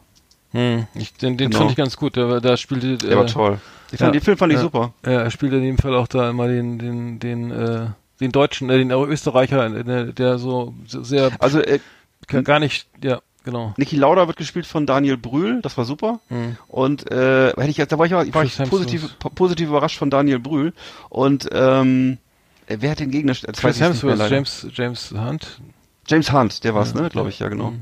hm, 0.58 0.88
ich, 0.96 1.14
den, 1.14 1.38
den 1.38 1.50
Genau. 1.50 1.60
fand 1.60 1.72
ich 1.72 1.78
ganz 1.78 1.96
gut. 1.98 2.16
Der, 2.16 2.28
war- 2.30 2.42
da 2.42 2.58
spielte 2.58 2.98
der 2.98 3.18
war 3.18 3.24
äh, 3.26 3.28
toll. 3.28 3.60
Ich 3.92 4.00
fand, 4.00 4.08
ja, 4.14 4.20
den 4.20 4.22
Film 4.24 4.38
fand 4.38 4.52
ich 4.52 4.58
ja. 4.58 4.64
super. 4.64 4.94
Ja, 5.06 5.12
er 5.22 5.32
spielt 5.32 5.54
in 5.54 5.62
dem 5.62 5.78
Fall 5.78 5.96
auch 5.96 6.08
da 6.08 6.30
immer 6.30 6.48
den, 6.48 6.78
den, 6.80 7.20
den, 7.20 7.52
äh, 7.52 7.88
den 8.20 8.32
Deutschen, 8.32 8.70
äh, 8.70 8.78
den 8.78 8.92
Österreicher, 8.92 9.66
äh, 9.74 9.84
der, 9.84 10.06
der 10.06 10.38
so 10.40 10.74
sehr 10.88 11.32
Also 11.40 11.60
äh, 11.62 11.80
gar- 12.28 12.42
gar 12.44 12.60
nicht, 12.60 12.88
ja, 13.02 13.22
genau. 13.46 13.74
Niki 13.78 13.96
Lauda 13.96 14.28
wird 14.28 14.36
gespielt 14.38 14.66
von 14.66 14.86
Daniel 14.86 15.16
Brühl, 15.18 15.62
das 15.62 15.78
war 15.78 15.86
super. 15.86 16.20
Hm. 16.30 16.58
Und 16.68 17.10
äh, 17.12 17.50
hätte 17.52 17.70
ich 17.70 17.78
da 17.78 17.98
war 17.98 18.06
ich, 18.08 18.12
war 18.12 18.44
ich 18.44 18.58
positiv, 18.70 19.18
positiv 19.36 19.70
überrascht 19.70 19.98
von 20.00 20.10
Daniel 20.10 20.40
Brühl. 20.40 20.74
Und 21.10 21.48
ähm, 21.54 22.18
äh, 22.66 22.78
wer 22.82 22.92
hat 22.92 23.00
den 23.00 23.12
Gegner? 23.12 23.32
Das 23.34 23.64
weiß 23.64 23.78
Chris 23.78 23.80
ich 23.80 24.04
nicht 24.04 24.04
mehr 24.04 24.30
Hemsworth. 24.30 24.32
James, 24.32 24.68
James 24.74 25.14
Hunt. 25.16 25.62
James 26.08 26.34
Hunt, 26.34 26.64
der 26.66 26.76
war's, 26.76 26.94
Ja, 26.94 27.02
ne? 27.04 27.10
Glaube 27.10 27.30
ich, 27.30 27.40
ja 27.40 27.48
genau. 27.48 27.70
Hm. 27.70 27.82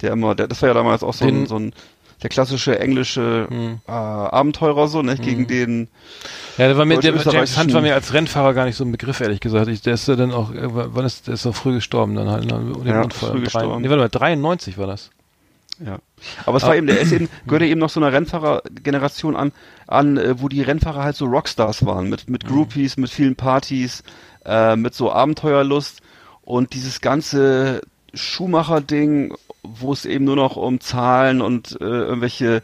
Der 0.00 0.12
immer, 0.12 0.34
der, 0.34 0.46
das 0.48 0.60
war 0.62 0.68
ja 0.68 0.74
damals 0.74 1.02
auch 1.02 1.14
so, 1.14 1.24
ein, 1.26 1.34
Den- 1.34 1.46
so 1.46 1.58
ein 1.58 1.72
der 2.22 2.30
klassische 2.30 2.78
englische 2.78 3.46
Hm. 3.50 3.80
äh, 3.86 3.90
Abenteurer 3.90 4.88
so, 4.88 5.02
ne? 5.02 5.16
Gegen 5.16 5.42
Mhm. 5.42 5.46
den 5.48 5.88
Ja, 6.58 6.68
der 6.68 6.78
war 6.78 6.84
mir, 6.86 6.98
der, 7.00 7.14
James 7.14 7.58
Hunt 7.58 7.72
war 7.74 7.82
mir 7.82 7.94
als 7.94 8.12
Rennfahrer 8.14 8.54
gar 8.54 8.64
nicht 8.64 8.76
so 8.76 8.84
ein 8.84 8.92
Begriff, 8.92 9.20
ehrlich 9.20 9.40
gesagt. 9.40 9.68
Ich, 9.68 9.82
der 9.82 9.94
ist 9.94 10.08
ja 10.08 10.16
dann 10.16 10.32
auch, 10.32 10.50
äh, 10.52 10.60
wann 10.64 11.04
ist, 11.04 11.26
der 11.26 11.34
ist 11.34 11.44
doch 11.44 11.54
früh 11.54 11.74
gestorben 11.74 12.14
dann 12.14 12.28
halt, 12.30 12.44
ne? 12.46 12.72
Dem 12.74 12.86
Ja, 12.86 13.02
Unfall. 13.02 13.30
früh 13.32 13.40
gestorben. 13.42 13.82
Nee, 13.82 13.88
warte 13.90 14.00
mal, 14.02 14.08
93 14.08 14.78
war 14.78 14.86
das. 14.86 15.10
Ja. 15.84 15.98
Aber 16.46 16.56
es 16.56 16.62
war 16.62 16.70
Ah. 16.70 16.76
eben, 16.76 16.86
der 16.86 16.98
ist 16.98 17.12
eben, 17.12 17.28
gehörte 17.46 17.66
eben 17.66 17.78
noch 17.80 17.90
so 17.90 18.00
einer 18.00 18.10
Rennfahrergeneration 18.12 19.36
an, 19.36 19.52
an, 19.86 20.16
äh, 20.16 20.40
wo 20.40 20.48
die 20.48 20.62
Rennfahrer 20.62 21.04
halt 21.04 21.16
so 21.16 21.26
Rockstars 21.26 21.84
waren, 21.84 22.08
mit, 22.08 22.26
Mhm. 22.26 22.32
mit 22.32 22.46
Groupies, 22.46 22.96
mit 22.96 23.10
vielen 23.10 23.36
Partys, 23.36 24.02
äh, 24.46 24.74
mit 24.76 24.94
so 24.94 25.12
Abenteuerlust 25.12 26.00
und 26.40 26.72
dieses 26.72 27.02
ganze 27.02 27.82
Schuhmacher-Ding, 28.14 29.34
wo 29.74 29.92
es 29.92 30.04
eben 30.04 30.24
nur 30.24 30.36
noch 30.36 30.56
um 30.56 30.80
Zahlen 30.80 31.40
und 31.40 31.78
äh, 31.80 31.84
irgendwelche 31.84 32.62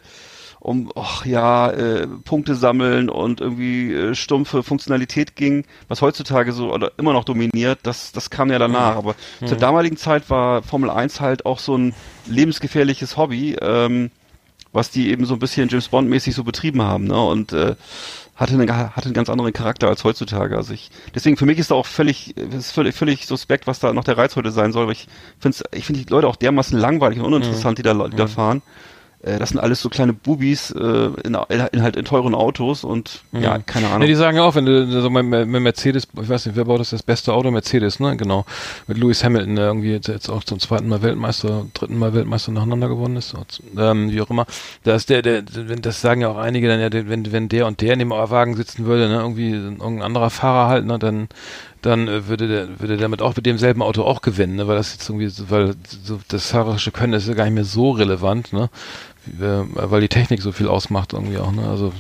um, 0.62 0.92
ach 0.94 1.26
ja, 1.26 1.70
äh, 1.70 2.07
Punkte 2.07 2.55
sammeln 2.55 3.11
und 3.11 3.40
irgendwie 3.40 3.92
äh, 3.92 4.14
stumpfe 4.14 4.62
Funktionalität 4.62 5.34
ging, 5.34 5.64
was 5.88 6.03
heutzutage 6.03 6.53
so 6.53 6.72
oder 6.72 6.92
immer 6.98 7.12
noch 7.12 7.24
dominiert, 7.24 7.80
das, 7.82 8.12
das 8.12 8.30
kam 8.30 8.48
ja 8.48 8.61
danach. 8.61 8.94
Aber 8.94 9.16
zur 9.44 9.57
damaligen 9.59 9.96
Zeit 9.96 10.30
war 10.30 10.62
Formel 10.62 10.88
1 10.88 11.20
halt 11.20 11.46
auch 11.46 11.59
so 11.59 11.76
ein 11.76 11.94
lebensgefährliches 12.26 13.16
Hobby, 13.16 13.57
ähm, 13.61 14.12
was 14.72 14.90
die 14.90 15.11
eben 15.11 15.24
so 15.24 15.34
ein 15.34 15.40
bisschen 15.40 15.68
James 15.68 15.88
Bond 15.88 16.09
mäßig 16.09 16.34
so 16.34 16.44
betrieben 16.44 16.80
haben, 16.80 17.05
ne? 17.05 17.20
Und 17.20 17.53
äh, 17.53 17.74
hatte 18.34 18.54
einen, 18.54 18.70
hatte 18.70 19.06
einen 19.06 19.14
ganz 19.14 19.28
anderen 19.28 19.52
Charakter 19.52 19.88
als 19.88 20.04
heutzutage. 20.04 20.56
Also 20.56 20.72
ich, 20.72 20.90
deswegen 21.14 21.36
für 21.36 21.46
mich 21.46 21.58
ist 21.58 21.70
da 21.70 21.74
auch 21.74 21.86
völlig, 21.86 22.36
ist 22.36 22.72
völlig, 22.72 22.94
völlig 22.94 23.26
suspekt, 23.26 23.66
was 23.66 23.78
da 23.78 23.92
noch 23.92 24.04
der 24.04 24.16
Reiz 24.16 24.36
heute 24.36 24.50
sein 24.50 24.72
soll. 24.72 24.86
Weil 24.86 24.92
ich 24.92 25.06
finde, 25.38 25.58
ich 25.72 25.84
finde 25.84 26.02
die 26.02 26.10
Leute 26.10 26.28
auch 26.28 26.36
dermaßen 26.36 26.78
langweilig 26.78 27.18
und 27.18 27.26
uninteressant, 27.26 27.78
die 27.78 27.82
da, 27.82 27.94
die 28.08 28.16
da 28.16 28.26
fahren. 28.26 28.62
Das 29.22 29.50
sind 29.50 29.60
alles 29.60 29.80
so 29.80 29.88
kleine 29.88 30.12
Bubis 30.12 30.70
äh, 30.72 31.10
in, 31.24 31.36
in 31.72 31.82
halt 31.82 31.96
in 31.96 32.04
teuren 32.04 32.34
Autos 32.34 32.84
und 32.84 33.22
Mhm. 33.32 33.42
ja, 33.42 33.58
keine 33.58 33.86
Ahnung. 33.86 34.00
Nee, 34.00 34.06
die 34.08 34.14
sagen 34.14 34.36
ja 34.36 34.42
auch, 34.42 34.54
wenn 34.54 34.66
du 34.66 35.00
so 35.00 35.10
mit, 35.10 35.24
mit 35.24 35.62
Mercedes, 35.62 36.06
ich 36.20 36.28
weiß 36.28 36.46
nicht, 36.46 36.56
wer 36.56 36.64
baut 36.64 36.80
das 36.80 36.90
das 36.90 37.02
beste 37.02 37.32
Auto? 37.32 37.50
Mercedes, 37.50 38.00
ne? 38.00 38.16
Genau. 38.16 38.44
Mit 38.86 38.98
Lewis 38.98 39.24
Hamilton, 39.24 39.56
der 39.56 39.66
irgendwie 39.66 39.92
jetzt, 39.92 40.08
jetzt 40.08 40.28
auch 40.28 40.44
zum 40.44 40.58
zweiten 40.60 40.88
Mal 40.88 41.02
Weltmeister, 41.02 41.66
dritten 41.74 41.98
Mal 41.98 42.14
Weltmeister 42.14 42.52
nacheinander 42.52 42.88
gewonnen 42.88 43.16
ist, 43.16 43.34
ähm, 43.78 44.10
wie 44.10 44.20
auch 44.20 44.30
immer. 44.30 44.46
Da 44.84 44.94
ist 44.94 45.08
der, 45.08 45.22
der, 45.22 45.44
wenn 45.54 45.82
das 45.82 46.00
sagen 46.00 46.20
ja 46.20 46.28
auch 46.28 46.38
einige 46.38 46.68
dann 46.68 46.80
ja, 46.80 46.88
wenn, 46.92 47.32
wenn 47.32 47.48
der 47.48 47.66
und 47.66 47.80
der 47.80 47.94
in 47.94 48.00
dem 48.00 48.10
Wagen 48.10 48.56
sitzen 48.56 48.84
würde, 48.84 49.08
ne, 49.08 49.16
irgendwie 49.16 49.50
irgendein 49.52 50.02
anderer 50.02 50.30
Fahrer 50.30 50.68
halt, 50.68 50.84
ne, 50.86 50.98
dann 50.98 51.28
dann 51.82 52.06
äh, 52.06 52.28
würde 52.28 52.46
der 52.48 52.80
würde 52.80 52.96
damit 52.96 53.22
auch 53.22 53.34
mit 53.34 53.44
demselben 53.44 53.82
Auto 53.82 54.02
auch 54.04 54.22
gewinnen, 54.22 54.56
ne, 54.56 54.68
weil 54.68 54.76
das 54.76 54.92
jetzt 54.92 55.08
irgendwie 55.08 55.28
so, 55.28 55.50
weil 55.50 55.74
so 56.04 56.20
das 56.28 56.50
fahrerische 56.50 56.92
Können 56.92 57.12
ist 57.12 57.28
ja 57.28 57.34
gar 57.34 57.44
nicht 57.44 57.54
mehr 57.54 57.64
so 57.64 57.90
relevant, 57.90 58.52
ne? 58.52 58.70
Weil 59.24 60.00
die 60.00 60.08
Technik 60.08 60.42
so 60.42 60.50
viel 60.50 60.66
ausmacht 60.66 61.12
irgendwie 61.12 61.38
auch, 61.38 61.52
ne? 61.52 61.68
Also 61.68 61.92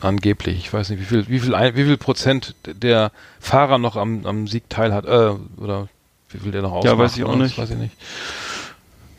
angeblich, 0.00 0.56
ich 0.56 0.72
weiß 0.72 0.88
nicht, 0.88 1.00
wie 1.00 1.04
viel 1.04 1.28
wie 1.28 1.38
viel 1.38 1.52
wie 1.52 1.84
viel 1.84 1.96
Prozent 1.98 2.54
der 2.64 3.12
Fahrer 3.40 3.78
noch 3.78 3.96
am 3.96 4.24
am 4.24 4.46
Sieg 4.46 4.70
teilhat, 4.70 5.04
äh, 5.04 5.34
oder 5.60 5.88
wie 6.30 6.38
viel 6.38 6.50
der 6.50 6.62
noch 6.62 6.72
ausmacht. 6.72 6.98
weiß 6.98 7.16
ich 7.16 7.24
auch 7.24 7.36
ne? 7.36 7.44
nicht. 7.44 7.58
Das 7.58 7.64
weiß 7.64 7.70
ich 7.70 7.78
nicht. 7.82 7.96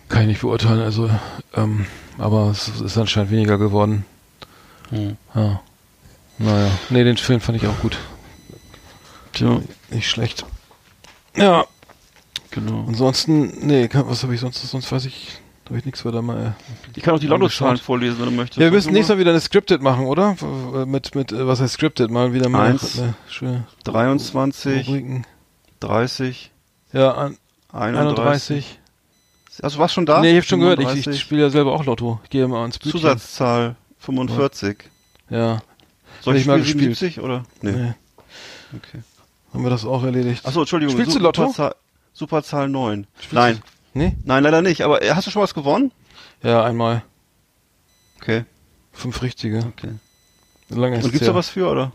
Kann 0.10 0.22
ich 0.24 0.28
nicht 0.30 0.42
beurteilen, 0.42 0.82
also 0.82 1.10
ähm, 1.56 1.86
aber 2.18 2.50
es 2.50 2.68
ist 2.68 2.98
anscheinend 2.98 3.32
weniger 3.32 3.58
geworden. 3.58 4.06
Hm. 4.90 5.18
Ja. 5.36 5.62
Naja. 6.40 6.72
Nee, 6.90 7.04
den 7.04 7.18
Film 7.18 7.40
fand 7.40 7.62
ich 7.62 7.68
auch 7.68 7.80
gut. 7.80 7.98
Tja, 9.34 9.62
Nicht 9.90 10.10
schlecht. 10.10 10.46
Ja, 11.36 11.66
genau. 12.52 12.86
ansonsten, 12.88 13.68
nee, 13.68 13.90
was 13.92 14.22
habe 14.24 14.36
ich 14.36 14.42
sonst, 14.42 14.62
sonst 14.62 14.92
weiß 14.92 15.06
ich, 15.06 15.40
habe 15.66 15.78
ich 15.80 15.86
nichts 15.86 16.04
weiter 16.06 16.22
mal. 16.22 16.56
Ich 16.96 17.04
kann 17.04 17.16
auch 17.16 17.20
die 17.20 17.28
Lottozahlen 17.28 17.78
vorlesen, 17.78 18.20
wenn 18.20 18.26
du 18.26 18.32
möchtest. 18.32 18.58
Ja, 18.60 18.66
wir 18.66 18.72
müssen 18.72 18.94
nächstes 18.94 19.16
mal. 19.16 19.20
Wieder 19.20 19.32
eine 19.32 19.40
Scripted 19.40 19.82
machen, 19.82 20.06
oder? 20.06 20.36
Mit, 20.86 21.16
mit, 21.16 21.32
äh, 21.32 21.48
was 21.48 21.62
heißt 21.62 21.74
Scripted? 21.76 22.12
Mal 22.12 22.34
wieder 22.34 22.50
mal 22.50 22.72
Eins, 22.72 23.00
eine 23.00 23.14
schöne 23.30 23.66
23, 23.86 24.88
Rubriken. 24.88 25.26
30, 25.80 26.52
Ja, 26.92 27.12
an, 27.12 27.38
31. 27.72 28.20
31. 28.20 28.80
Also 29.62 29.78
warst 29.80 29.94
schon 29.94 30.06
da? 30.06 30.20
Nee, 30.22 30.32
ich 30.32 30.38
habe 30.38 30.46
schon 30.48 30.60
gehört, 30.62 30.80
ich, 30.80 30.86
35. 30.88 31.16
ich 31.16 31.22
spiele 31.22 31.42
ja 31.42 31.50
selber 31.50 31.74
auch 31.74 31.86
Lotto. 31.86 32.20
Ich 32.24 32.30
gehe 32.32 32.42
ja 32.42 32.48
mal 32.48 32.62
ans 32.62 32.80
Bütchen. 32.80 33.00
Zusatzzahl 33.00 33.76
45. 34.00 34.78
Ja. 35.30 35.62
Soll 36.22 36.34
Hab 36.34 36.36
ich 36.36 36.42
ich 36.42 36.48
mal 36.48 36.64
Spiel 36.64 36.90
gespielt. 36.90 36.98
77 36.98 37.20
oder? 37.24 37.44
Nee. 37.62 37.72
Nee. 37.72 37.94
Okay. 38.76 39.04
Haben 39.54 39.64
wir 39.64 39.70
das 39.70 39.86
auch 39.86 40.04
erledigt? 40.04 40.46
Achso, 40.46 40.62
Entschuldigung. 40.62 40.96
Spielst 40.96 41.16
du 41.16 41.20
Lotto? 41.20 41.44
Superzahl, 41.44 41.76
Superzahl 42.14 42.70
9. 42.70 43.06
Spielst 43.18 43.34
Nein. 43.34 43.56
du- 43.58 43.62
Nee? 43.94 44.16
Nein, 44.26 44.44
leider 44.44 44.62
nicht. 44.62 44.82
Aber 44.82 45.02
äh, 45.02 45.12
hast 45.12 45.28
du 45.28 45.32
schon 45.32 45.42
was 45.42 45.54
gewonnen? 45.54 45.92
Ja, 46.42 46.64
einmal. 46.64 47.04
Okay. 48.18 48.46
Fünf 48.92 49.22
richtige. 49.22 49.60
okay. 49.60 49.92
Lange 50.70 50.98
ist 50.98 51.06
Und 51.06 51.12
gibt's 51.12 51.28
da 51.28 51.36
was 51.36 51.50
für, 51.50 51.70
oder? 51.70 51.92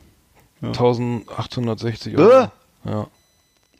1860 0.62 2.14
Äh? 2.14 2.16
Euro. 2.16 2.51
Ja. 2.84 3.07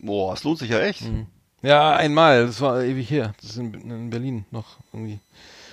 Boah, 0.01 0.35
es 0.35 0.45
lohnt 0.45 0.59
sich 0.59 0.71
ja 0.71 0.81
echt. 0.81 1.03
Mhm. 1.03 1.27
Ja, 1.63 1.95
einmal. 1.97 2.47
Das 2.47 2.61
war 2.61 2.83
ewig 2.83 3.11
her. 3.11 3.35
Das 3.41 3.51
ist 3.51 3.57
in, 3.59 3.75
in 3.75 4.11
Berlin 4.11 4.45
noch 4.51 4.77
irgendwie. 4.93 5.19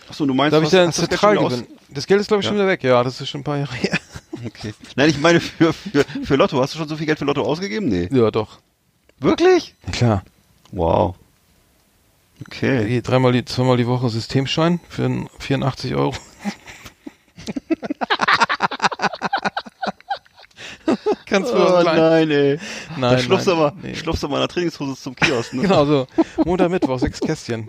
Achso, 0.09 0.25
du 0.25 0.33
meinst, 0.33 0.53
Da 0.53 0.57
habe 0.57 0.65
ich 0.65 0.71
was- 0.73 0.79
dann 0.79 0.87
hast 0.87 1.11
das 1.11 1.21
Geld. 1.21 1.67
Das 1.89 2.07
Geld 2.07 2.21
ist, 2.21 2.27
glaube 2.27 2.41
ich, 2.41 2.45
Ja. 2.45 2.49
schon 2.49 2.57
wieder 2.57 2.67
weg. 2.67 2.83
Ja, 2.83 3.03
das 3.03 3.21
ist 3.21 3.29
schon 3.29 3.41
ein 3.41 3.43
paar 3.43 3.57
Jahre 3.57 3.73
her. 3.75 3.97
Okay. 4.45 4.73
Nein, 4.95 5.09
ich 5.09 5.19
meine 5.19 5.39
für, 5.39 5.73
für, 5.73 6.03
für 6.23 6.35
Lotto. 6.35 6.59
Hast 6.61 6.73
du 6.73 6.77
schon 6.77 6.87
so 6.87 6.97
viel 6.97 7.05
Geld 7.05 7.17
für 7.19 7.25
Lotto 7.25 7.41
ausgegeben? 7.43 7.87
Nee. 7.87 8.09
Ja, 8.11 8.29
doch. 8.31 8.59
Wirklich? 9.19 9.73
Ja, 9.85 9.91
klar. 9.91 10.23
Wow. 10.71 11.15
Okay. 12.41 13.01
Dreimal 13.01 13.31
die, 13.31 13.45
zweimal 13.45 13.77
die 13.77 13.87
Woche 13.87 14.09
Systemschein 14.09 14.79
für 14.89 15.05
n- 15.05 15.29
84 15.39 15.95
Euro. 15.95 16.13
Kannst 21.25 21.51
du 21.51 21.55
Oh 21.57 21.81
nein, 21.83 22.29
ey. 22.29 22.59
Nein, 22.97 23.01
da 23.01 23.17
schlupfst 23.19 23.47
nein, 23.47 23.55
aber, 23.57 23.73
nee. 23.81 23.95
schlupfst 23.95 24.21
du 24.23 24.27
mal 24.27 24.35
in 24.37 24.41
der 24.41 24.47
Trainingshose 24.49 24.95
zum 25.01 25.15
Kiosk, 25.15 25.53
ne? 25.53 25.63
Genau 25.63 25.85
so. 25.85 26.07
Montag, 26.45 26.69
Mittwoch, 26.69 26.99
sechs 26.99 27.19
Kästchen. 27.19 27.67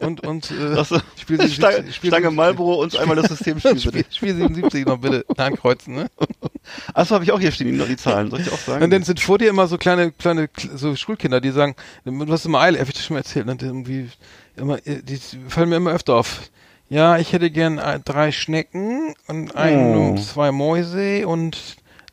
Und, 0.00 0.26
und, 0.26 0.50
äh, 0.50 0.76
Achso, 0.78 0.98
Spiel 1.20 1.36
77, 1.40 1.54
Stange, 1.54 1.76
Spiel 1.92 2.10
Stange 2.10 2.26
77. 2.30 2.36
Marlboro 2.36 2.82
und 2.82 2.96
einmal 2.96 3.16
das 3.16 3.28
Systemspiel, 3.28 3.78
Spiel, 3.78 3.92
bitte. 3.92 4.14
Spiel 4.14 4.34
77 4.34 4.86
noch 4.86 4.98
bitte 4.98 5.24
ankreuzen, 5.36 5.94
ne? 5.94 6.10
Achso, 6.94 7.14
habe 7.14 7.24
ich 7.24 7.30
auch 7.32 7.38
hier 7.38 7.52
stehen, 7.52 7.78
die, 7.78 7.84
die 7.84 7.96
Zahlen. 7.96 8.28
Soll 8.30 8.40
ich 8.40 8.50
auch 8.52 8.58
sagen? 8.58 8.82
Und 8.82 8.90
dann 8.90 9.02
sind 9.04 9.20
vor 9.20 9.38
dir 9.38 9.50
immer 9.50 9.66
so 9.68 9.78
kleine, 9.78 10.10
kleine, 10.10 10.48
so 10.74 10.96
Schulkinder, 10.96 11.40
die 11.40 11.50
sagen, 11.50 11.76
du 12.04 12.26
hast 12.32 12.44
immer 12.44 12.60
Eile, 12.60 12.80
hab 12.80 12.88
ich 12.88 12.94
das 12.94 13.04
schon 13.04 13.14
mal 13.14 13.20
erzählt, 13.20 13.46
ne? 13.46 13.54
Die 13.56 13.66
Irgendwie, 13.66 14.08
immer, 14.56 14.78
die 14.78 15.18
fallen 15.48 15.68
mir 15.68 15.76
immer 15.76 15.92
öfter 15.92 16.14
auf. 16.16 16.50
Ja, 16.88 17.16
ich 17.18 17.32
hätte 17.32 17.50
gern 17.50 17.78
äh, 17.78 18.00
drei 18.04 18.30
Schnecken 18.32 19.14
und 19.28 19.54
ein, 19.56 19.96
Oh. 19.96 20.16
zwei 20.16 20.50
Mäuse 20.52 21.26
und 21.26 21.56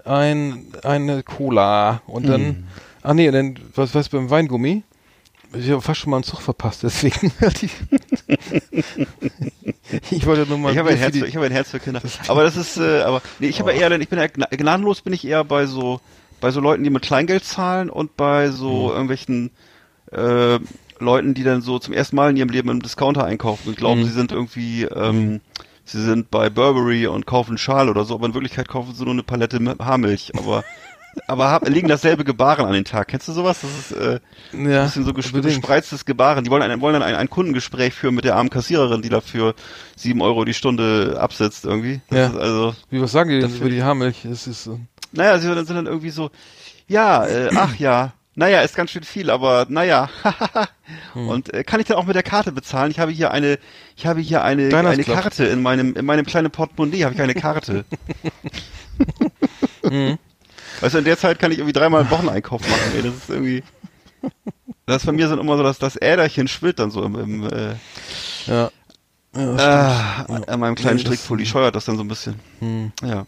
ein, 0.05 0.67
eine 0.83 1.23
Cola. 1.23 2.01
Und 2.07 2.27
dann, 2.27 2.41
Hm. 2.41 2.63
ach 3.01 3.13
nee, 3.13 3.29
dann, 3.31 3.57
was, 3.75 3.93
was 3.95 4.09
beim 4.09 4.29
Weingummi? 4.29 4.83
Ich 5.53 5.69
habe 5.69 5.81
fast 5.81 5.99
schon 5.99 6.11
mal 6.11 6.17
einen 6.17 6.23
Zug 6.23 6.41
verpasst, 6.41 6.83
deswegen. 6.83 7.31
ich 10.11 10.25
wollte 10.25 10.47
nur 10.47 10.57
mal. 10.57 10.71
ich 10.71 10.77
habe 10.77 10.89
ein 10.89 10.97
Herz, 10.97 11.13
die- 11.13 11.19
für, 11.19 11.27
ich 11.27 11.35
habe 11.35 11.45
ein 11.45 11.51
Herz 11.51 11.69
für 11.69 11.79
Kinder. 11.79 12.01
Aber 12.27 12.43
das 12.43 12.55
ist, 12.55 12.77
äh, 12.77 13.01
aber 13.01 13.21
nee, 13.39 13.47
ich 13.47 13.59
habe 13.59 13.73
ja 13.73 13.89
eher, 13.89 13.99
ich 13.99 14.09
bin 14.09 14.19
gna- 14.19 14.55
gnadenlos 14.55 15.01
bin 15.01 15.13
ich 15.13 15.25
eher 15.25 15.43
bei 15.43 15.65
so, 15.65 15.99
bei 16.39 16.51
so 16.51 16.59
Leuten, 16.61 16.83
die 16.83 16.89
mit 16.89 17.01
Kleingeld 17.03 17.43
zahlen 17.43 17.89
und 17.89 18.15
bei 18.15 18.49
so 18.49 18.87
Mhm. 18.87 18.91
irgendwelchen 18.91 19.51
äh, 20.11 20.59
Leuten, 20.99 21.33
die 21.33 21.43
dann 21.43 21.61
so 21.61 21.79
zum 21.79 21.93
ersten 21.93 22.15
Mal 22.15 22.29
in 22.29 22.37
ihrem 22.37 22.49
Leben 22.49 22.69
im 22.69 22.81
Discounter 22.81 23.25
einkaufen 23.25 23.69
und 23.69 23.77
glauben, 23.77 24.01
Mhm. 24.01 24.05
sie 24.05 24.11
sind 24.11 24.31
irgendwie, 24.31 24.83
ähm, 24.83 25.41
sie 25.83 26.01
sind 26.01 26.31
bei 26.31 26.49
Burberry 26.49 27.07
und 27.07 27.25
kaufen 27.25 27.57
Schal 27.57 27.89
oder 27.89 28.05
so, 28.05 28.13
aber 28.15 28.27
in 28.27 28.33
Wirklichkeit 28.33 28.67
kaufen 28.69 28.93
sie 28.93 29.03
nur 29.03 29.13
eine 29.13 29.23
Palette 29.23 29.57
M- 29.57 29.75
Haarmilch. 29.79 30.31
Aber 30.37 30.63
aber 31.27 31.49
hab, 31.51 31.67
legen 31.67 31.87
dasselbe 31.87 32.23
Gebaren 32.23 32.65
an 32.65 32.73
den 32.73 32.85
Tag. 32.85 33.07
Kennst 33.09 33.27
du 33.27 33.33
sowas? 33.33 33.59
Das 33.61 33.71
ist 33.71 33.91
äh, 33.91 34.19
ja, 34.53 34.81
ein 34.81 34.85
bisschen 34.85 35.05
so 35.05 35.13
gesp 35.13 35.33
unbedingt. 35.35 35.61
gespreiztes 35.61 36.05
Gebaren. 36.05 36.43
Die 36.43 36.49
wollen, 36.49 36.61
ein, 36.63 36.81
wollen 36.81 36.93
dann 36.93 37.03
ein, 37.03 37.15
ein 37.15 37.29
Kundengespräch 37.29 37.93
führen 37.93 38.15
mit 38.15 38.25
der 38.25 38.35
armen 38.35 38.49
Kassiererin, 38.49 39.01
die 39.01 39.09
dafür 39.09 39.55
sieben 39.95 40.21
Euro 40.21 40.45
die 40.45 40.53
Stunde 40.53 41.17
absetzt 41.19 41.65
irgendwie. 41.65 42.01
Das 42.09 42.17
Ja. 42.19 42.27
ist 42.27 42.35
also, 42.37 42.75
Wie, 42.89 43.01
was 43.01 43.11
sagen 43.11 43.29
die 43.29 43.39
denn 43.39 43.49
Das 43.49 43.57
über 43.59 43.69
die 43.69 43.83
Haarmilch? 43.83 44.25
Es 44.25 44.47
ist, 44.47 44.67
äh, 44.67 44.71
naja, 45.11 45.37
sie 45.39 45.47
sind 45.47 45.69
dann 45.69 45.85
irgendwie 45.87 46.11
so, 46.11 46.29
ja, 46.87 47.25
äh, 47.25 47.49
ach 47.55 47.75
ja, 47.75 48.13
naja, 48.35 48.61
ist 48.61 48.75
ganz 48.75 48.91
schön 48.91 49.03
viel, 49.03 49.29
aber 49.29 49.65
naja, 49.67 50.09
Hm. 51.13 51.27
und 51.27 51.53
äh, 51.53 51.63
kann 51.65 51.79
ich 51.81 51.87
dann 51.87 51.97
auch 51.97 52.05
mit 52.05 52.15
der 52.15 52.23
Karte 52.23 52.51
bezahlen? 52.53 52.91
Ich 52.91 52.99
habe 52.99 53.11
hier 53.11 53.31
eine, 53.31 53.59
ich 53.97 54.05
habe 54.05 54.21
hier 54.21 54.43
eine, 54.43 54.69
eine. 54.75 55.03
Karte 55.03 55.45
in 55.45 55.61
meinem, 55.61 55.95
in 55.95 56.05
meinem 56.05 56.25
kleinen 56.25 56.51
Portemonnaie 56.51 57.03
habe 57.03 57.13
ich 57.13 57.21
eine 57.21 57.33
Karte. 57.33 57.83
Mhm. 59.83 60.17
Weißt 60.81 60.93
du, 60.95 60.99
in 60.99 61.05
der 61.05 61.17
Zeit 61.17 61.39
kann 61.39 61.51
ich 61.51 61.59
irgendwie 61.59 61.73
dreimal 61.73 62.01
einen 62.01 62.11
Wocheneinkauf 62.11 62.61
machen, 62.61 62.91
ey, 62.95 63.01
das 63.03 63.13
ist 63.15 63.29
irgendwie, 63.29 63.63
das 64.85 64.97
ist 64.97 65.05
bei 65.05 65.11
mir 65.11 65.27
sind 65.27 65.39
immer 65.39 65.57
so, 65.57 65.63
dass 65.63 65.79
das 65.79 65.95
Äderchen 66.01 66.47
schwillt 66.47 66.79
dann 66.79 66.91
so 66.91 67.03
im, 67.03 67.15
im 67.15 67.43
äh, 67.49 67.75
ja. 68.47 68.53
ja 68.55 68.71
das 69.33 69.61
Ah, 69.61 70.23
stimmt. 70.25 70.49
an 70.49 70.59
meinem 70.59 70.75
kleinen 70.75 70.97
Nee, 70.97 71.03
das- 71.03 71.13
Strickpulli 71.13 71.45
scheuert 71.45 71.75
das 71.75 71.85
dann 71.85 71.97
so 71.97 72.03
ein 72.03 72.07
bisschen. 72.07 72.35
Hm. 72.59 72.91
Ja. 73.03 73.25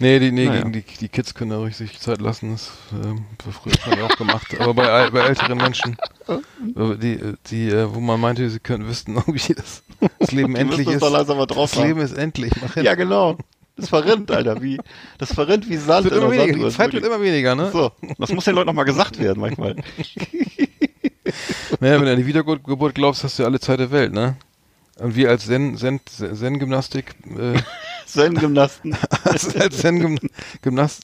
Nee, 0.00 0.18
die, 0.18 0.32
nee 0.32 0.46
Naja. 0.46 0.60
gegen 0.62 0.72
die, 0.72 0.80
die 0.82 1.08
Kids 1.10 1.34
können 1.34 1.50
da 1.50 1.58
ruhig 1.58 1.76
sich 1.76 2.00
Zeit 2.00 2.22
lassen. 2.22 2.52
Das 2.52 2.70
ähm, 3.04 3.26
früher 3.38 3.74
schon 3.78 4.00
auch 4.02 4.16
gemacht. 4.16 4.46
Aber 4.58 4.72
bei, 4.72 5.10
bei 5.10 5.20
älteren 5.28 5.58
Menschen, 5.58 5.98
äh, 6.26 6.96
die, 6.96 7.12
äh, 7.14 7.34
die, 7.50 7.68
äh, 7.68 7.94
wo 7.94 8.00
man 8.00 8.18
meinte, 8.18 8.48
sie 8.48 8.60
können 8.60 8.86
wüssten, 8.88 9.16
irgendwie 9.16 9.52
das, 9.54 9.82
das 10.18 10.32
Leben 10.32 10.56
endlich 10.56 10.88
ist. 10.88 11.02
doch 11.02 11.10
langsam 11.12 11.36
mal 11.36 11.44
drauf 11.44 11.72
Das. 11.74 11.82
Leben 11.84 12.00
ist 12.00 12.16
endlich. 12.16 12.50
Mach 12.62 12.72
hin. 12.74 12.84
Ja, 12.84 12.94
genau. 12.94 13.36
Das 13.78 13.88
verrinnt, 13.88 14.30
Alter. 14.30 14.60
Wie, 14.60 14.78
das 15.18 15.32
verrinnt 15.32 15.68
wie 15.68 15.76
Sand 15.76 16.04
wird 16.04 16.16
immer 16.16 16.30
weniger. 16.30 16.68
Die. 16.68 16.74
Zeit 16.74 16.92
wird 16.92 17.04
immer 17.04 17.20
weniger, 17.20 17.54
ne? 17.54 17.70
So, 17.70 17.92
das 18.18 18.32
muss 18.32 18.44
den 18.44 18.56
Leuten 18.56 18.66
noch 18.66 18.74
mal 18.74 18.84
gesagt 18.84 19.18
werden 19.18 19.40
manchmal. 19.40 19.76
Naja, 21.80 21.96
wenn 21.96 22.06
du 22.06 22.12
an 22.12 22.18
die 22.18 22.26
Wiedergeburt 22.26 22.94
glaubst, 22.94 23.22
hast 23.22 23.38
du 23.38 23.42
ja 23.42 23.48
alle 23.48 23.60
Zeit 23.60 23.80
der 23.80 23.90
Welt, 23.90 24.14
ne? 24.14 24.36
Und 24.98 25.14
wir 25.14 25.28
als 25.28 25.46
Zen, 25.46 25.76
Zen, 25.76 26.00
Zen-Gymnastik, 26.06 27.14
äh, 27.38 27.60
Zen-Gymnasten. 28.06 28.96
als, 29.24 29.48
Zen-Gymnast, 29.48 31.02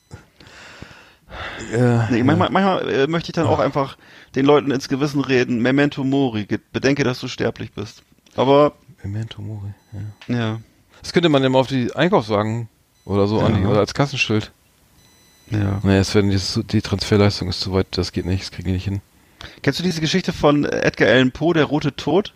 äh, 1.72 2.10
Nee, 2.10 2.22
manchmal 2.22 2.50
manchmal 2.50 2.88
äh, 2.90 3.06
möchte 3.06 3.30
ich 3.30 3.34
dann 3.34 3.46
auch 3.46 3.58
einfach 3.58 3.96
den 4.34 4.46
Leuten 4.46 4.70
ins 4.70 4.88
Gewissen 4.88 5.20
reden, 5.20 5.60
Memento 5.60 6.02
Mori, 6.02 6.46
bedenke, 6.72 7.04
dass 7.04 7.20
du 7.20 7.28
sterblich 7.28 7.72
bist. 7.72 8.02
Aber, 8.36 8.72
Memento 9.02 9.42
Mori, 9.42 9.74
ja. 10.28 10.36
ja, 10.36 10.60
Das 11.04 11.12
könnte 11.12 11.28
man 11.28 11.42
ja 11.42 11.48
mal 11.50 11.58
auf 11.60 11.66
die 11.68 11.94
Einkaufswagen 11.94 12.68
oder 13.04 13.26
so 13.26 13.38
Ja. 13.38 13.46
an, 13.46 13.66
oder 13.66 13.78
als 13.80 13.92
Kassenschild. 13.94 14.50
ja. 15.50 15.80
Nee, 15.82 15.98
es 15.98 16.14
werden 16.14 16.30
die, 16.30 16.62
die 16.64 16.80
Transferleistung 16.82 17.48
ist 17.48 17.60
zu 17.60 17.72
weit, 17.72 17.86
das 17.92 18.10
geht 18.12 18.24
nicht, 18.26 18.42
das 18.42 18.50
kriege 18.50 18.70
ich 18.70 18.74
nicht 18.74 18.84
hin. 18.84 19.00
Kennst 19.62 19.78
du 19.78 19.84
diese 19.84 20.00
Geschichte 20.00 20.32
von 20.32 20.64
Edgar 20.64 21.08
Allan 21.10 21.30
Poe, 21.30 21.52
der 21.54 21.64
rote 21.64 21.94
Tod? 21.94 22.32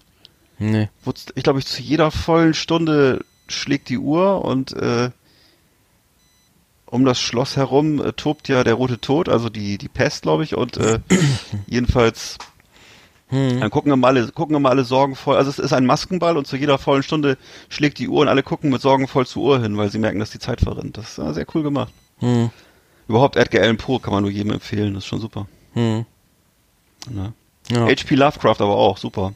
Nee. 0.60 0.88
wo 1.04 1.12
ich 1.34 1.42
glaube 1.44 1.60
ich 1.60 1.66
zu 1.66 1.80
jeder 1.80 2.10
vollen 2.10 2.52
Stunde 2.52 3.24
schlägt 3.46 3.88
die 3.88 3.98
Uhr 3.98 4.44
und 4.44 4.72
äh, 4.74 5.10
um 6.86 7.04
das 7.04 7.20
Schloss 7.20 7.56
herum 7.56 8.00
äh, 8.04 8.12
tobt 8.12 8.48
ja 8.48 8.64
der 8.64 8.74
rote 8.74 9.00
Tod, 9.00 9.28
also 9.28 9.48
die 9.50 9.78
die 9.78 9.88
Pest, 9.88 10.22
glaube 10.22 10.42
ich, 10.44 10.56
und 10.56 10.76
äh, 10.76 10.98
jedenfalls 11.66 12.38
Hm. 13.30 13.60
dann 13.60 13.70
gucken 13.70 13.92
immer 13.92 14.06
alle 14.06 14.28
gucken 14.28 14.56
immer 14.56 14.70
alle 14.70 14.84
sorgenvoll. 14.84 15.36
Also 15.36 15.50
es 15.50 15.58
ist 15.58 15.72
ein 15.74 15.84
Maskenball 15.84 16.36
und 16.38 16.46
zu 16.46 16.56
jeder 16.56 16.78
vollen 16.78 17.02
Stunde 17.02 17.36
schlägt 17.68 17.98
die 17.98 18.08
Uhr 18.08 18.22
und 18.22 18.28
alle 18.28 18.42
gucken 18.42 18.70
mit 18.70 18.80
sorgenvoll 18.80 19.26
zur 19.26 19.42
Uhr 19.42 19.60
hin, 19.60 19.76
weil 19.76 19.90
sie 19.90 19.98
merken, 19.98 20.18
dass 20.18 20.30
die 20.30 20.38
Zeit 20.38 20.60
verrinnt. 20.60 20.96
Das 20.96 21.18
ist 21.18 21.34
sehr 21.34 21.46
cool 21.54 21.62
gemacht. 21.62 21.92
Hm. 22.20 22.50
Überhaupt 23.06 23.36
Edgar 23.36 23.62
Allan 23.62 23.76
Poe 23.76 24.00
kann 24.00 24.12
man 24.14 24.22
nur 24.22 24.30
jedem 24.32 24.52
empfehlen, 24.52 24.94
das 24.94 25.04
ist 25.04 25.08
schon 25.08 25.20
super. 25.20 25.46
Hm. 25.74 26.04
Ne? 27.10 27.32
Ja. 27.70 27.86
H.P. 27.86 28.14
Lovecraft 28.14 28.56
aber 28.60 28.76
auch, 28.76 28.96
super. 28.98 29.34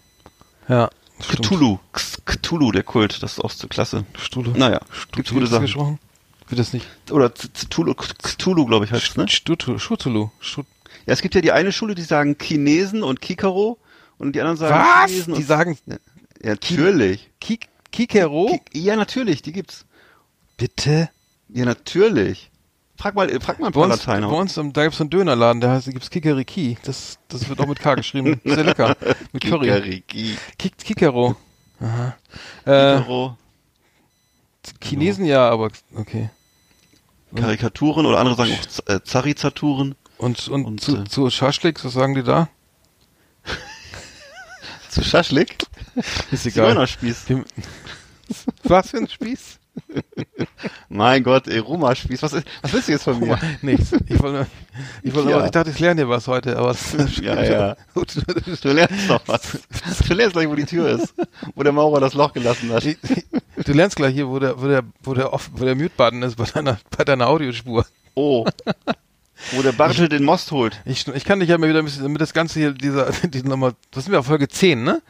ja. 0.68 0.88
Cthulhu, 1.20 1.78
Cthulhu, 1.93 2.72
der 2.72 2.82
Kult, 2.82 3.22
das 3.22 3.34
ist 3.34 3.38
auch 3.45 3.51
so 3.51 3.68
klasse. 3.68 4.05
Stule. 4.18 4.51
Naja, 4.57 4.80
Stu- 4.90 5.16
gibt's 5.16 5.30
gute 5.32 5.47
Sachen. 5.47 5.62
gesprochen? 5.66 5.99
Wird 6.49 6.59
das 6.59 6.72
nicht? 6.72 6.84
Oder 7.12 7.30
Cthulhu, 7.30 7.95
Cthulhu 7.95 8.66
glaube 8.66 8.86
ich 8.86 8.90
heißt 8.93 9.16
ne? 9.18 9.28
Stutulu. 9.28 9.78
Stutulu. 9.78 10.30
Stut 10.40 10.66
Ja, 11.07 11.12
es 11.12 11.22
gibt 11.22 11.36
ja 11.36 11.40
die 11.40 11.53
eine 11.53 11.70
Schule, 11.70 11.95
die 11.95 12.03
sagen 12.03 12.36
Chinesen 12.40 13.05
und 13.05 13.20
Kikaro 13.20 13.78
und 14.22 14.34
die 14.36 14.40
anderen 14.40 14.56
sagen 14.56 14.74
Was? 14.74 15.10
Chinesen 15.10 15.34
Die 15.34 15.42
sagen 15.42 15.78
ja, 15.86 16.50
natürlich. 16.50 17.30
Ki 17.40 17.58
Kikero? 17.90 18.58
Ki 18.70 18.80
ja, 18.80 18.96
natürlich, 18.96 19.42
die 19.42 19.52
gibt's. 19.52 19.84
Bitte? 20.56 21.10
Ja, 21.48 21.64
natürlich. 21.64 22.50
Frag 22.96 23.16
mal, 23.16 23.28
frag 23.40 23.58
mal 23.58 23.66
ein 23.66 23.72
paar 23.72 23.82
uns, 23.82 24.04
bei 24.04 24.12
Lateiner. 24.12 24.32
uns 24.32 24.58
da 24.76 24.84
gibt's 24.84 25.00
einen 25.00 25.10
Dönerladen, 25.10 25.60
der 25.60 25.70
heißt, 25.70 25.90
gibt's 25.90 26.08
Kikeriki. 26.08 26.78
Das, 26.84 27.18
das 27.28 27.48
wird 27.48 27.60
auch 27.60 27.66
mit 27.66 27.80
K 27.80 27.96
geschrieben. 27.96 28.40
Sehr 28.44 28.62
lecker. 28.62 28.96
Mit 29.32 29.42
Curry. 29.42 29.66
Kikeriki. 29.66 30.36
Kik 30.56 30.78
Kikero. 30.78 31.34
Aha. 31.80 32.16
Äh, 32.64 32.98
Kikaro. 32.98 33.36
Chinesen 34.80 35.24
ja, 35.24 35.50
aber 35.50 35.70
okay. 35.96 36.30
Karikaturen 37.34 38.06
oder 38.06 38.18
andere 38.20 38.36
sagen 38.36 38.52
auch 38.52 38.88
äh, 38.88 39.02
Zarizaturen. 39.02 39.96
Und, 40.18 40.46
und, 40.46 40.64
Und, 40.64 40.80
zu, 40.80 40.98
äh, 40.98 41.04
zu 41.04 41.28
Schaschlik, 41.30 41.84
was 41.84 41.92
sagen 41.92 42.14
die 42.14 42.22
da? 42.22 42.48
Zu 44.93 45.03
Schaschlik. 45.03 45.57
Ist 46.30 46.43
Zigeunerspieß. 46.43 47.28
Wir- 47.28 47.45
Was 48.64 48.90
für 48.90 48.99
ein 48.99 49.09
Spieß? 49.09 49.59
Mein 50.90 51.22
Gott, 51.22 51.49
ey, 51.49 51.59
Roma-Spieß. 51.59 52.22
Was, 52.22 52.34
ist- 52.34 52.47
was 52.61 52.72
willst 52.74 52.88
du 52.88 52.93
jetzt 52.93 53.05
von 53.05 53.18
mir? 53.18 53.38
Nichts. 53.62 53.93
Ich 54.07 54.22
wollte, 54.22 54.47
ich 55.03 55.14
wollte, 55.14 55.30
Ja. 55.30 55.45
ich 55.47 55.51
dachte, 55.51 55.70
ich 55.70 55.78
lerne 55.78 56.03
dir 56.03 56.09
was 56.11 56.28
heute, 56.28 56.59
aber 56.59 56.72
es- 56.72 56.93
Ja, 57.22 57.43
ja. 57.43 57.76
Du 58.62 58.68
lernst 58.70 59.09
noch 59.09 59.22
was. 59.26 59.59
Du 60.07 60.12
lernst 60.14 60.34
gleich, 60.34 60.49
wo 60.49 60.55
die 60.55 60.66
Tür 60.66 60.88
ist. 60.90 61.14
Wo 61.55 61.62
der 61.62 61.72
Maurer 61.72 62.01
das 62.01 62.12
Loch 62.12 62.34
gelassen 62.34 62.70
hat. 62.70 62.84
Du 62.84 63.72
lernst 63.72 63.97
gleich 63.97 64.12
hier, 64.14 64.28
wo 64.28 64.38
der, 64.38 64.61
wo 64.61 64.66
der, 64.68 64.82
wo 65.03 65.14
der, 65.14 65.32
off, 65.32 65.51
wo 65.55 65.64
der 65.64 65.74
Mute-Button 65.74 66.22
ist 66.22 66.36
bei 66.36 66.45
deiner, 66.45 66.78
bei 66.97 67.05
deiner 67.05 67.28
Audiospur. 67.28 67.86
Oh. 68.14 68.45
Wo 69.53 69.62
der 69.62 69.72
Bartel 69.72 70.09
den 70.09 70.24
Most 70.24 70.53
holt. 70.53 70.80
Ich, 70.84 71.07
ich 71.09 71.24
kann 71.24 71.40
dich 71.40 71.49
ja 71.49 71.59
mal 71.59 71.68
wieder 71.68 71.80
ein 71.80 71.84
bisschen, 71.84 72.05
damit 72.05 72.20
das 72.20 72.32
Ganze 72.32 72.61
hier, 72.61 72.72
dieser, 72.72 73.11
die 73.24 73.43
Nummer, 73.43 73.74
das 73.90 74.05
sind 74.05 74.12
wir 74.12 74.20
auf 74.20 74.26
Folge 74.26 74.49
10, 74.49 74.82
ne? 74.82 75.03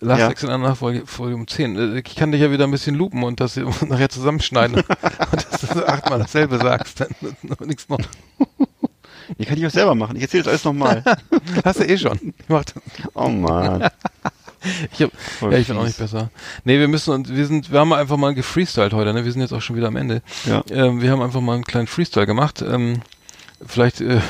Last 0.00 0.20
Ja. 0.20 0.30
Exit 0.30 0.48
nach 0.50 0.76
Folge, 0.76 1.06
Folge 1.06 1.36
um 1.36 1.46
10. 1.46 1.76
Äh, 1.96 2.02
Ich 2.04 2.16
kann 2.16 2.32
dich 2.32 2.40
ja 2.40 2.50
wieder 2.50 2.64
ein 2.64 2.70
bisschen 2.72 2.96
lupen 2.96 3.22
und 3.22 3.38
das 3.40 3.56
nachher 3.88 4.08
zusammenschneiden. 4.08 4.76
und 5.30 5.46
dass 5.52 5.60
du 5.60 5.88
achtmal 5.88 6.18
dasselbe 6.18 6.58
sagst, 6.58 7.00
dann 7.00 7.08
noch 7.42 7.60
nichts 7.60 7.88
noch. 7.88 8.00
Die 9.38 9.44
kann 9.44 9.56
ich 9.56 9.64
auch 9.66 9.70
selber 9.70 9.94
machen. 9.94 10.16
Ich 10.16 10.22
erzähle 10.22 10.42
das 10.42 10.50
alles 10.50 10.64
nochmal. 10.64 11.04
Hast 11.64 11.78
du 11.80 11.84
eh 11.88 11.96
schon. 11.96 12.18
Ich 12.38 12.48
mach 12.48 12.64
das. 12.64 12.74
Oh 13.14 13.28
man. 13.28 13.88
Ich 14.92 15.02
hab, 15.02 15.10
Voll 15.38 15.52
ja, 15.52 15.58
ich 15.58 15.66
bin 15.66 15.76
auch 15.76 15.84
nicht 15.84 15.98
besser. 15.98 16.30
Nee, 16.64 16.78
wir 16.78 16.88
müssen 16.88 17.12
uns, 17.12 17.28
wir 17.28 17.46
sind, 17.46 17.72
wir 17.72 17.80
haben 17.80 17.92
einfach 17.92 18.16
mal 18.16 18.34
gefreestylt 18.34 18.92
heute, 18.92 19.12
ne? 19.12 19.24
Wir 19.24 19.32
sind 19.32 19.40
jetzt 19.40 19.52
auch 19.52 19.62
schon 19.62 19.76
wieder 19.76 19.88
am 19.88 19.96
Ende. 19.96 20.22
Ja. 20.44 20.62
Ähm, 20.70 21.00
wir 21.00 21.10
haben 21.10 21.22
einfach 21.22 21.40
mal 21.40 21.54
einen 21.54 21.64
kleinen 21.64 21.86
Freestyle 21.86 22.26
gemacht. 22.26 22.62
Ähm, 22.62 23.00
vielleicht 23.66 24.00
äh, 24.00 24.20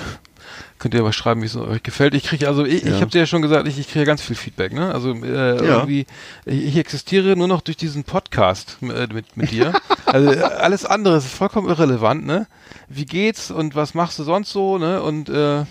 könnt 0.79 0.95
ihr 0.95 1.01
aber 1.01 1.13
schreiben, 1.13 1.43
wie 1.43 1.47
es 1.47 1.57
euch 1.57 1.83
gefällt. 1.83 2.13
Ich 2.15 2.25
kriege 2.25 2.49
also, 2.49 2.65
ich, 2.65 2.83
Ja. 2.83 2.95
ich 2.97 3.01
habe 3.01 3.11
dir 3.11 3.21
ja 3.21 3.27
schon 3.27 3.41
gesagt, 3.43 3.69
ich, 3.69 3.79
ich 3.79 3.89
kriege 3.89 4.05
ganz 4.05 4.21
viel 4.21 4.35
Feedback. 4.37 4.73
Ne? 4.73 4.93
Also 4.93 5.13
äh, 5.13 5.57
irgendwie, 5.59 6.07
ich, 6.45 6.65
ich 6.67 6.77
existiere 6.77 7.37
nur 7.37 7.47
noch 7.47 7.61
durch 7.61 7.77
diesen 7.77 8.03
Podcast 8.05 8.79
äh, 8.83 9.07
mit, 9.13 9.37
mit 9.37 9.53
dir. 9.53 9.73
also 10.07 10.33
äh, 10.33 10.41
alles 10.43 10.85
andere 10.85 11.19
ist 11.19 11.29
vollkommen 11.29 11.69
irrelevant. 11.69 12.27
Ne? 12.27 12.47
Wie 12.89 13.07
geht's 13.07 13.51
und 13.53 13.77
was 13.77 13.95
machst 13.95 14.19
du 14.19 14.25
sonst 14.25 14.51
so? 14.51 14.77
Ne? 14.79 15.01
Und 15.03 15.29
äh, 15.29 15.61
äh, 15.61 15.65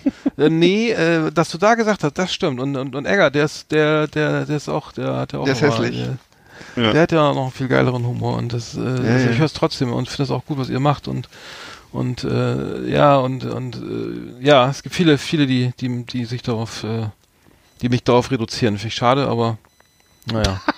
nee, 0.48 0.90
äh, 0.92 1.30
dass 1.30 1.50
du 1.50 1.58
da 1.58 1.74
gesagt 1.74 2.04
hast, 2.04 2.16
das 2.16 2.32
stimmt. 2.32 2.58
Und 2.58 2.76
und, 2.76 2.94
und 2.96 3.04
Egger, 3.06 3.30
der 3.30 3.44
ist, 3.44 3.70
der, 3.70 4.06
der, 4.08 4.46
der 4.46 4.56
ist 4.56 4.68
auch, 4.70 4.92
der 4.92 5.16
hat 5.16 5.32
ja 5.34 5.40
auch 5.40 5.44
Der 5.44 5.52
ist 5.54 5.62
noch 5.62 5.78
mal, 5.78 5.86
hässlich. 5.86 6.06
Der, 6.76 6.84
Ja. 6.84 6.92
der 6.92 7.02
hat 7.02 7.12
ja 7.12 7.34
noch 7.34 7.42
einen 7.42 7.50
viel 7.50 7.68
geileren 7.68 8.06
Humor 8.06 8.36
und 8.38 8.52
das, 8.52 8.76
äh, 8.76 8.80
also 8.80 9.02
ja. 9.02 9.30
ich 9.30 9.38
höre 9.38 9.44
es 9.46 9.52
trotzdem 9.52 9.92
und 9.92 10.08
finde 10.08 10.22
es 10.22 10.30
auch 10.30 10.46
gut, 10.46 10.58
was 10.58 10.70
ihr 10.70 10.80
macht 10.80 11.06
und 11.06 11.28
und 11.92 12.24
äh, 12.24 12.88
ja 12.88 13.16
und 13.16 13.44
und 13.44 13.76
äh, 13.76 14.44
ja, 14.44 14.68
es 14.68 14.82
gibt 14.82 14.94
viele 14.94 15.18
viele, 15.18 15.46
die 15.46 15.72
die 15.80 16.04
die 16.06 16.24
sich 16.24 16.42
darauf, 16.42 16.84
äh, 16.84 17.08
die 17.82 17.88
mich 17.88 18.02
darauf 18.04 18.30
reduzieren. 18.30 18.76
Finde 18.78 18.88
ich 18.88 18.94
schade, 18.94 19.28
aber 19.28 19.58
naja. 20.30 20.60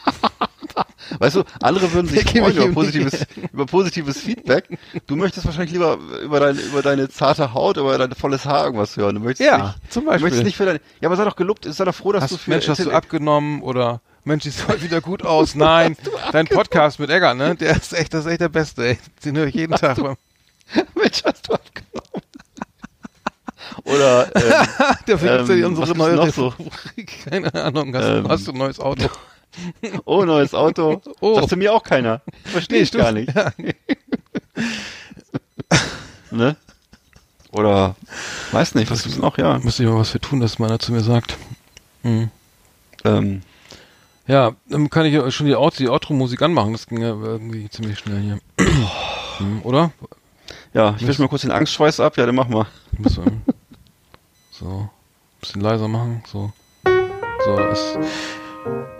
Weißt 1.18 1.36
du, 1.36 1.44
andere 1.60 1.92
würden 1.92 2.08
sich 2.08 2.24
freuen 2.28 2.56
über 2.56 2.68
positives, 2.72 3.26
über 3.52 3.66
positives 3.66 4.18
Feedback. 4.20 4.66
Du 5.06 5.14
möchtest 5.16 5.44
wahrscheinlich 5.46 5.72
lieber 5.72 5.98
über 6.24 6.40
deine, 6.40 6.58
über 6.60 6.82
deine 6.82 7.08
zarte 7.10 7.52
Haut, 7.52 7.76
über 7.76 7.96
dein 7.98 8.12
volles 8.12 8.46
Haar 8.46 8.64
irgendwas 8.64 8.96
hören. 8.96 9.14
Du 9.16 9.20
möchtest 9.20 9.48
Ja, 9.48 9.58
nicht, 9.82 9.92
zum 9.92 10.04
Du 10.04 10.10
möchtest 10.10 10.22
Beispiel. 10.30 10.44
nicht 10.44 10.56
für 10.56 10.64
deine, 10.64 10.80
ja, 11.00 11.08
aber 11.08 11.16
sei 11.16 11.24
doch 11.24 11.36
gelobt, 11.36 11.66
sei 11.68 11.84
doch 11.84 11.94
froh, 11.94 12.12
dass 12.12 12.28
du 12.30 12.34
Hast, 12.36 12.42
für 12.44 12.50
Mensch, 12.50 12.68
hast 12.68 12.84
du 12.84 12.90
abgenommen 12.90 13.62
oder 13.62 14.00
Mensch, 14.24 14.44
sieht 14.44 14.66
heute 14.66 14.82
wieder 14.82 15.00
gut 15.02 15.24
aus. 15.24 15.54
Nein, 15.54 15.96
dein 16.32 16.46
Podcast 16.46 16.98
mit 16.98 17.10
Egger, 17.10 17.34
ne? 17.34 17.54
Der 17.54 17.76
ist 17.76 17.92
echt, 17.92 18.14
das 18.14 18.24
ist 18.24 18.30
echt 18.32 18.40
der 18.40 18.48
Beste, 18.48 18.84
ey. 18.86 18.98
Den 19.24 19.36
höre 19.36 19.46
ich 19.46 19.54
jeden 19.54 19.74
Tag. 19.76 19.98
beim- 20.02 20.16
Mensch, 20.94 21.22
hast 21.24 21.48
du 21.48 21.54
abgenommen. 21.54 22.24
Oder, 23.84 24.34
ähm, 24.36 24.42
Der 25.06 25.18
vergibt 25.18 25.48
ja 25.48 25.54
Ähm, 25.54 25.64
unsere 25.76 25.96
neue 25.96 26.14
noch 26.16 26.32
so? 26.32 26.54
Keine 27.24 27.52
Ahnung, 27.54 27.94
hast, 27.94 28.04
Ähm, 28.04 28.28
hast 28.28 28.46
du 28.46 28.52
ein 28.52 28.58
neues 28.58 28.80
Auto? 28.80 29.08
oh, 30.04 30.24
neues 30.24 30.54
Auto. 30.54 31.00
Oh. 31.20 31.36
Sagst 31.36 31.52
du 31.52 31.56
mir 31.56 31.72
auch 31.72 31.82
keiner. 31.82 32.22
Verstehe 32.44 32.82
ich 32.82 32.90
gar 32.92 33.12
nicht. 33.12 33.32
Ja. 33.34 33.52
Ne? 36.30 36.56
Oder, 37.52 37.94
weiß 38.50 38.74
nicht, 38.74 38.90
was 38.90 39.04
gibt's 39.04 39.18
noch, 39.18 39.38
ja. 39.38 39.58
Müsste 39.58 39.84
ich 39.84 39.88
mal 39.88 39.98
was 39.98 40.10
für 40.10 40.20
tun, 40.20 40.40
dass 40.40 40.58
meiner 40.58 40.80
zu 40.80 40.92
mir 40.92 41.02
sagt. 41.02 41.36
Hm. 42.02 42.30
Ähm, 43.04 43.42
Ja, 44.26 44.52
dann 44.68 44.90
kann 44.90 45.06
ich 45.06 45.14
ja 45.14 45.30
schon 45.30 45.46
die, 45.46 45.54
Out 45.54 45.78
die 45.78 45.88
Outro-Musik 45.88 46.42
anmachen. 46.42 46.72
Das 46.72 46.86
ging 46.86 47.00
ja 47.00 47.10
irgendwie 47.10 47.68
ziemlich 47.70 47.98
schnell 47.98 48.20
hier. 48.20 48.40
hm, 49.38 49.60
oder? 49.62 49.92
Ja, 50.74 50.94
ich 50.98 51.06
wisch 51.06 51.18
mal 51.18 51.28
kurz 51.28 51.42
den 51.42 51.50
Angstschweiß 51.52 52.00
ab, 52.00 52.16
ja, 52.16 52.26
dann 52.26 52.34
mach 52.34 52.48
mal. 52.48 52.66
Muss, 52.98 53.16
ähm, 53.18 53.42
so, 54.50 54.66
ein 54.66 54.90
bisschen 55.40 55.60
leiser 55.62 55.88
machen. 55.88 56.22
So. 56.26 56.52
So, 57.44 57.58
ist. 57.58 57.98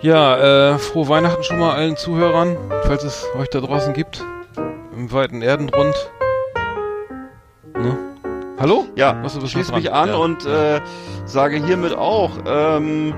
Ja, 0.01 0.73
äh, 0.73 0.77
frohe 0.79 1.07
Weihnachten 1.07 1.43
schon 1.43 1.59
mal 1.59 1.73
allen 1.73 1.97
Zuhörern, 1.97 2.57
falls 2.83 3.03
es 3.03 3.25
euch 3.37 3.49
da 3.49 3.59
draußen 3.61 3.93
gibt. 3.93 4.23
Im 4.95 5.11
weiten 5.11 5.41
Erdenrund. 5.41 5.95
Ne? 7.77 7.97
Hallo? 8.59 8.85
Ja, 8.95 9.21
Was- 9.23 9.41
was 9.41 9.51
dran? 9.51 9.75
mich 9.75 9.91
an 9.91 10.09
Ja, 10.09 10.15
und 10.15 10.45
äh, 10.45 10.79
sage 11.25 11.57
hiermit 11.65 11.93
auch, 11.95 12.31
ähm, 12.45 13.13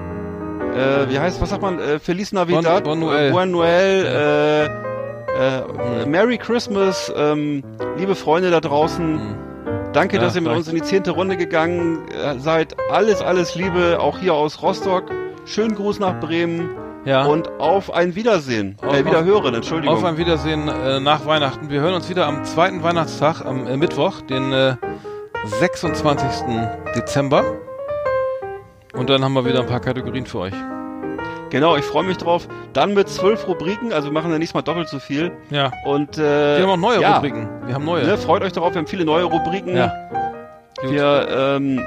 äh, 0.73 1.09
wie 1.09 1.19
heißt, 1.19 1.39
was 1.41 1.49
sagt 1.51 1.61
man, 1.61 1.79
äh, 1.79 1.99
Feliz 1.99 2.31
Navidad, 2.31 2.83
Bon- 2.83 2.99
Bon 2.99 3.09
Noel. 3.09 3.31
Buen 3.31 3.51
Noel, 3.51 4.05
äh, 4.05 4.96
äh. 5.39 6.05
Merry 6.05 6.37
Christmas, 6.37 7.11
ähm, 7.15 7.63
liebe 7.97 8.15
Freunde 8.15 8.49
da 8.51 8.59
draußen, 8.59 9.19
Hm. 9.19 9.35
danke, 9.93 10.17
Ja, 10.17 10.21
dass 10.23 10.35
ihr 10.35 10.41
mit 10.41 10.51
uns 10.51 10.67
in 10.67 10.75
die 10.75 10.81
zehnte 10.81 11.11
Runde 11.11 11.37
gegangen 11.37 12.07
äh, 12.09 12.39
seid, 12.39 12.75
alles, 12.91 13.21
alles 13.21 13.55
Liebe, 13.55 13.99
auch 13.99 14.19
hier 14.19 14.33
aus 14.33 14.61
Rostock, 14.61 15.05
schönen 15.45 15.75
Gruß 15.75 15.99
nach 15.99 16.19
Bremen 16.19 16.69
Ja. 17.05 17.25
und 17.25 17.49
auf 17.59 17.93
ein 17.93 18.15
Wiedersehen, 18.15 18.77
Auf- 18.85 18.95
äh, 18.95 19.05
Wiederhören, 19.05 19.53
Entschuldigung. 19.55 19.95
Auf 19.97 20.03
ein 20.03 20.17
Wiedersehen 20.17 20.67
äh, 20.67 20.99
nach 20.99 21.25
Weihnachten. 21.25 21.69
Wir 21.69 21.81
hören 21.81 21.93
uns 21.93 22.09
wieder 22.09 22.25
am 22.27 22.43
zweiten 22.43 22.83
Weihnachtstag, 22.83 23.45
am 23.45 23.65
äh, 23.67 23.77
Mittwoch, 23.77 24.21
den 24.21 24.51
äh, 24.51 24.75
26. 25.45 26.43
Dezember. 26.95 27.43
Und 28.93 29.09
dann 29.09 29.23
haben 29.23 29.33
wir 29.33 29.45
wieder 29.45 29.59
ein 29.61 29.67
paar 29.67 29.79
Kategorien 29.79 30.25
für 30.25 30.39
euch. 30.39 30.53
Genau, 31.49 31.75
ich 31.77 31.85
freue 31.85 32.03
mich 32.03 32.17
drauf. 32.17 32.47
Dann 32.73 32.93
mit 32.93 33.07
zwölf 33.09 33.47
Rubriken, 33.47 33.93
also 33.93 34.09
wir 34.09 34.13
machen 34.13 34.31
ja 34.31 34.37
nächstes 34.37 34.53
Mal 34.53 34.61
doppelt 34.61 34.89
so 34.89 34.99
viel. 34.99 35.31
Ja. 35.49 35.71
Und 35.85 36.17
äh, 36.17 36.57
Wir 36.57 36.63
haben 36.63 36.69
auch 36.71 36.77
neue 36.77 37.01
ja, 37.01 37.15
Rubriken. 37.15 37.47
Wir 37.65 37.75
haben 37.75 37.85
neue. 37.85 38.05
Ne, 38.05 38.17
freut 38.17 38.43
euch 38.43 38.51
darauf, 38.53 38.73
wir 38.73 38.79
haben 38.79 38.87
viele 38.87 39.05
neue 39.05 39.23
Rubriken. 39.23 39.75
Ja. 39.75 39.93
Gut. 40.81 40.91
Wir, 40.91 41.27
ähm, 41.29 41.81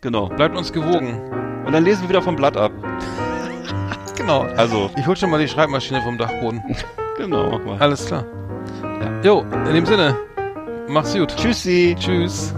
genau. 0.00 0.28
Bleibt 0.28 0.56
uns 0.56 0.72
gewogen. 0.72 1.20
Und 1.66 1.72
dann 1.72 1.84
lesen 1.84 2.02
wir 2.02 2.08
wieder 2.10 2.22
vom 2.22 2.36
Blatt 2.36 2.56
ab. 2.56 2.72
Genau. 4.16 4.46
Also, 4.56 4.90
Ich 4.96 5.06
hol 5.06 5.14
schon 5.14 5.30
mal 5.30 5.38
die 5.38 5.46
Schreibmaschine 5.46 6.00
vom 6.00 6.16
Dachboden. 6.16 6.62
genau. 7.18 7.50
mach 7.50 7.64
mal. 7.64 7.78
Alles 7.78 8.06
klar. 8.06 8.24
Jo, 9.22 9.44
in 9.68 9.74
dem 9.74 9.86
Sinne. 9.86 10.16
Macht's 10.88 11.14
gut. 11.14 11.36
Tschüssi. 11.36 11.94
Tschüss. 11.98 12.54